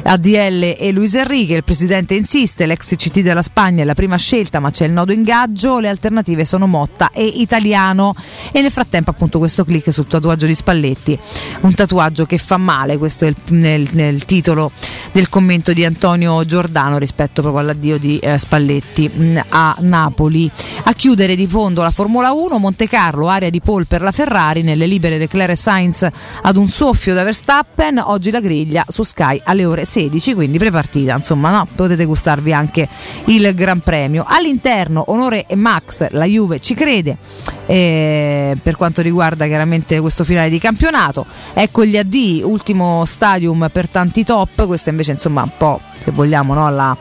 ADL 0.03 0.76
e 0.78 0.91
Luis 0.91 1.13
Enrique. 1.15 1.55
Il 1.55 1.63
presidente 1.63 2.15
insiste, 2.15 2.65
l'ex 2.65 2.95
CT 3.07 3.21
della 3.21 3.41
Spagna 3.41 3.83
è 3.83 3.85
la 3.85 3.93
prima 3.93 4.17
scelta, 4.17 4.59
ma 4.59 4.69
c'è 4.69 4.85
il 4.85 4.91
nodo 4.91 5.13
ingaggio. 5.13 5.79
Le 5.79 5.89
alternative 5.89 6.43
sono 6.43 6.67
Motta 6.67 7.11
e 7.11 7.25
Italiano. 7.25 8.13
E 8.51 8.61
nel 8.61 8.71
frattempo, 8.71 9.11
appunto, 9.11 9.39
questo 9.39 9.63
click 9.63 9.91
sul 9.93 10.07
tatuaggio 10.07 10.45
di 10.45 10.53
Spalletti. 10.53 11.17
Un 11.61 11.73
tatuaggio 11.73 12.25
che 12.25 12.37
fa 12.37 12.57
male, 12.57 12.97
questo 12.97 13.25
è 13.25 13.29
il, 13.29 13.35
nel, 13.49 13.87
nel 13.91 14.25
titolo 14.25 14.71
del 15.11 15.29
commento 15.29 15.73
di 15.73 15.85
Antonio 15.85 16.43
Giordano 16.45 16.97
rispetto 16.97 17.41
proprio 17.41 17.61
all'addio 17.61 17.97
di 17.97 18.19
eh, 18.19 18.37
Spalletti 18.37 19.07
mh, 19.07 19.39
a 19.49 19.75
Napoli. 19.79 20.49
A 20.83 20.93
chiudere 20.93 21.35
di 21.35 21.47
fondo 21.47 21.81
la 21.81 21.91
Formula 21.91 22.31
1, 22.33 22.57
Monte 22.57 22.87
Carlo, 22.87 23.29
area 23.29 23.49
di 23.49 23.61
pole 23.61 23.85
per 23.85 24.01
la 24.01 24.11
Ferrari, 24.11 24.61
nelle 24.61 24.85
libere 24.85 25.17
Leclerc 25.17 25.51
e 25.51 25.55
Sainz 25.55 26.07
ad 26.41 26.57
un 26.57 26.67
soffio 26.67 27.13
da 27.13 27.23
Verstappen, 27.23 27.99
oggi 27.99 28.31
la 28.31 28.39
griglia 28.39 28.85
su 28.87 29.03
Sky 29.03 29.41
alle 29.43 29.65
ore 29.65 29.85
16, 29.85 30.33
quindi 30.33 30.57
prepartita, 30.57 31.15
insomma 31.15 31.51
no, 31.51 31.67
potete 31.73 32.05
gustarvi 32.05 32.53
anche 32.53 32.87
il 33.25 33.53
Gran 33.53 33.79
Premio. 33.79 34.25
All'interno 34.27 35.05
Onore 35.07 35.45
e 35.47 35.55
Max, 35.55 36.09
la 36.11 36.25
Juve 36.25 36.59
ci 36.59 36.73
crede 36.73 37.17
eh, 37.65 38.57
per 38.61 38.75
quanto 38.75 39.01
riguarda 39.01 39.45
chiaramente 39.45 39.99
questo 39.99 40.23
finale 40.23 40.49
di 40.49 40.59
campionato. 40.59 41.25
Ecco 41.53 41.85
gli 41.85 41.97
addii, 41.97 42.41
ultimo 42.41 43.05
stadium 43.05 43.69
per 43.71 43.87
tanti 43.87 44.23
top, 44.23 44.65
questa 44.65 44.89
invece 44.89 45.11
insomma 45.11 45.43
un 45.43 45.51
po' 45.57 45.79
se 45.99 46.11
vogliamo 46.11 46.53
no, 46.53 46.69
la 46.69 46.95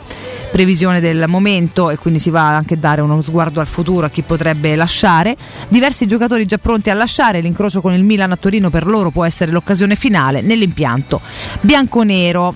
previsione 0.51 1.01
del 1.01 1.25
momento 1.29 1.91
e 1.91 1.99
quindi 1.99 2.19
si 2.19 2.31
va 2.31 2.49
anche 2.57 2.75
a 2.75 2.77
dare 2.79 3.01
uno 3.01 3.21
sguardo 3.21 3.61
al 3.61 3.67
futuro 3.67 4.07
a 4.07 4.11
chi 4.11 4.23
potrebbe 4.23 4.75
lasciare. 4.75 5.37
Diversi 5.69 6.07
giocatori 6.07 6.47
già 6.47 6.59
pronti 6.59 6.91
a 6.91 6.95
lasciare, 6.95 7.41
l'incrocio 7.41 7.81
con 7.81 7.93
il 7.93 8.03
Milan 8.03 8.33
a 8.33 8.37
Torino 8.37 8.71
per 8.71 8.87
loro 8.87 9.11
può 9.11 9.25
essere 9.25 9.53
l'occasione 9.53 9.97
finale 9.97 10.41
nell'impianto 10.41 11.21
bianconero. 11.61 12.55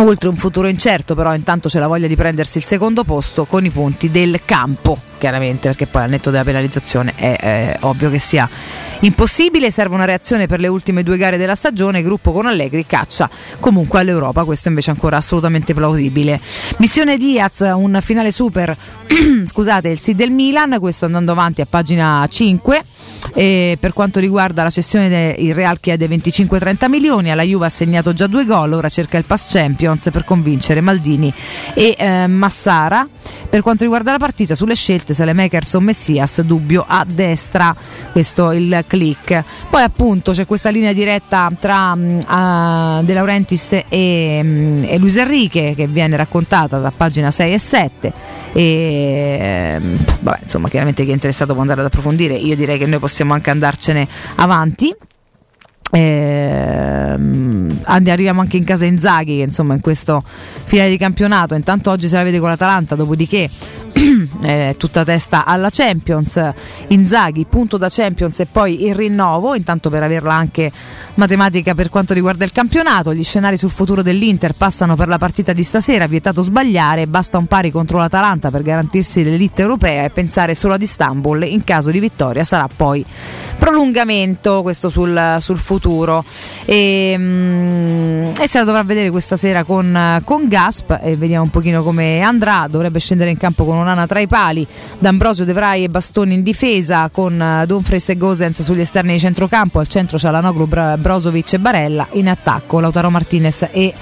Oltre 0.00 0.28
un 0.28 0.36
futuro 0.36 0.68
incerto, 0.68 1.16
però 1.16 1.34
intanto 1.34 1.68
c'è 1.68 1.80
la 1.80 1.88
voglia 1.88 2.06
di 2.06 2.14
prendersi 2.14 2.58
il 2.58 2.64
secondo 2.64 3.02
posto 3.02 3.46
con 3.46 3.64
i 3.64 3.70
punti 3.70 4.12
del 4.12 4.40
campo, 4.44 4.96
chiaramente, 5.18 5.68
perché 5.68 5.86
poi 5.86 6.02
al 6.04 6.10
netto 6.10 6.30
della 6.30 6.44
penalizzazione 6.44 7.12
è, 7.16 7.36
è 7.36 7.76
ovvio 7.80 8.10
che 8.10 8.18
sia 8.18 8.48
impossibile. 9.00 9.70
Serve 9.70 9.94
una 9.94 10.04
reazione 10.04 10.46
per 10.46 10.60
le 10.60 10.68
ultime 10.68 11.02
due 11.02 11.16
gare 11.16 11.36
della 11.36 11.54
stagione. 11.54 12.02
Gruppo 12.02 12.32
con 12.32 12.46
Allegri 12.46 12.86
caccia 12.86 13.28
comunque 13.60 14.00
all'Europa. 14.00 14.44
Questo 14.44 14.68
invece 14.68 14.90
è 14.90 14.94
ancora 14.94 15.16
assolutamente 15.16 15.74
plausibile. 15.74 16.40
Missione 16.78 17.16
Diaz, 17.18 17.60
un 17.74 17.98
finale 18.02 18.30
super. 18.30 18.76
Scusate, 19.44 19.88
il 19.88 19.98
sì 19.98 20.14
del 20.14 20.30
Milan. 20.30 20.78
Questo 20.80 21.04
andando 21.04 21.32
avanti 21.32 21.60
a 21.60 21.66
pagina 21.68 22.26
5. 22.28 22.82
E 23.34 23.76
per 23.78 23.92
quanto 23.92 24.20
riguarda 24.20 24.62
la 24.62 24.70
cessione 24.70 25.08
del 25.08 25.54
Real 25.54 25.80
chiede 25.80 26.06
25-30 26.08 26.88
milioni, 26.88 27.30
alla 27.30 27.42
Juve 27.42 27.66
ha 27.66 27.68
segnato 27.68 28.12
già 28.12 28.26
due 28.26 28.44
gol, 28.44 28.72
ora 28.72 28.88
cerca 28.88 29.18
il 29.18 29.24
pass 29.24 29.52
Champions 29.52 30.08
per 30.10 30.24
convincere 30.24 30.80
Maldini 30.80 31.32
e 31.74 31.94
eh, 31.98 32.26
Massara. 32.26 33.06
Per 33.48 33.60
quanto 33.62 33.82
riguarda 33.82 34.12
la 34.12 34.18
partita, 34.18 34.54
sulle 34.54 34.74
scelte 34.74 35.07
Salemakers 35.14 35.74
o 35.74 35.80
Messias, 35.80 36.40
dubbio 36.42 36.84
a 36.86 37.04
destra, 37.08 37.74
questo 38.12 38.52
il 38.52 38.84
click. 38.86 39.44
Poi 39.68 39.82
appunto 39.82 40.32
c'è 40.32 40.46
questa 40.46 40.70
linea 40.70 40.92
diretta 40.92 41.50
tra 41.58 41.92
uh, 41.92 43.04
De 43.04 43.12
Laurentiis 43.12 43.84
e, 43.88 44.40
um, 44.42 44.84
e 44.86 44.98
Luis 44.98 45.16
Enrique 45.16 45.74
che 45.74 45.86
viene 45.86 46.16
raccontata 46.16 46.78
da 46.78 46.92
pagina 46.94 47.30
6 47.30 47.52
e 47.52 47.58
7 47.58 48.12
e 48.52 49.80
vabbè, 50.20 50.40
insomma 50.42 50.68
chiaramente 50.68 51.04
chi 51.04 51.10
è 51.10 51.12
interessato 51.12 51.52
può 51.52 51.60
andare 51.60 51.80
ad 51.80 51.86
approfondire. 51.86 52.34
Io 52.34 52.56
direi 52.56 52.78
che 52.78 52.86
noi 52.86 52.98
possiamo 52.98 53.34
anche 53.34 53.50
andarcene 53.50 54.08
avanti 54.36 54.94
Ehm, 55.90 57.80
arriviamo 57.84 58.40
anche 58.40 58.58
in 58.58 58.64
casa 58.64 58.84
Inzaghi 58.84 59.36
che 59.36 59.42
insomma 59.42 59.74
in 59.74 59.80
questo 59.80 60.22
finale 60.64 60.90
di 60.90 60.98
campionato. 60.98 61.54
Intanto 61.54 61.90
oggi 61.90 62.08
se 62.08 62.16
la 62.16 62.22
vede 62.22 62.38
con 62.38 62.50
l'Atalanta 62.50 62.94
dopodiché 62.94 63.48
eh, 64.42 64.74
tutta 64.76 65.04
testa 65.04 65.44
alla 65.44 65.70
Champions. 65.70 66.52
Inzaghi 66.88 67.46
punto 67.46 67.78
da 67.78 67.88
Champions 67.88 68.40
e 68.40 68.46
poi 68.46 68.84
il 68.86 68.94
rinnovo 68.94 69.54
intanto 69.54 69.88
per 69.88 70.02
averla 70.02 70.34
anche 70.34 70.70
matematica 71.14 71.74
per 71.74 71.88
quanto 71.88 72.12
riguarda 72.12 72.44
il 72.44 72.52
campionato. 72.52 73.14
Gli 73.14 73.24
scenari 73.24 73.56
sul 73.56 73.70
futuro 73.70 74.02
dell'Inter 74.02 74.52
passano 74.52 74.94
per 74.94 75.08
la 75.08 75.18
partita 75.18 75.54
di 75.54 75.62
stasera 75.62 76.06
vietato 76.06 76.42
sbagliare 76.42 77.06
basta 77.06 77.38
un 77.38 77.46
pari 77.46 77.70
contro 77.70 77.98
l'Atalanta 77.98 78.50
per 78.50 78.62
garantirsi 78.62 79.24
l'elite 79.24 79.62
europea 79.62 80.04
e 80.04 80.10
pensare 80.10 80.54
solo 80.54 80.74
ad 80.74 80.82
Istanbul 80.82 81.44
in 81.44 81.64
caso 81.64 81.90
di 81.90 81.98
vittoria 81.98 82.44
sarà 82.44 82.68
poi 82.74 83.04
prolungamento. 83.58 84.62
Questo 84.62 84.90
sul, 84.90 85.36
sul 85.40 85.58
futuro 85.58 85.77
e, 86.64 87.14
mm, 87.16 88.32
e, 88.40 88.48
se 88.48 88.58
la 88.58 88.64
dovrà 88.64 88.82
vedere 88.82 89.10
questa 89.10 89.36
sera 89.36 89.64
con, 89.64 90.20
con 90.24 90.48
Gasp 90.48 90.98
e 91.02 91.16
vediamo 91.16 91.44
un 91.44 91.50
pochino 91.50 91.82
come 91.82 92.20
andrà. 92.20 92.66
Dovrebbe 92.68 92.98
scendere 92.98 93.30
in 93.30 93.36
campo 93.36 93.64
con 93.64 93.78
Onana 93.78 94.06
tra 94.06 94.20
i 94.20 94.26
pali 94.26 94.66
D'Ambrosio, 94.98 95.44
De 95.44 95.52
Vrij 95.52 95.84
e 95.84 95.88
Bastoni 95.88 96.34
in 96.34 96.42
difesa 96.42 97.08
con 97.10 97.64
Donfres 97.66 98.08
e 98.10 98.16
Gosens 98.16 98.62
sugli 98.62 98.80
esterni 98.80 99.12
di 99.12 99.20
centrocampo. 99.20 99.78
Al 99.78 99.88
centro 99.88 100.18
Cialanoglu, 100.18 100.66
Brozovic 100.66 101.54
e 101.54 101.58
Barella. 101.58 102.06
In 102.12 102.28
attacco 102.28 102.80
Lautaro 102.80 103.10
Martinez 103.10 103.68
e 103.70 103.94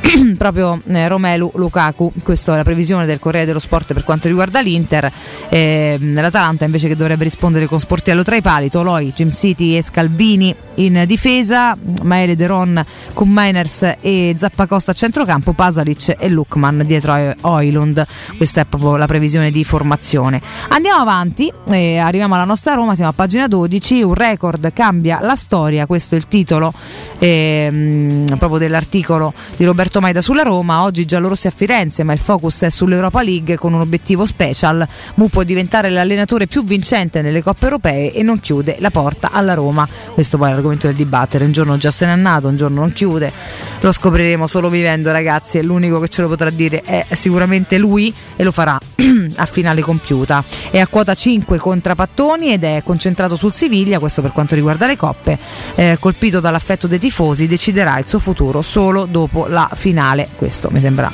proprio 0.36 0.80
eh, 0.86 1.08
Romelu 1.08 1.50
Lukaku. 1.54 2.12
Questa 2.22 2.54
è 2.54 2.56
la 2.56 2.62
previsione 2.62 3.06
del 3.06 3.18
Corriere 3.18 3.46
dello 3.46 3.58
Sport 3.58 3.92
per 3.92 4.04
quanto 4.04 4.28
riguarda 4.28 4.60
l'Inter. 4.60 5.10
Eh, 5.48 5.98
L'Atalanta 6.00 6.64
invece 6.64 6.88
che 6.88 6.96
dovrebbe 6.96 7.24
rispondere 7.24 7.66
con 7.66 7.78
Sportiello 7.78 8.22
tra 8.22 8.36
i 8.36 8.42
pali, 8.42 8.68
Toloi, 8.68 9.12
Jim 9.12 9.30
City 9.30 9.76
e 9.76 9.82
Scalvini 9.82 10.54
in 10.76 11.04
difesa, 11.06 11.76
Maele 12.02 12.36
Deron 12.36 12.84
con 13.12 13.28
Miners 13.30 13.96
e 14.00 14.34
Zappacosta 14.36 14.92
a 14.92 14.94
centrocampo, 14.94 15.52
Pasalic 15.52 16.16
e 16.18 16.28
Lukman 16.28 16.82
dietro 16.86 17.34
Oilund. 17.40 18.04
Questa 18.36 18.62
è 18.62 18.64
proprio 18.64 18.96
la 18.96 19.06
previsione 19.06 19.50
di 19.50 19.64
formazione. 19.64 20.40
Andiamo 20.68 21.00
avanti, 21.00 21.52
eh, 21.68 21.98
arriviamo 21.98 22.34
alla 22.34 22.44
nostra 22.44 22.74
Roma, 22.74 22.94
siamo 22.94 23.10
a 23.10 23.14
pagina 23.14 23.48
12, 23.48 24.02
un 24.02 24.14
record 24.14 24.72
cambia 24.72 25.20
la 25.20 25.34
storia, 25.34 25.86
questo 25.86 26.14
è 26.14 26.18
il 26.18 26.28
titolo 26.28 26.72
ehm, 27.18 28.36
proprio 28.38 28.58
dell'articolo 28.58 29.32
di 29.56 29.64
Roberto 29.64 29.87
Roberto 29.88 30.00
Maida 30.00 30.20
sulla 30.20 30.42
Roma, 30.42 30.82
oggi 30.82 31.06
giallorossi 31.06 31.46
a 31.46 31.50
Firenze, 31.50 32.02
ma 32.02 32.12
il 32.12 32.18
focus 32.18 32.60
è 32.62 32.68
sull'Europa 32.68 33.22
League 33.22 33.56
con 33.56 33.72
un 33.72 33.80
obiettivo 33.80 34.26
special. 34.26 34.86
Mu 35.14 35.30
può 35.30 35.44
diventare 35.44 35.88
l'allenatore 35.88 36.46
più 36.46 36.62
vincente 36.62 37.22
nelle 37.22 37.42
coppe 37.42 37.64
europee 37.64 38.12
e 38.12 38.22
non 38.22 38.38
chiude 38.38 38.76
la 38.80 38.90
porta 38.90 39.30
alla 39.30 39.54
Roma. 39.54 39.88
Questo 40.12 40.36
poi 40.36 40.50
è 40.50 40.52
l'argomento 40.52 40.88
del 40.88 40.96
dibattere, 40.96 41.46
un 41.46 41.52
giorno 41.52 41.78
già 41.78 41.90
se 41.90 42.04
n'è 42.04 42.12
andato, 42.12 42.48
un 42.48 42.56
giorno 42.56 42.80
non 42.80 42.92
chiude. 42.92 43.32
Lo 43.80 43.90
scopriremo 43.90 44.46
solo 44.46 44.68
vivendo, 44.68 45.10
ragazzi, 45.10 45.56
e 45.56 45.62
l'unico 45.62 46.00
che 46.00 46.08
ce 46.08 46.20
lo 46.20 46.28
potrà 46.28 46.50
dire 46.50 46.82
è 46.82 47.06
sicuramente 47.12 47.78
lui 47.78 48.12
e 48.36 48.44
lo 48.44 48.52
farà 48.52 48.78
a 49.38 49.46
finale 49.46 49.80
compiuta. 49.80 50.42
È 50.70 50.78
a 50.78 50.86
quota 50.86 51.14
5 51.14 51.58
contra 51.58 51.94
Pattoni 51.94 52.52
ed 52.52 52.64
è 52.64 52.82
concentrato 52.84 53.36
sul 53.36 53.52
Siviglia, 53.52 53.98
questo 53.98 54.22
per 54.22 54.32
quanto 54.32 54.54
riguarda 54.54 54.86
le 54.86 54.96
coppe. 54.96 55.38
Eh, 55.74 55.96
colpito 55.98 56.40
dall'affetto 56.40 56.86
dei 56.86 56.98
tifosi, 56.98 57.46
deciderà 57.46 57.98
il 57.98 58.06
suo 58.06 58.18
futuro 58.18 58.62
solo 58.62 59.06
dopo 59.06 59.46
la 59.46 59.70
finale. 59.74 60.28
Questo 60.36 60.68
mi 60.70 60.80
sembra 60.80 61.10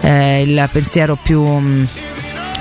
eh, 0.00 0.42
il 0.42 0.68
pensiero 0.72 1.18
più. 1.20 1.42
Mh, 1.42 1.88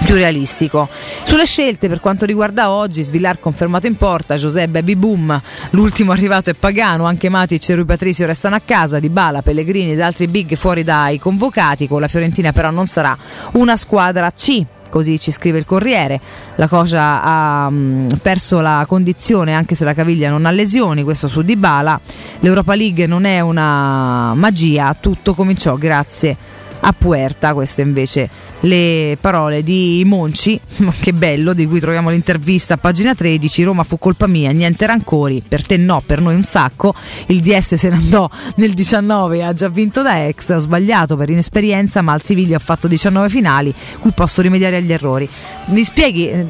più 0.03 0.15
realistico. 0.15 0.89
Sulle 1.23 1.45
scelte 1.45 1.87
per 1.87 1.99
quanto 1.99 2.25
riguarda 2.25 2.69
oggi, 2.69 3.03
Svillar 3.03 3.39
confermato 3.39 3.87
in 3.87 3.95
porta, 3.95 4.35
José 4.35 4.67
Baby 4.67 4.95
Boom, 4.95 5.41
l'ultimo 5.71 6.11
arrivato 6.11 6.49
è 6.49 6.53
Pagano, 6.53 7.05
anche 7.05 7.29
Matic 7.29 7.69
e 7.69 7.75
Rui 7.75 7.85
Patrizio 7.85 8.25
restano 8.25 8.55
a 8.55 8.61
casa, 8.63 8.99
Di 8.99 9.09
Bala, 9.09 9.41
Pellegrini 9.41 9.93
ed 9.93 10.01
altri 10.01 10.27
big 10.27 10.55
fuori 10.55 10.83
dai 10.83 11.19
convocati, 11.19 11.87
con 11.87 12.01
la 12.01 12.07
Fiorentina 12.07 12.51
però 12.51 12.69
non 12.69 12.85
sarà 12.85 13.17
una 13.53 13.75
squadra 13.75 14.31
C 14.31 14.65
così 14.93 15.19
ci 15.19 15.31
scrive 15.31 15.57
il 15.57 15.65
Corriere. 15.65 16.21
La 16.57 16.67
Cosa 16.67 17.23
ha 17.23 17.67
mh, 17.67 18.19
perso 18.21 18.61
la 18.61 18.85
condizione 18.87 19.55
anche 19.55 19.73
se 19.73 19.85
la 19.85 19.95
caviglia 19.95 20.29
non 20.29 20.45
ha 20.45 20.51
lesioni, 20.51 21.01
questo 21.01 21.27
su 21.27 21.41
Dybala. 21.41 21.99
L'Europa 22.41 22.75
League 22.75 23.07
non 23.07 23.25
è 23.25 23.39
una 23.39 24.35
magia, 24.35 24.95
tutto 24.99 25.33
cominciò 25.33 25.77
grazie 25.77 26.37
a 26.81 26.93
Puerta, 26.95 27.55
questo 27.55 27.81
invece 27.81 28.29
le 28.63 29.17
parole 29.19 29.63
di 29.63 30.03
Monci, 30.05 30.59
che 31.01 31.13
bello, 31.13 31.53
di 31.53 31.65
cui 31.65 31.79
troviamo 31.79 32.09
l'intervista 32.09 32.75
a 32.75 32.77
pagina 32.77 33.13
13, 33.15 33.63
Roma 33.63 33.83
fu 33.83 33.97
colpa 33.97 34.27
mia, 34.27 34.51
niente 34.51 34.85
rancori, 34.85 35.43
per 35.45 35.65
te 35.65 35.77
no, 35.77 36.01
per 36.05 36.21
noi 36.21 36.35
un 36.35 36.43
sacco, 36.43 36.93
il 37.27 37.39
DS 37.39 37.75
se 37.75 37.89
ne 37.89 37.95
andò 37.95 38.29
nel 38.55 38.73
19 38.73 39.37
e 39.37 39.41
ha 39.43 39.53
già 39.53 39.69
vinto 39.69 40.01
da 40.01 40.25
ex, 40.27 40.49
ho 40.49 40.59
sbagliato 40.59 41.15
per 41.15 41.29
inesperienza, 41.29 42.01
ma 42.01 42.13
al 42.13 42.21
Siviglia 42.21 42.55
ho 42.55 42.59
fatto 42.59 42.87
19 42.87 43.29
finali, 43.29 43.73
qui 43.99 44.11
posso 44.11 44.41
rimediare 44.41 44.77
agli 44.77 44.91
errori. 44.91 45.27
Mi 45.67 45.83
spieghi, 45.83 46.29
eh, 46.29 46.47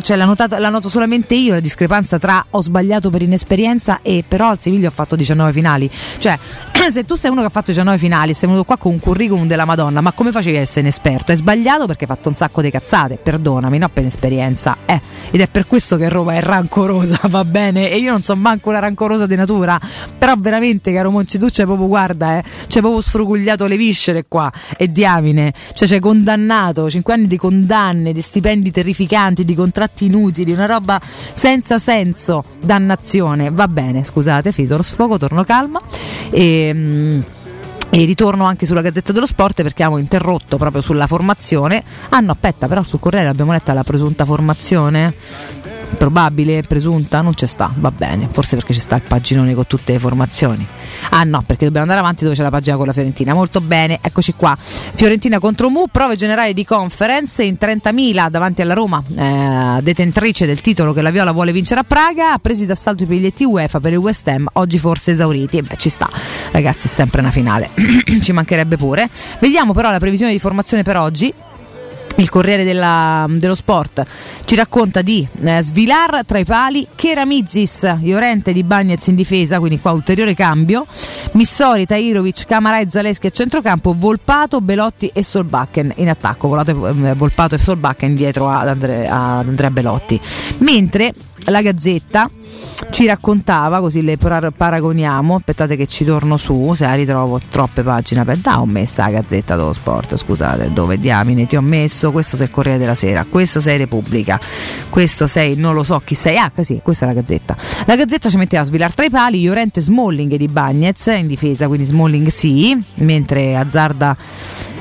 cioè 0.00 0.16
la, 0.16 0.24
notata, 0.24 0.58
la 0.58 0.68
noto 0.68 0.88
solamente 0.88 1.34
io 1.34 1.54
la 1.54 1.60
discrepanza 1.60 2.18
tra 2.18 2.44
ho 2.50 2.62
sbagliato 2.62 3.10
per 3.10 3.22
inesperienza 3.22 4.00
e 4.02 4.24
però 4.26 4.50
al 4.50 4.58
Siviglia 4.58 4.88
ho 4.88 4.92
fatto 4.92 5.16
19 5.16 5.52
finali, 5.52 5.90
cioè 6.18 6.38
se 6.90 7.04
tu 7.04 7.14
sei 7.14 7.30
uno 7.30 7.40
che 7.40 7.46
ha 7.46 7.50
fatto 7.50 7.70
19 7.70 7.98
finali 7.98 8.32
sei 8.32 8.48
venuto 8.48 8.64
qua 8.64 8.76
con 8.76 8.92
un 8.92 9.00
curriculum 9.00 9.46
della 9.46 9.64
Madonna, 9.64 10.00
ma 10.00 10.12
come 10.12 10.30
facevi 10.32 10.56
a 10.56 10.60
essere 10.60 10.80
inesperto? 10.80 11.30
Hai 11.30 11.36
sbagliato 11.36 11.86
perché 11.86 12.04
hai 12.04 12.10
fatto 12.14 12.28
un 12.28 12.34
sacco 12.34 12.62
di 12.62 12.70
cazzate, 12.70 13.16
perdonami, 13.16 13.78
no 13.78 13.88
per 13.88 14.04
esperienza. 14.04 14.78
Eh, 14.86 15.00
ed 15.30 15.40
è 15.40 15.48
per 15.48 15.66
questo 15.66 15.96
che 15.96 16.08
Roma 16.08 16.34
è 16.34 16.40
rancorosa, 16.40 17.20
va 17.28 17.44
bene? 17.44 17.90
E 17.90 17.98
io 17.98 18.10
non 18.10 18.22
sono 18.22 18.40
manco 18.40 18.70
una 18.70 18.78
rancorosa 18.78 19.26
di 19.26 19.36
natura, 19.36 19.78
però 20.18 20.34
veramente, 20.38 20.92
caro 20.92 21.10
Monci, 21.10 21.38
tu 21.38 21.48
proprio, 21.48 21.86
guarda, 21.86 22.38
eh, 22.38 22.42
c'hai 22.42 22.80
proprio 22.80 23.00
sfrugugliato 23.00 23.66
le 23.66 23.76
viscere 23.76 24.24
qua 24.26 24.50
e 24.76 24.90
diamine, 24.90 25.52
cioè 25.74 25.86
c'hai 25.86 26.00
condannato 26.00 26.88
5 26.88 27.12
anni 27.12 27.26
di 27.26 27.36
condanne, 27.36 28.12
di 28.12 28.20
stipendi 28.20 28.70
terrificanti, 28.70 29.44
di 29.44 29.54
contratti 29.54 30.06
inutili, 30.06 30.52
una 30.52 30.66
roba 30.66 31.00
senza 31.02 31.78
senso, 31.78 32.44
dannazione. 32.60 33.50
Va 33.50 33.68
bene, 33.68 34.02
scusate, 34.02 34.50
finito 34.50 34.76
lo 34.76 34.82
sfogo, 34.82 35.16
torno 35.18 35.44
calma. 35.44 35.80
E, 36.30 36.69
e 36.70 38.04
ritorno 38.04 38.44
anche 38.44 38.66
sulla 38.66 38.82
Gazzetta 38.82 39.12
dello 39.12 39.26
Sport 39.26 39.62
perché 39.62 39.82
abbiamo 39.82 39.98
interrotto 39.98 40.56
proprio 40.56 40.80
sulla 40.80 41.06
formazione. 41.06 41.82
Ah 42.10 42.20
no, 42.20 42.32
aspetta, 42.32 42.68
però 42.68 42.82
sul 42.82 43.00
Corriere 43.00 43.28
abbiamo 43.28 43.52
letto 43.52 43.72
la 43.72 43.82
presunta 43.82 44.24
formazione 44.24 45.14
probabile, 45.96 46.62
presunta, 46.62 47.20
non 47.20 47.34
c'è 47.34 47.46
sta, 47.46 47.70
va 47.76 47.90
bene, 47.90 48.28
forse 48.30 48.56
perché 48.56 48.72
ci 48.72 48.80
sta 48.80 48.96
il 48.96 49.02
paginone 49.02 49.54
con 49.54 49.66
tutte 49.66 49.92
le 49.92 49.98
formazioni. 49.98 50.66
Ah 51.10 51.24
no, 51.24 51.42
perché 51.44 51.66
dobbiamo 51.66 51.82
andare 51.82 52.00
avanti 52.00 52.24
dove 52.24 52.34
c'è 52.34 52.42
la 52.42 52.50
pagina 52.50 52.76
con 52.76 52.86
la 52.86 52.92
Fiorentina. 52.92 53.34
Molto 53.34 53.60
bene, 53.60 53.98
eccoci 54.00 54.32
qua. 54.34 54.56
Fiorentina 54.58 55.38
contro 55.38 55.68
Mu, 55.68 55.86
prove 55.90 56.16
generali 56.16 56.54
di 56.54 56.64
conference 56.64 57.42
in 57.42 57.56
30.000 57.60 58.30
davanti 58.30 58.62
alla 58.62 58.74
Roma, 58.74 59.02
eh, 59.14 59.82
detentrice 59.82 60.46
del 60.46 60.60
titolo 60.60 60.92
che 60.92 61.02
la 61.02 61.10
Viola 61.10 61.32
vuole 61.32 61.52
vincere 61.52 61.80
a 61.80 61.84
Praga, 61.84 62.38
presi 62.40 62.66
d'assalto 62.66 63.02
i 63.02 63.06
biglietti 63.06 63.44
UEFA 63.44 63.80
per 63.80 63.92
il 63.92 63.98
West 63.98 64.26
Ham, 64.28 64.48
oggi 64.54 64.78
forse 64.78 65.10
esauriti. 65.10 65.60
Beh, 65.60 65.76
ci 65.76 65.90
sta, 65.90 66.08
ragazzi, 66.52 66.86
è 66.86 66.90
sempre 66.90 67.20
una 67.20 67.30
finale, 67.30 67.70
ci 68.22 68.32
mancherebbe 68.32 68.76
pure. 68.76 69.08
Vediamo 69.38 69.72
però 69.72 69.90
la 69.90 69.98
previsione 69.98 70.32
di 70.32 70.38
formazione 70.38 70.82
per 70.82 70.96
oggi 70.96 71.32
il 72.16 72.28
Corriere 72.28 72.64
della, 72.64 73.26
dello 73.28 73.54
Sport 73.54 74.04
ci 74.44 74.54
racconta 74.54 75.02
di 75.02 75.26
eh, 75.42 75.60
Svilar 75.62 76.24
tra 76.24 76.38
i 76.38 76.44
pali, 76.44 76.86
Keramizis, 76.94 77.96
Iorente 78.02 78.52
di 78.52 78.62
Bagnez 78.62 79.06
in 79.06 79.14
difesa, 79.14 79.58
quindi 79.58 79.80
qua 79.80 79.92
ulteriore 79.92 80.34
cambio, 80.34 80.86
Missori, 81.32 81.86
Tairovic, 81.86 82.46
Camara 82.46 82.80
e 82.80 82.88
Zaleschi 82.88 83.28
a 83.28 83.30
centrocampo, 83.30 83.94
Volpato, 83.96 84.60
Belotti 84.60 85.10
e 85.12 85.22
Solbakken 85.22 85.92
in 85.96 86.08
attacco, 86.08 86.60
eh, 86.60 87.14
Volpato 87.14 87.54
e 87.54 87.58
Solbakken 87.58 88.14
dietro 88.14 88.48
ad, 88.48 88.68
Andre, 88.68 89.06
ad 89.08 89.48
Andrea 89.48 89.70
Belotti. 89.70 90.20
Mentre 90.58 91.14
la 91.46 91.62
Gazzetta 91.62 92.28
ci 92.90 93.06
raccontava, 93.06 93.80
così 93.80 94.02
le 94.02 94.16
paragoniamo, 94.16 95.36
aspettate 95.36 95.76
che 95.76 95.86
ci 95.86 96.04
torno 96.04 96.36
su, 96.36 96.72
se 96.74 96.84
la 96.84 96.94
ritrovo 96.94 97.40
troppe 97.48 97.82
pagine 97.82 98.20
aperte, 98.20 98.48
ah 98.48 98.60
ho 98.60 98.66
messa 98.66 99.04
la 99.04 99.10
Gazzetta 99.10 99.54
dello 99.54 99.72
Sport, 99.72 100.16
scusate, 100.16 100.72
dove 100.72 100.98
diamine 100.98 101.46
ti 101.46 101.56
ho 101.56 101.60
messo, 101.60 102.10
questo 102.10 102.36
sei 102.36 102.50
Corriere 102.50 102.78
della 102.78 102.94
Sera, 102.94 103.24
questo 103.28 103.60
sei 103.60 103.76
Repubblica, 103.76 104.40
questo 104.88 105.26
sei 105.26 105.56
non 105.56 105.74
lo 105.74 105.82
so 105.82 106.00
chi 106.04 106.14
sei, 106.14 106.36
ah 106.36 106.50
sì, 106.60 106.80
questa 106.82 107.04
è 107.04 107.08
la 107.08 107.14
Gazzetta. 107.14 107.56
La 107.86 107.96
Gazzetta 107.96 108.28
ci 108.28 108.36
metteva 108.36 108.62
a 108.62 108.66
svilar 108.66 108.92
tra 108.94 109.04
i 109.04 109.10
pali, 109.10 109.42
Llorente 109.42 109.80
Smalling 109.80 110.34
di 110.34 110.48
Bagnez 110.48 111.06
in 111.06 111.26
difesa, 111.26 111.66
quindi 111.66 111.86
Smalling 111.86 112.28
sì, 112.28 112.76
mentre 112.96 113.56
azzarda 113.56 114.16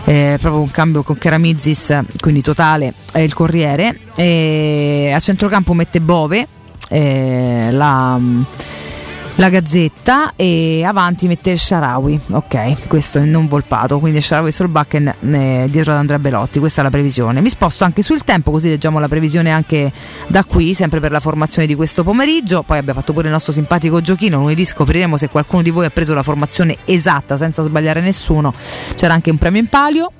eh, 0.06 0.38
proprio 0.40 0.62
un 0.62 0.72
cambio 0.72 1.04
con 1.04 1.18
Karamizis, 1.18 1.98
quindi 2.20 2.42
totale, 2.42 2.94
è 3.12 3.20
il 3.20 3.34
Corriere, 3.34 3.98
e 4.16 5.12
a 5.14 5.20
centrocampo 5.20 5.74
mette 5.74 6.02
Bove 6.02 6.48
eh, 6.90 7.70
la, 7.72 8.20
la, 9.36 9.50
Gazzetta 9.50 10.34
e 10.36 10.84
avanti 10.84 11.28
mette 11.28 11.56
Sharawi, 11.56 12.20
ok, 12.32 12.88
questo 12.88 13.20
è 13.20 13.24
non 13.24 13.48
volpato, 13.48 14.00
quindi 14.00 14.22
Sharawi 14.22 14.52
sul 14.52 14.68
Bakken 14.68 15.08
eh, 15.08 15.68
dietro 15.70 15.92
ad 15.92 15.98
Andrea 15.98 16.20
Belotti, 16.20 16.60
questa 16.60 16.82
è 16.82 16.84
la 16.84 16.90
previsione. 16.90 17.42
Mi 17.42 17.50
sposto 17.50 17.84
anche 17.84 18.02
sul 18.02 18.24
tempo 18.24 18.52
così 18.52 18.70
leggiamo 18.70 19.00
la 19.00 19.08
previsione 19.08 19.52
anche 19.52 19.92
da 20.28 20.44
qui, 20.44 20.74
sempre 20.74 21.00
per 21.00 21.12
la 21.12 21.20
formazione 21.20 21.68
di 21.68 21.76
questo 21.76 22.04
pomeriggio, 22.04 22.64
poi 22.64 22.78
abbiamo 22.78 23.00
fatto 23.00 23.14
pure 23.14 23.28
il 23.28 23.34
nostro 23.34 23.52
simpatico 23.52 24.02
giochino, 24.02 24.40
lunedì 24.40 24.66
scopriremo 24.66 25.18
se 25.18 25.30
qualcuno 25.30 25.62
di 25.62 25.70
voi 25.70 25.86
ha 25.86 25.90
preso 25.90 26.14
la 26.14 26.24
formazione 26.24 26.78
esatta 26.86 27.38
senza 27.38 27.64
sbagliare 27.64 28.02
nessuno, 28.02 28.54
c'era 28.96 29.14
anche 29.14 29.32
un 29.32 29.38
premio 29.38 29.62
in 29.62 29.68
palio. 29.68 30.12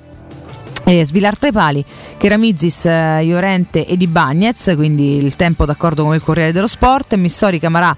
Eh, 0.84 1.04
Svilar 1.04 1.38
tra 1.38 1.48
i 1.48 1.52
pali, 1.52 1.84
Keramizis, 2.16 2.86
eh, 2.86 3.20
Iorente 3.22 3.86
e 3.86 3.96
Di 3.96 4.06
Bagnez, 4.06 4.72
quindi 4.74 5.16
il 5.22 5.36
tempo 5.36 5.64
d'accordo 5.66 6.04
con 6.04 6.14
il 6.14 6.22
Corriere 6.22 6.52
dello 6.52 6.66
Sport, 6.66 7.14
Missori, 7.16 7.60
Camarà, 7.60 7.94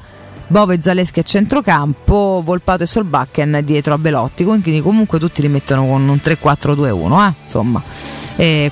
Bove 0.53 0.79
Zaleschi 0.83 1.19
a 1.19 1.23
centrocampo, 1.23 2.43
Volpato 2.45 2.83
e 2.83 2.87
Solbakken 2.87 3.63
dietro 3.65 3.95
a 3.95 3.99
Belotti, 3.99 4.45
quindi 4.45 4.83
comunque 4.83 5.19
tutti 5.19 5.41
li 5.41 5.49
mettono 5.49 5.87
con 5.87 6.07
un 6.07 6.21
3-4-2-1, 6.23 7.27
eh? 7.27 7.33
insomma. 7.43 7.83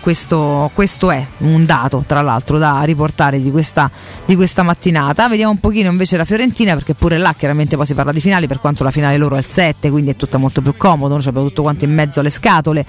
Questo, 0.01 0.71
questo, 0.75 1.11
è 1.11 1.25
un 1.39 1.65
dato, 1.65 2.05
tra 2.07 2.21
l'altro, 2.21 2.59
da 2.59 2.83
riportare 2.83 3.41
di 3.41 3.51
questa, 3.51 3.91
di 4.27 4.35
questa, 4.37 4.63
mattinata. 4.63 5.29
Vediamo 5.29 5.53
un 5.53 5.59
pochino 5.59 5.89
invece 5.89 6.19
la 6.19 6.25
Fiorentina, 6.25 6.75
perché 6.75 6.95
pure 6.95 7.17
là 7.17 7.33
chiaramente 7.35 7.77
poi 7.77 7.87
si 7.87 7.95
parla 7.95 8.13
di 8.13 8.21
finali, 8.21 8.47
per 8.47 8.59
quanto 8.59 8.85
la 8.85 8.91
finale 8.91 9.17
loro 9.17 9.37
è 9.37 9.39
il 9.39 9.47
7, 9.47 9.91
quindi 9.91 10.11
è 10.11 10.17
tutta 10.17 10.37
molto 10.37 10.61
più 10.61 10.77
comodo, 10.77 11.15
noi 11.15 11.27
abbiamo 11.27 11.47
tutto 11.49 11.63
quanto 11.63 11.87
in 11.87 11.95
mezzo 11.95 12.21
alle 12.21 12.31
scatole. 12.31 12.85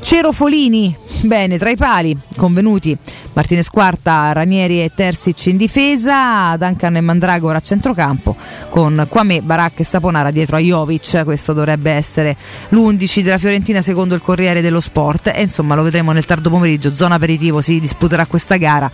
Cerofolini, 0.00 0.96
bene, 1.24 1.58
tra 1.58 1.68
i 1.68 1.76
pali, 1.76 2.16
convenuti 2.36 2.96
Martinez 3.32 3.68
Quarta, 3.68 4.32
Ranieri 4.32 4.82
e 4.82 4.90
Terzic 4.94 5.46
in 5.46 5.56
difesa, 5.56 6.56
Duncan 6.56 6.96
e 6.96 7.00
Mandragora 7.00 7.58
a 7.58 7.60
centrocampo, 7.60 8.29
con 8.68 9.06
Quame, 9.08 9.42
Barak 9.42 9.80
e 9.80 9.84
Saponara 9.84 10.30
dietro 10.30 10.56
a 10.56 10.60
Jovic, 10.60 11.24
questo 11.24 11.52
dovrebbe 11.52 11.90
essere 11.90 12.36
l'11 12.70 13.20
della 13.20 13.38
Fiorentina 13.38 13.82
secondo 13.82 14.14
il 14.14 14.20
Corriere 14.20 14.60
dello 14.60 14.80
Sport. 14.80 15.32
E 15.34 15.42
insomma 15.42 15.74
lo 15.74 15.82
vedremo 15.82 16.12
nel 16.12 16.24
tardo 16.24 16.50
pomeriggio, 16.50 16.94
zona 16.94 17.16
aperitivo, 17.16 17.60
si 17.60 17.80
disputerà 17.80 18.26
questa 18.26 18.56
gara 18.56 18.90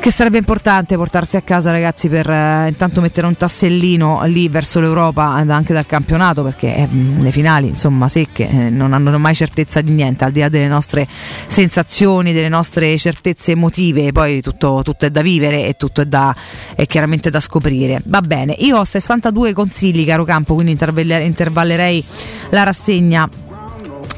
che 0.00 0.10
sarebbe 0.10 0.38
importante 0.38 0.96
portarsi 0.96 1.36
a 1.36 1.42
casa 1.42 1.70
ragazzi 1.70 2.08
per 2.08 2.28
eh, 2.28 2.68
intanto 2.68 3.02
mettere 3.02 3.26
un 3.26 3.36
tassellino 3.36 4.22
lì 4.24 4.48
verso 4.48 4.80
l'Europa 4.80 5.24
anche 5.24 5.74
dal 5.74 5.84
campionato 5.84 6.42
perché 6.42 6.74
eh, 6.74 6.88
le 7.18 7.30
finali 7.30 7.68
insomma 7.68 8.08
secche 8.08 8.48
eh, 8.48 8.70
non 8.70 8.94
hanno 8.94 9.18
mai 9.18 9.34
certezza 9.34 9.82
di 9.82 9.90
niente 9.92 10.24
al 10.24 10.32
di 10.32 10.40
là 10.40 10.48
delle 10.48 10.68
nostre 10.68 11.06
sensazioni 11.46 12.32
delle 12.32 12.48
nostre 12.48 12.96
certezze 12.96 13.52
emotive. 13.52 14.10
Poi 14.10 14.40
tutto, 14.40 14.80
tutto 14.82 15.04
è 15.04 15.10
da 15.10 15.20
vivere 15.20 15.66
e 15.66 15.74
tutto 15.74 16.00
è, 16.00 16.06
da, 16.06 16.34
è 16.74 16.86
chiaramente 16.86 17.28
da 17.28 17.40
scoprire. 17.40 18.00
Va 18.06 18.22
bene 18.22 18.54
io 18.58 18.78
ho 18.78 18.84
62 18.84 19.52
consigli 19.52 20.06
caro 20.06 20.24
campo 20.24 20.54
quindi 20.54 20.72
intervallerei 20.72 22.04
la 22.50 22.62
rassegna 22.62 23.28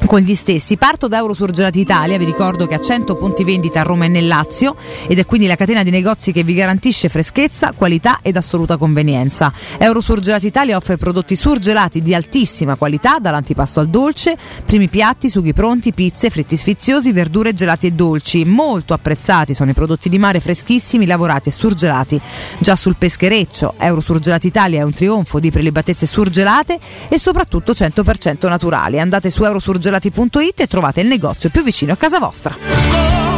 con 0.05 0.19
gli 0.19 0.35
stessi. 0.35 0.77
Parto 0.77 1.07
da 1.07 1.17
Eurosurgelati 1.17 1.79
Italia, 1.79 2.17
vi 2.17 2.25
ricordo 2.25 2.65
che 2.65 2.75
ha 2.75 2.79
100 2.79 3.15
punti 3.15 3.43
vendita 3.43 3.79
a 3.79 3.83
Roma 3.83 4.05
e 4.05 4.07
nel 4.07 4.27
Lazio 4.27 4.75
ed 5.07 5.17
è 5.17 5.25
quindi 5.25 5.47
la 5.47 5.55
catena 5.55 5.83
di 5.83 5.89
negozi 5.89 6.31
che 6.31 6.43
vi 6.43 6.53
garantisce 6.53 7.09
freschezza, 7.09 7.71
qualità 7.75 8.19
ed 8.21 8.35
assoluta 8.35 8.77
convenienza. 8.77 9.51
Eurosurgelati 9.77 10.47
Italia 10.47 10.75
offre 10.75 10.97
prodotti 10.97 11.35
surgelati 11.35 12.01
di 12.01 12.13
altissima 12.13 12.75
qualità, 12.75 13.19
dall'antipasto 13.19 13.79
al 13.79 13.87
dolce, 13.87 14.37
primi 14.65 14.89
piatti, 14.89 15.29
sughi 15.29 15.53
pronti, 15.53 15.93
pizze, 15.93 16.29
fritti 16.29 16.57
sfiziosi, 16.57 17.11
verdure 17.11 17.53
gelati 17.53 17.87
e 17.87 17.91
dolci. 17.91 18.45
Molto 18.45 18.93
apprezzati 18.93 19.53
sono 19.53 19.71
i 19.71 19.73
prodotti 19.73 20.09
di 20.09 20.19
mare 20.19 20.39
freschissimi, 20.39 21.05
lavorati 21.05 21.49
e 21.49 21.51
surgelati 21.51 22.19
già 22.59 22.75
sul 22.75 22.95
peschereccio. 22.97 23.75
Eurosurgelati 23.77 24.47
Italia 24.47 24.79
è 24.79 24.83
un 24.83 24.93
trionfo 24.93 25.39
di 25.39 25.51
prelibatezze 25.51 26.05
surgelate 26.05 26.77
e 27.09 27.17
soprattutto 27.17 27.71
100% 27.71 28.47
naturali. 28.47 28.99
Andate 28.99 29.29
su 29.29 29.43
Eurosurgelati 29.43 29.91
gelati.it 29.93 30.61
e 30.61 30.67
trovate 30.67 31.01
il 31.01 31.07
negozio 31.07 31.49
più 31.49 31.61
vicino 31.61 31.93
a 31.93 31.95
casa 31.95 32.19
vostra 32.19 33.32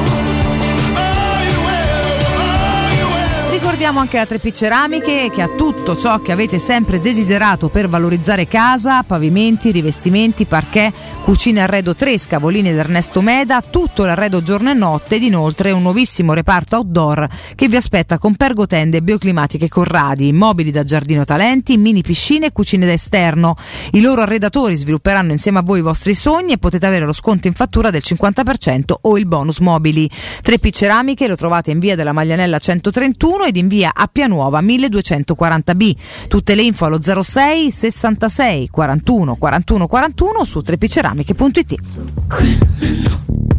Ricordiamo 3.75 4.05
anche 4.05 4.17
la 4.17 4.23
3P 4.23 4.53
Ceramiche 4.53 5.29
che 5.33 5.41
ha 5.41 5.49
tutto 5.49 5.97
ciò 5.97 6.21
che 6.21 6.31
avete 6.31 6.59
sempre 6.59 6.97
desiderato 6.97 7.67
per 7.67 7.89
valorizzare 7.89 8.47
casa, 8.47 9.03
pavimenti, 9.03 9.71
rivestimenti, 9.71 10.45
parquet, 10.45 10.93
cucine 11.21 11.59
arredo 11.59 11.93
3, 11.93 12.17
Scavolini 12.17 12.69
ed 12.69 12.77
Ernesto 12.77 13.21
Meda, 13.21 13.61
tutto 13.61 14.05
l'arredo 14.05 14.41
giorno 14.41 14.71
e 14.71 14.73
notte 14.73 15.15
ed 15.15 15.23
inoltre 15.23 15.71
un 15.71 15.81
nuovissimo 15.81 16.33
reparto 16.33 16.77
outdoor 16.77 17.27
che 17.53 17.67
vi 17.67 17.75
aspetta 17.75 18.17
con 18.17 18.35
pergotende 18.35 19.01
bioclimatiche 19.01 19.67
Corradi, 19.67 20.31
mobili 20.31 20.71
da 20.71 20.85
giardino 20.85 21.25
talenti, 21.25 21.75
mini 21.75 22.01
piscine 22.01 22.45
e 22.45 22.51
cucine 22.53 22.85
da 22.85 22.93
esterno. 22.93 23.57
I 23.91 23.99
loro 23.99 24.21
arredatori 24.21 24.77
svilupperanno 24.77 25.33
insieme 25.33 25.59
a 25.59 25.63
voi 25.63 25.79
i 25.79 25.81
vostri 25.81 26.13
sogni 26.13 26.53
e 26.53 26.57
potete 26.59 26.85
avere 26.85 27.03
lo 27.03 27.11
sconto 27.11 27.47
in 27.47 27.53
fattura 27.53 27.89
del 27.89 28.03
50% 28.05 28.93
o 29.01 29.17
il 29.17 29.25
bonus 29.25 29.59
mobili. 29.59 30.09
3P 30.41 30.69
Ceramiche 30.71 31.27
lo 31.27 31.35
trovate 31.35 31.71
in 31.71 31.79
via 31.79 31.97
della 31.97 32.13
Maglianella 32.13 32.57
131 32.57 33.43
ed 33.43 33.55
in 33.57 33.63
via 33.67 33.91
Appia 33.93 34.27
Nuova 34.27 34.61
1240B. 34.61 35.93
Tutte 36.27 36.55
le 36.55 36.63
info 36.63 36.85
allo 36.85 36.99
06 37.01 37.71
66 37.71 38.69
41 38.69 39.35
41 39.35 39.87
41 39.87 40.43
su 40.43 40.61
3pceramiche.it. 40.65 43.54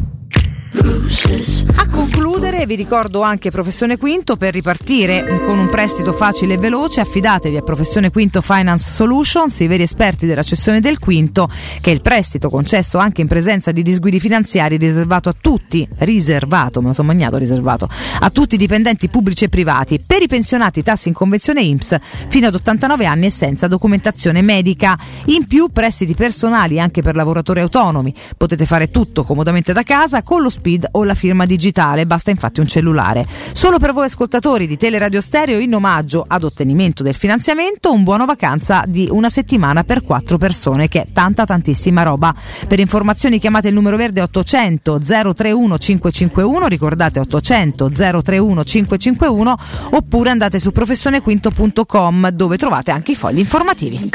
A 0.79 1.89
concludere 1.89 2.67
vi 2.67 2.75
ricordo 2.75 3.23
anche 3.23 3.51
Professione 3.51 3.97
Quinto 3.97 4.37
per 4.37 4.53
ripartire 4.53 5.41
con 5.45 5.59
un 5.59 5.71
prestito 5.71 6.13
facile 6.13 6.55
e 6.55 6.59
veloce. 6.59 7.01
Affidatevi 7.01 7.57
a 7.57 7.63
Professione 7.63 8.11
Quinto 8.11 8.43
Finance 8.43 8.91
Solutions, 8.91 9.59
i 9.61 9.69
veri 9.69 9.85
esperti 9.85 10.27
della 10.27 10.43
cessione 10.43 10.81
del 10.81 10.99
quinto 10.99 11.49
che 11.81 11.91
è 11.91 11.95
il 11.95 12.03
prestito 12.03 12.51
concesso 12.51 12.99
anche 12.99 13.23
in 13.23 13.27
presenza 13.27 13.73
di 13.73 13.83
disguidi 13.83 14.21
finanziari 14.21 14.77
riservato 14.77 15.31
a 15.31 15.35
tutti, 15.41 15.89
riservato, 15.99 16.83
me 16.83 16.89
lo 16.89 16.93
sono 16.93 17.09
magnato 17.09 17.39
riservato, 17.39 17.89
a 18.21 18.29
tutti 18.29 18.57
i 18.57 18.59
dipendenti 18.59 19.09
pubblici 19.09 19.45
e 19.45 19.49
privati, 19.49 19.99
per 20.05 20.21
i 20.21 20.29
pensionati 20.29 20.83
tassi 20.83 21.09
in 21.09 21.15
convenzione 21.15 21.63
IMSS 21.63 21.97
fino 22.29 22.49
ad 22.49 22.55
89 22.55 23.07
anni 23.07 23.27
e 23.27 23.31
senza 23.31 23.67
documentazione 23.67 24.43
medica. 24.43 24.99
In 25.27 25.47
più 25.47 25.71
prestiti 25.73 26.15
personali 26.15 26.79
anche 26.79 27.01
per 27.01 27.17
lavoratori 27.17 27.61
autonomi, 27.61 28.15
potete 28.37 28.67
fare 28.67 28.91
tutto 28.91 29.23
comodamente 29.23 29.73
da 29.73 29.83
casa 29.83 30.23
con 30.23 30.43
lo 30.43 30.51
speed 30.67 30.89
o 30.93 31.05
la 31.05 31.15
firma 31.15 31.47
digitale, 31.47 32.07
basta 32.07 32.31
infatti 32.31 32.59
un 32.59 32.67
cellulare. 32.67 33.25
Solo 33.53 33.79
per 33.79 33.93
voi 33.93 34.07
ascoltatori 34.07 34.67
di 34.67 34.77
Teleradio 34.77 35.21
Stereo 35.21 35.61
in 35.61 35.73
omaggio 35.75 36.25
ad 36.27 36.43
ottenimento 36.43 37.05
del 37.05 37.15
finanziamento 37.15 37.93
un 37.93 38.03
buono 38.03 38.25
vacanza 38.25 38.83
di 38.87 39.09
una 39.11 39.29
settimana 39.29 39.85
per 39.85 40.03
quattro 40.03 40.39
persone 40.39 40.89
che 40.89 41.03
è 41.03 41.07
tanta 41.13 41.45
tantissima 41.47 42.03
roba. 42.03 42.35
Per 42.67 42.81
informazioni 42.81 43.39
chiamate 43.39 43.69
il 43.69 43.75
numero 43.75 43.97
verde 43.97 44.23
800 44.23 44.99
031 44.99 45.79
551, 45.79 46.67
ricordate 46.67 47.21
800 47.21 47.91
031 47.91 48.65
551 48.65 49.57
oppure 49.91 50.31
andate 50.31 50.59
su 50.59 50.73
professionequinto.com 50.73 52.31
dove 52.31 52.57
trovate 52.57 52.91
anche 52.91 53.13
i 53.13 53.17
fogli 53.17 53.39
informativi. 53.39 54.11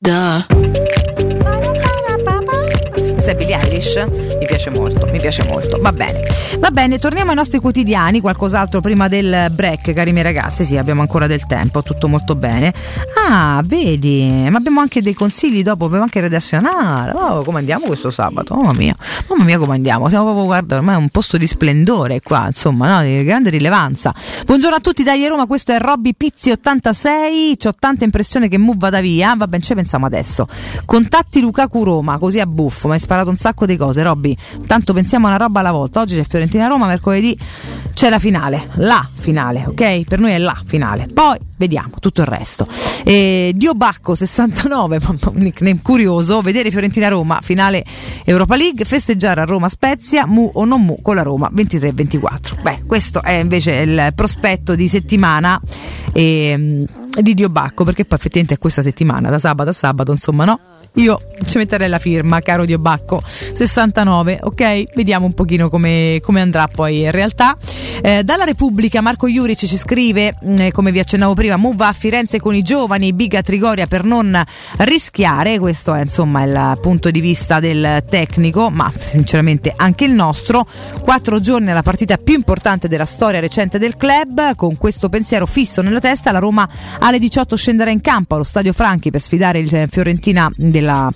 Questa 0.00 1.87
è 3.30 3.34
Billie 3.34 3.60
Eilish, 3.60 4.06
mi 4.38 4.46
piace 4.46 4.70
molto, 4.70 5.06
mi 5.06 5.18
piace 5.18 5.44
molto. 5.44 5.78
Va 5.80 5.92
bene, 5.92 6.22
va 6.58 6.70
bene, 6.70 6.98
torniamo 6.98 7.30
ai 7.30 7.36
nostri 7.36 7.58
quotidiani. 7.58 8.20
Qualcos'altro 8.20 8.80
prima 8.80 9.08
del 9.08 9.48
break, 9.50 9.92
cari 9.92 10.12
miei 10.12 10.24
ragazzi? 10.24 10.64
Sì, 10.64 10.76
abbiamo 10.76 11.02
ancora 11.02 11.26
del 11.26 11.46
tempo, 11.46 11.82
tutto 11.82 12.08
molto 12.08 12.34
bene. 12.34 12.72
Ah, 13.28 13.62
vedi, 13.64 14.46
ma 14.50 14.56
abbiamo 14.56 14.80
anche 14.80 15.02
dei 15.02 15.14
consigli 15.14 15.62
dopo, 15.62 15.84
abbiamo 15.84 16.04
anche 16.04 16.20
redazionale. 16.20 17.12
Oh, 17.12 17.42
come 17.42 17.58
andiamo 17.58 17.86
questo 17.86 18.10
sabato? 18.10 18.54
Mamma 18.54 18.72
mia, 18.72 18.96
mamma 19.28 19.44
mia, 19.44 19.58
come 19.58 19.74
andiamo? 19.74 20.08
Siamo 20.08 20.24
proprio, 20.24 20.46
guarda, 20.46 20.76
ormai 20.76 20.94
è 20.94 20.98
un 20.98 21.08
posto 21.08 21.36
di 21.36 21.46
splendore 21.46 22.20
qua, 22.20 22.46
insomma, 22.46 22.98
no? 22.98 23.04
di 23.04 23.22
grande 23.24 23.50
rilevanza. 23.50 24.14
Buongiorno 24.46 24.76
a 24.76 24.80
tutti, 24.80 25.02
dai 25.02 25.26
Roma, 25.26 25.46
questo 25.46 25.72
è 25.72 25.78
Robby 25.78 26.14
Pizzi 26.14 26.50
86. 26.50 27.58
Ho 27.64 27.72
tanta 27.78 28.04
impressione 28.04 28.48
che 28.48 28.56
Mu 28.58 28.74
vada 28.76 29.00
via. 29.00 29.34
Va 29.36 29.46
bene, 29.46 29.62
ci 29.62 29.74
pensiamo 29.74 30.06
adesso. 30.06 30.46
Contatti 30.84 31.40
Lukaku 31.40 31.84
Roma, 31.84 32.18
così 32.18 32.40
a 32.40 32.46
buffo, 32.46 32.88
ma 32.88 32.94
hai 32.94 33.00
sparato 33.00 33.17
un 33.26 33.36
sacco 33.36 33.66
di 33.66 33.76
cose, 33.76 34.02
Robby. 34.02 34.36
Tanto 34.66 34.92
pensiamo 34.92 35.26
a 35.26 35.30
una 35.30 35.38
roba 35.38 35.60
alla 35.60 35.72
volta. 35.72 36.00
Oggi 36.00 36.16
c'è 36.16 36.24
Fiorentina 36.24 36.66
Roma, 36.66 36.86
mercoledì 36.86 37.36
c'è 37.98 38.10
la 38.10 38.20
finale, 38.20 38.68
la 38.76 39.04
finale, 39.12 39.64
ok? 39.66 40.04
Per 40.06 40.20
noi 40.20 40.30
è 40.30 40.38
la 40.38 40.56
finale. 40.64 41.08
Poi 41.12 41.36
vediamo 41.56 41.94
tutto 41.98 42.20
il 42.20 42.28
resto. 42.28 42.66
Eh, 43.02 43.52
Dio 43.56 43.74
Bacco 43.74 44.14
69, 44.14 45.00
un 45.08 45.18
nickname 45.34 45.80
curioso, 45.82 46.40
vedere 46.40 46.70
Fiorentina 46.70 47.08
Roma, 47.08 47.40
finale 47.42 47.84
Europa 48.24 48.54
League, 48.54 48.84
festeggiare 48.84 49.40
a 49.40 49.44
Roma 49.44 49.68
Spezia, 49.68 50.26
mu 50.26 50.48
o 50.54 50.64
non 50.64 50.82
mu 50.82 51.02
con 51.02 51.16
la 51.16 51.22
Roma 51.22 51.50
23-24. 51.52 52.62
Beh, 52.62 52.82
questo 52.86 53.20
è 53.20 53.32
invece 53.32 53.72
il 53.72 54.12
prospetto 54.14 54.76
di 54.76 54.88
settimana 54.88 55.60
ehm, 56.12 56.84
di 57.20 57.34
Dio 57.34 57.48
Bacco, 57.48 57.82
perché 57.82 58.04
poi 58.04 58.18
effettivamente 58.18 58.54
è 58.54 58.58
questa 58.58 58.82
settimana, 58.82 59.28
da 59.28 59.38
sabato 59.38 59.70
a 59.70 59.72
sabato, 59.72 60.12
insomma, 60.12 60.44
no? 60.44 60.60
Io 60.98 61.20
ci 61.46 61.58
metterei 61.58 61.88
la 61.88 62.00
firma, 62.00 62.40
caro 62.40 62.64
Dio 62.64 62.78
Bacco 62.78 63.22
69, 63.24 64.40
ok? 64.42 64.94
Vediamo 64.96 65.26
un 65.26 65.34
pochino 65.34 65.68
come, 65.68 66.18
come 66.20 66.40
andrà 66.40 66.66
poi 66.66 67.02
in 67.02 67.12
realtà. 67.12 67.56
Eh, 68.00 68.22
dalla 68.22 68.44
Repubblica 68.44 69.00
Marco 69.00 69.26
Juric 69.28 69.66
ci 69.66 69.76
scrive, 69.76 70.36
eh, 70.56 70.70
come 70.70 70.92
vi 70.92 71.00
accennavo 71.00 71.34
prima, 71.34 71.56
Move 71.56 71.84
a 71.84 71.92
Firenze 71.92 72.38
con 72.38 72.54
i 72.54 72.62
giovani, 72.62 73.12
big 73.12 73.34
a 73.34 73.42
Trigoria 73.42 73.86
per 73.86 74.04
non 74.04 74.40
rischiare, 74.78 75.58
questo 75.58 75.94
è 75.94 76.02
insomma 76.02 76.44
il 76.44 76.78
punto 76.80 77.10
di 77.10 77.20
vista 77.20 77.58
del 77.58 78.04
tecnico, 78.08 78.70
ma 78.70 78.92
sinceramente 78.96 79.72
anche 79.74 80.04
il 80.04 80.12
nostro. 80.12 80.64
Quattro 81.00 81.40
giorni 81.40 81.70
alla 81.70 81.82
partita 81.82 82.18
più 82.18 82.34
importante 82.34 82.86
della 82.86 83.04
storia 83.04 83.40
recente 83.40 83.78
del 83.78 83.96
club, 83.96 84.54
con 84.54 84.76
questo 84.76 85.08
pensiero 85.08 85.46
fisso 85.46 85.82
nella 85.82 86.00
testa, 86.00 86.30
la 86.30 86.38
Roma 86.38 86.68
alle 87.00 87.18
18 87.18 87.56
scenderà 87.56 87.90
in 87.90 88.00
campo 88.00 88.36
allo 88.36 88.44
Stadio 88.44 88.72
Franchi 88.72 89.10
per 89.10 89.20
sfidare 89.20 89.58
il 89.58 89.86
Fiorentina 89.90 90.48
della 90.54 91.12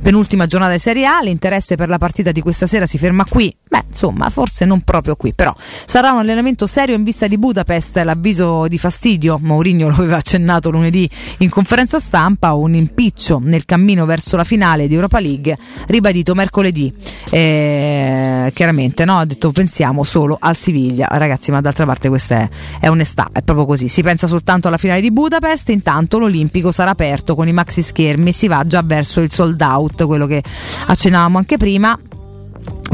penultima 0.00 0.46
giornata 0.46 0.72
di 0.72 0.78
Serie 0.78 1.06
A. 1.06 1.20
L'interesse 1.22 1.76
per 1.76 1.88
la 1.88 1.98
partita 1.98 2.30
di 2.30 2.40
questa 2.40 2.66
sera 2.66 2.86
si 2.86 2.98
ferma 2.98 3.24
qui. 3.24 3.54
Beh, 3.68 3.84
insomma, 3.88 4.30
forse 4.30 4.64
non 4.64 4.82
proprio 4.82 5.16
qui, 5.16 5.34
però 5.34 5.54
sarà 5.58 6.12
un 6.20 6.26
allenamento 6.26 6.66
serio 6.66 6.94
in 6.94 7.02
vista 7.02 7.26
di 7.26 7.38
Budapest. 7.38 7.96
L'avviso 8.04 8.68
di 8.68 8.78
fastidio, 8.78 9.38
Mourinho 9.40 9.88
lo 9.88 9.94
aveva 9.94 10.16
accennato 10.16 10.70
lunedì 10.70 11.08
in 11.38 11.48
conferenza 11.48 11.98
stampa, 11.98 12.52
un 12.52 12.74
impiccio 12.74 13.40
nel 13.42 13.64
cammino 13.64 14.04
verso 14.04 14.36
la 14.36 14.44
finale 14.44 14.86
di 14.86 14.94
Europa 14.94 15.18
League, 15.18 15.56
ribadito 15.86 16.34
mercoledì. 16.34 16.92
Eh, 17.30 18.50
chiaramente, 18.54 19.04
no? 19.04 19.18
Ha 19.18 19.24
detto 19.24 19.50
pensiamo 19.50 20.04
solo 20.04 20.36
al 20.38 20.56
Siviglia. 20.56 21.08
Ragazzi, 21.10 21.50
ma 21.50 21.60
d'altra 21.60 21.86
parte 21.86 22.08
questa 22.08 22.36
è, 22.36 22.48
è 22.80 22.88
onestà, 22.90 23.30
è 23.32 23.42
proprio 23.42 23.64
così. 23.64 23.88
Si 23.88 24.02
pensa 24.02 24.26
soltanto 24.26 24.68
alla 24.68 24.78
finale 24.78 25.00
di 25.00 25.10
Budapest, 25.10 25.70
intanto 25.70 26.18
l'Olimpico 26.18 26.70
sarà 26.70 26.90
aperto 26.90 27.34
con 27.34 27.48
i 27.48 27.52
maxi 27.52 27.82
schermi, 27.82 28.32
si 28.32 28.46
va 28.46 28.64
già 28.66 28.82
verso 28.84 29.20
il 29.20 29.32
sold 29.32 29.60
out, 29.60 30.04
quello 30.04 30.26
che 30.26 30.42
accennavamo 30.86 31.38
anche 31.38 31.56
prima 31.56 31.98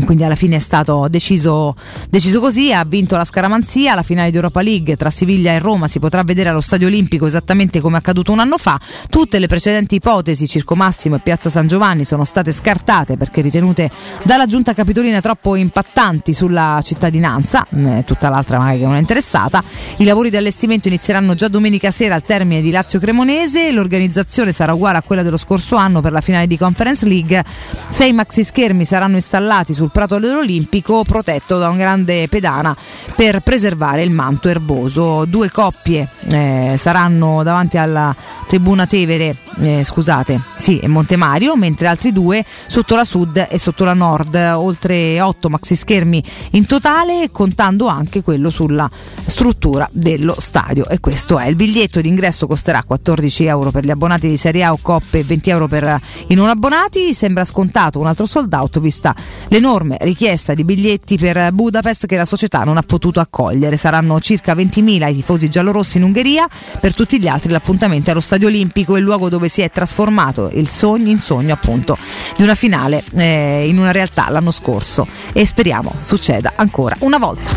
quindi 0.05 0.25
alla 0.25 0.35
fine 0.35 0.57
è 0.57 0.61
stato 0.61 1.07
deciso, 1.09 1.75
deciso, 2.11 2.41
così, 2.41 2.73
ha 2.73 2.85
vinto 2.85 3.17
la 3.17 3.25
scaramanzia, 3.25 3.95
la 3.95 4.03
finale 4.03 4.31
di 4.31 4.37
Europa 4.37 4.61
League 4.63 4.97
tra 4.97 5.11
Siviglia 5.11 5.53
e 5.53 5.59
Roma 5.59 5.89
si 5.89 5.99
potrà 5.99 6.23
vedere 6.23 6.51
allo 6.51 6.61
Stadio 6.61 6.87
Olimpico 6.87 7.27
esattamente 7.27 7.81
come 7.81 7.97
accaduto 7.97 8.33
un 8.33 8.41
anno 8.41 8.59
fa, 8.59 8.79
tutte 9.09 9.39
le 9.39 9.47
precedenti 9.47 9.97
ipotesi 9.97 10.47
Circo 10.47 10.75
Massimo 10.75 11.17
e 11.17 11.21
Piazza 11.21 11.49
San 11.49 11.67
Giovanni 11.67 12.05
sono 12.05 12.25
state 12.25 12.53
scartate 12.53 13.17
perché 13.17 13.41
ritenute 13.41 13.91
dalla 14.23 14.47
giunta 14.47 14.75
capitolina 14.75 15.21
troppo 15.21 15.57
impattanti 15.57 16.33
sulla 16.33 16.81
cittadinanza, 16.83 17.67
tutta 18.05 18.29
l'altra 18.29 18.59
magari 18.59 18.79
che 18.79 18.85
non 18.85 18.95
è 18.95 19.01
interessata, 19.01 19.63
i 19.97 20.05
lavori 20.05 20.31
di 20.31 20.37
allestimento 20.37 20.89
inizieranno 20.89 21.35
già 21.35 21.49
domenica 21.49 21.91
sera 21.91 22.15
al 22.15 22.23
termine 22.23 22.61
di 22.61 22.71
Lazio 22.71 22.99
Cremonese, 22.99 23.73
l'organizzazione 23.73 24.53
sarà 24.53 24.75
uguale 24.75 24.99
a 24.99 25.03
quella 25.03 25.23
dello 25.23 25.37
scorso 25.37 25.77
anno 25.77 26.01
per 26.01 26.13
la 26.13 26.21
finale 26.21 26.47
di 26.47 26.59
Conference 26.59 27.07
League, 27.07 27.43
sei 27.89 28.13
maxi 28.13 28.45
schermi 28.45 28.85
saranno 28.85 29.17
installati 29.17 29.73
sul 29.87 29.91
prato 29.93 30.19
dell'Olimpico 30.19 31.05
protetto 31.05 31.59
da 31.59 31.69
un 31.69 31.77
grande 31.77 32.27
pedana 32.29 32.77
per 33.15 33.41
preservare 33.41 34.03
il 34.03 34.11
manto 34.11 34.49
erboso. 34.49 35.25
Due 35.27 35.51
coppie 35.51 36.09
eh, 36.31 36.75
saranno 36.77 37.43
davanti 37.45 37.79
alla 37.79 38.15
tribuna 38.49 38.87
Tevere, 38.87 39.37
eh, 39.61 39.85
scusate, 39.85 40.41
sì, 40.57 40.79
e 40.79 40.89
Montemario, 40.89 41.57
mentre 41.57 41.87
altri 41.87 42.13
due 42.13 42.45
sotto 42.67 42.97
la 42.97 43.05
sud 43.05 43.47
e 43.49 43.59
sotto 43.59 43.85
la 43.85 43.95
nord, 43.95 44.35
oltre 44.55 45.21
otto 45.21 45.49
maxi 45.49 45.77
schermi 45.77 46.23
in 46.53 46.67
totale, 46.67 47.31
contando 47.31 47.87
anche 47.87 48.23
quello 48.23 48.51
sulla 48.51 48.89
struttura 49.27 49.89
dello 49.93 50.35
stadio. 50.39 50.89
E 50.89 50.99
questo 50.99 51.39
è 51.39 51.47
il 51.47 51.55
biglietto 51.55 52.01
d'ingresso 52.01 52.47
costerà 52.47 52.83
14 52.85 53.45
euro 53.45 53.71
per 53.71 53.85
gli 53.85 53.91
abbonati 53.91 54.29
di 54.29 54.37
Serie 54.37 54.65
A 54.65 54.73
o 54.73 54.79
Coppe 54.81 55.21
e 55.21 55.23
20 55.23 55.51
euro 55.51 55.69
per 55.69 56.01
i 56.29 56.35
non 56.35 56.49
abbonati. 56.49 57.15
Sembra 57.15 57.45
scontato 57.45 57.99
un 57.99 58.07
altro 58.07 58.27
sold 58.27 58.53
out 58.53 58.81
vista 58.81 59.15
l'enorme 59.49 59.76
richiesta 59.85 60.55
di 60.55 60.65
biglietti 60.65 61.17
per 61.17 61.53
Budapest 61.53 62.07
che 62.07 62.17
la 62.17 62.25
società 62.25 62.65
non 62.65 62.77
ha 62.77 62.83
potuto 62.83 63.21
accogliere. 63.21 63.77
Saranno 63.77 64.21
circa 64.21 64.55
20.000 64.55 65.11
i 65.11 65.15
tifosi 65.15 65.49
giallorossi 65.49 65.99
in 65.99 66.05
Ungheria, 66.05 66.49
per 66.81 66.95
tutti 66.95 67.21
gli 67.21 67.29
altri 67.29 67.53
l'appuntamento 67.53 68.09
è 68.09 68.13
allo 68.13 68.21
Stadio 68.21 68.49
Olimpico, 68.49 68.97
il 68.97 69.03
luogo 69.03 69.29
dove 69.29 69.49
si 69.49 69.63
è 69.63 69.71
trasformato 69.71 70.51
il 70.53 70.69
sogno 70.69 71.11
in 71.11 71.19
sogno 71.19 71.53
appunto 71.53 71.99
di 72.37 72.43
una 72.43 72.55
finale 72.55 73.03
eh, 73.15 73.67
in 73.67 73.79
una 73.79 73.93
realtà 73.93 74.31
l'anno 74.31 74.51
scorso 74.51 75.07
e 75.33 75.45
speriamo 75.45 75.95
succeda 76.01 76.53
ancora 76.57 76.97
una 77.01 77.19
volta. 77.19 77.55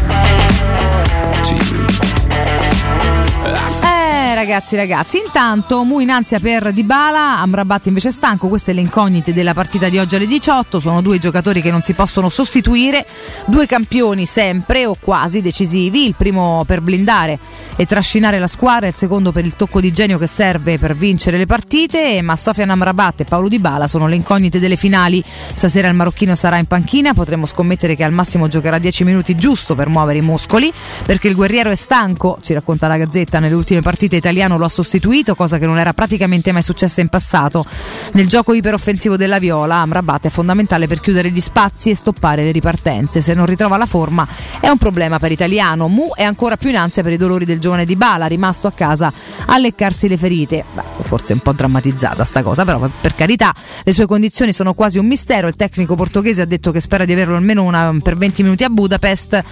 Ragazzi, 4.39 4.77
ragazzi. 4.77 5.17
Intanto 5.17 5.83
Mu 5.83 5.99
in 5.99 6.09
ansia 6.09 6.39
per 6.39 6.71
Dybala, 6.71 7.39
Amrabat 7.39 7.87
invece 7.87 8.07
è 8.07 8.11
stanco. 8.13 8.47
Queste 8.47 8.71
le 8.71 8.79
incognite 8.79 9.33
della 9.33 9.53
partita 9.53 9.89
di 9.89 9.99
oggi 9.99 10.15
alle 10.15 10.27
18. 10.27 10.79
Sono 10.79 11.01
due 11.01 11.17
giocatori 11.17 11.61
che 11.61 11.71
non 11.71 11.81
si 11.81 11.93
possono 11.93 12.29
sostituire, 12.29 13.05
due 13.47 13.65
campioni 13.65 14.25
sempre 14.25 14.85
o 14.85 14.95
quasi 14.97 15.41
decisivi. 15.41 16.05
Il 16.05 16.15
primo 16.15 16.63
per 16.65 16.79
blindare 16.79 17.37
e 17.75 17.85
trascinare 17.85 18.39
la 18.39 18.47
squadra, 18.47 18.87
il 18.87 18.93
secondo 18.93 19.33
per 19.33 19.43
il 19.43 19.57
tocco 19.57 19.81
di 19.81 19.91
genio 19.91 20.17
che 20.17 20.27
serve 20.27 20.79
per 20.79 20.95
vincere 20.95 21.37
le 21.37 21.45
partite. 21.45 22.21
Ma 22.21 22.37
Sofian 22.37 22.69
Amrabat 22.69 23.21
e 23.21 23.23
Paolo 23.25 23.49
Dybala 23.49 23.87
sono 23.87 24.07
le 24.07 24.15
incognite 24.15 24.59
delle 24.59 24.77
finali. 24.77 25.21
Stasera 25.25 25.89
il 25.89 25.95
marocchino 25.95 26.33
sarà 26.33 26.55
in 26.55 26.65
panchina, 26.65 27.13
potremmo 27.13 27.45
scommettere 27.45 27.93
che 27.95 28.05
al 28.05 28.13
massimo 28.13 28.47
giocherà 28.47 28.77
10 28.77 29.03
minuti 29.03 29.35
giusto 29.35 29.75
per 29.75 29.89
muovere 29.89 30.19
i 30.19 30.21
muscoli, 30.21 30.71
perché 31.05 31.27
il 31.27 31.35
guerriero 31.35 31.71
è 31.71 31.75
stanco, 31.75 32.37
ci 32.41 32.53
racconta 32.53 32.87
la 32.87 32.95
Gazzetta 32.95 33.39
nelle 33.39 33.55
ultime 33.55 33.81
partite 33.81 34.21
italiano 34.29 34.57
lo 34.57 34.65
ha 34.65 34.69
sostituito, 34.69 35.33
cosa 35.33 35.57
che 35.57 35.65
non 35.65 35.79
era 35.79 35.93
praticamente 35.93 36.51
mai 36.51 36.61
successa 36.61 37.01
in 37.01 37.07
passato. 37.07 37.65
Nel 38.13 38.27
gioco 38.27 38.53
iperoffensivo 38.53 39.17
della 39.17 39.39
Viola, 39.39 39.77
Amrabat 39.77 40.27
è 40.27 40.29
fondamentale 40.29 40.85
per 40.85 40.99
chiudere 40.99 41.31
gli 41.31 41.39
spazi 41.39 41.89
e 41.89 41.95
stoppare 41.95 42.43
le 42.43 42.51
ripartenze. 42.51 43.21
Se 43.21 43.33
non 43.33 43.47
ritrova 43.47 43.77
la 43.77 43.87
forma 43.87 44.27
è 44.59 44.69
un 44.69 44.77
problema 44.77 45.17
per 45.17 45.31
italiano. 45.31 45.87
Mu 45.87 46.13
è 46.13 46.23
ancora 46.23 46.57
più 46.57 46.69
in 46.69 46.77
ansia 46.77 47.01
per 47.01 47.13
i 47.13 47.17
dolori 47.17 47.45
del 47.45 47.59
giovane 47.59 47.85
Di 47.85 47.95
Bala, 47.95 48.27
rimasto 48.27 48.67
a 48.67 48.71
casa 48.71 49.11
a 49.47 49.57
leccarsi 49.57 50.07
le 50.07 50.17
ferite. 50.17 50.63
Beh, 50.73 50.83
forse 51.01 51.33
un 51.33 51.39
po' 51.39 51.53
drammatizzata 51.53 52.23
sta 52.23 52.43
cosa, 52.43 52.63
però 52.63 52.87
per 53.01 53.15
carità, 53.15 53.53
le 53.83 53.93
sue 53.93 54.05
condizioni 54.05 54.53
sono 54.53 54.73
quasi 54.73 54.99
un 54.99 55.07
mistero. 55.07 55.47
Il 55.47 55.55
tecnico 55.55 55.95
portoghese 55.95 56.43
ha 56.43 56.45
detto 56.45 56.71
che 56.71 56.79
spera 56.79 57.05
di 57.05 57.13
averlo 57.13 57.35
almeno 57.35 57.63
una, 57.63 57.95
per 58.01 58.15
20 58.15 58.43
minuti 58.43 58.63
a 58.63 58.69
Budapest. 58.69 59.43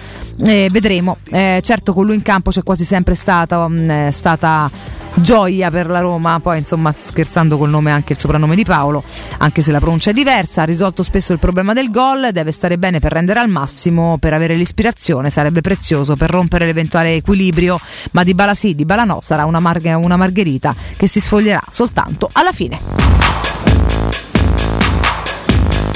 Eh, 0.45 0.69
vedremo. 0.71 1.17
Eh, 1.31 1.61
certo, 1.63 1.93
con 1.93 2.05
lui 2.05 2.15
in 2.15 2.21
campo 2.21 2.51
c'è 2.51 2.61
quasi 2.63 2.85
sempre 2.85 3.15
stata, 3.15 3.59
um, 3.59 4.09
stata 4.09 4.66
gioia 5.15 5.69
per 5.71 5.87
la 5.87 5.99
Roma, 5.99 6.39
poi 6.39 6.59
insomma 6.59 6.93
scherzando 6.97 7.57
col 7.57 7.69
nome 7.69 7.91
anche 7.91 8.13
il 8.13 8.19
soprannome 8.19 8.55
di 8.55 8.63
Paolo, 8.63 9.03
anche 9.39 9.61
se 9.61 9.71
la 9.71 9.79
pronuncia 9.79 10.11
è 10.11 10.13
diversa, 10.13 10.61
ha 10.61 10.65
risolto 10.65 11.03
spesso 11.03 11.33
il 11.33 11.39
problema 11.39 11.73
del 11.73 11.89
gol, 11.89 12.29
deve 12.31 12.51
stare 12.51 12.77
bene 12.77 12.99
per 12.99 13.11
rendere 13.11 13.39
al 13.39 13.49
massimo, 13.49 14.17
per 14.19 14.33
avere 14.33 14.55
l'ispirazione, 14.55 15.29
sarebbe 15.29 15.61
prezioso 15.61 16.15
per 16.15 16.29
rompere 16.29 16.65
l'eventuale 16.65 17.15
equilibrio, 17.15 17.79
ma 18.11 18.23
di 18.23 18.33
Bala 18.33 18.53
sì, 18.53 18.75
di 18.75 18.85
Bala 18.85 19.03
no, 19.03 19.19
sarà 19.21 19.45
una, 19.45 19.59
marghe, 19.59 19.93
una 19.93 20.17
margherita 20.17 20.75
che 20.95 21.07
si 21.07 21.19
sfoglierà 21.19 21.63
soltanto 21.69 22.29
alla 22.33 22.51
fine. 22.51 24.26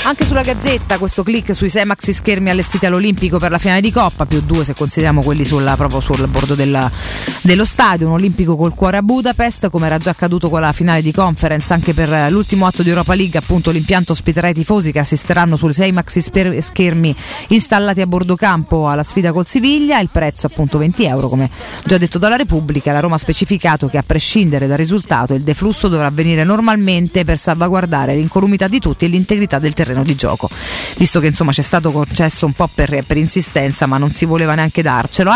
Anche 0.03 0.25
sulla 0.25 0.41
Gazzetta 0.41 0.97
questo 0.97 1.21
click 1.21 1.53
sui 1.53 1.69
6 1.69 1.85
maxi 1.85 2.11
schermi 2.11 2.49
allestiti 2.49 2.87
all'Olimpico 2.87 3.37
per 3.37 3.51
la 3.51 3.59
finale 3.59 3.81
di 3.81 3.91
Coppa, 3.91 4.25
più 4.25 4.41
due 4.41 4.63
se 4.63 4.73
consideriamo 4.73 5.21
quelli 5.21 5.43
sulla, 5.43 5.75
proprio 5.75 5.99
sul 5.99 6.27
bordo 6.27 6.55
del, 6.55 6.89
dello 7.43 7.63
stadio, 7.63 8.07
un 8.07 8.13
Olimpico 8.13 8.55
col 8.55 8.73
cuore 8.73 8.97
a 8.97 9.03
Budapest, 9.03 9.69
come 9.69 9.85
era 9.85 9.99
già 9.99 10.09
accaduto 10.09 10.49
con 10.49 10.59
la 10.59 10.71
finale 10.73 11.03
di 11.03 11.11
conference, 11.11 11.71
anche 11.71 11.93
per 11.93 12.31
l'ultimo 12.31 12.65
atto 12.65 12.81
di 12.81 12.89
Europa 12.89 13.13
League, 13.13 13.37
appunto 13.37 13.69
l'impianto 13.69 14.13
ospiterà 14.13 14.47
i 14.47 14.55
tifosi 14.55 14.91
che 14.91 14.97
assisteranno 14.97 15.55
sui 15.55 15.71
6 15.71 15.91
maxi 15.91 16.19
schermi 16.19 17.15
installati 17.49 18.01
a 18.01 18.07
bordo 18.07 18.35
campo 18.35 18.89
alla 18.89 19.03
sfida 19.03 19.31
col 19.31 19.45
Siviglia, 19.45 19.99
il 19.99 20.09
prezzo 20.11 20.47
appunto 20.47 20.79
20 20.79 21.05
euro, 21.05 21.29
come 21.29 21.47
già 21.85 21.99
detto 21.99 22.17
dalla 22.17 22.37
Repubblica, 22.37 22.91
la 22.91 23.01
Roma 23.01 23.15
ha 23.15 23.19
specificato 23.19 23.87
che 23.87 23.99
a 23.99 24.03
prescindere 24.03 24.65
dal 24.65 24.77
risultato 24.77 25.35
il 25.35 25.43
deflusso 25.43 25.87
dovrà 25.87 26.07
avvenire 26.07 26.43
normalmente 26.43 27.23
per 27.23 27.37
salvaguardare 27.37 28.15
l'incolumità 28.15 28.67
di 28.67 28.79
tutti 28.79 29.05
e 29.05 29.07
l'integrità 29.07 29.59
del 29.59 29.73
terreno 29.73 29.90
di 30.03 30.15
gioco. 30.15 30.49
Visto 30.97 31.19
che 31.19 31.27
insomma 31.27 31.51
c'è 31.51 31.61
stato 31.61 31.91
concesso 31.91 32.45
un 32.45 32.53
po' 32.53 32.69
per, 32.73 33.03
per 33.05 33.18
insistenza, 33.18 33.85
ma 33.85 33.97
non 33.97 34.09
si 34.09 34.26
voleva 34.26 34.55
neanche 34.55 34.81
darcelo. 34.81 35.31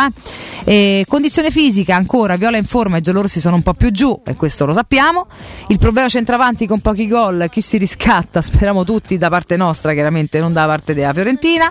Eh? 0.65 1.05
Condizione 1.07 1.51
fisica 1.51 1.95
ancora, 1.95 2.35
Viola 2.35 2.57
in 2.57 2.65
forma 2.65 2.97
e 2.97 3.01
Giallorsi 3.01 3.39
sono 3.39 3.55
un 3.55 3.61
po' 3.61 3.73
più 3.73 3.91
giù, 3.91 4.21
e 4.25 4.35
questo 4.35 4.65
lo 4.65 4.73
sappiamo. 4.73 5.27
Il 5.67 5.79
problema 5.79 6.07
centravanti 6.07 6.67
con 6.67 6.79
pochi 6.79 7.07
gol, 7.07 7.47
chi 7.49 7.61
si 7.61 7.77
riscatta? 7.77 8.41
Speriamo 8.43 8.83
tutti 8.83 9.17
da 9.17 9.29
parte 9.29 9.57
nostra, 9.57 9.93
chiaramente 9.93 10.39
non 10.39 10.53
da 10.53 10.65
parte 10.65 10.93
della 10.93 11.13
Fiorentina. 11.13 11.69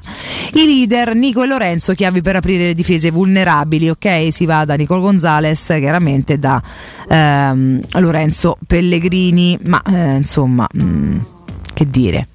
I 0.55 0.65
leader 0.65 1.15
Nico 1.15 1.43
e 1.43 1.47
Lorenzo, 1.47 1.93
chiavi 1.95 2.21
per 2.21 2.37
aprire 2.37 2.67
le 2.67 2.75
difese 2.75 3.11
vulnerabili, 3.11 3.91
ok? 3.91 4.29
Si 4.31 4.47
va 4.47 4.65
da 4.65 4.75
Nicolo 4.75 5.01
Gonzales, 5.01 5.65
chiaramente 5.79 6.39
da 6.39 6.63
ehm, 7.09 7.81
Lorenzo 8.01 8.59
Pellegrini, 8.67 9.59
ma 9.65 9.83
eh, 9.83 10.17
insomma. 10.17 10.67
Mh, 10.73 11.34
che 11.75 11.91
dire, 11.91 12.29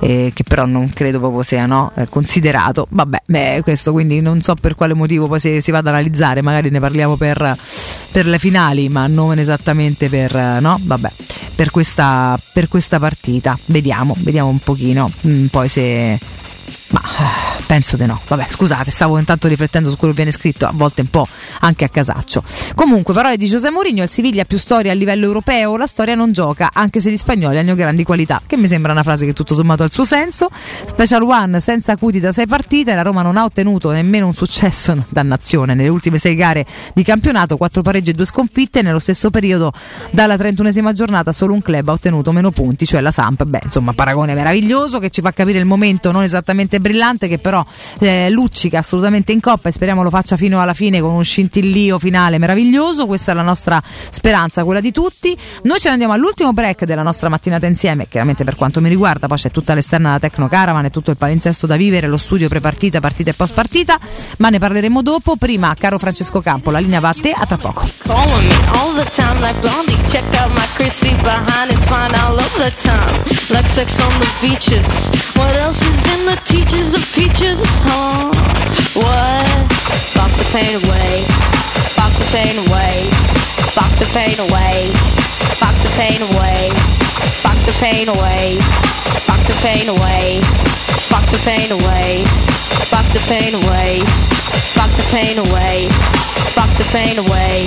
eh, 0.00 0.32
che 0.34 0.44
però 0.44 0.66
non 0.66 0.92
credo 0.92 1.18
proprio 1.18 1.42
sia 1.42 1.64
no, 1.64 1.92
eh, 1.94 2.08
considerato. 2.08 2.86
Vabbè, 2.90 3.22
beh, 3.24 3.60
questo 3.62 3.92
quindi 3.92 4.20
non 4.20 4.42
so 4.42 4.54
per 4.54 4.74
quale 4.74 4.92
motivo 4.92 5.26
poi 5.28 5.40
si, 5.40 5.60
si 5.62 5.70
vada 5.70 5.88
ad 5.88 5.94
analizzare, 5.96 6.42
magari 6.42 6.68
ne 6.68 6.80
parliamo 6.80 7.16
per, 7.16 7.56
per, 8.12 8.26
le 8.26 8.38
finali, 8.38 8.88
ma 8.88 9.06
non 9.06 9.38
esattamente 9.38 10.08
per, 10.08 10.34
no? 10.60 10.78
Vabbè, 10.82 11.10
per, 11.54 11.70
questa, 11.70 12.38
per 12.52 12.68
questa 12.68 12.98
partita. 12.98 13.58
Vediamo, 13.66 14.14
vediamo 14.18 14.50
un 14.50 14.58
pochino, 14.58 15.10
mm, 15.26 15.46
poi 15.46 15.68
se... 15.68 16.18
Ma 16.90 17.00
penso 17.66 17.96
di 17.96 18.04
no. 18.04 18.20
Vabbè, 18.26 18.46
scusate, 18.48 18.90
stavo 18.90 19.16
intanto 19.18 19.46
riflettendo 19.46 19.90
su 19.90 19.96
quello 19.96 20.12
che 20.12 20.22
viene 20.22 20.36
scritto, 20.36 20.66
a 20.66 20.72
volte 20.74 21.02
un 21.02 21.08
po' 21.08 21.26
anche 21.60 21.84
a 21.84 21.88
casaccio. 21.88 22.42
Comunque, 22.74 23.14
parole 23.14 23.36
di 23.36 23.46
Giuseppe 23.46 23.72
Mourinho, 23.72 24.02
il 24.02 24.08
Siviglia 24.08 24.42
ha 24.42 24.44
più 24.44 24.58
storia 24.58 24.90
a 24.90 24.94
livello 24.94 25.24
europeo, 25.24 25.76
la 25.76 25.86
storia 25.86 26.16
non 26.16 26.32
gioca, 26.32 26.70
anche 26.72 27.00
se 27.00 27.12
gli 27.12 27.16
spagnoli 27.16 27.58
hanno 27.58 27.76
grandi 27.76 28.02
qualità, 28.02 28.42
che 28.44 28.56
mi 28.56 28.66
sembra 28.66 28.90
una 28.90 29.04
frase 29.04 29.24
che 29.24 29.32
tutto 29.32 29.54
sommato 29.54 29.84
ha 29.84 29.86
il 29.86 29.92
suo 29.92 30.04
senso. 30.04 30.48
Special 30.84 31.22
One 31.22 31.60
senza 31.60 31.92
acuti 31.92 32.18
da 32.18 32.32
sei 32.32 32.48
partite, 32.48 32.94
la 32.96 33.02
Roma 33.02 33.22
non 33.22 33.36
ha 33.36 33.44
ottenuto 33.44 33.92
nemmeno 33.92 34.26
un 34.26 34.34
successo, 34.34 35.04
dannazione, 35.08 35.74
nelle 35.74 35.88
ultime 35.88 36.18
sei 36.18 36.34
gare 36.34 36.66
di 36.92 37.04
campionato, 37.04 37.56
quattro 37.56 37.82
pareggi 37.82 38.10
e 38.10 38.14
due 38.14 38.26
sconfitte, 38.26 38.82
nello 38.82 38.98
stesso 38.98 39.30
periodo 39.30 39.72
dalla 40.10 40.34
31esima 40.34 40.92
giornata 40.92 41.30
solo 41.30 41.54
un 41.54 41.62
club 41.62 41.88
ha 41.88 41.92
ottenuto 41.92 42.32
meno 42.32 42.50
punti, 42.50 42.84
cioè 42.84 43.00
la 43.00 43.12
Samp. 43.12 43.44
Beh, 43.44 43.60
insomma, 43.62 43.92
paragone 43.92 44.34
meraviglioso 44.34 44.98
che 44.98 45.10
ci 45.10 45.20
fa 45.20 45.32
capire 45.32 45.58
il 45.58 45.66
momento 45.66 46.10
non 46.10 46.24
esattamente 46.24 46.79
brillante 46.80 47.28
che 47.28 47.38
però 47.38 47.64
eh, 48.00 48.28
luccica 48.30 48.78
assolutamente 48.78 49.32
in 49.32 49.40
coppa 49.40 49.68
e 49.68 49.72
speriamo 49.72 50.02
lo 50.02 50.10
faccia 50.10 50.36
fino 50.36 50.60
alla 50.60 50.74
fine 50.74 51.00
con 51.00 51.14
un 51.14 51.24
scintillio 51.24 51.98
finale 51.98 52.38
meraviglioso. 52.38 53.06
Questa 53.06 53.32
è 53.32 53.34
la 53.34 53.42
nostra 53.42 53.80
speranza, 54.10 54.64
quella 54.64 54.80
di 54.80 54.90
tutti. 54.90 55.36
Noi 55.64 55.78
ce 55.78 55.88
ne 55.88 55.92
andiamo 55.92 56.12
all'ultimo 56.12 56.52
break 56.52 56.84
della 56.84 57.02
nostra 57.02 57.28
mattinata 57.28 57.66
insieme, 57.66 58.08
chiaramente 58.08 58.44
per 58.44 58.56
quanto 58.56 58.80
mi 58.80 58.88
riguarda, 58.88 59.26
poi 59.26 59.36
c'è 59.36 59.50
tutta 59.50 59.74
l'esterna 59.74 60.08
della 60.08 60.20
Tecno 60.20 60.48
Caravan 60.48 60.86
e 60.86 60.90
tutto 60.90 61.10
il 61.10 61.16
palinsesto 61.16 61.66
da 61.66 61.76
vivere, 61.76 62.06
lo 62.06 62.18
studio 62.18 62.48
prepartita, 62.48 63.00
partita 63.00 63.30
e 63.30 63.34
post 63.34 63.54
partita, 63.54 63.98
ma 64.38 64.48
ne 64.48 64.58
parleremo 64.58 65.02
dopo. 65.02 65.36
Prima, 65.36 65.74
caro 65.78 65.98
Francesco 65.98 66.40
Campo, 66.40 66.70
la 66.70 66.78
linea 66.78 67.00
va 67.00 67.10
a 67.10 67.16
te, 67.20 67.30
a 67.30 67.46
tra 67.46 67.56
poco. 67.56 67.88
Check 76.40 76.69
teachers 76.70 76.94
of 76.94 77.02
peaches? 77.18 77.58
Huh? 77.82 78.30
What? 78.94 79.66
Fuck 80.14 80.30
the 80.38 80.46
pain 80.54 80.70
away. 80.78 81.26
Fuck 81.98 82.14
the 82.14 82.26
pain 82.30 82.54
away. 82.62 83.10
Fuck 83.74 83.90
the 83.98 84.06
pain 84.14 84.38
away. 84.38 84.86
Fuck 85.58 85.74
the 85.82 85.90
pain 85.98 86.22
away. 86.22 86.70
Fuck 87.42 87.58
the 87.66 87.74
pain 87.82 88.06
away. 88.06 88.62
Fuck 89.26 89.42
the 89.50 89.56
pain 89.58 89.90
away. 89.90 90.38
Fuck 91.10 91.26
the 91.34 91.42
pain 91.42 91.74
away. 91.74 92.22
Fuck 92.86 93.06
the 93.10 93.22
pain 93.26 93.50
away. 93.50 93.98
Fuck 94.70 94.94
the 94.94 95.06
pain 95.10 95.38
away. 95.42 95.90
Fuck 96.54 96.70
the 96.78 96.86
pain 96.94 97.18
away. 97.18 97.66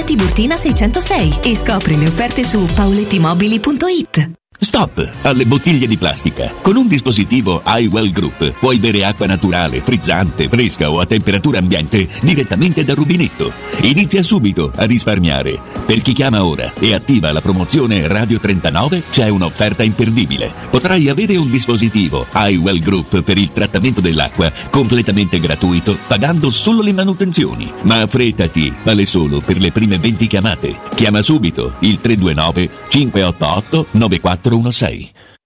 Tiburtina 0.03 0.55
606 0.55 1.39
e 1.43 1.55
scopri 1.55 1.97
le 1.97 2.07
offerte 2.07 2.43
su 2.43 2.67
paulettimobili.it. 2.75 4.40
Stop 4.63 5.13
alle 5.23 5.47
bottiglie 5.47 5.87
di 5.87 5.97
plastica. 5.97 6.53
Con 6.61 6.75
un 6.75 6.87
dispositivo 6.87 7.63
iWell 7.65 8.11
Group 8.11 8.51
puoi 8.59 8.77
bere 8.77 9.03
acqua 9.03 9.25
naturale, 9.25 9.81
frizzante, 9.81 10.47
fresca 10.47 10.91
o 10.91 10.99
a 10.99 11.07
temperatura 11.07 11.57
ambiente 11.57 12.07
direttamente 12.21 12.85
dal 12.85 12.95
rubinetto. 12.95 13.51
Inizia 13.81 14.21
subito 14.21 14.71
a 14.75 14.83
risparmiare. 14.83 15.59
Per 15.83 16.03
chi 16.03 16.13
chiama 16.13 16.45
ora 16.45 16.71
e 16.77 16.93
attiva 16.93 17.31
la 17.31 17.41
promozione 17.41 18.07
Radio 18.07 18.39
39 18.39 19.01
c'è 19.09 19.29
un'offerta 19.29 19.81
imperdibile. 19.81 20.51
Potrai 20.69 21.09
avere 21.09 21.37
un 21.37 21.49
dispositivo 21.49 22.27
iWell 22.31 22.79
Group 22.79 23.23
per 23.23 23.39
il 23.39 23.51
trattamento 23.51 23.99
dell'acqua 23.99 24.51
completamente 24.69 25.39
gratuito 25.39 25.97
pagando 26.05 26.51
solo 26.51 26.83
le 26.83 26.93
manutenzioni. 26.93 27.71
Ma 27.81 28.01
affrettati, 28.01 28.71
vale 28.83 29.07
solo 29.07 29.41
per 29.41 29.57
le 29.57 29.71
prime 29.71 29.97
20 29.97 30.27
chiamate. 30.27 30.77
Chiama 30.93 31.23
subito 31.23 31.73
il 31.79 31.99
329 31.99 32.69
588 32.89 33.87
9416. 34.51 35.39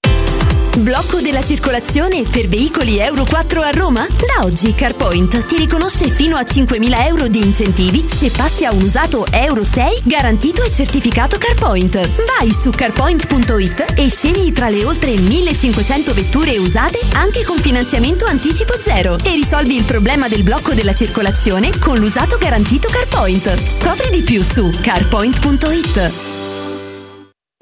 Blocco 0.80 1.22
della 1.22 1.42
circolazione 1.42 2.24
per 2.24 2.50
veicoli 2.50 3.00
Euro 3.00 3.24
4 3.24 3.62
a 3.62 3.70
Roma? 3.70 4.06
Da 4.06 4.44
oggi 4.44 4.76
CarPoint 4.76 5.46
ti 5.46 5.56
riconosce 5.56 6.10
fino 6.10 6.36
a 6.36 6.42
5.000 6.42 7.06
euro 7.06 7.30
di 7.30 7.42
incentivi 7.42 8.04
se 8.06 8.30
passi 8.30 8.66
a 8.66 8.74
un 8.74 8.82
usato 8.82 9.26
Euro 9.32 9.64
6 9.64 10.02
garantito 10.04 10.64
e 10.64 10.72
certificato 10.72 11.38
CarPoint. 11.38 11.96
Vai 12.38 12.52
su 12.52 12.72
carpoint.it 12.72 13.94
e 13.96 14.10
scegli 14.10 14.52
tra 14.52 14.68
le 14.68 14.84
oltre 14.84 15.14
1.500 15.14 16.14
vetture 16.14 16.58
usate 16.58 17.00
anche 17.14 17.46
con 17.46 17.58
finanziamento 17.58 18.26
anticipo 18.26 18.78
zero 18.78 19.18
e 19.24 19.34
risolvi 19.34 19.78
il 19.78 19.86
problema 19.86 20.28
del 20.28 20.44
blocco 20.44 20.74
della 20.74 20.94
circolazione 20.94 21.70
con 21.80 21.98
l'usato 21.98 22.38
garantito 22.38 22.90
CarPoint. 22.90 23.80
Scopri 23.80 24.10
di 24.10 24.24
più 24.24 24.44
su 24.44 24.70
carpoint.it. 24.82 26.35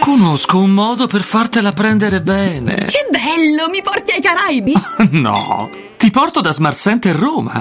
Conosco 0.00 0.58
un 0.58 0.72
modo 0.72 1.06
per 1.06 1.22
fartela 1.22 1.70
prendere 1.70 2.20
bene. 2.22 2.74
Che 2.86 3.06
bello, 3.08 3.70
mi 3.70 3.82
porti 3.82 4.10
ai 4.10 4.20
Caraibi? 4.20 4.72
No, 5.12 5.70
ti 5.96 6.10
porto 6.10 6.40
da 6.40 6.52
Smart 6.52 6.76
Center 6.76 7.14
Roma. 7.14 7.60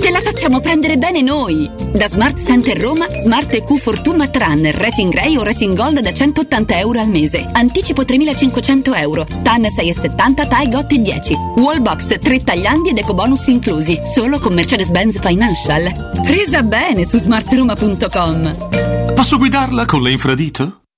Te 0.00 0.08
la 0.08 0.20
facciamo 0.20 0.60
prendere 0.60 0.96
bene 0.96 1.20
noi. 1.20 1.70
Da 1.92 2.08
Smart 2.08 2.42
Center 2.42 2.78
Roma, 2.80 3.06
Smart 3.18 3.52
EQ 3.52 3.76
Fortuna 3.76 4.28
Tran, 4.28 4.70
Racing 4.72 5.12
Grey 5.12 5.36
o 5.36 5.42
Racing 5.42 5.76
Gold 5.76 6.00
da 6.00 6.12
180 6.12 6.78
euro 6.78 6.98
al 7.00 7.08
mese. 7.08 7.46
Anticipo 7.52 8.00
3.500 8.00 8.98
euro. 9.00 9.26
TAN 9.42 9.60
6,70, 9.60 10.48
TAI 10.48 10.68
GOT 10.70 10.94
10. 10.94 11.34
Wallbox 11.56 12.18
3 12.20 12.42
tagliandi 12.42 12.88
ed 12.88 12.96
ecobonus 12.96 13.48
inclusi. 13.48 14.00
Solo 14.14 14.40
con 14.40 14.54
Mercedes-Benz 14.54 15.18
Financial. 15.20 16.12
Presa 16.24 16.62
bene 16.62 17.04
su 17.04 17.18
smartroma.com. 17.18 18.99
Posso 19.20 19.36
guidarla 19.36 19.84
con 19.84 20.00
le 20.00 20.12
infradito? 20.12 20.79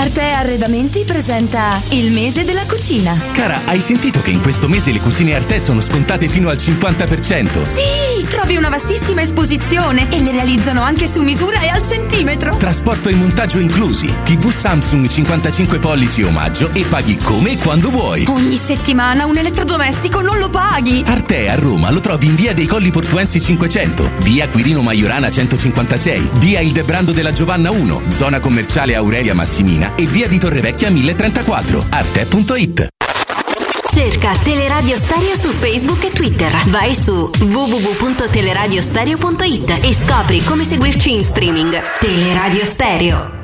Arte 0.00 0.22
Arredamenti 0.22 1.04
presenta 1.04 1.78
il 1.90 2.10
mese 2.10 2.42
della 2.44 2.64
cucina. 2.64 3.14
Cara, 3.32 3.60
hai 3.66 3.80
sentito 3.80 4.22
che 4.22 4.30
in 4.30 4.40
questo 4.40 4.66
mese 4.66 4.92
le 4.92 4.98
cucine 4.98 5.34
Arte 5.34 5.60
sono 5.60 5.82
scontate 5.82 6.26
fino 6.26 6.48
al 6.48 6.56
50%? 6.56 7.68
Sì, 7.68 8.26
trovi 8.26 8.56
una 8.56 8.70
vastissima 8.70 9.20
esposizione 9.20 10.10
e 10.10 10.20
le 10.20 10.30
realizzano 10.30 10.80
anche 10.82 11.06
su 11.06 11.20
misura 11.22 11.60
e 11.60 11.68
al 11.68 11.82
centimetro. 11.82 12.56
Trasporto 12.56 13.10
e 13.10 13.14
montaggio 13.14 13.58
inclusi. 13.58 14.10
TV 14.24 14.50
Samsung 14.50 15.06
55 15.06 15.78
pollici 15.78 16.22
omaggio 16.22 16.70
e 16.72 16.82
paghi 16.88 17.18
come 17.18 17.52
e 17.52 17.58
quando 17.58 17.90
vuoi. 17.90 18.24
Ogni 18.26 18.56
settimana 18.56 19.26
un 19.26 19.36
elettrodomestico 19.36 20.22
non 20.22 20.38
lo 20.38 20.48
paghi. 20.48 21.04
Arte 21.06 21.50
a 21.50 21.56
Roma 21.56 21.90
lo 21.90 22.00
trovi 22.00 22.24
in 22.24 22.36
via 22.36 22.54
dei 22.54 22.66
Colli 22.66 22.90
Portuensi 22.90 23.38
500, 23.38 24.12
via 24.20 24.48
Quirino 24.48 24.80
Maiorana 24.80 25.30
156, 25.30 26.30
via 26.34 26.60
Il 26.60 26.72
Debrando 26.72 27.12
della 27.12 27.32
Giovanna 27.32 27.70
1, 27.70 28.02
zona 28.08 28.40
commerciale 28.40 28.94
Aurelia 28.94 29.34
Massimina 29.80 29.94
e 29.96 30.04
via 30.04 30.28
di 30.28 30.38
Torrevecchia 30.38 30.90
1034. 30.90 31.86
Arte.it 31.88 32.88
Cerca 33.90 34.34
Teleradio 34.42 34.96
Stereo 34.96 35.34
su 35.36 35.48
Facebook 35.48 36.04
e 36.04 36.12
Twitter. 36.12 36.52
Vai 36.66 36.94
su 36.94 37.28
www.teleradiostereo.it 37.38 39.78
e 39.82 39.94
scopri 39.94 40.44
come 40.44 40.64
seguirci 40.64 41.14
in 41.14 41.24
streaming. 41.24 41.76
Teleradio 41.98 42.64
Stereo. 42.64 43.39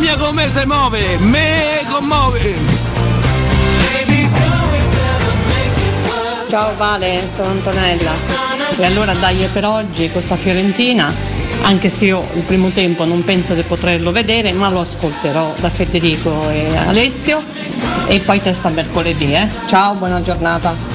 Mia 0.00 0.16
come 0.16 0.50
si 0.50 0.66
muove! 0.66 1.18
Me 1.18 1.84
commuove! 1.88 2.88
Ciao 6.48 6.74
Vale, 6.76 7.22
sono 7.32 7.50
Antonella. 7.50 8.12
E 8.76 8.84
allora 8.84 9.12
dai 9.12 9.46
per 9.52 9.66
oggi 9.66 10.10
questa 10.10 10.36
Fiorentina, 10.36 11.12
anche 11.62 11.88
se 11.88 12.06
io 12.06 12.26
il 12.34 12.42
primo 12.42 12.70
tempo 12.70 13.04
non 13.04 13.22
penso 13.22 13.54
di 13.54 13.62
poterlo 13.62 14.10
vedere, 14.10 14.52
ma 14.52 14.70
lo 14.70 14.80
ascolterò 14.80 15.54
da 15.60 15.68
Federico 15.68 16.48
e 16.48 16.76
Alessio 16.76 17.42
e 18.08 18.18
poi 18.20 18.40
testa 18.42 18.70
mercoledì, 18.70 19.32
eh. 19.34 19.46
Ciao, 19.66 19.94
buona 19.94 20.22
giornata. 20.22 20.89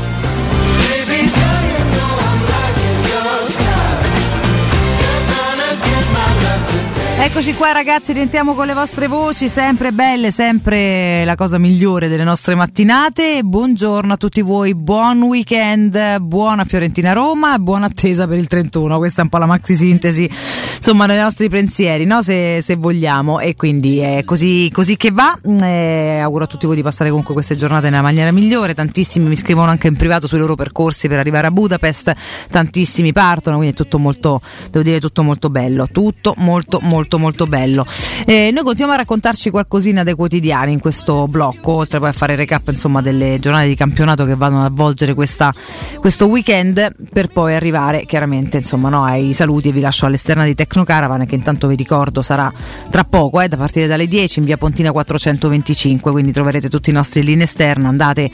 Eccoci 7.26 7.56
qua 7.56 7.72
ragazzi, 7.72 8.14
rientriamo 8.14 8.53
con 8.53 8.68
le 8.68 8.76
vostre 8.76 9.07
voci, 9.07 9.49
sempre 9.49 9.91
belle, 9.91 10.30
sempre 10.30 11.26
la 11.26 11.34
cosa 11.34 11.57
migliore 11.57 12.07
delle 12.07 12.23
nostre 12.23 12.53
mattinate. 12.53 13.41
Buongiorno 13.43 14.14
a 14.14 14.15
tutti 14.15 14.41
voi, 14.41 14.76
buon 14.76 15.23
weekend, 15.23 16.19
buona 16.19 16.64
Fiorentina 16.65 17.14
Roma, 17.14 17.57
buona 17.57 17.88
attesa 17.88 18.27
per 18.27 18.38
il 18.38 18.45
31. 18.45 18.97
Questa 18.99 19.22
è 19.22 19.23
un 19.23 19.30
po' 19.30 19.39
la 19.39 19.47
maxi 19.47 19.76
sintesi, 19.76 20.30
insomma, 20.76 21.07
dei 21.07 21.19
nostri 21.19 21.49
pensieri, 21.49 22.06
no? 22.06 22.22
se, 22.22 22.61
se 22.61 22.76
vogliamo. 22.76 23.39
E 23.39 23.56
quindi 23.56 23.97
è 23.97 24.23
così, 24.23 24.69
così 24.72 24.95
che 24.95 25.10
va. 25.11 25.35
Eh, 25.64 26.19
auguro 26.22 26.43
a 26.43 26.47
tutti 26.47 26.68
voi 26.68 26.76
di 26.76 26.84
passare 26.84 27.10
comunque 27.10 27.34
queste 27.34 27.56
giornate 27.56 27.89
nella 27.89 28.03
maniera 28.03 28.31
migliore. 28.31 28.76
Tantissimi 28.76 29.27
mi 29.27 29.35
scrivono 29.35 29.72
anche 29.72 29.88
in 29.88 29.95
privato 29.95 30.27
sui 30.27 30.38
loro 30.38 30.53
percorsi 30.53 31.07
per 31.07 31.18
arrivare 31.18 31.47
a 31.47 31.52
Budapest, 31.52 32.14
tantissimi 32.52 33.11
partono, 33.14 33.57
quindi 33.57 33.73
è 33.73 33.77
tutto 33.77 33.97
molto, 33.97 34.39
devo 34.69 34.85
dire, 34.85 34.99
tutto 34.99 35.23
molto 35.23 35.49
bello, 35.49 35.88
tutto 35.91 36.35
molto 36.38 36.80
molto 36.84 37.14
molto 37.17 37.45
bello. 37.45 37.85
Eh, 38.25 38.49
noi 38.51 38.63
continuiamo 38.63 38.93
a 38.93 38.97
raccontarci 38.97 39.49
qualcosina 39.49 40.03
dei 40.03 40.13
quotidiani 40.13 40.73
in 40.73 40.79
questo 40.79 41.27
blocco, 41.27 41.73
oltre 41.73 41.99
poi 41.99 42.09
a 42.09 42.13
fare 42.13 42.35
recap 42.35 42.67
insomma 42.69 43.01
delle 43.01 43.37
giornate 43.39 43.67
di 43.67 43.75
campionato 43.75 44.25
che 44.25 44.35
vanno 44.35 44.59
ad 44.59 44.65
avvolgere 44.65 45.13
questa, 45.13 45.53
questo 45.99 46.27
weekend 46.27 46.93
per 47.11 47.27
poi 47.27 47.55
arrivare 47.55 48.05
chiaramente 48.05 48.57
insomma 48.57 48.89
no, 48.89 49.03
ai 49.03 49.33
saluti 49.33 49.69
e 49.69 49.71
vi 49.71 49.79
lascio 49.79 50.05
all'esterna 50.05 50.43
di 50.43 50.55
Tecnocaravan 50.55 51.25
che 51.25 51.35
intanto 51.35 51.67
vi 51.67 51.75
ricordo 51.75 52.21
sarà 52.21 52.51
tra 52.89 53.03
poco, 53.03 53.41
eh, 53.41 53.47
da 53.47 53.57
partire 53.57 53.87
dalle 53.87 54.07
10 54.07 54.39
in 54.39 54.45
via 54.45 54.57
Pontina 54.57 54.91
425, 54.91 56.11
quindi 56.11 56.31
troverete 56.31 56.69
tutti 56.69 56.89
i 56.89 56.93
nostri 56.93 57.23
lì 57.23 57.33
in 57.33 57.41
esterno, 57.41 57.87
andate 57.87 58.29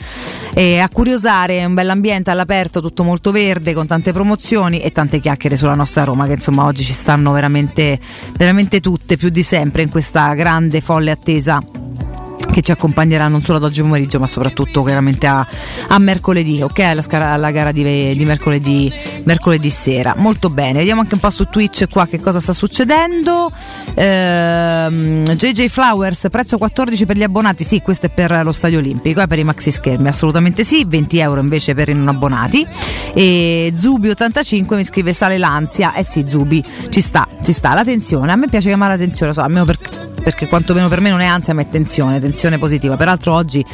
eh, 0.54 0.78
a 0.78 0.88
curiosare, 0.88 1.58
è 1.58 1.64
un 1.64 1.74
bell'ambiente 1.74 2.30
all'aperto, 2.30 2.80
tutto 2.80 3.04
molto 3.04 3.30
verde 3.32 3.72
con 3.72 3.86
tante 3.86 4.12
promozioni 4.12 4.80
e 4.80 4.92
tante 4.92 5.20
chiacchiere 5.20 5.56
sulla 5.56 5.74
nostra 5.74 6.04
Roma 6.04 6.26
che 6.26 6.34
insomma 6.34 6.64
oggi 6.64 6.84
ci 6.84 6.92
stanno 6.92 7.32
veramente, 7.32 7.98
veramente 8.36 8.71
tutte, 8.80 9.16
più 9.16 9.28
di 9.28 9.42
sempre 9.42 9.82
in 9.82 9.90
questa 9.90 10.32
grande 10.34 10.80
folle 10.80 11.10
attesa 11.10 11.62
che 12.52 12.60
ci 12.60 12.70
accompagnerà 12.70 13.28
non 13.28 13.40
solo 13.40 13.56
ad 13.56 13.64
oggi 13.64 13.80
pomeriggio 13.80 14.18
ma 14.18 14.26
soprattutto 14.26 14.82
chiaramente 14.82 15.26
a, 15.26 15.44
a 15.88 15.98
mercoledì, 15.98 16.60
ok? 16.60 16.78
Alla, 16.80 17.02
scara- 17.02 17.30
alla 17.30 17.50
gara 17.50 17.72
di, 17.72 17.82
di 17.82 18.24
mercoledì, 18.24 18.92
mercoledì 19.24 19.70
sera. 19.70 20.14
Molto 20.16 20.50
bene, 20.50 20.78
vediamo 20.78 21.00
anche 21.00 21.14
un 21.14 21.20
po' 21.20 21.30
su 21.30 21.44
Twitch 21.44 21.88
qua 21.88 22.06
che 22.06 22.20
cosa 22.20 22.40
sta 22.40 22.52
succedendo. 22.52 23.50
Ehm, 23.94 25.24
JJ 25.24 25.68
Flowers, 25.68 26.28
prezzo 26.30 26.58
14 26.58 27.06
per 27.06 27.16
gli 27.16 27.22
abbonati, 27.22 27.64
sì, 27.64 27.80
questo 27.80 28.06
è 28.06 28.10
per 28.10 28.42
lo 28.44 28.52
stadio 28.52 28.78
olimpico, 28.78 29.20
è 29.22 29.26
per 29.26 29.38
i 29.38 29.44
maxi 29.44 29.70
schermi, 29.70 30.08
assolutamente 30.08 30.62
sì, 30.62 30.84
20 30.86 31.18
euro 31.18 31.40
invece 31.40 31.74
per 31.74 31.88
i 31.88 31.94
non 31.94 32.08
abbonati. 32.08 32.66
E 33.14 33.72
Zubi85 33.74 34.74
mi 34.74 34.84
scrive 34.84 35.14
sale 35.14 35.38
l'ansia, 35.38 35.94
eh 35.94 36.04
sì 36.04 36.26
Zubi, 36.28 36.62
ci 36.90 37.00
sta, 37.00 37.26
ci 37.42 37.54
sta, 37.54 37.72
la 37.72 37.82
tensione, 37.82 38.30
a 38.30 38.36
me 38.36 38.48
piace 38.48 38.68
chiamare 38.68 38.92
l'attenzione, 38.92 39.32
so, 39.32 39.40
almeno 39.40 39.64
per, 39.64 39.78
perché 40.22 40.46
quantomeno 40.46 40.88
per 40.88 41.00
me 41.00 41.10
non 41.10 41.20
è 41.20 41.26
ansia 41.26 41.54
ma 41.54 41.62
è 41.62 41.68
tensione, 41.68 42.20
tensione 42.20 42.58
positiva. 42.58 42.96
Peraltro 42.96 43.34
oggi 43.34 43.64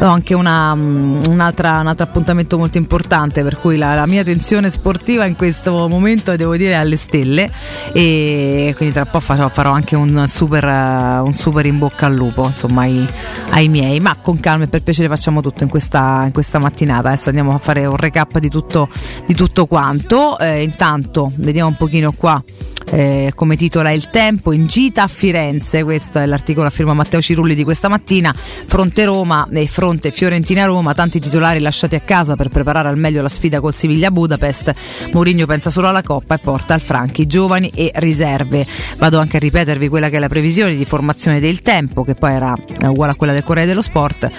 ho 0.00 0.06
anche 0.06 0.34
una, 0.34 0.72
um, 0.72 1.20
un'altra, 1.28 1.80
un 1.80 1.86
altro 1.86 2.04
appuntamento 2.04 2.58
molto 2.58 2.78
importante 2.78 3.42
per 3.42 3.58
cui 3.58 3.76
la, 3.76 3.94
la, 3.94 4.06
mia 4.06 4.22
tensione 4.22 4.70
sportiva 4.70 5.24
in 5.24 5.36
questo 5.36 5.88
momento 5.88 6.34
devo 6.36 6.56
dire 6.56 6.72
è 6.72 6.74
alle 6.74 6.96
stelle 6.96 7.50
e 7.92 8.72
quindi 8.76 8.94
tra 8.94 9.04
un 9.04 9.10
po' 9.10 9.20
farò, 9.20 9.48
farò 9.48 9.70
anche 9.70 9.96
un 9.96 10.24
super, 10.26 10.64
un 10.64 11.32
super, 11.32 11.66
in 11.66 11.78
bocca 11.78 12.06
al 12.06 12.14
lupo 12.14 12.46
insomma 12.46 12.82
ai, 12.82 13.06
ai, 13.50 13.68
miei, 13.68 14.00
ma 14.00 14.16
con 14.20 14.38
calma 14.40 14.64
e 14.64 14.68
per 14.68 14.82
piacere 14.82 15.08
facciamo 15.08 15.40
tutto 15.40 15.62
in 15.62 15.68
questa, 15.70 16.22
in 16.26 16.32
questa 16.32 16.58
mattinata. 16.58 17.08
Adesso 17.08 17.28
andiamo 17.28 17.54
a 17.54 17.58
fare 17.58 17.84
un 17.86 17.96
recap 17.96 18.38
di 18.38 18.48
tutto, 18.48 18.88
di 19.26 19.34
tutto 19.34 19.66
quanto. 19.66 20.38
Eh, 20.38 20.62
intanto 20.62 21.32
vediamo 21.36 21.68
un 21.68 21.76
pochino 21.76 22.12
qua. 22.12 22.42
Eh, 22.90 23.32
come 23.34 23.56
titola 23.56 23.90
il 23.90 24.10
tempo 24.10 24.52
in 24.52 24.66
gita 24.66 25.04
a 25.04 25.06
Firenze 25.06 25.82
questo 25.94 26.18
è 26.18 26.26
l'articolo 26.26 26.66
a 26.66 26.70
firma 26.70 26.92
Matteo 26.92 27.22
Cirulli 27.22 27.54
di 27.54 27.62
questa 27.62 27.88
mattina. 27.88 28.34
Fronte 28.34 29.04
Roma 29.04 29.46
e 29.52 29.64
fronte 29.68 30.10
Fiorentina 30.10 30.64
Roma 30.64 30.92
tanti 30.92 31.20
titolari 31.20 31.60
lasciati 31.60 31.94
a 31.94 32.00
casa 32.00 32.34
per 32.34 32.48
preparare 32.48 32.88
al 32.88 32.98
meglio 32.98 33.22
la 33.22 33.28
sfida 33.28 33.60
col 33.60 33.74
Siviglia 33.74 34.10
Budapest. 34.10 34.74
Mourinho 35.12 35.46
pensa 35.46 35.70
solo 35.70 35.86
alla 35.86 36.02
Coppa 36.02 36.34
e 36.34 36.38
porta 36.38 36.74
al 36.74 36.80
Franchi 36.80 37.26
giovani 37.26 37.70
e 37.72 37.92
riserve. 37.94 38.66
Vado 38.98 39.20
anche 39.20 39.36
a 39.36 39.40
ripetervi 39.40 39.88
quella 39.88 40.08
che 40.08 40.16
è 40.16 40.18
la 40.18 40.28
previsione 40.28 40.74
di 40.74 40.84
formazione 40.84 41.38
del 41.38 41.62
tempo 41.62 42.02
che 42.02 42.16
poi 42.16 42.32
era 42.32 42.56
uguale 42.88 43.12
a 43.12 43.14
quella 43.14 43.32
del 43.32 43.44
Corriere 43.44 43.68
dello 43.68 43.82
Sport 43.82 44.32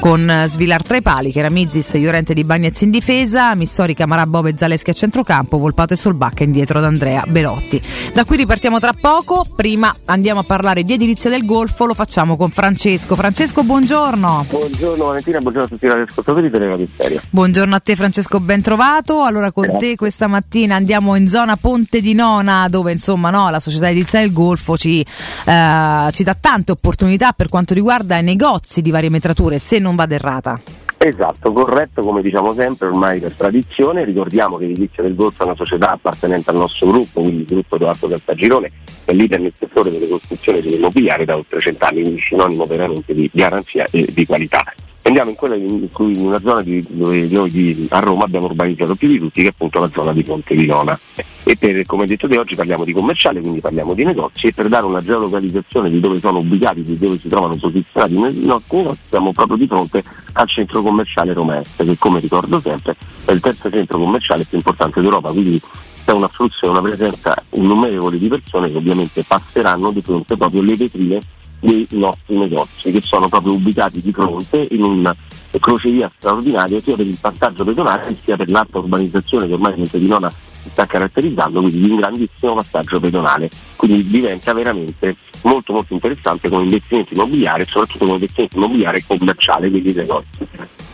con 0.00 0.44
Svilar 0.46 0.82
tra 0.82 0.96
i 0.96 1.02
pali 1.02 1.32
che 1.32 1.40
era 1.40 1.50
Mizis 1.50 1.94
Llorente 1.94 2.32
di 2.32 2.44
Bagnez 2.44 2.80
in 2.82 2.90
difesa 2.90 3.54
Missori 3.54 3.94
Camarà 3.94 4.26
Bove 4.26 4.56
Zaleschi 4.56 4.90
a 4.90 4.92
centrocampo 4.92 5.58
Volpato 5.58 5.94
e 5.94 5.96
Solbacca 5.96 6.44
indietro 6.44 6.78
ad 6.78 6.84
Andrea 6.84 7.24
Belotti. 7.26 7.82
Da 8.14 8.24
qui 8.24 8.36
ripartiamo 8.36 8.78
tra 8.78 8.94
poco, 8.98 9.46
prima 9.54 9.94
andiamo 10.06 10.40
a 10.40 10.44
parlare 10.44 10.84
di 10.84 10.85
edilizia 10.92 11.30
del 11.30 11.44
Golfo, 11.44 11.86
lo 11.86 11.94
facciamo 11.94 12.36
con 12.36 12.50
Francesco. 12.50 13.14
Francesco, 13.16 13.62
buongiorno. 13.62 14.46
Buongiorno 14.48 15.04
Valentina, 15.04 15.40
buongiorno 15.40 15.66
a 15.66 15.78
tutti 15.78 15.86
gli 15.86 15.90
ascoltatori 15.90 16.50
di 16.50 16.58
Radio 16.58 16.86
Stereo. 16.92 17.20
Buongiorno 17.30 17.74
a 17.74 17.80
te 17.80 17.96
Francesco, 17.96 18.40
ben 18.40 18.62
trovato. 18.62 19.22
Allora 19.22 19.52
con 19.52 19.64
Grazie. 19.66 19.90
te 19.90 19.96
questa 19.96 20.26
mattina 20.26 20.76
andiamo 20.76 21.16
in 21.16 21.28
zona 21.28 21.56
Ponte 21.56 22.00
di 22.00 22.14
Nona, 22.14 22.68
dove 22.68 22.92
insomma 22.92 23.30
no, 23.30 23.50
la 23.50 23.60
società 23.60 23.88
edilizia 23.88 24.20
del 24.20 24.32
Golfo 24.32 24.76
ci, 24.76 25.00
eh, 25.00 26.08
ci 26.10 26.22
dà 26.22 26.36
tante 26.38 26.72
opportunità 26.72 27.32
per 27.32 27.48
quanto 27.48 27.74
riguarda 27.74 28.18
i 28.18 28.22
negozi 28.22 28.82
di 28.82 28.90
varie 28.90 29.10
metrature, 29.10 29.58
se 29.58 29.78
non 29.78 29.96
vado 29.96 30.14
errata. 30.14 30.85
Esatto, 30.98 31.52
corretto 31.52 32.00
come 32.00 32.22
diciamo 32.22 32.54
sempre 32.54 32.88
ormai 32.88 33.20
per 33.20 33.34
tradizione, 33.34 34.02
ricordiamo 34.04 34.56
che 34.56 34.66
l'Edilizia 34.66 35.02
del 35.02 35.14
Golfo 35.14 35.42
è 35.42 35.46
una 35.46 35.54
società 35.54 35.90
appartenente 35.90 36.50
al 36.50 36.56
nostro 36.56 36.88
gruppo, 36.88 37.20
quindi 37.20 37.42
il 37.42 37.46
gruppo 37.46 37.76
Edoardo 37.76 38.08
Caltagirone 38.08 38.72
è 39.04 39.12
leader 39.12 39.40
nel 39.40 39.52
settore 39.56 39.90
delle 39.90 40.08
costruzioni 40.08 40.60
dell'immobiliare 40.62 41.24
da 41.24 41.36
oltre 41.36 41.60
cent'anni, 41.60 42.02
quindi 42.02 42.20
sinonimo 42.22 42.66
veramente 42.66 43.14
di 43.14 43.30
garanzia 43.32 43.86
e 43.90 44.08
di 44.10 44.26
qualità. 44.26 44.64
Andiamo 45.06 45.30
in 45.30 45.36
quella 45.36 45.54
in, 45.54 45.88
cui, 45.92 46.18
in 46.18 46.26
una 46.26 46.40
zona 46.40 46.62
di, 46.62 46.84
dove 46.88 47.28
noi 47.28 47.48
di, 47.48 47.86
a 47.90 48.00
Roma 48.00 48.24
abbiamo 48.24 48.46
urbanizzato 48.46 48.96
più 48.96 49.06
di 49.06 49.20
tutti, 49.20 49.40
che 49.40 49.46
è 49.46 49.50
appunto 49.50 49.78
la 49.78 49.88
zona 49.88 50.12
di 50.12 50.24
Ponte 50.24 50.56
di 50.56 50.66
Nona. 50.66 50.98
E 51.44 51.56
per, 51.56 51.86
come 51.86 52.06
detto 52.06 52.26
di 52.26 52.36
oggi 52.36 52.56
parliamo 52.56 52.82
di 52.82 52.92
commerciale, 52.92 53.40
quindi 53.40 53.60
parliamo 53.60 53.94
di 53.94 54.02
negozi 54.02 54.48
e 54.48 54.52
per 54.52 54.66
dare 54.66 54.84
una 54.84 55.00
geolocalizzazione 55.00 55.90
di 55.90 56.00
dove 56.00 56.18
sono 56.18 56.38
ubicati, 56.38 56.82
di 56.82 56.98
dove 56.98 57.20
si 57.20 57.28
trovano 57.28 57.54
posizionati 57.54 58.18
nei 58.18 58.44
nostri 58.44 58.84
siamo 59.08 59.30
proprio 59.32 59.56
di 59.56 59.68
fronte 59.68 60.02
al 60.32 60.48
centro 60.48 60.82
commerciale 60.82 61.32
Roma 61.32 61.60
Est, 61.60 61.84
che 61.84 61.96
come 61.98 62.18
ricordo 62.18 62.58
sempre 62.58 62.96
è 63.26 63.30
il 63.30 63.38
terzo 63.38 63.70
centro 63.70 63.98
commerciale 63.98 64.42
più 64.42 64.56
importante 64.56 65.00
d'Europa, 65.00 65.30
quindi 65.30 65.60
c'è 66.04 66.12
una 66.12 66.26
fruizione, 66.26 66.78
una 66.78 66.88
presenza 66.88 67.40
innumerevole 67.50 68.18
di 68.18 68.26
persone 68.26 68.72
che 68.72 68.76
ovviamente 68.76 69.22
passeranno 69.22 69.92
di 69.92 70.02
fronte 70.02 70.36
proprio 70.36 70.62
alle 70.62 70.74
vetrine 70.74 71.20
dei 71.60 71.86
nostri 71.90 72.36
negozi 72.38 72.90
che 72.90 73.00
sono 73.02 73.28
proprio 73.28 73.54
ubicati 73.54 74.00
di 74.00 74.12
fronte 74.12 74.66
in 74.70 74.82
una 74.82 75.14
crocevia 75.58 76.10
straordinaria 76.14 76.80
sia 76.82 76.96
per 76.96 77.06
il 77.06 77.16
passaggio 77.18 77.64
pedonale 77.64 78.16
sia 78.22 78.36
per 78.36 78.50
l'alta 78.50 78.78
urbanizzazione 78.78 79.46
che 79.46 79.54
ormai 79.54 79.74
Monte 79.76 79.98
di 79.98 80.06
Nona 80.06 80.30
si 80.66 80.68
sta 80.70 80.86
caratterizzando, 80.86 81.60
quindi 81.60 81.80
di 81.80 81.90
un 81.90 81.96
grandissimo 81.96 82.54
passaggio 82.54 82.98
pedonale. 83.00 83.48
Quindi 83.76 84.06
diventa 84.08 84.52
veramente 84.52 85.16
molto 85.42 85.72
molto 85.72 85.94
interessante 85.94 86.48
come 86.48 86.64
investimento 86.64 87.14
immobiliare 87.14 87.62
e 87.62 87.66
soprattutto 87.66 88.04
come 88.04 88.14
investimento 88.14 88.56
immobiliare 88.56 89.04
commerciale, 89.06 89.70
quindi 89.70 89.92
negozi. 89.92 90.46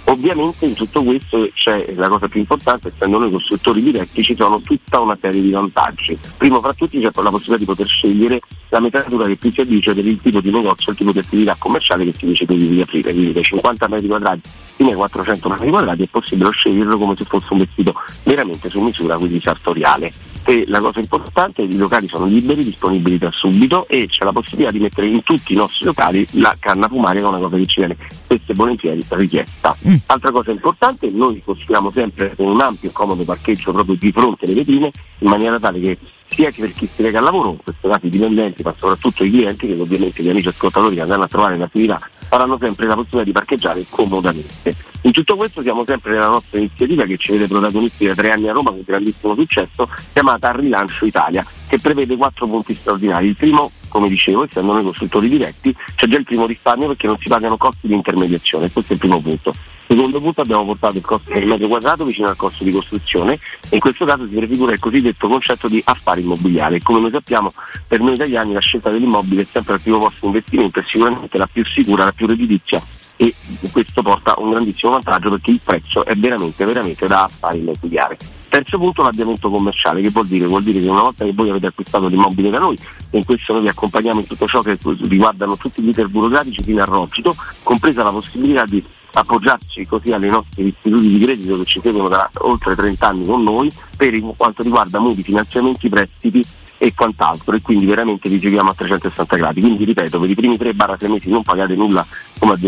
Ovviamente 0.05 0.67
in 0.67 0.75
tutto 0.75 1.03
questo 1.03 1.49
c'è 1.55 1.95
la 1.97 2.09
cosa 2.09 2.29
più 2.29 2.41
importante, 2.41 2.89
essendo 2.89 3.19
noi 3.19 3.31
costruttori 3.31 3.83
diretti 3.83 4.23
ci 4.23 4.35
sono 4.35 4.61
tutta 4.61 5.01
una 5.01 5.17
serie 5.21 5.41
di 5.41 5.51
vantaggi. 5.51 6.19
Primo 6.37 6.61
fra 6.61 6.73
tutti 6.73 7.01
c'è 7.01 7.11
la 7.15 7.31
possibilità 7.31 7.57
di 7.57 7.65
poter 7.65 7.87
scegliere 7.87 8.41
la 8.69 8.81
metratura 8.81 9.27
che 9.27 9.37
più 9.37 9.53
si 9.53 9.61
addice 9.61 9.95
del 9.95 10.21
tipo 10.21 10.41
di 10.41 10.51
negozio, 10.51 10.93
il 10.93 10.99
tipo 10.99 11.13
di 11.13 11.19
attività 11.19 11.55
commerciale 11.59 12.05
che 12.05 12.15
si 12.17 12.27
dice 12.27 12.47
quindi 12.47 12.69
di 12.69 12.81
aprire, 12.81 13.13
quindi 13.13 13.33
dai 13.33 13.45
50 13.45 13.89
metri 13.89 14.09
quadrati 14.09 14.41
fino 14.77 14.89
ai 14.89 14.95
400 14.97 15.49
metri 15.49 15.71
quadrati 15.71 16.03
è 16.03 16.09
possibile 16.11 16.51
sceglierlo 16.51 16.99
come 16.99 17.17
se 17.17 17.25
fosse 17.25 17.49
un 17.51 17.59
vestito 17.59 17.95
veramente 18.25 18.69
su 18.69 18.81
misura, 18.81 19.17
quindi 19.17 19.41
sartoriale. 19.41 20.13
E 20.45 20.65
la 20.67 20.81
cosa 20.81 20.99
importante 20.99 21.63
è 21.63 21.69
che 21.69 21.75
i 21.75 21.79
locali 21.79 22.09
sono 22.09 22.27
liberi, 22.27 22.65
disponibili 22.65 23.17
da 23.17 23.31
subito 23.31 23.87
e 23.89 24.07
c'è 24.09 24.25
la 24.25 24.33
possibilità 24.33 24.73
di 24.73 24.81
mettere 24.81 25.07
in 25.07 25.23
tutti 25.23 25.53
i 25.53 25.57
nostri 25.57 25.85
locali 25.85 26.27
la 26.33 26.57
canna 26.59 26.89
fumaria 26.89 27.21
che 27.21 27.27
è 27.27 27.31
una 27.31 27.39
cosa 27.39 27.57
che 27.57 27.67
ci 27.67 27.79
viene 27.79 27.97
spesso 28.11 28.51
e 28.51 28.55
volentieri 28.55 29.05
richiesta. 29.09 29.77
Altra 30.07 30.31
cosa 30.33 30.51
importante, 30.51 31.09
noi 31.11 31.41
costruiamo 31.45 31.93
sempre 31.93 32.35
con 32.35 32.49
un 32.49 32.61
ampio 32.61 32.89
e 32.89 32.93
comodo 32.93 33.23
parcheggio 33.23 33.73
proprio 33.73 33.95
di 33.95 34.11
fronte 34.11 34.47
alle 34.47 34.55
vetrine 34.55 34.91
in 35.19 35.29
maniera 35.29 35.61
tale 35.61 35.81
che 35.81 35.99
sia 36.29 36.51
che 36.51 36.63
per 36.63 36.73
chi 36.73 36.89
si 36.93 37.03
reca 37.03 37.19
al 37.19 37.25
lavoro, 37.25 37.51
in 37.51 37.59
questo 37.63 37.89
caso 37.89 38.07
i 38.07 38.11
dipendenti, 38.11 38.63
ma 38.63 38.75
soprattutto 38.77 39.23
i 39.23 39.31
clienti, 39.31 39.67
che 39.69 39.79
ovviamente 39.79 40.23
gli 40.23 40.29
amici 40.29 40.49
ascoltatori 40.49 40.95
che 40.97 41.03
andranno 41.03 41.25
a 41.25 41.29
trovare 41.29 41.57
l'attività 41.57 42.01
avranno 42.35 42.59
sempre 42.59 42.87
la 42.87 42.95
possibilità 42.95 43.25
di 43.25 43.33
parcheggiare 43.33 43.85
comodamente. 43.89 44.75
In 45.03 45.13
tutto 45.13 45.37
questo 45.37 45.63
siamo 45.63 45.85
sempre 45.85 46.13
nella 46.13 46.29
nostra 46.29 46.59
iniziativa 46.59 47.05
che 47.05 47.17
ci 47.19 47.33
vede 47.33 47.47
protagonisti 47.47 48.07
da 48.07 48.15
tre 48.15 48.31
anni 48.31 48.49
a 48.49 48.53
Roma 48.53 48.71
con 48.71 48.83
grandissimo 48.85 49.35
successo, 49.35 49.89
chiamata 50.13 50.53
Rilancio 50.53 51.05
Italia, 51.05 51.45
che 51.67 51.79
prevede 51.79 52.17
quattro 52.17 52.47
punti 52.47 52.73
straordinari. 52.73 53.27
Il 53.27 53.37
primo, 53.37 53.71
come 53.89 54.09
dicevo, 54.09 54.45
essendo 54.45 54.73
noi 54.73 54.85
costruttori 54.85 55.29
diretti, 55.29 55.75
c'è 55.95 56.07
già 56.07 56.17
il 56.17 56.25
primo 56.25 56.47
risparmio 56.47 56.87
perché 56.89 57.07
non 57.07 57.19
si 57.21 57.29
pagano 57.29 57.57
costi 57.57 57.87
di 57.89 57.95
intermediazione, 57.95 58.71
questo 58.71 58.93
è 58.93 58.95
il 58.95 59.01
primo 59.01 59.21
punto. 59.21 59.53
Secondo 59.93 60.23
punto 60.23 60.41
abbiamo 60.41 60.65
portato 60.65 60.97
il 60.97 61.05
costo 61.05 61.31
per 61.31 61.45
metro 61.45 61.69
quadrato 61.69 62.07
vicino 62.07 62.27
al 62.27 62.35
costo 62.35 62.65
di 62.65 62.71
costruzione 62.71 63.35
e 63.69 63.75
in 63.75 63.79
questo 63.79 64.07
caso 64.07 64.27
si 64.27 64.35
prefigura 64.35 64.73
il 64.73 64.79
cosiddetto 64.79 65.29
concetto 65.29 65.69
di 65.69 65.83
affari 65.85 66.23
immobiliari. 66.23 66.81
Come 66.81 67.01
noi 67.01 67.11
sappiamo, 67.11 67.53
per 67.87 68.01
noi 68.01 68.15
italiani 68.15 68.55
la 68.55 68.61
scelta 68.61 68.89
dell'immobile 68.89 69.43
è 69.43 69.47
sempre 69.53 69.75
al 69.75 69.83
primo 69.83 69.99
posto 69.99 70.21
di 70.21 70.27
investimento, 70.29 70.79
è 70.79 70.85
sicuramente 70.89 71.37
la 71.37 71.47
più 71.47 71.63
sicura, 71.67 72.05
la 72.05 72.13
più 72.13 72.27
redditizia 72.27 72.83
e 73.17 73.35
questo 73.71 74.01
porta 74.01 74.35
un 74.39 74.53
grandissimo 74.53 74.93
vantaggio 74.93 75.29
perché 75.29 75.51
il 75.51 75.61
prezzo 75.63 76.07
è 76.07 76.15
veramente, 76.15 76.65
veramente 76.65 77.07
da 77.07 77.25
affari 77.25 77.59
immobiliare. 77.59 78.17
Terzo 78.49 78.79
punto 78.79 79.03
l'avviamento 79.03 79.51
commerciale, 79.51 80.01
che 80.01 80.09
vuol 80.09 80.27
dire? 80.27 80.47
Vuol 80.47 80.63
dire 80.63 80.81
che 80.81 80.89
una 80.89 81.03
volta 81.03 81.27
che 81.27 81.33
voi 81.35 81.51
avete 81.51 81.67
acquistato 81.67 82.07
l'immobile 82.07 82.49
da 82.49 82.59
noi, 82.59 82.79
e 83.11 83.19
in 83.19 83.27
questo 83.27 83.53
noi 83.53 83.61
vi 83.61 83.69
accompagniamo 83.69 84.21
in 84.21 84.27
tutto 84.27 84.47
ciò 84.47 84.63
che 84.63 84.79
riguardano 85.03 85.59
tutti 85.59 85.83
gli 85.83 85.89
iter 85.89 86.09
burocratici 86.09 86.63
fino 86.63 86.81
al 86.81 86.89
rogito, 86.89 87.37
compresa 87.63 88.03
la 88.03 88.11
possibilità 88.11 88.65
di 88.65 88.83
appoggiarci 89.13 89.87
così 89.87 90.13
alle 90.13 90.29
nostri 90.29 90.69
istituti 90.69 91.09
di 91.09 91.25
credito 91.25 91.59
che 91.59 91.65
ci 91.65 91.81
seguono 91.83 92.09
da 92.09 92.29
oltre 92.39 92.75
30 92.75 93.07
anni 93.07 93.27
con 93.27 93.43
noi 93.43 93.73
per 93.97 94.19
quanto 94.37 94.63
riguarda 94.63 94.99
mutui, 95.01 95.23
finanziamenti, 95.23 95.89
prestiti 95.89 96.45
e 96.83 96.95
quant'altro 96.97 97.55
e 97.55 97.63
quindi 97.63 97.87
veramente 97.87 98.29
vi 98.29 98.41
giochiamo 98.41 98.71
a 98.71 98.75
360 98.75 99.37
gradi. 99.37 99.61
Quindi 99.61 99.85
ripeto, 99.85 100.19
per 100.19 100.29
i 100.29 100.35
primi 100.35 100.57
3-6 100.57 101.09
mesi 101.09 101.31
non 101.31 101.45
pagate 101.45 101.77
nulla 101.77 102.05
come 102.41 102.59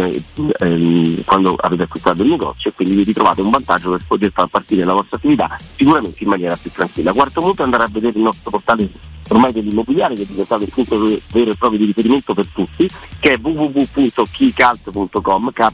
ehm, 0.61 1.25
quando 1.25 1.57
avete 1.57 1.83
acquistato 1.83 2.23
il 2.23 2.29
negozio 2.29 2.71
e 2.71 2.75
quindi 2.75 2.95
vi 2.95 3.03
ritrovate 3.03 3.41
un 3.41 3.51
vantaggio 3.51 3.91
per 3.91 4.03
poter 4.07 4.31
far 4.31 4.47
partire 4.47 4.85
la 4.85 4.93
vostra 4.93 5.17
attività 5.17 5.59
sicuramente 5.59 6.23
in 6.23 6.29
maniera 6.29 6.57
più 6.57 6.71
tranquilla. 6.71 7.13
Quarto 7.13 7.41
punto 7.41 7.63
è 7.63 7.65
andare 7.65 7.83
a 7.83 7.89
vedere 7.91 8.17
il 8.17 8.23
nostro 8.23 8.53
portale 8.53 8.89
ormai 9.31 9.51
dell'immobiliare 9.51 10.15
che 10.15 10.23
è 10.23 10.27
diventato 10.27 10.63
il 10.63 10.71
punto 10.73 10.97
vero 11.33 11.51
e 11.51 11.57
proprio 11.57 11.81
di 11.81 11.87
riferimento 11.87 12.35
per 12.35 12.47
tutti, 12.47 12.89
che 13.19 13.33
è 13.33 13.39
www.keycalt.com, 13.43 15.51
k 15.51 15.73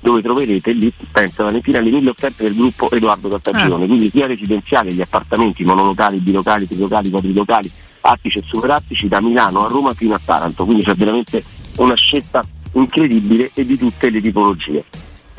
dove 0.00 0.22
troverete 0.22 0.72
lì, 0.72 0.92
penso 1.12 1.44
Valentina, 1.44 1.78
le 1.80 1.90
mille 1.90 2.10
offerte 2.10 2.44
del 2.44 2.54
gruppo 2.54 2.90
Edoardo 2.90 3.28
Cattagione, 3.28 3.84
Ah. 3.84 3.86
quindi 3.86 4.10
sia 4.10 4.26
residenziali, 4.26 4.92
gli 4.92 5.00
appartamenti, 5.00 5.64
monolocali, 5.64 6.18
bilocali, 6.18 6.66
trilocali, 6.66 7.10
quadrilocali, 7.10 7.70
attici 8.02 8.38
e 8.38 8.42
superattici 8.46 9.08
da 9.08 9.20
Milano 9.20 9.64
a 9.64 9.68
Roma 9.68 9.92
fino 9.94 10.14
a 10.14 10.20
Taranto, 10.24 10.64
quindi 10.64 10.82
c'è 10.82 10.94
veramente 10.94 11.44
una 11.76 11.94
scelta 11.94 12.44
incredibile 12.72 13.50
e 13.54 13.66
di 13.66 13.76
tutte 13.76 14.10
le 14.10 14.20
tipologie. 14.20 14.84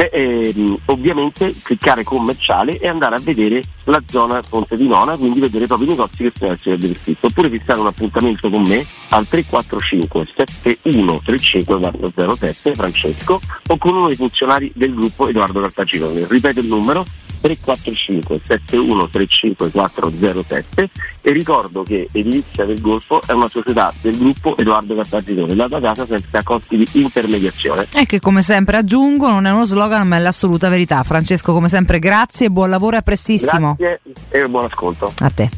Ehm, 0.09 0.77
ovviamente 0.85 1.53
cliccare 1.61 2.03
commerciale 2.03 2.79
e 2.79 2.87
andare 2.87 3.15
a 3.15 3.19
vedere 3.19 3.61
la 3.85 4.01
zona 4.07 4.41
Ponte 4.47 4.75
di 4.75 4.87
Nona, 4.87 5.15
quindi 5.17 5.39
vedere 5.39 5.65
i 5.65 5.85
negozi 5.85 6.23
che 6.23 6.31
sono 6.35 6.53
essere 6.53 6.77
descritti. 6.77 7.25
Oppure 7.27 7.49
fissare 7.49 7.79
un 7.79 7.87
appuntamento 7.87 8.49
con 8.49 8.61
me 8.63 8.85
al 9.09 9.27
345 9.27 10.25
7135 10.25 11.79
407 11.79 12.75
Francesco 12.75 13.41
o 13.67 13.77
con 13.77 13.95
uno 13.95 14.07
dei 14.07 14.15
funzionari 14.15 14.71
del 14.73 14.93
gruppo 14.93 15.27
Edoardo 15.27 15.61
Cartagirone. 15.61 16.25
Ripeto 16.27 16.59
il 16.59 16.67
numero 16.67 17.05
345 17.41 18.41
7135 18.45 19.71
407 19.71 20.89
e 21.21 21.31
ricordo 21.31 21.83
che 21.83 22.07
Edilizia 22.11 22.65
del 22.65 22.79
Golfo 22.79 23.21
è 23.25 23.31
una 23.33 23.49
società 23.49 23.93
del 24.01 24.17
gruppo 24.17 24.55
Edoardo 24.57 24.95
Cartagirone, 24.95 25.55
la 25.55 25.67
tua 25.67 25.79
casa 25.79 26.05
senza 26.05 26.41
costi 26.43 26.77
di 26.77 26.87
intermediazione. 26.93 27.87
E 27.93 28.05
che 28.05 28.19
come 28.19 28.41
sempre 28.41 28.77
aggiungo, 28.77 29.27
non 29.27 29.45
è 29.45 29.51
uno 29.51 29.65
slogan 29.65 30.07
ma 30.07 30.17
è 30.17 30.19
l'assoluta 30.19 30.69
verità. 30.69 31.03
Francesco, 31.03 31.53
come 31.53 31.69
sempre, 31.69 31.99
grazie, 31.99 32.49
buon 32.49 32.69
lavoro 32.69 32.95
e 32.95 32.99
a 32.99 33.01
prestissimo. 33.01 33.75
Grazie 33.77 34.01
e 34.29 34.47
buon 34.47 34.65
ascolto. 34.65 35.13
A 35.19 35.29
te. 35.29 35.49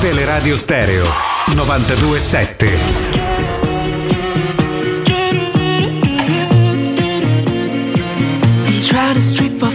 Teleradio 0.00 0.56
Stereo 0.56 1.04
927. 1.54 3.36
Try 8.88 9.14
to 9.14 9.20
strip 9.20 9.65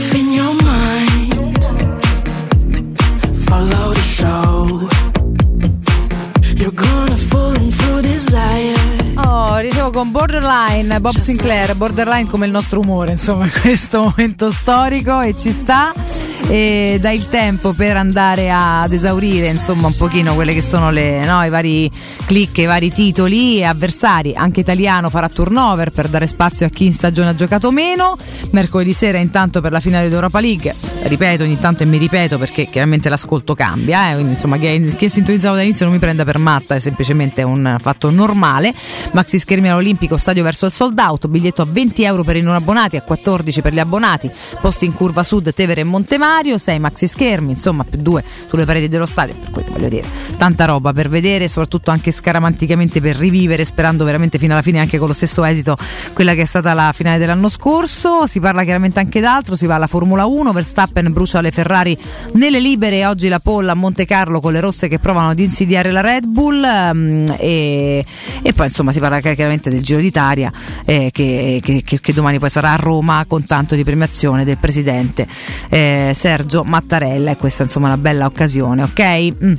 con 10.02 10.10
Borderline, 10.10 11.00
Bob 11.00 11.16
Sinclair, 11.16 11.76
Borderline 11.76 12.28
come 12.28 12.48
il 12.48 12.52
nostro 12.52 12.80
umore, 12.80 13.12
insomma, 13.12 13.46
in 13.46 13.52
questo 13.62 14.02
momento 14.02 14.50
storico 14.50 15.22
e 15.22 15.36
ci 15.38 15.52
sta 15.52 15.94
e 16.52 16.98
dà 17.00 17.12
il 17.12 17.30
tempo 17.30 17.72
per 17.72 17.96
andare 17.96 18.52
ad 18.52 18.92
esaurire 18.92 19.48
insomma 19.48 19.88
un 19.88 19.96
pochino 19.96 20.34
quelle 20.34 20.52
che 20.54 20.62
sono 20.62 20.92
le, 20.92 21.24
no, 21.24 21.42
i 21.46 21.50
vari 21.50 21.90
click, 22.26 22.58
i 22.58 22.66
vari 22.66 22.92
titoli 22.92 23.60
e 23.60 23.64
avversari. 23.64 24.34
Anche 24.36 24.60
italiano 24.60 25.10
farà 25.10 25.30
turnover 25.30 25.92
per 25.92 26.10
dare 26.10 26.28
spazio 26.28 26.66
a 26.66 26.70
chi 26.70 26.84
in 26.84 26.92
stagione 26.92 27.30
ha 27.30 27.36
giocato 27.36 27.72
meno. 27.72 28.18
Mercoledì 28.52 28.92
sera 28.92 29.18
intanto 29.18 29.62
per 29.62 29.72
la 29.72 29.80
finale 29.80 30.10
d'Europa 30.10 30.42
League, 30.42 30.76
ripeto 31.04 31.44
ogni 31.44 31.58
tanto 31.58 31.84
e 31.84 31.86
mi 31.86 31.98
ripeto 31.98 32.38
perché 32.38 32.66
chiaramente 32.66 33.08
l'ascolto 33.08 33.54
cambia, 33.54 34.10
eh, 34.10 34.14
quindi 34.16 34.34
insomma 34.34 34.58
chi 34.58 34.66
è 34.66 35.08
sintonizzato 35.08 35.56
dall'inizio 35.56 35.86
non 35.86 35.94
mi 35.94 36.02
prenda 36.02 36.26
per 36.26 36.38
matta, 36.38 36.76
è 36.76 36.80
semplicemente 36.80 37.44
un 37.44 37.78
fatto 37.80 38.10
normale. 38.10 38.74
Maxi 39.14 39.40
schermi 39.40 39.70
all'Olimpico, 39.70 40.18
stadio 40.18 40.44
verso 40.44 40.66
il 40.66 40.74
sold 40.74 41.00
out, 41.00 41.28
biglietto 41.28 41.62
a 41.62 41.66
20 41.70 42.04
euro 42.04 42.26
per 42.26 42.36
i 42.36 42.42
non 42.42 42.56
abbonati, 42.56 42.98
a 42.98 43.04
14 43.04 43.62
per 43.62 43.72
gli 43.72 43.80
abbonati, 43.80 44.30
posti 44.60 44.84
in 44.84 44.92
curva 44.92 45.24
sud, 45.24 45.54
Tevere 45.54 45.80
e 45.80 45.86
Montemagno. 45.86 46.40
Scenario, 46.42 46.58
sei 46.58 46.80
maxi 46.80 47.08
schermi, 47.08 47.52
insomma 47.52 47.84
più 47.84 48.00
due 48.02 48.24
sulle 48.50 48.66
pareti 48.66 48.88
dello 48.88 49.06
stadio, 49.06 49.36
per 49.36 49.52
cui 49.52 49.64
voglio 49.72 49.90
dire, 49.90 50.08
tanta 50.38 50.66
roba 50.66 50.92
per 50.92 51.08
vedere, 51.08 51.48
soprattutto 51.48 51.92
anche 51.92 52.12
scaramanticamente 52.12 53.00
per 53.00 53.16
rivivere, 53.16 53.64
sperando 53.64 54.04
veramente 54.04 54.38
fino 54.40 54.54
alla 54.54 54.62
fine 54.64 54.80
anche 54.80 54.98
con 54.98 55.08
lo 55.08 55.14
stesso 55.14 55.44
esito 55.44 55.78
quella 56.14 56.34
che 56.34 56.42
è 56.42 56.46
stata 56.46 56.74
la 56.74 56.92
finale 56.94 57.20
dell'anno 57.20 57.48
scorso. 57.48 58.26
Si 58.26 58.40
parla 58.40 58.64
chiaramente 58.64 59.00
anche 59.00 59.20
d'altro, 59.20 59.56
si 59.56 59.68
va 59.68 59.76
alla 59.76 59.88
Formula 59.88 60.26
1, 60.26 60.52
Verstappen 60.52 61.12
brucia 61.14 61.42
le 61.42 61.52
Ferrari 61.52 61.98
nelle 62.34 62.60
libere, 62.60 63.06
oggi 63.06 63.28
la 63.28 63.40
polla 63.40 63.74
a 63.74 63.76
Monte 63.76 64.06
Carlo 64.06 64.40
con 64.40 64.52
le 64.54 64.60
rosse 64.60 64.88
che 64.88 64.98
provano 65.00 65.30
ad 65.30 65.40
insidiare 65.40 65.92
la 65.92 66.02
Red 66.02 66.26
Bull 66.26 66.66
mm, 66.94 67.26
e, 67.38 68.06
e 68.42 68.54
poi 68.54 68.66
insomma 68.66 68.92
si 68.92 69.00
parla 69.00 69.20
chiaramente 69.20 69.70
del 69.70 69.82
Giro 69.82 70.00
d'Italia 70.00 70.52
eh, 70.86 71.10
che, 71.12 71.62
che- 71.64 71.84
che- 71.84 72.14
domani 72.14 72.40
poi 72.40 72.50
sarà 72.50 72.74
a 72.74 72.76
Roma 72.76 73.24
con 73.28 73.46
tanto 73.46 73.76
di 73.76 73.84
premiazione 73.84 74.44
del 74.44 74.58
presidente 74.58 75.28
eh, 75.70 76.12
Mattarella 76.66 77.32
e 77.32 77.38
questa 77.38 77.64
insomma 77.64 77.88
è 77.88 77.92
una 77.94 78.02
bella 78.02 78.26
occasione, 78.26 78.84
ok? 78.84 79.44
Mm. 79.44 79.54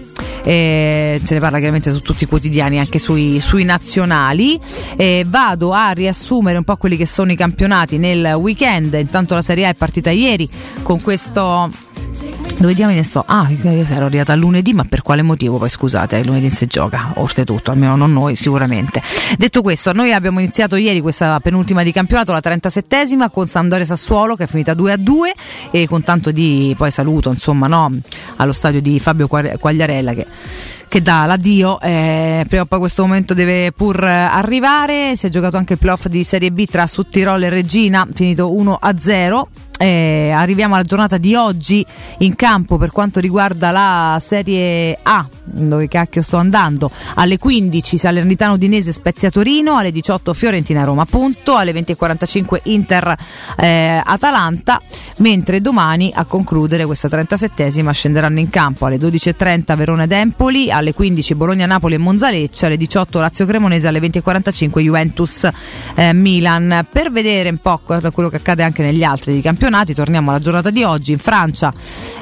Eh, 0.44 1.20
se 1.22 1.34
ne 1.34 1.40
parla 1.40 1.58
chiaramente 1.58 1.92
su 1.92 2.00
tutti 2.00 2.24
i 2.24 2.26
quotidiani, 2.26 2.78
anche 2.78 2.98
sui, 2.98 3.40
sui 3.40 3.64
nazionali. 3.64 4.58
Eh, 4.96 5.24
vado 5.26 5.72
a 5.72 5.90
riassumere 5.90 6.58
un 6.58 6.64
po' 6.64 6.76
quelli 6.76 6.96
che 6.96 7.06
sono 7.06 7.32
i 7.32 7.36
campionati 7.36 7.98
nel 7.98 8.34
weekend. 8.34 8.94
Intanto 8.94 9.34
la 9.34 9.42
Serie 9.42 9.66
A 9.66 9.70
è 9.70 9.74
partita 9.74 10.10
ieri 10.10 10.48
con 10.82 11.00
questo. 11.00 11.70
Dove 12.58 12.74
diamine 12.74 13.02
sto? 13.02 13.24
Ah, 13.26 13.48
io 13.50 13.84
ero 13.88 14.06
arrivata 14.06 14.34
lunedì, 14.34 14.72
ma 14.72 14.84
per 14.84 15.02
quale 15.02 15.22
motivo? 15.22 15.58
Poi 15.58 15.68
scusate, 15.68 16.18
eh, 16.18 16.24
lunedì 16.24 16.48
si 16.50 16.66
gioca, 16.66 17.12
oltretutto, 17.16 17.70
almeno 17.70 17.96
non 17.96 18.12
noi 18.12 18.36
sicuramente. 18.36 19.02
Detto 19.36 19.62
questo, 19.62 19.92
noi 19.92 20.12
abbiamo 20.12 20.38
iniziato 20.38 20.76
ieri 20.76 21.00
questa 21.00 21.40
penultima 21.40 21.82
di 21.82 21.90
campionato, 21.92 22.32
la 22.32 22.40
37esima, 22.42 23.30
con 23.30 23.46
Sandoria 23.46 23.84
Sassuolo 23.84 24.36
che 24.36 24.44
è 24.44 24.46
finita 24.46 24.74
2 24.74 24.92
a 24.92 24.96
2 24.96 25.34
e 25.70 25.86
con 25.88 26.02
tanto 26.02 26.30
di 26.30 26.74
poi 26.76 26.90
saluto, 26.90 27.30
insomma, 27.30 27.66
no, 27.66 27.90
allo 28.36 28.52
stadio 28.52 28.80
di 28.80 29.00
Fabio 29.00 29.26
Quagliarella 29.26 30.12
che 30.14 30.26
che 30.92 31.00
dà 31.00 31.24
l'addio, 31.24 31.80
eh, 31.80 32.44
prima 32.46 32.64
o 32.64 32.66
poi 32.66 32.78
questo 32.78 33.00
momento 33.00 33.32
deve 33.32 33.72
pur 33.72 34.04
arrivare, 34.04 35.16
si 35.16 35.24
è 35.24 35.30
giocato 35.30 35.56
anche 35.56 35.72
il 35.72 35.78
playoff 35.78 36.06
di 36.08 36.22
Serie 36.22 36.52
B 36.52 36.66
tra 36.66 36.86
Sudtirolo 36.86 37.46
e 37.46 37.48
Regina, 37.48 38.06
finito 38.12 38.54
1 38.54 38.76
a 38.78 38.94
0. 38.98 39.48
Eh, 39.82 40.30
arriviamo 40.32 40.76
alla 40.76 40.84
giornata 40.84 41.18
di 41.18 41.34
oggi 41.34 41.84
in 42.18 42.36
campo 42.36 42.78
per 42.78 42.92
quanto 42.92 43.18
riguarda 43.18 43.72
la 43.72 44.16
Serie 44.20 44.96
A, 45.02 45.26
dove 45.42 45.88
cacchio 45.88 46.22
sto 46.22 46.36
andando. 46.36 46.88
Alle 47.16 47.36
15 47.36 47.98
Salernitano 47.98 48.52
Udinese 48.52 48.92
Spezia 48.92 49.28
Torino, 49.28 49.76
alle 49.76 49.90
18 49.90 50.34
Fiorentina 50.34 50.84
Roma 50.84 51.02
appunto, 51.02 51.56
alle 51.56 51.72
20.45 51.72 52.60
Inter 52.64 53.16
eh, 53.56 54.00
Atalanta, 54.04 54.80
mentre 55.16 55.60
domani 55.60 56.12
a 56.14 56.26
concludere 56.26 56.86
questa 56.86 57.08
37esima 57.08 57.90
scenderanno 57.90 58.38
in 58.38 58.50
campo 58.50 58.86
alle 58.86 58.98
12.30 58.98 59.76
Verona 59.76 60.04
ed 60.04 60.12
Empoli, 60.12 60.70
alle 60.70 60.94
15 60.94 61.34
Bologna 61.34 61.66
Napoli 61.66 61.94
e 61.94 61.98
Monza 61.98 62.30
Lecce, 62.30 62.66
alle 62.66 62.76
18 62.76 63.18
Lazio 63.18 63.46
Cremonese, 63.46 63.88
alle 63.88 63.98
20.45 63.98 64.78
Juventus 64.78 65.48
eh, 65.96 66.12
Milan. 66.12 66.86
Per 66.88 67.10
vedere 67.10 67.48
un 67.48 67.58
po' 67.58 67.80
quello 67.82 68.28
che 68.28 68.36
accade 68.36 68.62
anche 68.62 68.84
negli 68.84 69.02
altri 69.02 69.32
campionati, 69.72 69.94
torniamo 69.94 70.30
alla 70.30 70.38
giornata 70.38 70.70
di 70.70 70.84
oggi 70.84 71.12
in 71.12 71.18
Francia. 71.18 71.72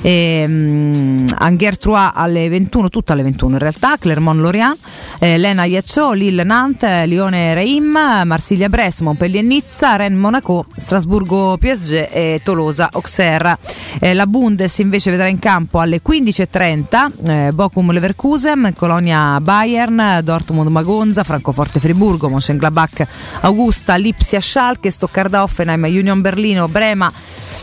Ehm, 0.03 1.27
Angers 1.37 1.79
3 1.79 2.11
alle 2.15 2.49
21, 2.49 2.89
tutta 2.89 3.13
alle 3.13 3.25
21 3.25 3.53
in 3.55 3.59
realtà, 3.59 3.97
Clermont-Lorient, 3.99 4.79
eh, 5.19 5.37
Lena 5.37 5.65
Iaccio, 5.65 6.13
Lille 6.13 6.45
Nantes, 6.45 7.07
Lione 7.07 7.53
Reim, 7.55 7.91
Marsiglia 8.25 8.69
Brest, 8.69 9.01
Montpellier 9.01 9.43
Nizza, 9.43 9.97
Rennes 9.97 10.19
Monaco, 10.19 10.67
Strasburgo 10.77 11.59
PSG 11.59 12.09
e 12.11 12.41
Tolosa 12.45 12.89
Auxerre. 12.93 13.59
Eh, 13.99 14.15
la 14.15 14.27
Bundes 14.27 14.79
invece 14.79 15.11
vedrà 15.11 15.27
in 15.27 15.41
campo 15.41 15.81
alle 15.81 16.01
15.30 16.07 17.49
eh, 17.49 17.53
Bochum 17.53 17.91
Leverkusen, 17.91 18.73
Colonia 18.77 19.41
Bayern, 19.41 20.21
Dortmund 20.23 20.71
Magonza, 20.71 21.25
Francoforte 21.25 21.81
Friburgo, 21.81 22.29
Mönchengladbach 22.29 23.07
Augusta, 23.41 23.97
Lipsia 23.97 24.41
Schalke, 24.41 24.91
Stoccarda 24.91 25.43
Offenheim, 25.43 25.85
Union 25.85 26.21
Berlino, 26.21 26.69
Brema 26.69 27.11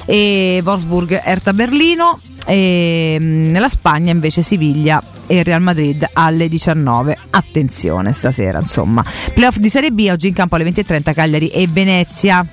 e 0.06 0.62
Wolfsburg 0.64 1.22
Erta 1.24 1.54
Berlino. 1.54 2.20
E, 2.46 3.18
mm, 3.20 3.52
nella 3.52 3.70
Spagna 3.70 4.12
invece 4.12 4.42
Siviglia 4.42 5.02
e 5.28 5.44
Real 5.44 5.62
Madrid 5.62 6.08
alle 6.14 6.48
19. 6.48 7.18
Attenzione 7.32 8.14
stasera, 8.14 8.60
insomma. 8.60 9.04
Playoff 9.34 9.58
di 9.58 9.70
Serie 9.70 9.92
B 9.92 10.08
oggi 10.10 10.28
in 10.28 10.34
campo 10.34 10.56
alle 10.56 10.70
20.30 10.70 11.14
Cagliari 11.14 11.50
e 11.50 11.68
Venezia. 11.68 12.46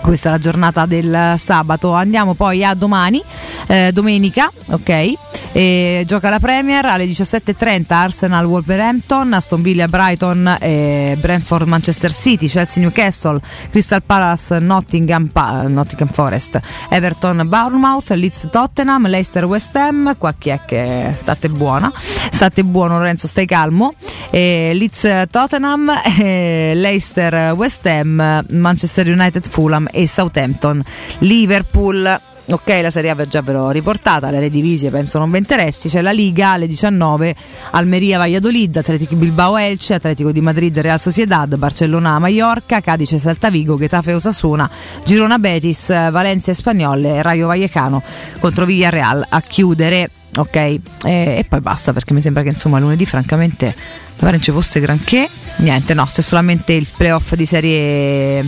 Questa 0.00 0.28
è 0.28 0.32
la 0.32 0.38
giornata 0.38 0.86
del 0.86 1.34
sabato. 1.36 1.92
Andiamo 1.92 2.34
poi 2.34 2.64
a 2.64 2.74
domani, 2.74 3.22
eh, 3.66 3.90
domenica, 3.92 4.50
ok? 4.70 5.12
E 5.52 6.04
gioca 6.06 6.30
la 6.30 6.38
Premier 6.38 6.84
alle 6.84 7.04
17.30 7.06 7.84
Arsenal 7.88 8.44
Wolverhampton, 8.46 9.32
Aston 9.32 9.62
Villa 9.62 9.88
Brighton, 9.88 10.56
eh, 10.60 11.16
Brentford 11.18 11.66
Manchester 11.66 12.12
City, 12.12 12.46
Chelsea 12.46 12.82
Newcastle, 12.82 13.40
Crystal 13.70 14.02
Palace 14.02 14.58
Nottingham, 14.58 15.26
Pa- 15.28 15.62
Nottingham 15.66 16.08
Forest, 16.08 16.60
Everton 16.90 17.42
Bournemouth, 17.46 18.10
Leeds 18.10 18.48
Tottenham, 18.52 19.08
Leicester 19.08 19.44
West 19.44 19.74
Ham, 19.76 20.14
qua 20.18 20.34
chi 20.36 20.50
è 20.50 20.60
che 20.64 21.14
state 21.16 21.48
buona, 21.48 21.90
state 22.30 22.62
buono 22.62 22.98
Lorenzo, 22.98 23.26
stai 23.26 23.46
calmo, 23.46 23.94
eh, 24.30 24.72
Leeds 24.74 25.24
Tottenham, 25.30 25.90
Leicester 26.18 27.52
West 27.54 27.84
Ham, 27.86 28.44
Manchester 28.50 29.08
United 29.08 29.48
Fulham 29.48 29.87
e 29.90 30.06
Southampton 30.06 30.82
Liverpool. 31.18 32.20
Ok, 32.50 32.78
la 32.80 32.88
Serie 32.88 33.10
A 33.10 33.26
già 33.26 33.42
ve 33.42 33.52
l'ho 33.52 33.68
riportata, 33.68 34.30
le 34.30 34.40
Redivisie 34.40 34.88
penso 34.88 35.18
non 35.18 35.30
vi 35.30 35.36
interessi, 35.36 35.90
c'è 35.90 36.00
la 36.00 36.12
Liga 36.12 36.52
alle 36.52 36.66
19, 36.66 37.34
Almeria 37.72 38.16
Valladolid, 38.16 38.74
Atletico 38.74 39.16
Bilbao 39.16 39.58
Elche, 39.58 39.92
Atletico 39.92 40.32
di 40.32 40.40
Madrid 40.40 40.78
Real 40.78 40.98
Sociedad, 40.98 41.54
Barcellona 41.56 42.18
Mallorca, 42.18 42.80
Cadice 42.80 43.18
Salta 43.18 43.50
Vigo, 43.50 43.76
Getafe 43.76 44.14
Osasuna, 44.14 44.70
Girona 45.04 45.38
Betis, 45.38 45.88
Valencia 45.88 46.54
Spagnole, 46.54 47.20
Rayo 47.20 47.48
Vallecano 47.48 48.02
contro 48.40 48.64
Villarreal 48.64 49.26
a 49.28 49.42
chiudere. 49.42 50.10
Ok, 50.38 50.54
e, 50.56 50.80
e 51.04 51.44
poi 51.48 51.60
basta 51.60 51.92
perché 51.92 52.14
mi 52.14 52.20
sembra 52.20 52.42
che 52.44 52.50
insomma 52.50 52.78
lunedì 52.78 53.04
francamente 53.04 53.74
mi 54.18 54.24
pare 54.24 54.32
non 54.32 54.42
ci 54.42 54.50
fosse 54.50 54.80
granché. 54.80 55.28
Niente, 55.58 55.94
no, 55.94 56.08
c'è 56.10 56.22
solamente 56.22 56.72
il 56.72 56.86
playoff 56.96 57.34
di 57.34 57.44
serie, 57.46 58.46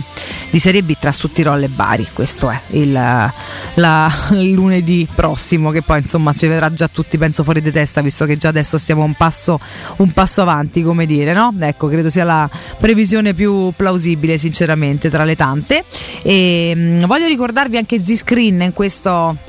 di 0.49 0.59
serie 0.59 0.81
B 0.83 0.95
tra 0.97 1.11
Suttirol 1.11 1.63
e 1.63 1.67
Bari. 1.67 2.07
Questo 2.13 2.49
è 2.49 2.59
il, 2.69 2.91
la- 2.91 4.13
il 4.31 4.51
lunedì 4.51 5.07
prossimo, 5.13 5.71
che 5.71 5.81
poi 5.81 5.99
insomma 5.99 6.31
ci 6.33 6.47
vedrà 6.47 6.73
già 6.73 6.87
tutti, 6.87 7.17
penso, 7.17 7.43
fuori 7.43 7.61
di 7.61 7.71
testa, 7.71 8.01
visto 8.01 8.25
che 8.25 8.37
già 8.37 8.49
adesso 8.49 8.77
stiamo 8.77 9.03
un 9.03 9.13
passo, 9.13 9.59
un 9.97 10.11
passo 10.11 10.41
avanti, 10.41 10.83
come 10.83 11.05
dire, 11.05 11.33
no? 11.33 11.53
Ecco, 11.59 11.87
credo 11.87 12.09
sia 12.09 12.23
la 12.23 12.49
previsione 12.77 13.33
più 13.33 13.71
plausibile, 13.75 14.37
sinceramente, 14.37 15.09
tra 15.09 15.23
le 15.25 15.35
tante. 15.35 15.83
E 16.21 16.73
mh, 16.75 17.05
voglio 17.05 17.27
ricordarvi 17.27 17.77
anche 17.77 18.01
Z-Screen 18.01 18.61
in, 18.61 18.73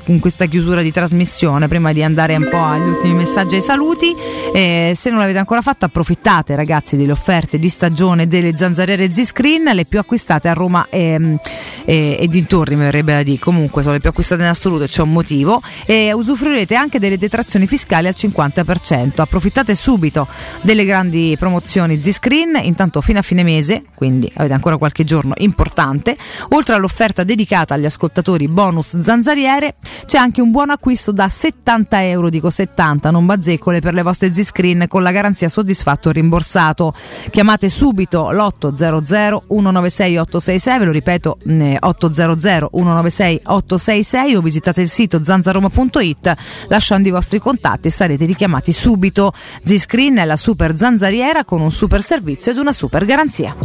in 0.06 0.20
questa 0.20 0.46
chiusura 0.46 0.82
di 0.82 0.92
trasmissione, 0.92 1.68
prima 1.68 1.92
di 1.92 2.02
andare 2.02 2.31
un 2.36 2.48
po' 2.48 2.62
agli 2.62 2.88
ultimi 2.88 3.14
messaggi 3.14 3.54
e 3.54 3.56
ai 3.58 3.62
saluti. 3.62 4.14
Eh, 4.52 4.92
se 4.94 5.10
non 5.10 5.18
l'avete 5.18 5.38
ancora 5.38 5.60
fatto, 5.62 5.84
approfittate, 5.84 6.54
ragazzi, 6.54 6.96
delle 6.96 7.12
offerte 7.12 7.58
di 7.58 7.68
stagione 7.68 8.26
delle 8.26 8.56
zanzariere 8.56 9.10
Z-Screen, 9.12 9.70
le 9.74 9.84
più 9.84 9.98
acquistate 9.98 10.48
a 10.48 10.52
Roma 10.52 10.86
e, 10.90 11.38
e- 11.84 12.16
e 12.18 12.28
dintorni, 12.28 12.76
mi 12.76 12.82
verrebbe 12.82 13.12
da 13.14 13.22
dire. 13.22 13.38
Comunque 13.38 13.82
sono 13.82 13.94
le 13.94 14.00
più 14.00 14.08
acquistate 14.10 14.42
in 14.42 14.48
assoluto, 14.48 14.84
e 14.84 14.88
c'è 14.88 15.02
un 15.02 15.12
motivo. 15.12 15.60
E 15.86 16.12
usufruirete 16.12 16.74
anche 16.74 16.98
delle 16.98 17.18
detrazioni 17.18 17.66
fiscali 17.66 18.06
al 18.06 18.14
50%. 18.16 19.20
Approfittate 19.20 19.74
subito 19.74 20.26
delle 20.62 20.84
grandi 20.84 21.36
promozioni 21.38 22.00
Z-Screen, 22.00 22.58
intanto 22.62 23.00
fino 23.00 23.18
a 23.18 23.22
fine 23.22 23.42
mese, 23.42 23.84
quindi 23.94 24.30
avete 24.34 24.54
ancora 24.54 24.76
qualche 24.76 25.04
giorno 25.04 25.34
importante. 25.38 26.16
Oltre 26.50 26.74
all'offerta 26.74 27.24
dedicata 27.24 27.74
agli 27.74 27.84
ascoltatori 27.84 28.48
bonus 28.48 28.98
zanzariere, 29.00 29.74
c'è 30.06 30.18
anche 30.18 30.40
un 30.40 30.50
buon 30.50 30.70
acquisto 30.70 31.12
da 31.12 31.28
70 31.28 32.04
euro, 32.04 32.11
dico 32.28 32.50
70, 32.50 33.10
non 33.10 33.26
bazzecole 33.26 33.80
per 33.80 33.94
le 33.94 34.02
vostre 34.02 34.32
Z-Screen 34.32 34.86
con 34.88 35.02
la 35.02 35.10
garanzia 35.10 35.48
soddisfatto 35.48 36.08
o 36.08 36.12
rimborsato. 36.12 36.94
Chiamate 37.30 37.68
subito 37.68 38.30
l'800 38.30 39.42
196 39.48 40.16
866, 40.16 40.78
ve 40.78 40.84
lo 40.84 40.92
ripeto 40.92 41.38
eh, 41.46 41.76
800 41.80 42.68
196 42.70 43.40
866 43.44 44.34
o 44.34 44.40
visitate 44.40 44.80
il 44.80 44.88
sito 44.88 45.22
zanzaroma.it 45.22 46.34
lasciando 46.68 47.08
i 47.08 47.10
vostri 47.10 47.38
contatti 47.38 47.88
e 47.88 47.90
sarete 47.90 48.24
richiamati 48.24 48.72
subito. 48.72 49.32
Z-Screen 49.62 50.16
è 50.16 50.24
la 50.24 50.36
super 50.36 50.76
zanzariera 50.76 51.44
con 51.44 51.60
un 51.60 51.70
super 51.70 52.02
servizio 52.02 52.50
ed 52.52 52.58
una 52.58 52.72
super 52.72 53.04
garanzia. 53.04 53.56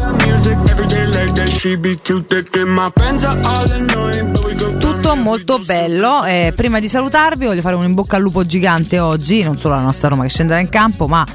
Tutto 5.08 5.22
molto 5.22 5.60
bello. 5.60 6.26
Eh, 6.26 6.52
prima 6.54 6.82
di 6.82 6.90
salutarvi, 6.90 7.46
voglio 7.46 7.62
fare 7.62 7.76
un 7.76 7.86
in 7.86 7.94
bocca 7.94 8.18
al 8.18 8.22
lupo 8.22 8.46
gigante 8.46 9.00
oggi, 9.00 9.42
non 9.42 9.58
solo 9.58 9.76
alla 9.76 9.84
nostra 9.84 10.10
Roma 10.10 10.24
che 10.24 10.30
scenderà 10.30 10.60
in 10.60 10.68
campo, 10.68 11.08
ma 11.08 11.26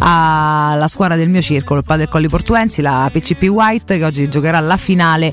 alla 0.00 0.86
squadra 0.86 1.16
del 1.16 1.30
mio 1.30 1.40
circolo, 1.40 1.78
il 1.78 1.86
Padre 1.86 2.08
Colli 2.08 2.28
Portuensi, 2.28 2.82
la 2.82 3.08
PCP 3.10 3.44
White, 3.44 3.96
che 3.96 4.04
oggi 4.04 4.28
giocherà 4.28 4.60
la 4.60 4.76
finale 4.76 5.32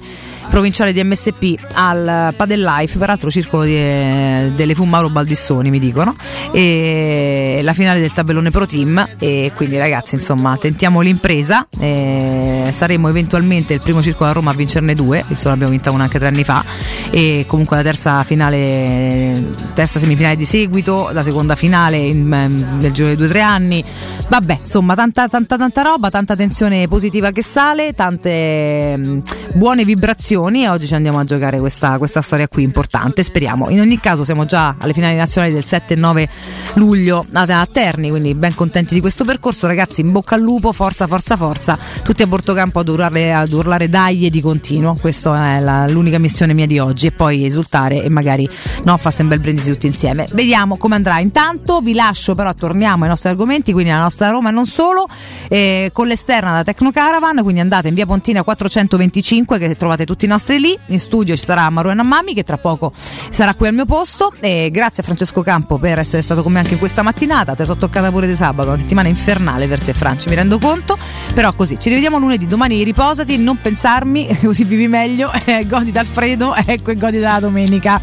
provinciale 0.49 0.91
di 0.93 1.03
MSP 1.03 1.55
al 1.73 2.33
Padel 2.35 2.61
Life, 2.63 2.97
peraltro 2.97 3.29
circolo 3.29 3.63
di- 3.63 3.75
eh, 3.75 4.51
delle 4.55 4.73
fu 4.73 4.83
Mauro 4.85 5.09
Baldissoni 5.09 5.69
mi 5.69 5.79
dicono, 5.79 6.15
e 6.51 7.59
la 7.61 7.73
finale 7.73 7.99
del 7.99 8.11
tabellone 8.11 8.49
Pro 8.49 8.65
Team 8.65 9.07
e 9.19 9.51
quindi 9.55 9.77
ragazzi 9.77 10.15
insomma 10.15 10.57
tentiamo 10.57 11.01
l'impresa, 11.01 11.67
saremo 11.79 13.09
eventualmente 13.09 13.73
il 13.75 13.81
primo 13.81 14.01
circolo 14.01 14.29
a 14.29 14.33
Roma 14.33 14.51
a 14.51 14.53
vincerne 14.55 14.93
due, 14.95 15.23
visto 15.27 15.49
che 15.49 15.53
abbiamo 15.53 15.71
vinta 15.71 15.91
una 15.91 16.03
anche 16.03 16.17
tre 16.17 16.27
anni 16.27 16.43
fa 16.43 16.63
e 17.11 17.45
comunque 17.47 17.77
la 17.77 17.83
terza 17.83 18.23
finale, 18.23 19.53
terza 19.75 19.99
semifinale 19.99 20.35
di 20.35 20.45
seguito, 20.45 21.09
la 21.13 21.21
seconda 21.23 21.55
finale 21.55 21.97
in- 21.97 22.31
ehm, 22.33 22.79
nel 22.79 22.91
giro 22.91 23.09
di 23.09 23.15
due 23.15 23.27
o 23.27 23.29
tre 23.29 23.41
anni, 23.41 23.83
vabbè 24.27 24.57
insomma 24.61 24.95
tanta 24.95 25.27
tanta 25.27 25.57
tanta 25.57 25.81
roba, 25.83 26.09
tanta 26.09 26.35
tensione 26.35 26.87
positiva 26.87 27.31
che 27.31 27.43
sale, 27.43 27.93
tante 27.93 28.97
mm, 28.97 29.19
buone 29.53 29.85
vibrazioni 29.85 30.37
e 30.47 30.69
oggi 30.69 30.87
ci 30.87 30.95
andiamo 30.95 31.19
a 31.19 31.25
giocare 31.25 31.59
questa, 31.59 31.97
questa 31.97 32.21
storia 32.21 32.47
qui 32.47 32.63
importante, 32.63 33.23
speriamo. 33.23 33.69
In 33.69 33.81
ogni 33.81 33.99
caso 33.99 34.23
siamo 34.23 34.45
già 34.45 34.75
alle 34.79 34.93
finali 34.93 35.15
nazionali 35.15 35.53
del 35.53 35.65
7 35.65 35.93
e 35.93 35.97
9 35.97 36.29
luglio 36.75 37.25
a 37.33 37.67
Terni, 37.71 38.09
quindi 38.09 38.33
ben 38.35 38.55
contenti 38.55 38.93
di 38.93 39.01
questo 39.01 39.25
percorso, 39.25 39.67
ragazzi 39.67 40.01
in 40.01 40.11
bocca 40.11 40.35
al 40.35 40.41
lupo, 40.41 40.71
forza 40.71 41.07
forza 41.07 41.35
forza, 41.35 41.77
tutti 42.03 42.23
a 42.23 42.27
Bortocampo 42.27 42.79
ad 42.79 42.87
urlare, 42.87 43.33
ad 43.33 43.51
urlare 43.51 43.89
dai 43.89 44.25
e 44.25 44.29
di 44.29 44.39
continuo, 44.39 44.95
questa 44.99 45.57
è 45.57 45.59
la- 45.59 45.87
l'unica 45.87 46.19
missione 46.19 46.53
mia 46.53 46.65
di 46.65 46.79
oggi 46.79 47.07
e 47.07 47.11
poi 47.11 47.45
esultare 47.45 48.01
e 48.01 48.09
magari 48.09 48.49
no, 48.83 48.95
farsi 48.97 49.21
un 49.21 49.27
bel 49.27 49.39
brindisi 49.39 49.71
tutti 49.71 49.87
insieme. 49.87 50.27
Vediamo 50.31 50.77
come 50.77 50.95
andrà. 50.95 51.19
Intanto 51.19 51.81
vi 51.81 51.93
lascio 51.93 52.35
però, 52.35 52.53
torniamo 52.53 53.03
ai 53.03 53.09
nostri 53.09 53.29
argomenti, 53.29 53.73
quindi 53.73 53.91
alla 53.91 54.03
nostra 54.03 54.29
Roma 54.29 54.49
e 54.49 54.51
non 54.53 54.65
solo, 54.65 55.07
eh, 55.49 55.89
con 55.91 56.07
l'esterna 56.07 56.53
da 56.53 56.63
Tecno 56.63 56.91
Caravan, 56.91 57.41
quindi 57.43 57.59
andate 57.59 57.89
in 57.89 57.93
via 57.93 58.05
Pontina 58.05 58.43
425 58.43 59.57
che 59.57 59.75
trovate 59.75 60.05
tutti 60.05 60.27
nostri 60.29 60.59
lì, 60.59 60.77
in 60.87 60.99
studio 60.99 61.35
ci 61.35 61.43
sarà 61.43 61.69
Maruena 61.69 62.03
Mammi 62.03 62.33
che 62.33 62.43
tra 62.43 62.57
poco 62.57 62.93
sarà 62.95 63.53
qui 63.53 63.67
al 63.67 63.73
mio 63.73 63.85
posto. 63.85 64.31
E 64.39 64.69
grazie 64.71 65.03
a 65.03 65.05
Francesco 65.05 65.41
Campo 65.41 65.77
per 65.77 65.99
essere 65.99 66.21
stato 66.21 66.41
con 66.41 66.53
me 66.53 66.59
anche 66.59 66.77
questa 66.77 67.01
mattinata, 67.01 67.55
te 67.55 67.65
sono 67.65 67.77
toccata 67.77 68.09
pure 68.11 68.27
di 68.27 68.35
sabato, 68.35 68.69
una 68.69 68.77
settimana 68.77 69.09
infernale 69.09 69.67
per 69.67 69.81
te 69.81 69.93
Franci, 69.93 70.29
mi 70.29 70.35
rendo 70.35 70.59
conto, 70.59 70.97
però 71.33 71.51
così, 71.53 71.77
ci 71.77 71.89
rivediamo 71.89 72.17
lunedì, 72.17 72.47
domani 72.47 72.81
riposati, 72.83 73.37
non 73.37 73.59
pensarmi, 73.59 74.37
così 74.41 74.63
vivi 74.63 74.87
meglio, 74.87 75.31
eh, 75.45 75.65
goditi 75.65 75.97
Alfredo, 75.97 76.55
ecco 76.65 76.91
e 76.91 76.95
goditi 76.95 77.21
la 77.21 77.39
domenica. 77.39 77.99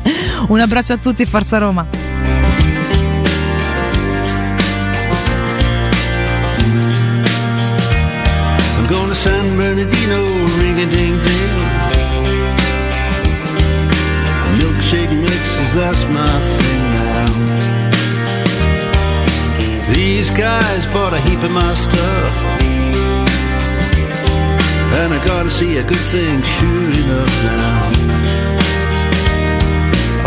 Un 0.48 0.60
abbraccio 0.60 0.92
a 0.92 0.96
tutti 0.98 1.22
e 1.22 1.26
forza 1.26 1.56
Roma. 1.58 2.06
San 9.26 9.56
that's 15.76 16.04
my 16.06 16.40
thing 16.56 16.82
now. 16.96 17.28
These 19.92 20.30
guys 20.30 20.86
bought 20.86 21.12
a 21.12 21.20
heap 21.20 21.42
of 21.42 21.50
my 21.50 21.74
stuff. 21.74 22.34
And 25.00 25.12
I 25.12 25.18
gotta 25.26 25.50
see 25.50 25.76
a 25.76 25.84
good 25.84 26.06
thing, 26.14 26.42
sure 26.56 26.90
enough 27.02 27.34
now. 27.44 27.92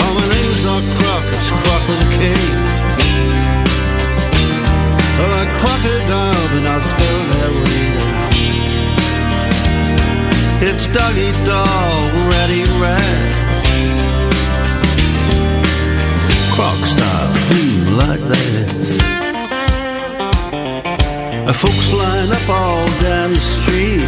Oh, 0.02 0.12
my 0.20 0.28
name's 0.36 0.62
not 0.70 0.84
Croc, 0.98 1.24
it's 1.34 1.50
Croc 1.62 1.82
with 1.90 2.06
a 2.06 2.10
K. 2.18 2.22
Well, 5.18 5.32
like 5.38 5.52
crocodile, 5.62 6.46
but 6.54 6.62
not 6.70 6.82
spelled 6.92 7.28
that 7.34 7.52
way. 7.64 7.90
It's 10.70 10.86
doggy 10.94 11.32
dog, 11.44 12.08
ratty 12.30 12.64
rat. 12.80 13.49
Croc 16.60 16.84
style, 16.84 17.32
boom, 17.48 17.96
like 17.96 18.20
that. 18.28 18.68
Folks 21.56 21.94
line 21.94 22.32
up 22.34 22.50
all 22.50 22.86
down 23.00 23.30
the 23.32 23.40
street. 23.40 24.04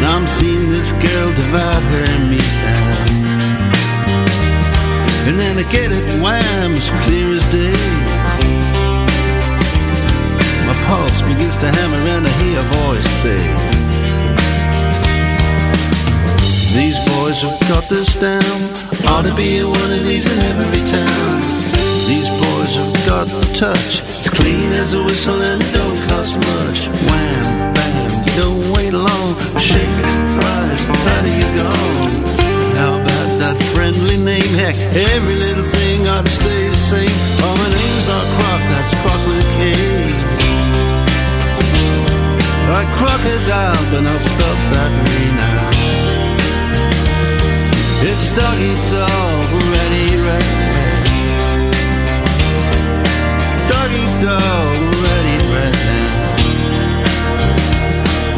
Now 0.00 0.16
I'm 0.16 0.26
seeing 0.26 0.70
this 0.70 0.92
girl 0.92 1.28
divide 1.34 1.84
her 1.92 2.18
meat. 2.30 2.56
And 5.28 5.38
then 5.38 5.58
I 5.58 5.64
get 5.70 5.92
it 5.92 6.04
wham, 6.22 6.72
as 6.72 6.88
clear 7.04 7.28
as 7.36 7.46
day. 7.52 7.76
My 10.66 10.76
pulse 10.88 11.20
begins 11.20 11.58
to 11.58 11.68
hammer 11.68 12.02
and 12.16 12.26
I 12.26 12.32
hear 12.40 12.60
a 12.60 12.62
voice 12.80 13.08
say, 13.20 13.42
These 16.74 17.09
boys 17.30 17.42
have 17.42 17.60
got 17.68 17.84
this 17.88 18.14
down. 18.18 18.58
Ought 19.06 19.22
to 19.22 19.34
be 19.36 19.62
one 19.62 19.90
of 19.92 20.02
these 20.02 20.26
in 20.26 20.38
every 20.50 20.82
town. 20.90 21.40
These 22.10 22.26
boys 22.26 22.74
have 22.74 22.94
got 23.06 23.26
the 23.28 23.46
touch. 23.54 24.02
It's 24.18 24.28
clean 24.28 24.72
as 24.72 24.94
a 24.94 25.02
whistle 25.04 25.40
and 25.40 25.62
it 25.62 25.72
don't 25.72 25.98
cost 26.08 26.38
much. 26.38 26.88
Wham, 27.06 27.74
bam, 27.74 28.10
you 28.26 28.34
don't 28.34 28.62
wait 28.74 28.92
long. 28.92 29.28
Shake 29.62 29.94
fries, 30.34 30.80
how 31.06 31.20
do 31.22 31.30
you 31.30 31.48
go? 31.54 31.70
How 32.80 32.98
about 32.98 33.30
that 33.42 33.56
friendly 33.74 34.18
name? 34.18 34.50
Heck, 34.58 34.74
every 35.14 35.36
little 35.36 35.64
thing 35.64 36.08
ought 36.08 36.24
to 36.26 36.32
stay 36.32 36.68
the 36.68 36.76
same. 36.76 37.16
Oh, 37.46 37.54
my 37.62 37.70
name's 37.78 38.06
not 38.10 38.26
Croc, 38.34 38.60
that's 38.74 38.94
Croc 39.02 39.20
with 39.28 39.38
a 39.38 39.48
K. 39.54 39.60
Like 42.74 42.90
crocodile, 42.98 43.82
but 43.90 44.02
not 44.02 44.20
spelt 44.20 44.58
that 44.74 44.90
way 45.06 45.26
now. 45.38 45.59
It's 48.02 48.34
doggy 48.34 48.74
dog, 48.90 49.44
ready, 49.72 50.16
red. 50.24 50.46
Doggy 53.68 54.06
dog, 54.24 54.76
ready, 55.04 55.36
red. 55.52 55.74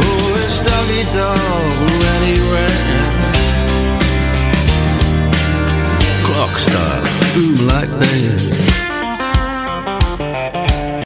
Oh, 0.02 0.34
it's 0.42 0.64
doggy 0.66 1.02
dog, 1.14 1.74
ready, 2.02 2.36
red. 2.50 2.80
Clock 6.24 6.58
style, 6.58 7.02
boom 7.34 7.66
like 7.68 7.90
that. 8.00 8.81